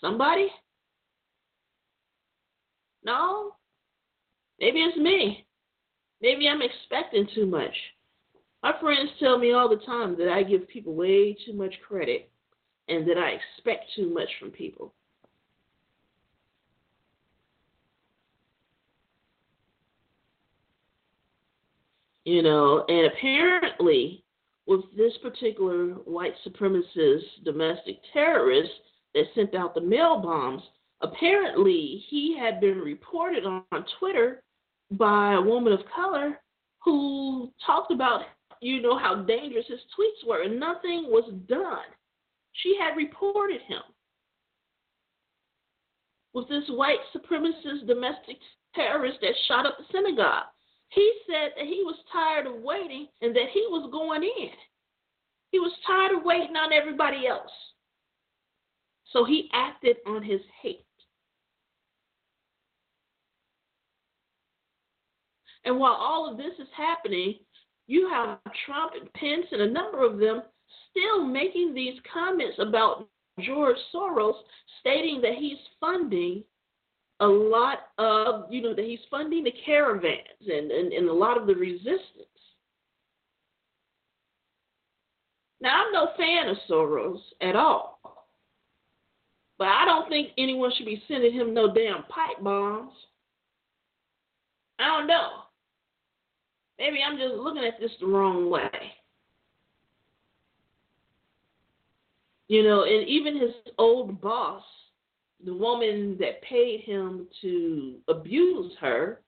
Somebody? 0.00 0.48
No? 3.04 3.52
Maybe 4.58 4.80
it's 4.80 4.96
me. 4.96 5.46
Maybe 6.20 6.48
I'm 6.48 6.62
expecting 6.62 7.26
too 7.34 7.46
much. 7.46 7.74
My 8.62 8.74
friends 8.78 9.10
tell 9.18 9.38
me 9.38 9.52
all 9.52 9.68
the 9.68 9.84
time 9.86 10.16
that 10.18 10.28
I 10.28 10.42
give 10.42 10.68
people 10.68 10.94
way 10.94 11.36
too 11.46 11.54
much 11.54 11.74
credit 11.86 12.30
and 12.88 13.08
that 13.08 13.16
I 13.16 13.30
expect 13.30 13.86
too 13.96 14.12
much 14.12 14.28
from 14.38 14.50
people. 14.50 14.92
You 22.24 22.42
know, 22.42 22.84
and 22.86 23.06
apparently, 23.06 24.19
with 24.70 24.82
this 24.96 25.12
particular 25.20 25.88
white 26.04 26.32
supremacist 26.46 27.24
domestic 27.44 27.96
terrorist 28.12 28.70
that 29.14 29.24
sent 29.34 29.52
out 29.56 29.74
the 29.74 29.80
mail 29.80 30.20
bombs, 30.20 30.62
apparently 31.00 32.04
he 32.08 32.38
had 32.38 32.60
been 32.60 32.78
reported 32.78 33.44
on, 33.44 33.64
on 33.72 33.84
Twitter 33.98 34.44
by 34.92 35.34
a 35.34 35.42
woman 35.42 35.72
of 35.72 35.80
color 35.92 36.38
who 36.84 37.50
talked 37.66 37.90
about, 37.90 38.22
you 38.62 38.80
know, 38.80 38.96
how 38.96 39.16
dangerous 39.16 39.66
his 39.66 39.80
tweets 39.98 40.24
were, 40.24 40.44
and 40.44 40.60
nothing 40.60 41.06
was 41.08 41.28
done. 41.48 41.90
She 42.52 42.78
had 42.80 42.96
reported 42.96 43.62
him. 43.62 43.82
With 46.32 46.48
this 46.48 46.64
white 46.68 47.00
supremacist 47.12 47.88
domestic 47.88 48.36
terrorist 48.76 49.18
that 49.20 49.34
shot 49.48 49.66
up 49.66 49.78
the 49.78 49.84
synagogue. 49.90 50.44
He 50.90 51.12
said 51.26 51.52
that 51.56 51.66
he 51.66 51.82
was 51.84 51.96
tired 52.12 52.46
of 52.46 52.62
waiting 52.62 53.06
and 53.22 53.34
that 53.34 53.48
he 53.52 53.66
was 53.68 53.88
going 53.92 54.22
in. 54.22 54.50
He 55.52 55.58
was 55.58 55.72
tired 55.86 56.16
of 56.16 56.24
waiting 56.24 56.56
on 56.56 56.72
everybody 56.72 57.26
else. 57.26 57.50
So 59.12 59.24
he 59.24 59.50
acted 59.52 59.96
on 60.06 60.22
his 60.22 60.40
hate. 60.62 60.84
And 65.64 65.78
while 65.78 65.92
all 65.92 66.30
of 66.30 66.36
this 66.36 66.54
is 66.58 66.68
happening, 66.76 67.34
you 67.86 68.08
have 68.08 68.38
Trump 68.66 68.92
and 68.98 69.12
Pence 69.12 69.46
and 69.52 69.62
a 69.62 69.70
number 69.70 70.04
of 70.04 70.18
them 70.18 70.42
still 70.90 71.24
making 71.24 71.74
these 71.74 71.98
comments 72.12 72.56
about 72.58 73.08
George 73.40 73.76
Soros, 73.94 74.34
stating 74.80 75.20
that 75.22 75.34
he's 75.34 75.58
funding 75.78 76.42
a 77.20 77.26
lot 77.26 77.90
of, 77.98 78.50
you 78.50 78.62
know, 78.62 78.74
that 78.74 78.84
he's 78.84 78.98
funding 79.10 79.44
the 79.44 79.52
caravans 79.64 80.16
and, 80.46 80.70
and, 80.70 80.92
and 80.92 81.08
a 81.08 81.12
lot 81.12 81.36
of 81.36 81.46
the 81.46 81.54
resistance. 81.54 82.26
Now, 85.60 85.84
I'm 85.84 85.92
no 85.92 86.08
fan 86.16 86.48
of 86.48 86.56
Soros 86.68 87.20
at 87.42 87.54
all. 87.54 88.00
But 89.58 89.68
I 89.68 89.84
don't 89.84 90.08
think 90.08 90.30
anyone 90.38 90.72
should 90.74 90.86
be 90.86 91.02
sending 91.06 91.34
him 91.34 91.52
no 91.52 91.72
damn 91.72 92.02
pipe 92.04 92.42
bombs. 92.42 92.92
I 94.78 94.86
don't 94.86 95.06
know. 95.06 95.28
Maybe 96.78 97.00
I'm 97.06 97.18
just 97.18 97.34
looking 97.34 97.64
at 97.64 97.78
this 97.78 97.90
the 98.00 98.06
wrong 98.06 98.48
way. 98.48 98.70
You 102.48 102.62
know, 102.62 102.84
and 102.84 103.06
even 103.06 103.38
his 103.38 103.52
old 103.76 104.22
boss, 104.22 104.62
the 105.44 105.54
woman 105.54 106.16
that 106.20 106.42
paid 106.42 106.80
him 106.80 107.26
to 107.40 107.96
abuse 108.08 108.72
her, 108.80 109.20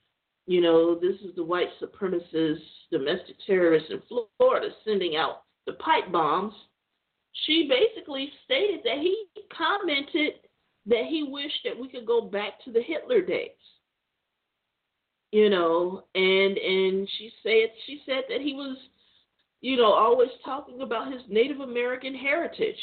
you 0.46 0.60
know, 0.60 0.94
this 0.94 1.16
is 1.20 1.34
the 1.36 1.44
white 1.44 1.68
supremacist 1.80 2.60
domestic 2.90 3.36
terrorist 3.46 3.86
in 3.90 4.02
Florida 4.38 4.68
sending 4.84 5.16
out 5.16 5.44
the 5.66 5.74
pipe 5.74 6.10
bombs. 6.10 6.52
She 7.46 7.68
basically 7.68 8.30
stated 8.44 8.80
that 8.84 8.98
he 8.98 9.26
commented 9.56 10.34
that 10.86 11.04
he 11.08 11.22
wished 11.22 11.60
that 11.64 11.78
we 11.78 11.88
could 11.88 12.06
go 12.06 12.20
back 12.20 12.62
to 12.64 12.72
the 12.72 12.82
Hitler 12.82 13.22
days. 13.22 13.50
You 15.30 15.48
know, 15.48 16.04
and 16.14 16.58
and 16.58 17.08
she 17.16 17.30
said 17.42 17.70
she 17.86 18.02
said 18.04 18.24
that 18.28 18.42
he 18.42 18.52
was, 18.52 18.76
you 19.62 19.78
know, 19.78 19.92
always 19.92 20.28
talking 20.44 20.82
about 20.82 21.10
his 21.10 21.22
Native 21.30 21.60
American 21.60 22.14
heritage 22.14 22.76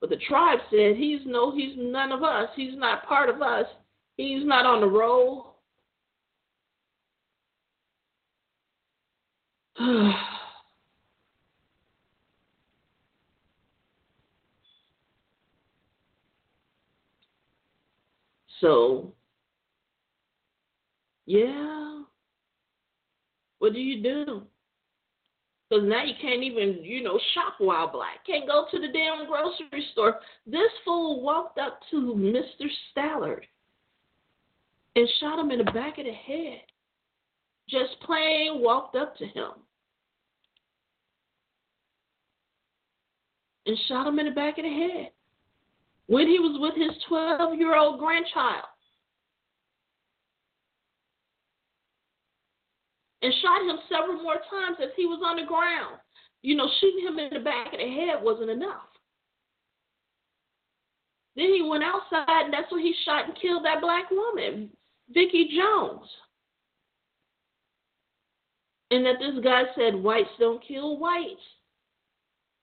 but 0.00 0.10
the 0.10 0.16
tribe 0.28 0.58
said, 0.70 0.96
He's 0.96 1.20
no, 1.24 1.54
he's 1.54 1.74
none 1.76 2.12
of 2.12 2.22
us. 2.22 2.48
He's 2.56 2.76
not 2.76 3.06
part 3.06 3.28
of 3.30 3.40
us. 3.42 3.66
He's 4.16 4.44
not 4.44 4.66
on 4.66 4.80
the 4.80 4.86
roll. 4.86 5.54
so, 18.60 19.12
yeah. 21.26 22.02
What 23.58 23.72
do 23.72 23.80
you 23.80 24.02
do? 24.02 24.42
Because 25.68 25.84
now 25.88 26.04
you 26.04 26.14
can't 26.20 26.42
even, 26.42 26.84
you 26.84 27.02
know, 27.02 27.18
shop 27.34 27.54
while 27.58 27.90
black. 27.90 28.24
Can't 28.26 28.46
go 28.46 28.66
to 28.70 28.78
the 28.78 28.88
damn 28.88 29.26
grocery 29.26 29.86
store. 29.92 30.20
This 30.46 30.70
fool 30.84 31.22
walked 31.22 31.58
up 31.58 31.80
to 31.90 32.14
Mr. 32.14 32.68
Stallard 32.90 33.44
and 34.96 35.08
shot 35.20 35.38
him 35.38 35.50
in 35.50 35.58
the 35.58 35.72
back 35.72 35.98
of 35.98 36.04
the 36.04 36.12
head. 36.12 36.60
Just 37.68 37.98
plain 38.02 38.60
walked 38.62 38.94
up 38.94 39.16
to 39.16 39.26
him 39.26 39.52
and 43.66 43.76
shot 43.88 44.06
him 44.06 44.18
in 44.18 44.26
the 44.26 44.32
back 44.32 44.58
of 44.58 44.64
the 44.64 44.70
head 44.70 45.10
when 46.06 46.26
he 46.26 46.38
was 46.38 46.58
with 46.60 46.74
his 46.74 47.02
12 47.08 47.58
year 47.58 47.76
old 47.76 47.98
grandchild. 47.98 48.64
And 53.24 53.32
shot 53.40 53.64
him 53.64 53.78
several 53.88 54.22
more 54.22 54.36
times 54.52 54.76
as 54.82 54.90
he 54.96 55.06
was 55.06 55.24
on 55.24 55.36
the 55.40 55.48
ground. 55.48 55.96
you 56.42 56.54
know, 56.54 56.68
shooting 56.78 57.06
him 57.06 57.18
in 57.18 57.32
the 57.32 57.40
back 57.40 57.72
of 57.72 57.78
the 57.80 57.88
head 57.88 58.22
wasn't 58.22 58.50
enough. 58.50 58.84
Then 61.36 61.46
he 61.46 61.62
went 61.62 61.82
outside, 61.82 62.44
and 62.44 62.52
that's 62.52 62.70
when 62.70 62.82
he 62.82 62.94
shot 63.06 63.24
and 63.24 63.38
killed 63.40 63.64
that 63.64 63.80
black 63.80 64.10
woman, 64.10 64.68
Vicky 65.08 65.48
Jones. 65.56 66.06
And 68.90 69.06
that 69.06 69.16
this 69.18 69.42
guy 69.42 69.62
said 69.74 69.94
whites 69.94 70.28
don't 70.38 70.62
kill 70.68 70.98
whites 70.98 71.40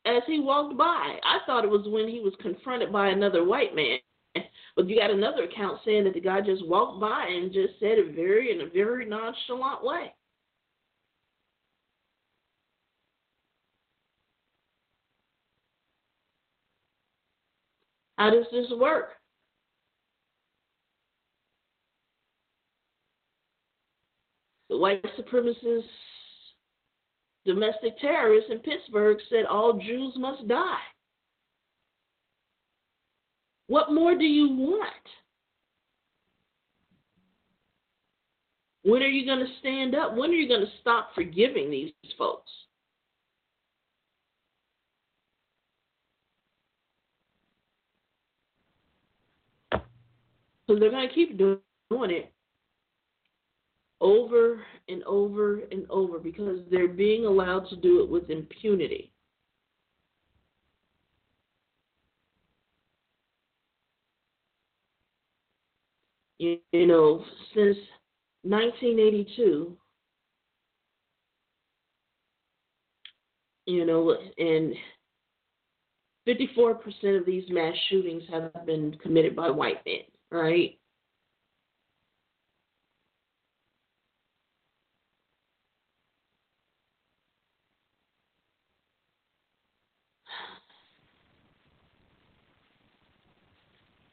as 0.05 0.21
he 0.27 0.39
walked 0.39 0.77
by. 0.77 1.17
I 1.23 1.39
thought 1.47 1.63
it 1.65 1.69
was 1.69 1.87
when 1.87 2.07
he 2.07 2.19
was 2.19 2.33
confronted 2.39 2.93
by 2.93 3.07
another 3.07 3.43
white 3.43 3.75
man. 3.75 3.97
But 4.75 4.87
you 4.87 4.97
got 4.97 5.09
another 5.09 5.43
account 5.43 5.79
saying 5.83 6.03
that 6.05 6.13
the 6.13 6.21
guy 6.21 6.39
just 6.39 6.65
walked 6.67 7.01
by 7.01 7.25
and 7.27 7.51
just 7.51 7.73
said 7.79 7.97
it 7.97 8.15
very 8.15 8.53
in 8.53 8.61
a 8.61 8.69
very 8.69 9.05
nonchalant 9.05 9.83
way. 9.83 10.13
How 18.21 18.29
does 18.29 18.45
this 18.51 18.67
work? 18.77 19.13
The 24.69 24.77
white 24.77 25.03
supremacist 25.17 25.85
domestic 27.47 27.99
terrorist 27.99 28.51
in 28.51 28.59
Pittsburgh 28.59 29.17
said 29.27 29.45
all 29.45 29.73
Jews 29.73 30.13
must 30.17 30.47
die. 30.47 30.77
What 33.65 33.91
more 33.91 34.15
do 34.15 34.25
you 34.25 34.49
want? 34.55 34.85
When 38.83 39.01
are 39.01 39.07
you 39.07 39.25
going 39.25 39.39
to 39.39 39.51
stand 39.61 39.95
up? 39.95 40.15
When 40.15 40.29
are 40.29 40.33
you 40.33 40.47
going 40.47 40.61
to 40.61 40.71
stop 40.79 41.15
forgiving 41.15 41.71
these 41.71 41.91
folks? 42.19 42.51
So 50.71 50.79
they're 50.79 50.89
going 50.89 51.05
to 51.05 51.13
keep 51.13 51.37
doing 51.37 51.59
it 51.91 52.31
over 53.99 54.63
and 54.87 55.03
over 55.03 55.59
and 55.69 55.85
over 55.89 56.17
because 56.17 56.59
they're 56.71 56.87
being 56.87 57.25
allowed 57.25 57.67
to 57.71 57.75
do 57.75 58.01
it 58.01 58.09
with 58.09 58.29
impunity. 58.29 59.11
You, 66.39 66.57
know, 66.87 67.25
since 67.53 67.75
1982, 68.43 69.75
you 73.65 73.85
know, 73.85 74.15
and 74.37 74.73
54% 76.25 77.19
of 77.19 77.25
these 77.25 77.43
mass 77.49 77.75
shootings 77.89 78.23
have 78.31 78.65
been 78.65 78.95
committed 79.03 79.35
by 79.35 79.49
white 79.49 79.85
men 79.85 80.10
right? 80.31 80.77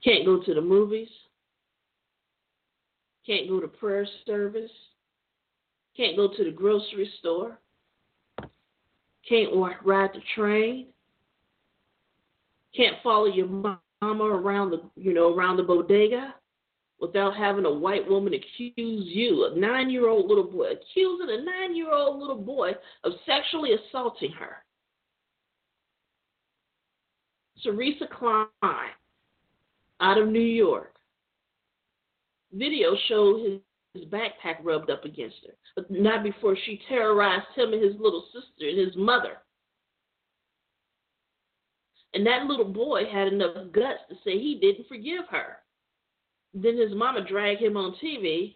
Can't 0.02 0.24
go 0.24 0.42
to 0.42 0.54
the 0.54 0.60
movies. 0.60 1.08
Can't 3.26 3.48
go 3.48 3.60
to 3.60 3.68
prayer 3.68 4.06
service. 4.26 4.70
Can't 5.96 6.16
go 6.16 6.28
to 6.34 6.44
the 6.44 6.50
grocery 6.50 7.10
store. 7.18 7.58
Can't 9.28 9.50
ride 9.84 10.10
the 10.14 10.22
train. 10.34 10.86
Can't 12.74 12.96
follow 13.02 13.26
your 13.26 13.48
mom 13.48 13.78
around 14.02 14.70
the 14.70 14.80
you 14.96 15.12
know 15.12 15.34
around 15.34 15.56
the 15.56 15.62
bodega 15.62 16.34
without 17.00 17.36
having 17.36 17.64
a 17.64 17.72
white 17.72 18.08
woman 18.08 18.34
accuse 18.34 18.74
you, 18.76 19.44
a 19.52 19.58
nine 19.58 19.88
year 19.90 20.08
old 20.08 20.26
little 20.26 20.44
boy, 20.44 20.66
accusing 20.72 21.28
a 21.30 21.44
nine 21.44 21.76
year 21.76 21.92
old 21.92 22.18
little 22.18 22.40
boy 22.40 22.72
of 23.04 23.12
sexually 23.24 23.70
assaulting 23.72 24.32
her. 24.32 24.64
Teresa 27.62 28.06
Klein 28.18 28.46
out 30.00 30.18
of 30.18 30.28
New 30.28 30.40
York. 30.40 30.94
Video 32.52 32.96
showed 33.08 33.44
his, 33.44 33.60
his 33.94 34.04
backpack 34.10 34.56
rubbed 34.62 34.90
up 34.90 35.04
against 35.04 35.36
her, 35.46 35.54
but 35.76 35.90
not 35.90 36.22
before 36.22 36.56
she 36.64 36.80
terrorized 36.88 37.46
him 37.54 37.72
and 37.72 37.82
his 37.82 37.94
little 37.98 38.24
sister 38.32 38.68
and 38.68 38.78
his 38.78 38.96
mother. 38.96 39.38
And 42.14 42.26
that 42.26 42.46
little 42.46 42.64
boy 42.64 43.04
had 43.10 43.28
enough 43.28 43.54
guts 43.72 44.00
to 44.08 44.14
say 44.24 44.38
he 44.38 44.58
didn't 44.60 44.88
forgive 44.88 45.24
her. 45.30 45.58
Then 46.54 46.78
his 46.78 46.94
mama 46.94 47.26
dragged 47.26 47.60
him 47.60 47.76
on 47.76 47.96
TV, 48.02 48.54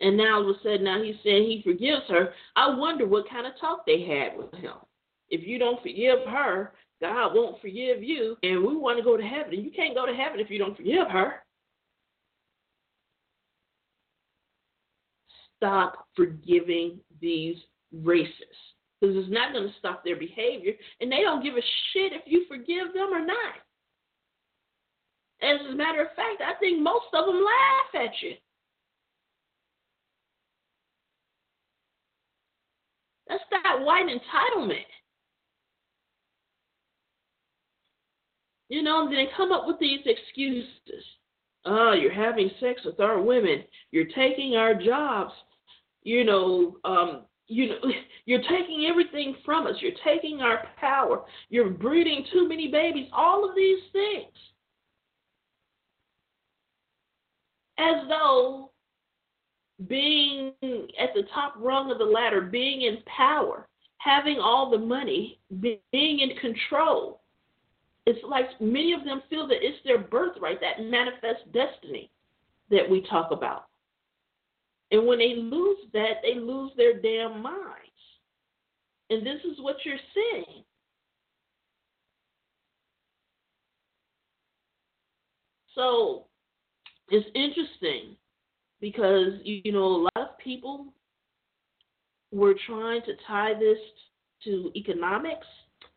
and 0.00 0.16
now 0.16 0.36
all 0.36 0.50
of 0.50 0.56
a 0.56 0.62
sudden 0.62 0.84
now 0.84 1.02
he's 1.02 1.14
saying 1.22 1.44
he 1.44 1.62
forgives 1.62 2.02
her. 2.08 2.32
I 2.56 2.74
wonder 2.74 3.06
what 3.06 3.30
kind 3.30 3.46
of 3.46 3.52
talk 3.60 3.86
they 3.86 4.02
had 4.02 4.36
with 4.36 4.52
him. 4.54 4.72
If 5.28 5.46
you 5.46 5.58
don't 5.58 5.80
forgive 5.80 6.18
her, 6.28 6.72
God 7.00 7.34
won't 7.34 7.60
forgive 7.60 8.02
you, 8.02 8.36
and 8.42 8.62
we 8.62 8.76
want 8.76 8.98
to 8.98 9.04
go 9.04 9.16
to 9.16 9.22
heaven. 9.22 9.54
And 9.54 9.64
you 9.64 9.70
can't 9.70 9.94
go 9.94 10.04
to 10.04 10.12
heaven 10.12 10.40
if 10.40 10.50
you 10.50 10.58
don't 10.58 10.76
forgive 10.76 11.08
her. 11.08 11.34
Stop 15.56 16.06
forgiving 16.16 16.98
these 17.20 17.56
racists 17.94 18.74
because 19.00 19.16
it's 19.16 19.32
not 19.32 19.52
going 19.52 19.66
to 19.66 19.74
stop 19.78 20.04
their 20.04 20.16
behavior, 20.16 20.72
and 21.00 21.10
they 21.10 21.22
don't 21.22 21.42
give 21.42 21.54
a 21.54 21.62
shit 21.92 22.12
if 22.12 22.22
you 22.26 22.44
forgive 22.48 22.92
them 22.92 23.12
or 23.12 23.24
not. 23.24 23.54
As 25.42 25.58
a 25.70 25.74
matter 25.74 26.02
of 26.02 26.08
fact, 26.08 26.42
I 26.44 26.58
think 26.60 26.80
most 26.82 27.06
of 27.14 27.26
them 27.26 27.42
laugh 27.42 28.04
at 28.04 28.12
you. 28.20 28.32
That's 33.26 33.42
that 33.50 33.82
white 33.82 34.06
entitlement. 34.06 34.84
You 38.68 38.82
know, 38.82 39.06
and 39.06 39.12
they 39.12 39.28
come 39.36 39.50
up 39.50 39.66
with 39.66 39.78
these 39.78 40.00
excuses. 40.04 41.04
Oh, 41.64 41.92
you're 41.92 42.12
having 42.12 42.50
sex 42.60 42.80
with 42.84 43.00
our 43.00 43.20
women. 43.20 43.64
You're 43.92 44.06
taking 44.14 44.56
our 44.56 44.74
jobs. 44.74 45.32
You 46.02 46.24
know, 46.24 46.76
um, 46.84 47.22
you 47.50 47.68
know, 47.68 47.78
you're 48.24 48.42
taking 48.42 48.86
everything 48.88 49.36
from 49.44 49.66
us. 49.66 49.74
You're 49.80 49.92
taking 50.04 50.40
our 50.40 50.68
power. 50.78 51.22
You're 51.50 51.70
breeding 51.70 52.24
too 52.32 52.48
many 52.48 52.68
babies. 52.68 53.08
All 53.12 53.48
of 53.48 53.54
these 53.54 53.80
things. 53.92 54.32
As 57.78 58.06
though 58.08 58.70
being 59.88 60.52
at 60.62 61.14
the 61.14 61.22
top 61.34 61.54
rung 61.56 61.90
of 61.90 61.98
the 61.98 62.04
ladder, 62.04 62.42
being 62.42 62.82
in 62.82 62.98
power, 63.16 63.66
having 63.98 64.38
all 64.38 64.70
the 64.70 64.78
money, 64.78 65.40
being 65.60 65.80
in 65.92 66.36
control, 66.40 67.22
it's 68.06 68.20
like 68.28 68.60
many 68.60 68.92
of 68.92 69.04
them 69.04 69.22
feel 69.30 69.46
that 69.48 69.58
it's 69.60 69.78
their 69.84 69.98
birthright, 69.98 70.60
that 70.60 70.84
manifest 70.84 71.50
destiny 71.52 72.10
that 72.70 72.88
we 72.88 73.04
talk 73.08 73.30
about. 73.30 73.69
And 74.90 75.06
when 75.06 75.18
they 75.18 75.34
lose 75.36 75.78
that, 75.92 76.14
they 76.22 76.34
lose 76.38 76.72
their 76.76 77.00
damn 77.00 77.42
minds. 77.42 77.66
And 79.10 79.26
this 79.26 79.40
is 79.44 79.58
what 79.60 79.76
you're 79.84 79.96
seeing. 80.14 80.64
So 85.74 86.26
it's 87.08 87.26
interesting 87.34 88.16
because, 88.80 89.34
you 89.44 89.72
know, 89.72 89.84
a 89.84 90.02
lot 90.02 90.16
of 90.16 90.38
people 90.38 90.92
were 92.32 92.54
trying 92.66 93.02
to 93.02 93.12
tie 93.26 93.54
this 93.54 93.78
to 94.44 94.70
economics. 94.76 95.46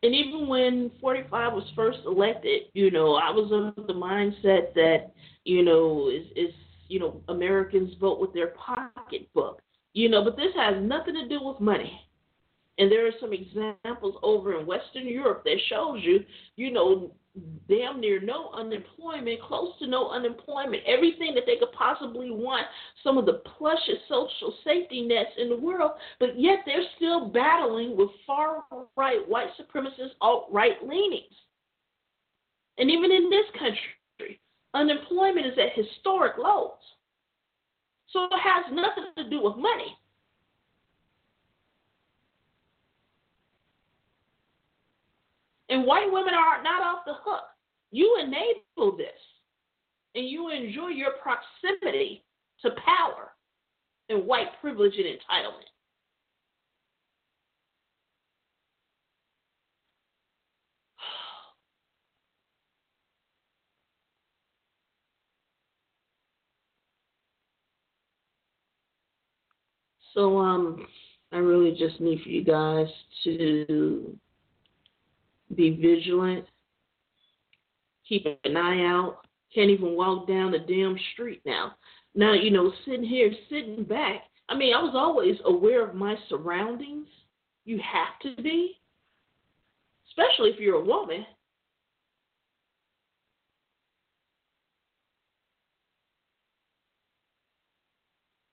And 0.02 0.14
even 0.14 0.48
when 0.48 0.90
45 1.00 1.52
was 1.52 1.64
first 1.74 1.98
elected, 2.06 2.62
you 2.74 2.90
know, 2.90 3.14
I 3.14 3.30
was 3.30 3.74
of 3.76 3.86
the 3.86 3.92
mindset 3.92 4.74
that, 4.74 5.12
you 5.44 5.64
know, 5.64 6.10
is 6.10 6.26
is 6.36 6.54
you 6.88 7.00
know, 7.00 7.22
Americans 7.28 7.94
vote 8.00 8.20
with 8.20 8.32
their 8.32 8.48
pocketbook. 8.48 9.60
You 9.92 10.08
know, 10.08 10.24
but 10.24 10.36
this 10.36 10.52
has 10.56 10.74
nothing 10.82 11.14
to 11.14 11.28
do 11.28 11.42
with 11.42 11.60
money. 11.60 12.00
And 12.78 12.90
there 12.90 13.06
are 13.06 13.12
some 13.20 13.32
examples 13.32 14.16
over 14.22 14.58
in 14.58 14.66
Western 14.66 15.06
Europe 15.06 15.44
that 15.44 15.58
shows 15.68 16.00
you, 16.02 16.24
you 16.56 16.72
know, 16.72 17.12
damn 17.68 18.00
near 18.00 18.20
no 18.20 18.50
unemployment, 18.52 19.40
close 19.42 19.76
to 19.78 19.86
no 19.86 20.10
unemployment, 20.10 20.82
everything 20.86 21.34
that 21.34 21.44
they 21.46 21.56
could 21.56 21.72
possibly 21.72 22.30
want, 22.30 22.66
some 23.02 23.18
of 23.18 23.26
the 23.26 23.42
plushest 23.56 24.02
social 24.08 24.54
safety 24.64 25.02
nets 25.02 25.30
in 25.38 25.48
the 25.48 25.56
world, 25.56 25.92
but 26.20 26.38
yet 26.38 26.60
they're 26.64 26.84
still 26.96 27.28
battling 27.28 27.96
with 27.96 28.10
far 28.26 28.64
right 28.96 29.28
white 29.28 29.48
supremacist 29.58 30.10
alt 30.20 30.48
right 30.52 30.76
leanings. 30.86 31.34
And 32.78 32.90
even 32.90 33.10
in 33.10 33.30
this 33.30 33.46
country, 33.58 34.40
Unemployment 34.74 35.46
is 35.46 35.58
at 35.58 35.72
historic 35.74 36.36
lows. 36.36 36.72
So 38.10 38.24
it 38.24 38.32
has 38.32 38.64
nothing 38.72 39.04
to 39.16 39.30
do 39.30 39.42
with 39.42 39.56
money. 39.56 39.96
And 45.68 45.84
white 45.84 46.10
women 46.12 46.34
are 46.34 46.62
not 46.62 46.82
off 46.82 47.04
the 47.06 47.14
hook. 47.24 47.44
You 47.90 48.18
enable 48.20 48.96
this, 48.96 49.08
and 50.14 50.28
you 50.28 50.50
enjoy 50.50 50.88
your 50.88 51.12
proximity 51.22 52.24
to 52.62 52.70
power 52.70 53.32
and 54.08 54.26
white 54.26 54.48
privilege 54.60 54.94
and 54.96 55.06
entitlement. 55.06 55.73
So 70.14 70.38
um, 70.38 70.86
I 71.32 71.38
really 71.38 71.76
just 71.76 72.00
need 72.00 72.22
for 72.22 72.28
you 72.28 72.44
guys 72.44 72.86
to 73.24 74.16
be 75.54 75.70
vigilant, 75.70 76.46
keep 78.08 78.26
an 78.44 78.56
eye 78.56 78.86
out. 78.86 79.18
Can't 79.54 79.70
even 79.70 79.94
walk 79.94 80.26
down 80.26 80.50
the 80.50 80.58
damn 80.58 80.96
street 81.12 81.40
now. 81.44 81.74
Now 82.14 82.32
you 82.32 82.50
know, 82.50 82.72
sitting 82.84 83.04
here, 83.04 83.30
sitting 83.48 83.84
back. 83.84 84.22
I 84.48 84.56
mean, 84.56 84.74
I 84.74 84.82
was 84.82 84.94
always 84.94 85.36
aware 85.44 85.86
of 85.86 85.94
my 85.94 86.16
surroundings. 86.28 87.06
You 87.64 87.78
have 87.78 88.36
to 88.36 88.42
be, 88.42 88.80
especially 90.08 90.50
if 90.50 90.60
you're 90.60 90.76
a 90.76 90.84
woman. 90.84 91.24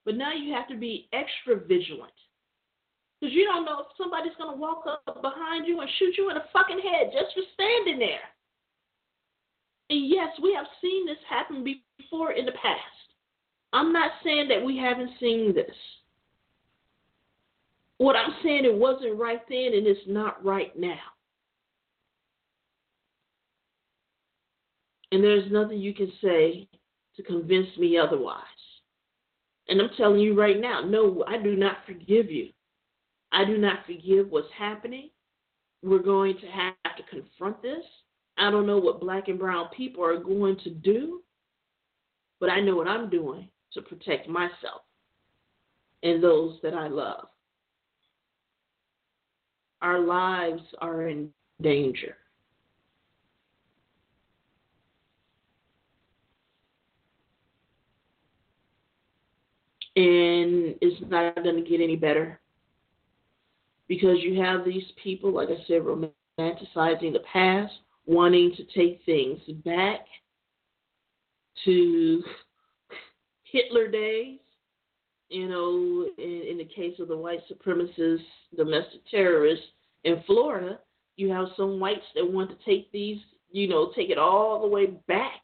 But 0.05 0.15
now 0.15 0.33
you 0.33 0.53
have 0.53 0.67
to 0.69 0.75
be 0.75 1.07
extra 1.13 1.55
vigilant. 1.55 2.11
Because 3.19 3.35
you 3.35 3.45
don't 3.45 3.65
know 3.65 3.81
if 3.81 3.87
somebody's 3.97 4.35
going 4.37 4.51
to 4.51 4.59
walk 4.59 4.85
up 4.87 5.21
behind 5.21 5.67
you 5.67 5.79
and 5.79 5.89
shoot 5.99 6.15
you 6.17 6.29
in 6.29 6.35
the 6.35 6.43
fucking 6.51 6.79
head 6.79 7.11
just 7.13 7.35
for 7.35 7.43
standing 7.53 7.99
there. 7.99 8.25
And 9.91 10.07
yes, 10.07 10.29
we 10.41 10.53
have 10.55 10.65
seen 10.81 11.05
this 11.05 11.17
happen 11.29 11.63
before 11.63 12.31
in 12.31 12.45
the 12.45 12.53
past. 12.53 12.79
I'm 13.73 13.93
not 13.93 14.11
saying 14.23 14.47
that 14.47 14.63
we 14.63 14.77
haven't 14.77 15.11
seen 15.19 15.53
this. 15.53 15.75
What 17.97 18.15
I'm 18.15 18.33
saying, 18.43 18.65
it 18.65 18.73
wasn't 18.73 19.19
right 19.19 19.41
then 19.47 19.73
and 19.75 19.85
it's 19.85 19.99
not 20.07 20.43
right 20.43 20.77
now. 20.77 20.97
And 25.11 25.23
there's 25.23 25.51
nothing 25.51 25.77
you 25.77 25.93
can 25.93 26.11
say 26.23 26.67
to 27.17 27.23
convince 27.23 27.67
me 27.77 27.97
otherwise. 27.97 28.41
And 29.67 29.81
I'm 29.81 29.89
telling 29.97 30.19
you 30.19 30.37
right 30.37 30.59
now, 30.59 30.81
no, 30.81 31.23
I 31.27 31.37
do 31.37 31.55
not 31.55 31.77
forgive 31.85 32.29
you. 32.29 32.49
I 33.31 33.45
do 33.45 33.57
not 33.57 33.85
forgive 33.85 34.29
what's 34.29 34.51
happening. 34.57 35.09
We're 35.83 35.99
going 35.99 36.37
to 36.39 36.47
have 36.47 36.73
to 36.97 37.03
confront 37.09 37.61
this. 37.61 37.83
I 38.37 38.51
don't 38.51 38.67
know 38.67 38.77
what 38.77 38.99
black 38.99 39.27
and 39.27 39.39
brown 39.39 39.69
people 39.75 40.03
are 40.03 40.17
going 40.17 40.57
to 40.63 40.69
do, 40.69 41.21
but 42.39 42.49
I 42.49 42.59
know 42.59 42.75
what 42.75 42.87
I'm 42.87 43.09
doing 43.09 43.47
to 43.73 43.81
protect 43.81 44.27
myself 44.27 44.81
and 46.03 46.23
those 46.23 46.57
that 46.63 46.73
I 46.73 46.87
love. 46.87 47.27
Our 49.81 49.99
lives 49.99 50.61
are 50.79 51.07
in 51.07 51.29
danger. 51.61 52.17
And 59.95 60.75
it's 60.81 61.01
not 61.09 61.35
going 61.35 61.61
to 61.61 61.69
get 61.69 61.81
any 61.81 61.95
better 61.95 62.39
because 63.87 64.17
you 64.21 64.41
have 64.41 64.63
these 64.63 64.85
people, 65.03 65.33
like 65.33 65.49
I 65.49 65.57
said, 65.67 65.81
romanticizing 65.81 67.11
the 67.11 67.23
past, 67.31 67.73
wanting 68.05 68.55
to 68.55 68.63
take 68.73 69.01
things 69.05 69.39
back 69.65 70.05
to 71.65 72.23
Hitler 73.43 73.89
days. 73.89 74.39
You 75.27 75.47
know, 75.47 76.07
in, 76.17 76.41
in 76.51 76.57
the 76.57 76.69
case 76.73 76.99
of 76.99 77.07
the 77.07 77.17
white 77.17 77.39
supremacist 77.49 78.23
domestic 78.55 79.01
terrorists 79.09 79.65
in 80.03 80.23
Florida, 80.25 80.79
you 81.15 81.29
have 81.31 81.47
some 81.55 81.79
whites 81.79 82.01
that 82.15 82.29
want 82.29 82.49
to 82.49 82.65
take 82.65 82.91
these, 82.91 83.19
you 83.51 83.67
know, 83.67 83.91
take 83.95 84.09
it 84.09 84.17
all 84.17 84.61
the 84.61 84.67
way 84.67 84.87
back 85.07 85.41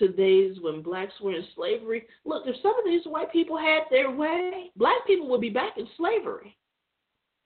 to 0.00 0.08
days 0.08 0.56
when 0.60 0.82
blacks 0.82 1.12
were 1.22 1.32
in 1.32 1.44
slavery. 1.54 2.06
Look, 2.24 2.42
if 2.46 2.56
some 2.62 2.76
of 2.76 2.84
these 2.84 3.04
white 3.04 3.30
people 3.30 3.56
had 3.56 3.82
their 3.90 4.10
way, 4.10 4.70
black 4.76 5.06
people 5.06 5.28
would 5.28 5.40
be 5.40 5.50
back 5.50 5.74
in 5.76 5.86
slavery. 5.96 6.56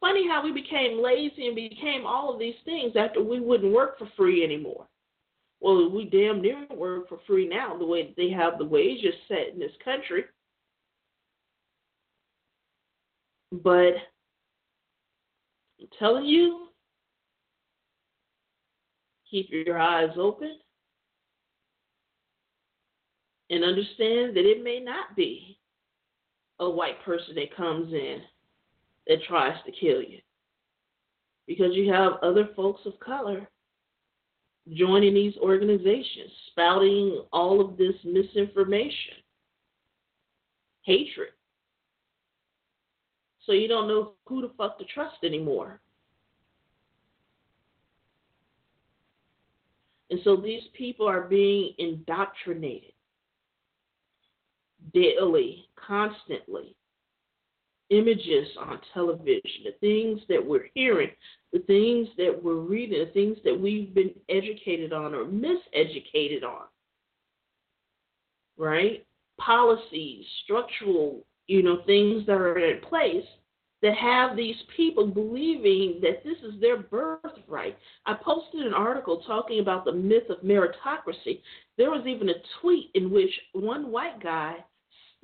Funny 0.00 0.26
how 0.28 0.42
we 0.42 0.52
became 0.52 1.02
lazy 1.02 1.46
and 1.46 1.56
became 1.56 2.06
all 2.06 2.32
of 2.32 2.38
these 2.38 2.54
things 2.64 2.94
after 2.96 3.22
we 3.22 3.40
wouldn't 3.40 3.72
work 3.72 3.98
for 3.98 4.08
free 4.16 4.42
anymore. 4.42 4.86
Well, 5.60 5.90
we 5.90 6.04
damn 6.04 6.40
near 6.40 6.66
work 6.74 7.08
for 7.08 7.18
free 7.26 7.48
now, 7.48 7.76
the 7.76 7.86
way 7.86 8.14
they 8.16 8.30
have 8.30 8.58
the 8.58 8.64
wages 8.64 9.14
set 9.28 9.48
in 9.52 9.58
this 9.58 9.72
country. 9.84 10.24
But 13.50 13.94
I'm 15.80 15.88
telling 15.98 16.24
you, 16.24 16.68
keep 19.30 19.48
your 19.50 19.78
eyes 19.78 20.10
open 20.18 20.58
and 23.50 23.64
understand 23.64 24.36
that 24.36 24.44
it 24.44 24.62
may 24.62 24.80
not 24.80 25.14
be 25.16 25.58
a 26.60 26.68
white 26.68 27.02
person 27.04 27.34
that 27.34 27.54
comes 27.56 27.92
in 27.92 28.20
that 29.06 29.22
tries 29.28 29.56
to 29.66 29.72
kill 29.72 30.02
you. 30.02 30.18
Because 31.46 31.74
you 31.74 31.92
have 31.92 32.14
other 32.22 32.48
folks 32.56 32.80
of 32.86 32.98
color 33.00 33.46
joining 34.72 35.12
these 35.12 35.36
organizations, 35.36 36.30
spouting 36.50 37.22
all 37.32 37.60
of 37.60 37.76
this 37.76 37.94
misinformation, 38.02 39.14
hatred. 40.82 41.28
So 43.44 43.52
you 43.52 43.68
don't 43.68 43.88
know 43.88 44.12
who 44.24 44.40
the 44.40 44.52
fuck 44.56 44.78
to 44.78 44.86
trust 44.86 45.16
anymore. 45.22 45.80
And 50.10 50.20
so 50.24 50.36
these 50.36 50.62
people 50.72 51.06
are 51.06 51.22
being 51.22 51.74
indoctrinated 51.76 52.93
daily, 54.92 55.68
constantly 55.76 56.74
images 57.90 58.48
on 58.58 58.80
television, 58.92 59.64
the 59.64 59.74
things 59.80 60.20
that 60.28 60.44
we're 60.44 60.68
hearing, 60.74 61.10
the 61.52 61.58
things 61.60 62.08
that 62.16 62.34
we're 62.42 62.60
reading, 62.60 63.04
the 63.04 63.12
things 63.12 63.36
that 63.44 63.58
we've 63.58 63.94
been 63.94 64.10
educated 64.28 64.92
on 64.92 65.14
or 65.14 65.24
miseducated 65.24 66.42
on. 66.42 66.64
Right? 68.56 69.06
Policies, 69.38 70.24
structural, 70.44 71.24
you 71.46 71.62
know, 71.62 71.82
things 71.86 72.24
that 72.26 72.36
are 72.36 72.58
in 72.58 72.80
place 72.80 73.24
that 73.82 73.94
have 73.96 74.34
these 74.34 74.56
people 74.74 75.06
believing 75.06 76.00
that 76.00 76.24
this 76.24 76.38
is 76.42 76.58
their 76.58 76.78
birthright. 76.78 77.76
I 78.06 78.14
posted 78.14 78.66
an 78.66 78.72
article 78.72 79.22
talking 79.26 79.60
about 79.60 79.84
the 79.84 79.92
myth 79.92 80.30
of 80.30 80.38
meritocracy. 80.38 81.42
There 81.76 81.90
was 81.90 82.06
even 82.06 82.30
a 82.30 82.34
tweet 82.62 82.90
in 82.94 83.10
which 83.10 83.32
one 83.52 83.92
white 83.92 84.22
guy 84.22 84.64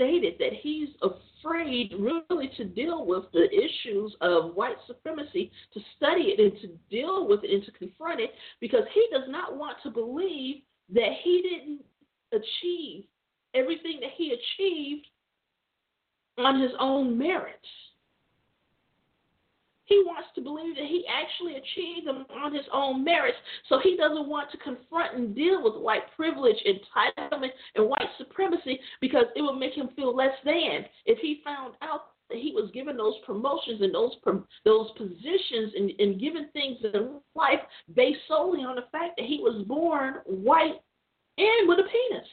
stated 0.01 0.37
that 0.39 0.55
he's 0.63 0.89
afraid 1.03 1.93
really 1.99 2.51
to 2.57 2.65
deal 2.65 3.05
with 3.05 3.25
the 3.33 3.49
issues 3.53 4.15
of 4.23 4.55
white 4.55 4.77
supremacy, 4.87 5.51
to 5.75 5.81
study 5.97 6.35
it 6.37 6.41
and 6.41 6.59
to 6.63 6.69
deal 6.91 7.29
with 7.29 7.45
it 7.45 7.51
and 7.51 7.65
to 7.65 7.73
confront 7.73 8.19
it, 8.19 8.31
because 8.61 8.85
he 8.95 9.07
does 9.13 9.29
not 9.29 9.57
want 9.57 9.77
to 9.83 9.91
believe 9.91 10.63
that 10.95 11.11
he 11.23 11.43
didn't 11.43 11.83
achieve 12.33 13.05
everything 13.55 13.99
that 14.01 14.11
he 14.17 14.33
achieved 14.33 15.07
on 16.39 16.61
his 16.61 16.73
own 16.81 17.19
merits. 17.19 17.59
He 19.91 20.05
wants 20.07 20.29
to 20.37 20.41
believe 20.41 20.77
that 20.77 20.85
he 20.85 21.05
actually 21.11 21.57
achieved 21.57 22.07
them 22.07 22.25
on 22.31 22.55
his 22.55 22.65
own 22.73 23.03
merits. 23.03 23.37
So 23.69 23.81
he 23.83 23.97
doesn't 23.97 24.29
want 24.29 24.49
to 24.53 24.59
confront 24.59 25.17
and 25.17 25.35
deal 25.35 25.65
with 25.65 25.83
white 25.83 26.05
privilege, 26.15 26.57
entitlement, 26.65 27.51
and 27.75 27.89
white 27.89 28.09
supremacy 28.17 28.79
because 29.01 29.25
it 29.35 29.43
would 29.43 29.59
make 29.59 29.75
him 29.75 29.89
feel 29.97 30.15
less 30.15 30.35
than 30.45 30.87
if 31.07 31.19
he 31.19 31.43
found 31.45 31.75
out 31.83 32.03
that 32.29 32.39
he 32.39 32.53
was 32.53 32.71
given 32.73 32.97
those 32.97 33.15
promotions 33.27 33.83
and 33.83 33.93
those 33.93 34.13
those 34.65 34.93
positions 34.93 35.73
and, 35.75 35.91
and 35.99 36.21
given 36.21 36.49
things 36.53 36.79
in 36.95 37.19
life 37.35 37.59
based 37.97 38.21
solely 38.29 38.61
on 38.61 38.77
the 38.77 38.85
fact 38.93 39.17
that 39.17 39.27
he 39.27 39.39
was 39.43 39.65
born 39.67 40.19
white 40.25 40.81
and 41.37 41.69
with 41.69 41.81
a 41.81 41.83
penis. 41.83 42.29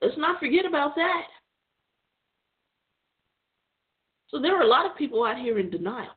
Let's 0.00 0.16
not 0.16 0.38
forget 0.38 0.64
about 0.64 0.94
that. 0.94 1.22
So 4.28 4.40
there 4.40 4.56
are 4.56 4.62
a 4.62 4.68
lot 4.68 4.86
of 4.86 4.96
people 4.96 5.24
out 5.24 5.38
here 5.38 5.58
in 5.58 5.70
denial. 5.70 6.12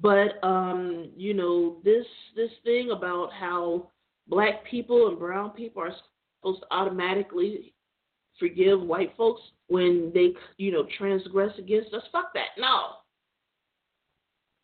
But 0.00 0.42
um, 0.42 1.10
you 1.16 1.34
know, 1.34 1.76
this 1.84 2.06
this 2.34 2.50
thing 2.64 2.90
about 2.90 3.32
how 3.32 3.90
black 4.26 4.64
people 4.64 5.08
and 5.08 5.18
brown 5.18 5.50
people 5.50 5.82
are 5.82 5.94
supposed 6.40 6.62
to 6.62 6.66
automatically 6.74 7.74
forgive 8.38 8.80
white 8.80 9.12
folks 9.16 9.40
when 9.68 10.10
they, 10.14 10.32
you 10.56 10.72
know, 10.72 10.86
transgress 10.98 11.52
against 11.58 11.94
us? 11.94 12.02
Fuck 12.12 12.32
that. 12.34 12.48
No. 12.58 12.86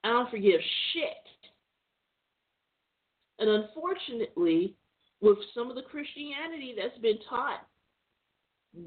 I 0.02 0.08
don't 0.08 0.30
forgive 0.30 0.60
shit. 0.92 1.02
And 3.38 3.48
unfortunately, 3.48 4.74
with 5.20 5.38
some 5.54 5.70
of 5.70 5.76
the 5.76 5.82
Christianity 5.82 6.74
that's 6.76 6.98
been 6.98 7.18
taught, 7.28 7.66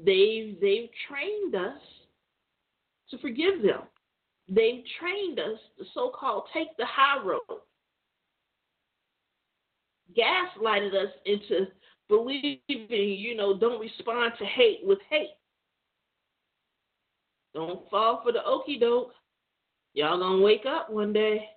they've 0.04 0.58
they've 0.60 0.88
trained 1.08 1.54
us 1.54 1.80
to 3.10 3.18
forgive 3.18 3.62
them. 3.62 3.82
They've 4.48 4.84
trained 4.98 5.38
us 5.38 5.58
to 5.78 5.84
so-called 5.94 6.44
take 6.52 6.76
the 6.76 6.86
high 6.86 7.22
road, 7.24 7.60
gaslighted 10.16 10.94
us 10.94 11.12
into 11.24 11.66
believing, 12.08 12.60
you 12.90 13.36
know, 13.36 13.56
don't 13.56 13.80
respond 13.80 14.32
to 14.38 14.44
hate 14.44 14.80
with 14.84 14.98
hate. 15.08 15.36
Don't 17.54 17.88
fall 17.88 18.20
for 18.22 18.32
the 18.32 18.44
okey 18.44 18.78
doke. 18.78 19.12
Y'all 19.94 20.18
gonna 20.18 20.42
wake 20.42 20.66
up 20.66 20.90
one 20.90 21.12
day 21.12 21.48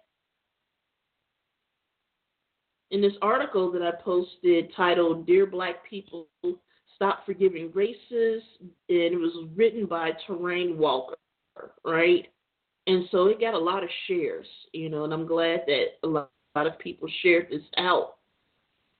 in 2.91 3.01
this 3.01 3.13
article 3.21 3.71
that 3.71 3.81
I 3.81 3.91
posted 3.91 4.71
titled 4.75 5.25
Dear 5.25 5.45
Black 5.45 5.83
People, 5.89 6.27
Stop 6.95 7.25
Forgiving 7.25 7.69
Racists, 7.69 8.41
and 8.59 8.71
it 8.89 9.19
was 9.19 9.47
written 9.55 9.85
by 9.85 10.11
Terrain 10.25 10.77
Walker, 10.77 11.15
right? 11.83 12.27
And 12.87 13.05
so 13.11 13.27
it 13.27 13.41
got 13.41 13.53
a 13.53 13.59
lot 13.59 13.83
of 13.83 13.89
shares, 14.07 14.47
you 14.71 14.89
know, 14.89 15.03
and 15.03 15.13
I'm 15.13 15.27
glad 15.27 15.63
that 15.67 15.85
a 16.03 16.07
lot 16.07 16.29
of 16.55 16.79
people 16.79 17.07
shared 17.21 17.47
this 17.49 17.63
out. 17.77 18.15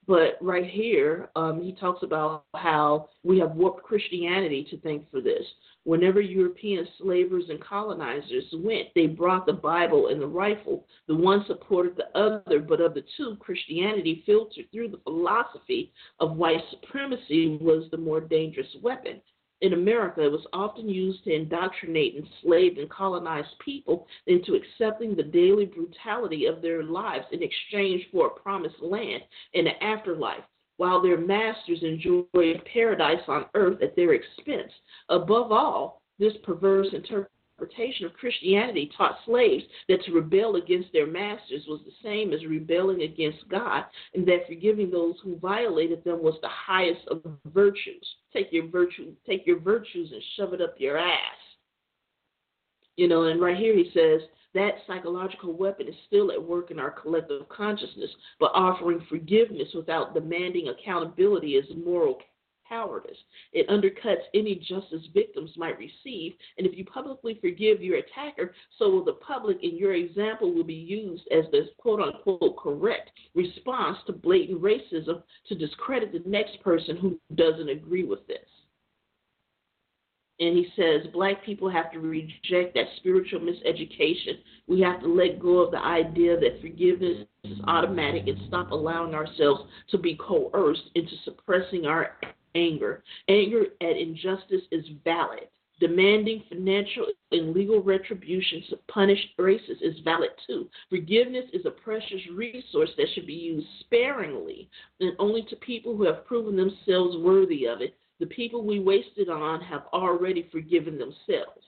But 0.08 0.38
right 0.40 0.66
here, 0.66 1.30
um, 1.36 1.62
he 1.62 1.74
talks 1.74 2.02
about 2.02 2.46
how 2.56 3.10
we 3.24 3.40
have 3.40 3.52
warped 3.52 3.84
Christianity 3.84 4.66
to 4.70 4.80
thank 4.80 5.10
for 5.12 5.20
this. 5.20 5.44
Whenever 5.84 6.22
European 6.22 6.88
slavers 6.98 7.44
and 7.50 7.62
colonizers 7.62 8.46
went, 8.56 8.88
they 8.96 9.08
brought 9.08 9.46
the 9.46 9.54
Bible 9.54 10.08
and 10.08 10.22
the 10.22 10.28
rifle. 10.28 10.86
The 11.08 11.16
one 11.16 11.44
supported 11.46 11.98
the 11.98 12.18
other, 12.18 12.60
but 12.60 12.80
of 12.80 12.94
the 12.94 13.04
two, 13.18 13.36
Christianity 13.40 14.24
filtered 14.26 14.72
through 14.72 14.90
the 14.90 15.02
philosophy 15.04 15.92
of 16.20 16.38
white 16.38 16.64
supremacy 16.72 17.58
was 17.62 17.90
the 17.92 17.98
more 17.98 18.22
dangerous 18.22 18.68
weapon. 18.82 19.22
In 19.62 19.74
America, 19.74 20.24
it 20.24 20.32
was 20.32 20.46
often 20.54 20.88
used 20.88 21.24
to 21.24 21.34
indoctrinate 21.34 22.16
enslaved 22.16 22.78
and 22.78 22.90
colonized 22.90 23.58
people 23.64 24.08
into 24.28 24.54
accepting 24.54 25.16
the 25.16 25.24
daily 25.24 25.66
brutality 25.66 26.46
of 26.46 26.62
their 26.62 26.84
lives 26.84 27.26
in 27.32 27.42
exchange 27.42 28.08
for 28.12 28.28
a 28.28 28.40
promised 28.40 28.80
land 28.82 29.24
and 29.56 29.68
an 29.68 29.76
afterlife 29.82 30.44
while 30.78 31.02
their 31.02 31.18
masters 31.18 31.82
enjoyed 31.82 32.64
paradise 32.72 33.24
on 33.28 33.46
earth 33.56 33.82
at 33.82 33.96
their 33.96 34.14
expense. 34.14 34.72
Above 35.10 35.52
all, 35.52 36.04
this 36.20 36.34
perverse 36.44 36.88
interpretation 36.94 37.32
of 37.60 38.14
Christianity 38.14 38.92
taught 38.98 39.18
slaves 39.26 39.64
that 39.90 40.04
to 40.04 40.12
rebel 40.12 40.56
against 40.56 40.92
their 40.94 41.08
masters 41.08 41.66
was 41.68 41.82
the 41.86 41.92
same 42.04 42.34
as 42.34 42.46
rebelling 42.46 43.02
against 43.02 43.48
God, 43.50 43.86
and 44.14 44.28
that 44.28 44.48
forgiving 44.48 44.92
those 44.92 45.16
who 45.24 45.40
violated 45.40 46.04
them 46.04 46.22
was 46.22 46.38
the 46.42 46.50
highest 46.50 47.02
of 47.08 47.22
virtues. 47.46 48.06
Take 48.32 48.48
your 48.52 48.68
virtue, 48.68 49.14
take 49.26 49.48
your 49.48 49.60
virtues 49.60 50.12
and 50.12 50.22
shove 50.36 50.54
it 50.54 50.62
up 50.62 50.76
your 50.78 50.98
ass. 50.98 51.18
You 52.96 53.08
know, 53.08 53.24
and 53.24 53.42
right 53.42 53.58
here 53.58 53.76
he 53.76 53.92
says, 53.94 54.22
that 54.54 54.76
psychological 54.88 55.54
weapon 55.54 55.88
is 55.88 55.96
still 56.08 56.32
at 56.32 56.42
work 56.42 56.72
in 56.72 56.80
our 56.80 56.90
collective 56.90 57.48
consciousness, 57.50 58.10
but 58.40 58.52
offering 58.56 59.06
forgiveness 59.08 59.68
without 59.76 60.14
demanding 60.14 60.70
accountability 60.70 61.52
is 61.52 61.66
moral 61.84 62.18
cowardice. 62.68 63.18
It 63.54 63.68
undercuts 63.70 64.24
any 64.34 64.56
justice 64.56 65.06
victims 65.14 65.52
might 65.58 65.78
receive, 65.78 66.34
and 66.58 66.68
if 66.68 66.78
you 66.78 66.86
publicly 66.86 67.38
forgive 67.42 67.82
your 67.82 67.98
attacker, 67.98 68.54
so 68.78 68.90
will 68.90 69.06
the 69.06 69.14
public, 69.14 69.58
and 69.64 69.78
your 69.78 69.94
example 69.94 70.54
will 70.54 70.64
be 70.64 70.74
used 70.74 71.24
as 71.32 71.46
the 71.52 71.70
quote 71.78 72.00
unquote 72.00 72.58
correct 72.58 73.12
response 73.36 73.98
to 74.08 74.14
blatant 74.14 74.62
racism 74.62 75.22
to 75.48 75.56
discredit 75.56 76.12
the 76.12 76.30
next 76.30 76.62
person 76.64 76.98
who 76.98 77.20
doesn't 77.36 77.70
agree 77.70 78.04
with 78.04 78.26
this 78.28 78.40
and 80.40 80.56
he 80.56 80.68
says 80.76 81.12
black 81.14 81.44
people 81.44 81.70
have 81.70 81.92
to 81.92 82.00
reject 82.00 82.76
that 82.76 82.86
spiritual 82.98 83.40
miseducation. 83.40 84.40
We 84.68 84.82
have 84.82 85.02
to 85.02 85.08
let 85.08 85.40
go 85.40 85.60
of 85.60 85.72
the 85.72 85.80
idea 85.80 86.40
that 86.40 86.62
forgiveness 86.62 87.26
is 87.44 87.58
automatic 87.66 88.28
and 88.28 88.38
stop 88.48 88.72
allowing 88.72 89.16
ourselves 89.16 89.64
to 89.90 89.98
be 89.98 90.16
coerced 90.16 90.90
into 90.96 91.12
suppressing 91.24 91.86
our 91.86 92.18
anger. 92.58 93.04
Anger 93.30 93.66
at 93.82 93.98
injustice 93.98 94.64
is 94.72 94.86
valid. 95.04 95.48
Demanding 95.80 96.44
financial 96.50 97.06
and 97.32 97.54
legal 97.54 97.84
retribution 97.84 98.64
to 98.70 98.78
punish 98.88 99.20
racists 99.40 99.82
is 99.82 100.00
valid 100.04 100.32
too. 100.48 100.68
Forgiveness 100.90 101.46
is 101.54 101.66
a 101.68 101.72
precious 101.72 102.22
resource 102.34 102.90
that 102.98 103.08
should 103.14 103.28
be 103.28 103.34
used 103.34 103.68
sparingly 103.82 104.70
and 105.00 105.14
only 105.20 105.44
to 105.44 105.56
people 105.58 105.96
who 105.96 106.04
have 106.04 106.26
proven 106.26 106.56
themselves 106.56 107.18
worthy 107.18 107.66
of 107.66 107.82
it 107.82 107.94
the 108.20 108.26
people 108.26 108.64
we 108.64 108.80
wasted 108.80 109.30
on 109.30 109.62
have 109.62 109.84
already 109.94 110.48
forgiven 110.52 110.98
themselves. 110.98 111.64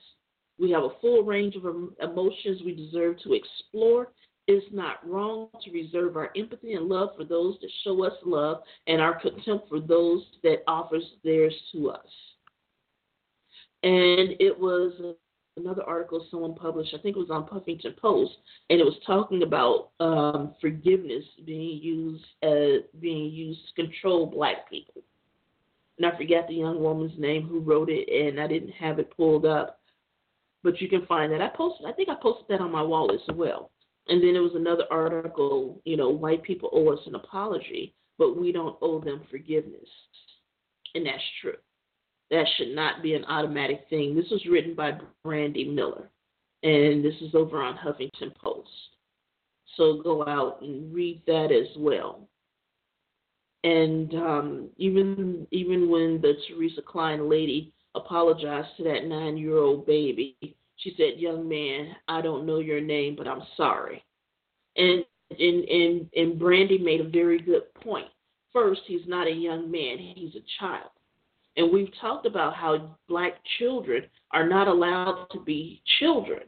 We 0.58 0.70
have 0.72 0.82
a 0.82 0.98
full 1.00 1.22
range 1.22 1.54
of 1.56 1.64
emotions 2.00 2.60
we 2.64 2.74
deserve 2.74 3.20
to 3.22 3.34
explore. 3.34 4.08
It's 4.52 4.66
not 4.72 5.08
wrong 5.08 5.48
to 5.62 5.70
reserve 5.70 6.16
our 6.16 6.30
empathy 6.36 6.72
and 6.72 6.88
love 6.88 7.10
for 7.16 7.24
those 7.24 7.56
that 7.60 7.70
show 7.84 8.04
us 8.04 8.14
love 8.24 8.62
and 8.88 9.00
our 9.00 9.20
contempt 9.20 9.68
for 9.68 9.78
those 9.78 10.24
that 10.42 10.64
offers 10.66 11.04
theirs 11.22 11.54
to 11.70 11.90
us. 11.90 12.06
And 13.84 14.34
it 14.40 14.58
was 14.58 15.14
another 15.56 15.84
article 15.84 16.26
someone 16.32 16.56
published, 16.56 16.92
I 16.94 16.98
think 16.98 17.16
it 17.16 17.20
was 17.20 17.30
on 17.30 17.44
Huffington 17.44 17.96
Post, 17.96 18.32
and 18.70 18.80
it 18.80 18.84
was 18.84 18.98
talking 19.06 19.44
about 19.44 19.90
um, 20.00 20.56
forgiveness 20.60 21.24
being 21.46 21.80
used 21.80 22.24
being 23.00 23.30
used 23.30 23.60
to 23.68 23.84
control 23.84 24.26
black 24.26 24.68
people 24.68 25.02
and 26.00 26.10
I 26.10 26.16
forget 26.16 26.48
the 26.48 26.54
young 26.54 26.80
woman's 26.80 27.18
name 27.18 27.46
who 27.46 27.60
wrote 27.60 27.90
it, 27.90 28.08
and 28.08 28.40
I 28.40 28.46
didn't 28.46 28.70
have 28.70 28.98
it 28.98 29.14
pulled 29.14 29.44
up, 29.44 29.80
but 30.62 30.80
you 30.80 30.88
can 30.88 31.04
find 31.04 31.30
that. 31.30 31.42
I 31.42 31.48
posted, 31.54 31.86
I 31.86 31.92
think 31.92 32.08
I 32.08 32.14
posted 32.20 32.46
that 32.48 32.62
on 32.62 32.72
my 32.72 32.82
wall 32.82 33.12
as 33.12 33.36
well. 33.36 33.70
And 34.08 34.22
then 34.22 34.32
there 34.32 34.42
was 34.42 34.54
another 34.54 34.84
article, 34.90 35.80
you 35.84 35.96
know, 35.96 36.10
white 36.10 36.42
people 36.42 36.70
owe 36.72 36.92
us 36.92 37.00
an 37.06 37.14
apology, 37.14 37.94
but 38.18 38.36
we 38.36 38.52
don't 38.52 38.76
owe 38.82 39.00
them 39.00 39.22
forgiveness, 39.30 39.88
and 40.94 41.06
that's 41.06 41.22
true. 41.40 41.56
That 42.30 42.46
should 42.56 42.74
not 42.74 43.02
be 43.02 43.14
an 43.14 43.24
automatic 43.24 43.86
thing. 43.90 44.14
This 44.14 44.30
was 44.30 44.44
written 44.46 44.74
by 44.74 44.98
Brandy 45.24 45.64
Miller, 45.64 46.10
and 46.62 47.04
this 47.04 47.14
is 47.20 47.34
over 47.34 47.62
on 47.62 47.76
Huffington 47.76 48.34
Post. 48.36 48.68
So 49.76 50.00
go 50.02 50.26
out 50.26 50.60
and 50.62 50.92
read 50.92 51.22
that 51.26 51.50
as 51.52 51.76
well. 51.78 52.28
And 53.64 54.14
um, 54.14 54.68
even 54.76 55.46
even 55.50 55.90
when 55.90 56.20
the 56.20 56.34
Teresa 56.48 56.82
Klein 56.82 57.28
lady 57.28 57.72
apologized 57.94 58.68
to 58.76 58.84
that 58.84 59.06
nine 59.06 59.36
year 59.36 59.58
old 59.58 59.86
baby, 59.86 60.36
she 60.80 60.94
said, 60.96 61.20
"Young 61.20 61.48
man, 61.48 61.94
I 62.08 62.20
don't 62.20 62.46
know 62.46 62.58
your 62.58 62.80
name, 62.80 63.14
but 63.16 63.28
I'm 63.28 63.42
sorry." 63.56 64.04
And 64.76 65.04
and 65.30 65.64
and 65.64 66.10
and 66.16 66.38
Brandy 66.38 66.78
made 66.78 67.00
a 67.00 67.08
very 67.08 67.38
good 67.40 67.72
point. 67.74 68.08
First, 68.52 68.82
he's 68.86 69.06
not 69.06 69.26
a 69.26 69.32
young 69.32 69.70
man; 69.70 69.98
he's 69.98 70.34
a 70.34 70.44
child. 70.58 70.90
And 71.56 71.72
we've 71.72 71.92
talked 72.00 72.26
about 72.26 72.54
how 72.54 72.96
black 73.08 73.34
children 73.58 74.04
are 74.32 74.48
not 74.48 74.68
allowed 74.68 75.26
to 75.32 75.40
be 75.40 75.82
children, 75.98 76.42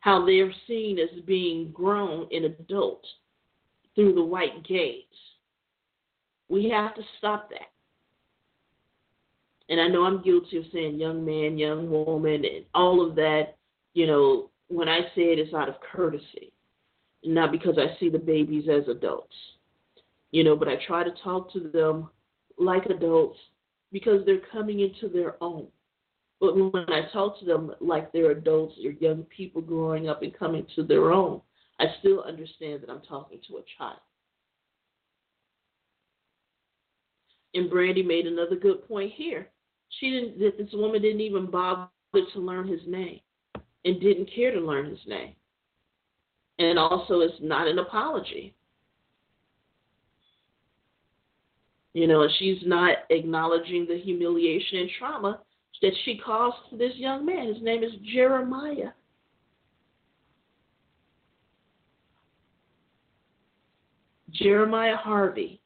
how 0.00 0.24
they're 0.24 0.52
seen 0.66 0.98
as 0.98 1.20
being 1.26 1.70
grown 1.70 2.26
and 2.32 2.46
adult 2.46 3.04
through 3.94 4.14
the 4.14 4.24
white 4.24 4.64
gaze. 4.64 5.04
We 6.48 6.68
have 6.70 6.94
to 6.94 7.02
stop 7.18 7.50
that. 7.50 7.73
And 9.68 9.80
I 9.80 9.88
know 9.88 10.04
I'm 10.04 10.22
guilty 10.22 10.58
of 10.58 10.64
saying 10.72 10.98
young 10.98 11.24
man, 11.24 11.56
young 11.56 11.90
woman, 11.90 12.44
and 12.44 12.64
all 12.74 13.06
of 13.06 13.14
that. 13.16 13.56
You 13.94 14.06
know, 14.06 14.50
when 14.68 14.88
I 14.88 15.00
say 15.14 15.32
it, 15.32 15.38
it's 15.38 15.54
out 15.54 15.68
of 15.68 15.76
courtesy, 15.80 16.52
not 17.24 17.50
because 17.52 17.78
I 17.78 17.98
see 17.98 18.10
the 18.10 18.18
babies 18.18 18.68
as 18.68 18.88
adults. 18.88 19.34
You 20.32 20.44
know, 20.44 20.56
but 20.56 20.68
I 20.68 20.76
try 20.86 21.04
to 21.04 21.14
talk 21.22 21.52
to 21.52 21.60
them 21.60 22.10
like 22.58 22.86
adults 22.86 23.38
because 23.92 24.24
they're 24.26 24.42
coming 24.52 24.80
into 24.80 25.08
their 25.08 25.36
own. 25.42 25.66
But 26.40 26.56
when 26.56 26.84
I 26.88 27.02
talk 27.12 27.38
to 27.38 27.44
them 27.44 27.72
like 27.80 28.12
they're 28.12 28.32
adults 28.32 28.74
or 28.84 28.90
young 28.90 29.22
people 29.34 29.62
growing 29.62 30.08
up 30.08 30.22
and 30.22 30.36
coming 30.36 30.66
to 30.74 30.82
their 30.82 31.12
own, 31.12 31.40
I 31.80 31.86
still 32.00 32.22
understand 32.22 32.82
that 32.82 32.90
I'm 32.90 33.00
talking 33.02 33.38
to 33.48 33.58
a 33.58 33.62
child. 33.78 34.00
And 37.54 37.70
Brandy 37.70 38.02
made 38.02 38.26
another 38.26 38.56
good 38.56 38.86
point 38.88 39.12
here. 39.14 39.48
She 39.98 40.10
didn't 40.10 40.38
this 40.38 40.72
woman 40.72 41.02
didn't 41.02 41.20
even 41.20 41.50
bother 41.50 41.88
to 42.14 42.40
learn 42.40 42.68
his 42.68 42.80
name 42.86 43.20
and 43.84 44.00
didn't 44.00 44.30
care 44.34 44.52
to 44.52 44.60
learn 44.60 44.90
his 44.90 45.00
name. 45.06 45.34
And 46.58 46.78
also 46.78 47.20
it's 47.20 47.34
not 47.40 47.66
an 47.66 47.78
apology. 47.78 48.54
You 51.92 52.08
know, 52.08 52.26
she's 52.38 52.58
not 52.64 52.98
acknowledging 53.10 53.86
the 53.86 53.98
humiliation 53.98 54.78
and 54.78 54.90
trauma 54.98 55.40
that 55.80 55.92
she 56.04 56.18
caused 56.18 56.56
this 56.72 56.92
young 56.96 57.24
man. 57.24 57.46
His 57.52 57.62
name 57.62 57.84
is 57.84 57.92
Jeremiah. 58.12 58.90
Jeremiah 64.32 64.96
Harvey. 64.96 65.60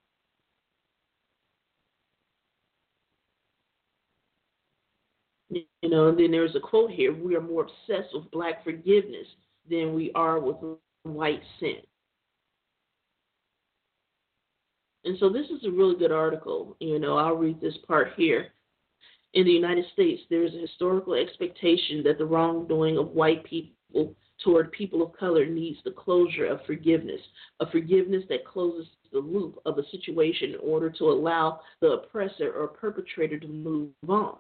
You 5.83 5.91
know, 5.91 6.09
and 6.09 6.19
then 6.19 6.31
there's 6.31 6.57
a 6.57 6.61
quote 6.61 6.91
here 6.91 7.15
we 7.15 7.37
are 7.37 7.41
more 7.41 7.63
obsessed 7.63 8.13
with 8.13 8.31
black 8.31 8.65
forgiveness 8.65 9.27
than 9.71 9.95
we 9.95 10.11
are 10.15 10.41
with 10.41 10.57
white 11.05 11.43
sin. 11.61 11.77
And 15.05 15.17
so 15.21 15.29
this 15.29 15.47
is 15.47 15.65
a 15.65 15.71
really 15.71 15.97
good 15.97 16.13
article. 16.13 16.77
You 16.81 16.99
know, 16.99 17.17
I'll 17.17 17.37
read 17.37 17.61
this 17.61 17.77
part 17.87 18.09
here. 18.17 18.49
In 19.35 19.45
the 19.45 19.53
United 19.53 19.85
States, 19.93 20.23
there 20.29 20.43
is 20.43 20.55
a 20.55 20.61
historical 20.61 21.15
expectation 21.15 22.03
that 22.05 22.19
the 22.19 22.27
wrongdoing 22.27 22.99
of 22.99 23.09
white 23.09 23.45
people 23.45 24.15
toward 24.43 24.73
people 24.73 25.03
of 25.03 25.17
color 25.17 25.47
needs 25.47 25.79
the 25.85 25.91
closure 25.91 26.47
of 26.47 26.65
forgiveness, 26.65 27.21
a 27.61 27.71
forgiveness 27.71 28.25
that 28.29 28.47
closes 28.47 28.87
the 29.13 29.19
loop 29.19 29.59
of 29.67 29.79
a 29.79 29.89
situation 29.91 30.51
in 30.51 30.61
order 30.63 30.91
to 30.91 31.05
allow 31.05 31.61
the 31.81 31.89
oppressor 31.89 32.53
or 32.53 32.69
perpetrator 32.69 33.39
to 33.39 33.49
move 33.49 33.91
on. 34.09 34.39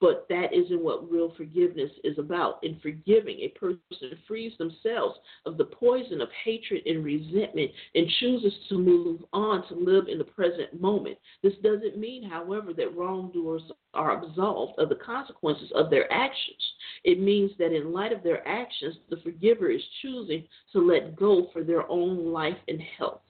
But 0.00 0.26
that 0.30 0.52
isn't 0.54 0.82
what 0.82 1.10
real 1.10 1.32
forgiveness 1.36 1.90
is 2.04 2.18
about. 2.18 2.62
In 2.64 2.78
forgiving, 2.80 3.40
a 3.40 3.48
person 3.48 3.78
frees 4.26 4.56
themselves 4.56 5.18
of 5.44 5.58
the 5.58 5.64
poison 5.64 6.22
of 6.22 6.28
hatred 6.42 6.86
and 6.86 7.04
resentment 7.04 7.70
and 7.94 8.08
chooses 8.18 8.54
to 8.70 8.78
move 8.78 9.20
on 9.32 9.66
to 9.68 9.74
live 9.74 10.08
in 10.08 10.16
the 10.16 10.24
present 10.24 10.80
moment. 10.80 11.18
This 11.42 11.54
doesn't 11.62 11.98
mean, 11.98 12.22
however, 12.22 12.72
that 12.72 12.96
wrongdoers 12.96 13.62
are 13.92 14.22
absolved 14.22 14.78
of 14.78 14.88
the 14.88 14.94
consequences 14.94 15.70
of 15.74 15.90
their 15.90 16.10
actions. 16.10 16.72
It 17.04 17.20
means 17.20 17.50
that 17.58 17.74
in 17.74 17.92
light 17.92 18.12
of 18.12 18.22
their 18.22 18.46
actions, 18.48 18.96
the 19.10 19.18
forgiver 19.18 19.70
is 19.70 19.82
choosing 20.00 20.44
to 20.72 20.80
let 20.80 21.14
go 21.14 21.48
for 21.52 21.62
their 21.62 21.90
own 21.90 22.32
life 22.32 22.58
and 22.68 22.80
health. 22.98 23.20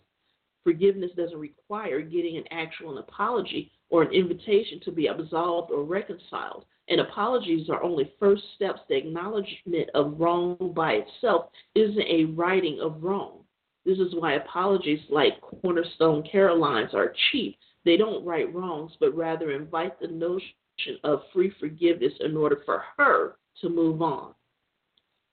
Forgiveness 0.65 1.11
doesn't 1.17 1.39
require 1.39 2.01
getting 2.01 2.37
an 2.37 2.45
actual 2.51 2.93
an 2.93 2.99
apology 2.99 3.71
or 3.89 4.03
an 4.03 4.13
invitation 4.13 4.81
to 4.85 4.93
be 4.93 5.07
absolved 5.07 5.71
or 5.71 5.85
reconciled. 5.85 6.65
And 6.89 7.01
apologies 7.01 7.71
are 7.71 7.83
only 7.83 8.13
first 8.19 8.43
steps. 8.57 8.81
The 8.89 8.97
acknowledgement 8.97 9.91
of 9.95 10.19
wrong 10.21 10.73
by 10.75 10.95
itself 10.95 11.51
isn't 11.75 11.99
a 12.01 12.27
righting 12.27 12.81
of 12.81 13.03
wrong. 13.03 13.45
This 13.87 13.99
is 13.99 14.15
why 14.15 14.35
apologies 14.35 15.01
like 15.09 15.41
Cornerstone 15.41 16.23
Carolines 16.31 16.95
are 16.95 17.15
cheap. 17.31 17.57
They 17.85 17.97
don't 17.97 18.25
right 18.25 18.53
wrongs, 18.55 18.93
but 19.01 19.17
rather 19.17 19.53
invite 19.53 19.99
the 19.99 20.09
notion 20.09 20.99
of 21.05 21.23
free 21.33 21.53
forgiveness 21.59 22.13
in 22.21 22.37
order 22.37 22.63
for 22.67 22.85
her 22.99 23.37
to 23.63 23.69
move 23.69 24.03
on. 24.03 24.35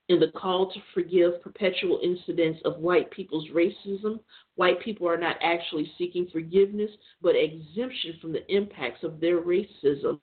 In 0.08 0.18
the 0.20 0.28
call 0.28 0.72
to 0.72 0.80
forgive 0.94 1.42
perpetual 1.42 2.00
incidents 2.02 2.60
of 2.64 2.78
white 2.78 3.10
people's 3.10 3.46
racism, 3.50 4.20
white 4.56 4.80
people 4.80 5.06
are 5.06 5.18
not 5.18 5.36
actually 5.42 5.92
seeking 5.98 6.26
forgiveness, 6.32 6.90
but 7.20 7.36
exemption 7.36 8.14
from 8.20 8.32
the 8.32 8.50
impacts 8.50 9.04
of 9.04 9.20
their 9.20 9.42
racism 9.42 10.18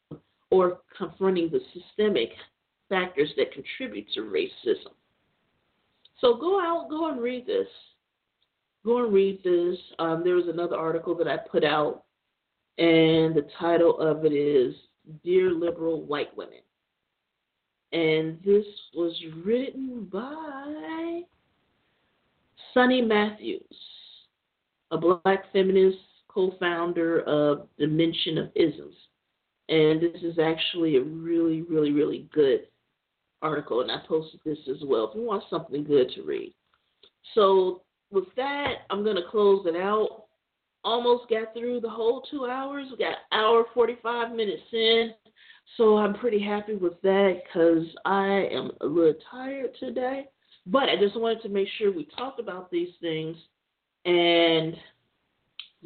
or 0.49 0.79
confronting 0.97 1.51
the 1.51 1.61
systemic 1.73 2.29
factors 2.89 3.31
that 3.37 3.51
contribute 3.51 4.07
to 4.13 4.21
racism. 4.21 4.91
So 6.19 6.35
go 6.35 6.59
out, 6.59 6.87
go 6.89 7.11
and 7.11 7.21
read 7.21 7.45
this. 7.45 7.67
Go 8.83 9.03
and 9.03 9.13
read 9.13 9.43
this. 9.43 9.77
Um, 9.99 10.23
there 10.23 10.35
was 10.35 10.47
another 10.47 10.77
article 10.77 11.15
that 11.15 11.27
I 11.27 11.37
put 11.37 11.63
out, 11.63 12.05
and 12.79 13.35
the 13.35 13.47
title 13.59 13.99
of 13.99 14.25
it 14.25 14.33
is 14.33 14.73
Dear 15.23 15.51
Liberal 15.51 16.01
White 16.01 16.35
Women 16.35 16.59
and 17.91 18.39
this 18.43 18.65
was 18.93 19.13
written 19.43 20.07
by 20.11 21.21
Sunny 22.73 23.01
Matthews, 23.01 23.61
a 24.91 24.97
black 24.97 25.51
feminist 25.53 25.97
co-founder 26.27 27.21
of 27.21 27.67
Dimension 27.77 28.37
of 28.37 28.49
Isms. 28.55 28.95
And 29.69 30.01
this 30.01 30.21
is 30.21 30.37
actually 30.37 30.97
a 30.97 31.01
really, 31.01 31.61
really, 31.63 31.91
really 31.91 32.27
good 32.33 32.67
article, 33.41 33.81
and 33.81 33.91
I 33.91 33.97
posted 34.07 34.39
this 34.45 34.57
as 34.69 34.83
well 34.85 35.09
if 35.09 35.15
you 35.15 35.23
want 35.23 35.43
something 35.49 35.83
good 35.83 36.11
to 36.15 36.23
read. 36.23 36.53
So 37.33 37.81
with 38.11 38.25
that, 38.35 38.79
I'm 38.89 39.03
going 39.03 39.15
to 39.15 39.29
close 39.29 39.65
it 39.65 39.75
out. 39.75 40.25
Almost 40.83 41.29
got 41.29 41.53
through 41.53 41.79
the 41.79 41.89
whole 41.89 42.21
two 42.29 42.45
hours. 42.45 42.87
We 42.91 42.97
got 42.97 43.15
hour 43.31 43.65
45 43.73 44.35
minutes 44.35 44.61
in. 44.71 45.11
So 45.77 45.97
I'm 45.97 46.13
pretty 46.13 46.41
happy 46.41 46.75
with 46.75 47.01
that 47.01 47.41
because 47.45 47.85
I 48.05 48.47
am 48.51 48.71
a 48.81 48.85
little 48.85 49.19
tired 49.29 49.71
today. 49.79 50.27
But 50.67 50.89
I 50.89 50.95
just 50.99 51.19
wanted 51.19 51.41
to 51.43 51.49
make 51.49 51.67
sure 51.77 51.91
we 51.91 52.07
talked 52.17 52.39
about 52.39 52.71
these 52.71 52.89
things 53.01 53.37
and 54.05 54.75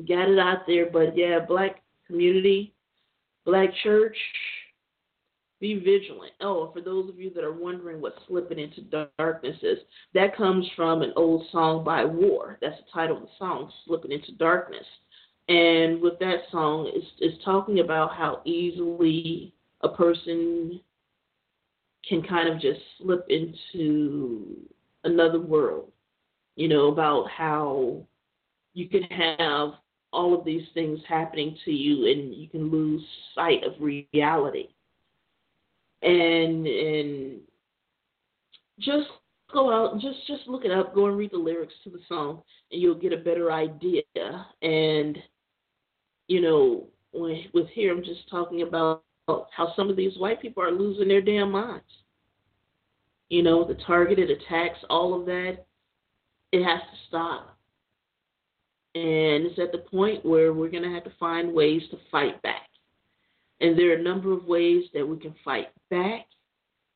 got 0.07 0.29
it 0.29 0.39
out 0.39 0.59
there. 0.67 0.89
But 0.89 1.17
yeah, 1.17 1.39
black 1.45 1.81
community, 2.07 2.73
black 3.45 3.69
church, 3.83 4.15
be 5.59 5.79
vigilant. 5.79 6.31
Oh, 6.39 6.71
for 6.71 6.81
those 6.81 7.09
of 7.09 7.19
you 7.19 7.31
that 7.33 7.43
are 7.43 7.53
wondering 7.53 7.99
what 7.99 8.15
slipping 8.27 8.59
into 8.59 8.81
darkness 9.17 9.57
is, 9.61 9.79
that 10.13 10.37
comes 10.37 10.65
from 10.75 11.01
an 11.01 11.11
old 11.15 11.45
song 11.51 11.83
by 11.83 12.05
War. 12.05 12.57
That's 12.61 12.77
the 12.77 12.91
title 12.93 13.17
of 13.17 13.23
the 13.23 13.29
song, 13.37 13.71
Slipping 13.85 14.11
into 14.11 14.31
Darkness. 14.33 14.85
And 15.49 16.01
with 16.01 16.17
that 16.19 16.43
song, 16.51 16.89
it's, 16.93 17.07
it's 17.19 17.43
talking 17.43 17.79
about 17.79 18.13
how 18.13 18.41
easily 18.45 19.53
a 19.81 19.89
person 19.89 20.79
can 22.07 22.21
kind 22.23 22.49
of 22.49 22.59
just 22.59 22.79
slip 22.97 23.25
into 23.29 24.57
another 25.03 25.39
world. 25.39 25.91
You 26.55 26.67
know, 26.67 26.87
about 26.87 27.29
how 27.29 28.05
you 28.73 28.89
can 28.89 29.03
have 29.03 29.73
all 30.11 30.37
of 30.37 30.43
these 30.43 30.67
things 30.73 30.99
happening 31.07 31.57
to 31.65 31.71
you 31.71 32.11
and 32.11 32.33
you 32.33 32.49
can 32.49 32.69
lose 32.69 33.01
sight 33.35 33.63
of 33.63 33.73
reality. 33.79 34.67
And 36.01 36.65
and 36.65 37.39
just 38.79 39.07
go 39.53 39.71
out 39.71 39.99
just 39.99 40.25
just 40.27 40.47
look 40.47 40.65
it 40.65 40.71
up, 40.71 40.95
go 40.95 41.07
and 41.07 41.17
read 41.17 41.31
the 41.31 41.37
lyrics 41.37 41.73
to 41.83 41.89
the 41.89 41.99
song 42.07 42.41
and 42.71 42.81
you'll 42.81 42.95
get 42.95 43.13
a 43.13 43.17
better 43.17 43.51
idea. 43.51 44.03
And 44.61 45.17
you 46.27 46.41
know, 46.41 46.87
when, 47.11 47.45
with 47.53 47.67
here 47.69 47.95
I'm 47.95 48.03
just 48.03 48.29
talking 48.29 48.61
about 48.61 49.03
how 49.55 49.73
some 49.75 49.89
of 49.89 49.95
these 49.95 50.17
white 50.17 50.41
people 50.41 50.63
are 50.63 50.71
losing 50.71 51.07
their 51.07 51.21
damn 51.21 51.51
minds. 51.51 51.83
You 53.29 53.43
know, 53.43 53.63
the 53.63 53.77
targeted 53.85 54.29
attacks, 54.29 54.79
all 54.89 55.19
of 55.19 55.25
that, 55.27 55.65
it 56.51 56.63
has 56.63 56.81
to 56.81 56.97
stop. 57.07 57.57
And 58.95 59.45
it's 59.45 59.59
at 59.59 59.71
the 59.71 59.77
point 59.89 60.25
where 60.25 60.51
we're 60.51 60.69
going 60.69 60.83
to 60.83 60.93
have 60.93 61.03
to 61.03 61.13
find 61.19 61.53
ways 61.53 61.83
to 61.91 61.97
fight 62.11 62.41
back. 62.41 62.67
And 63.61 63.77
there 63.77 63.91
are 63.91 63.99
a 63.99 64.03
number 64.03 64.33
of 64.33 64.45
ways 64.45 64.85
that 64.93 65.07
we 65.07 65.17
can 65.17 65.35
fight 65.45 65.67
back. 65.91 66.25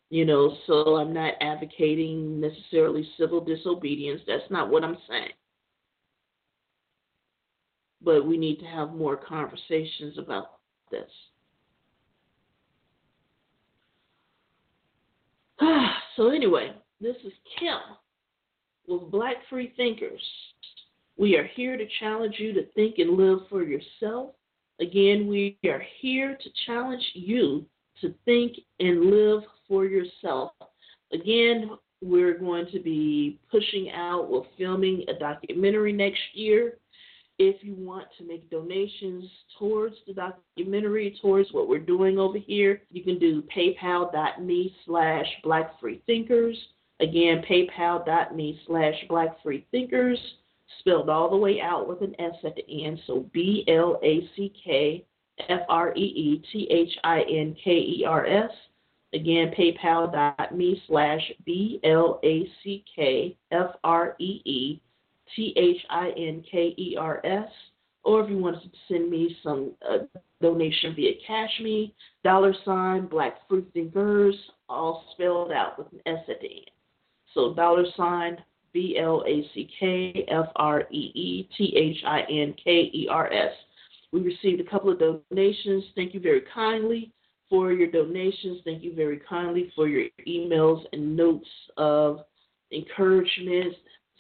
You 0.10 0.26
know, 0.26 0.56
so 0.68 0.96
I'm 0.98 1.14
not 1.14 1.34
advocating 1.42 2.40
necessarily 2.40 3.08
civil 3.18 3.42
disobedience. 3.42 4.22
That's 4.28 4.50
not 4.50 4.70
what 4.70 4.84
I'm 4.84 4.98
saying. 5.10 5.32
But 8.02 8.26
we 8.26 8.38
need 8.38 8.60
to 8.60 8.66
have 8.66 8.94
more 8.94 9.18
conversations 9.18 10.18
about 10.18 10.60
this. 10.92 11.10
So 16.16 16.30
anyway, 16.30 16.74
this 17.02 17.16
is 17.26 17.34
Kim 17.60 17.78
with 18.88 19.12
Black 19.12 19.38
Free 19.50 19.74
Thinkers. 19.76 20.22
We 21.18 21.38
are 21.38 21.48
here 21.56 21.78
to 21.78 21.86
challenge 22.00 22.36
you 22.40 22.54
to 22.54 22.66
think 22.74 22.98
and 22.98 23.18
live 23.18 23.40
for 23.50 23.64
yourself. 23.64 24.32
Again, 24.82 25.28
we 25.28 25.58
are 25.66 25.84
here 26.00 26.38
to 26.42 26.50
challenge 26.66 27.04
you 27.14 27.66
to 28.02 28.14
think 28.26 28.58
and 28.80 29.12
live 29.12 29.44
for 29.68 29.86
yourself. 29.86 30.52
Again, 31.14 31.72
we're 32.02 32.38
going 32.38 32.66
to 32.74 32.80
be 32.80 33.40
pushing 33.50 33.92
out, 33.92 34.30
we're 34.30 34.42
filming 34.58 35.06
a 35.08 35.14
documentary 35.14 35.94
next 35.94 36.22
year 36.34 36.78
if 37.40 37.64
you 37.64 37.76
want 37.76 38.08
to 38.18 38.28
make 38.28 38.50
donations 38.50 39.26
towards 39.58 39.96
the 40.08 40.14
documentary, 40.14 41.18
towards 41.22 41.52
what 41.52 41.68
we're 41.68 41.80
doing 41.80 42.20
over 42.20 42.38
here, 42.38 42.82
you 42.92 43.04
can 43.04 43.18
do 43.18 43.44
paypal.me 43.56 44.76
slash 44.86 45.26
blackfreethinkers. 45.44 46.56
Again, 47.00 47.44
paypal.me 47.50 48.62
slash 48.68 48.94
blackfreethinkers, 49.10 50.18
spelled 50.80 51.10
all 51.10 51.30
the 51.30 51.38
way 51.38 51.60
out 51.60 51.88
with 51.88 52.02
an 52.02 52.16
S 52.20 52.36
at 52.44 52.56
the 52.56 52.86
end. 52.86 53.00
So 53.08 53.26
B 53.34 53.66
L 53.68 54.00
A 54.04 54.30
C 54.36 54.54
K 54.64 55.04
F 55.50 55.62
R 55.70 55.94
E 55.96 56.02
E 56.02 56.44
T 56.52 56.68
H 56.70 56.98
I 57.04 57.22
N 57.22 57.56
K 57.64 57.72
E 57.72 58.06
R 58.08 58.26
S. 58.28 58.52
Again, 59.14 59.52
paypal.me 59.58 60.84
slash 60.88 61.22
B 61.46 61.80
L 61.84 62.20
A 62.24 62.48
C 62.64 62.86
K 62.96 63.36
F 63.52 63.72
R 63.84 64.16
E 64.20 64.42
E 64.46 64.82
T 65.36 65.54
H 65.58 65.82
I 65.90 66.10
N 66.18 66.44
K 66.50 66.74
E 66.78 66.96
R 67.00 67.26
S. 67.26 67.50
or 68.04 68.24
if 68.24 68.30
you 68.30 68.38
wanted 68.38 68.62
to 68.64 68.78
send 68.88 69.10
me 69.10 69.36
some 69.44 69.72
uh, 69.90 70.00
donation 70.42 70.94
via 70.96 71.14
Cash 71.26 71.60
Me, 71.62 71.96
dollar 72.24 72.54
sign 72.66 73.08
Black 73.08 73.48
Free 73.48 73.66
Thinkers, 73.74 74.36
all 74.70 75.06
spelled 75.14 75.52
out 75.52 75.78
with 75.78 75.88
an 75.94 76.00
S 76.06 76.24
at 76.30 76.40
the 76.42 76.48
end. 76.48 76.72
So 77.34 77.54
dollar 77.54 77.86
sign 77.96 78.38
B 78.74 78.98
L 79.00 79.24
A 79.28 79.48
C 79.54 79.70
K 79.80 80.26
F 80.28 80.48
R 80.56 80.84
E 80.92 81.12
E 81.14 81.50
T 81.58 81.74
H 81.76 82.04
I 82.06 82.22
N 82.30 82.54
K 82.64 82.92
E 82.94 83.08
R 83.10 83.32
S. 83.32 83.54
We 84.12 84.22
received 84.22 84.62
a 84.62 84.70
couple 84.70 84.92
of 84.92 85.00
donations. 85.00 85.84
Thank 85.96 86.14
you 86.14 86.20
very 86.20 86.44
kindly 86.54 87.12
for 87.50 87.72
your 87.72 87.90
donations. 87.90 88.62
Thank 88.64 88.84
you 88.84 88.94
very 88.96 89.20
kindly 89.28 89.72
for 89.76 89.88
your 89.88 90.06
emails 90.28 90.84
and 90.92 91.16
notes 91.16 91.48
of 91.78 92.20
encouragement, 92.72 93.76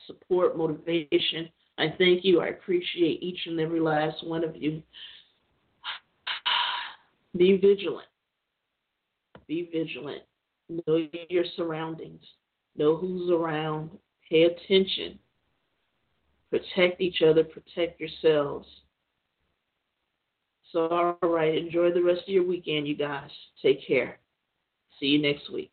support, 0.08 0.58
motivation. 0.58 1.50
I 1.78 1.94
thank 1.98 2.24
you. 2.24 2.42
I 2.42 2.48
appreciate 2.48 3.22
each 3.24 3.40
and 3.46 3.60
every 3.60 3.80
last 3.80 4.26
one 4.26 4.44
of 4.44 4.56
you. 4.56 4.82
Be 7.38 7.58
vigilant. 7.58 8.08
Be 9.48 9.70
vigilant. 9.72 10.24
Know 10.70 11.08
your 11.30 11.46
surroundings. 11.56 12.24
Know 12.78 12.96
who's 12.96 13.30
around. 13.30 13.92
Pay 14.30 14.44
attention. 14.44 15.20
Protect 16.50 17.02
each 17.02 17.22
other. 17.22 17.44
Protect 17.44 18.00
yourselves. 18.00 18.68
So, 20.72 20.88
all 20.88 21.30
right. 21.30 21.56
Enjoy 21.56 21.92
the 21.92 22.02
rest 22.02 22.22
of 22.22 22.30
your 22.30 22.46
weekend, 22.46 22.88
you 22.88 22.96
guys. 22.96 23.30
Take 23.62 23.86
care. 23.86 24.20
See 25.00 25.08
you 25.08 25.22
next 25.22 25.52
week. 25.52 25.73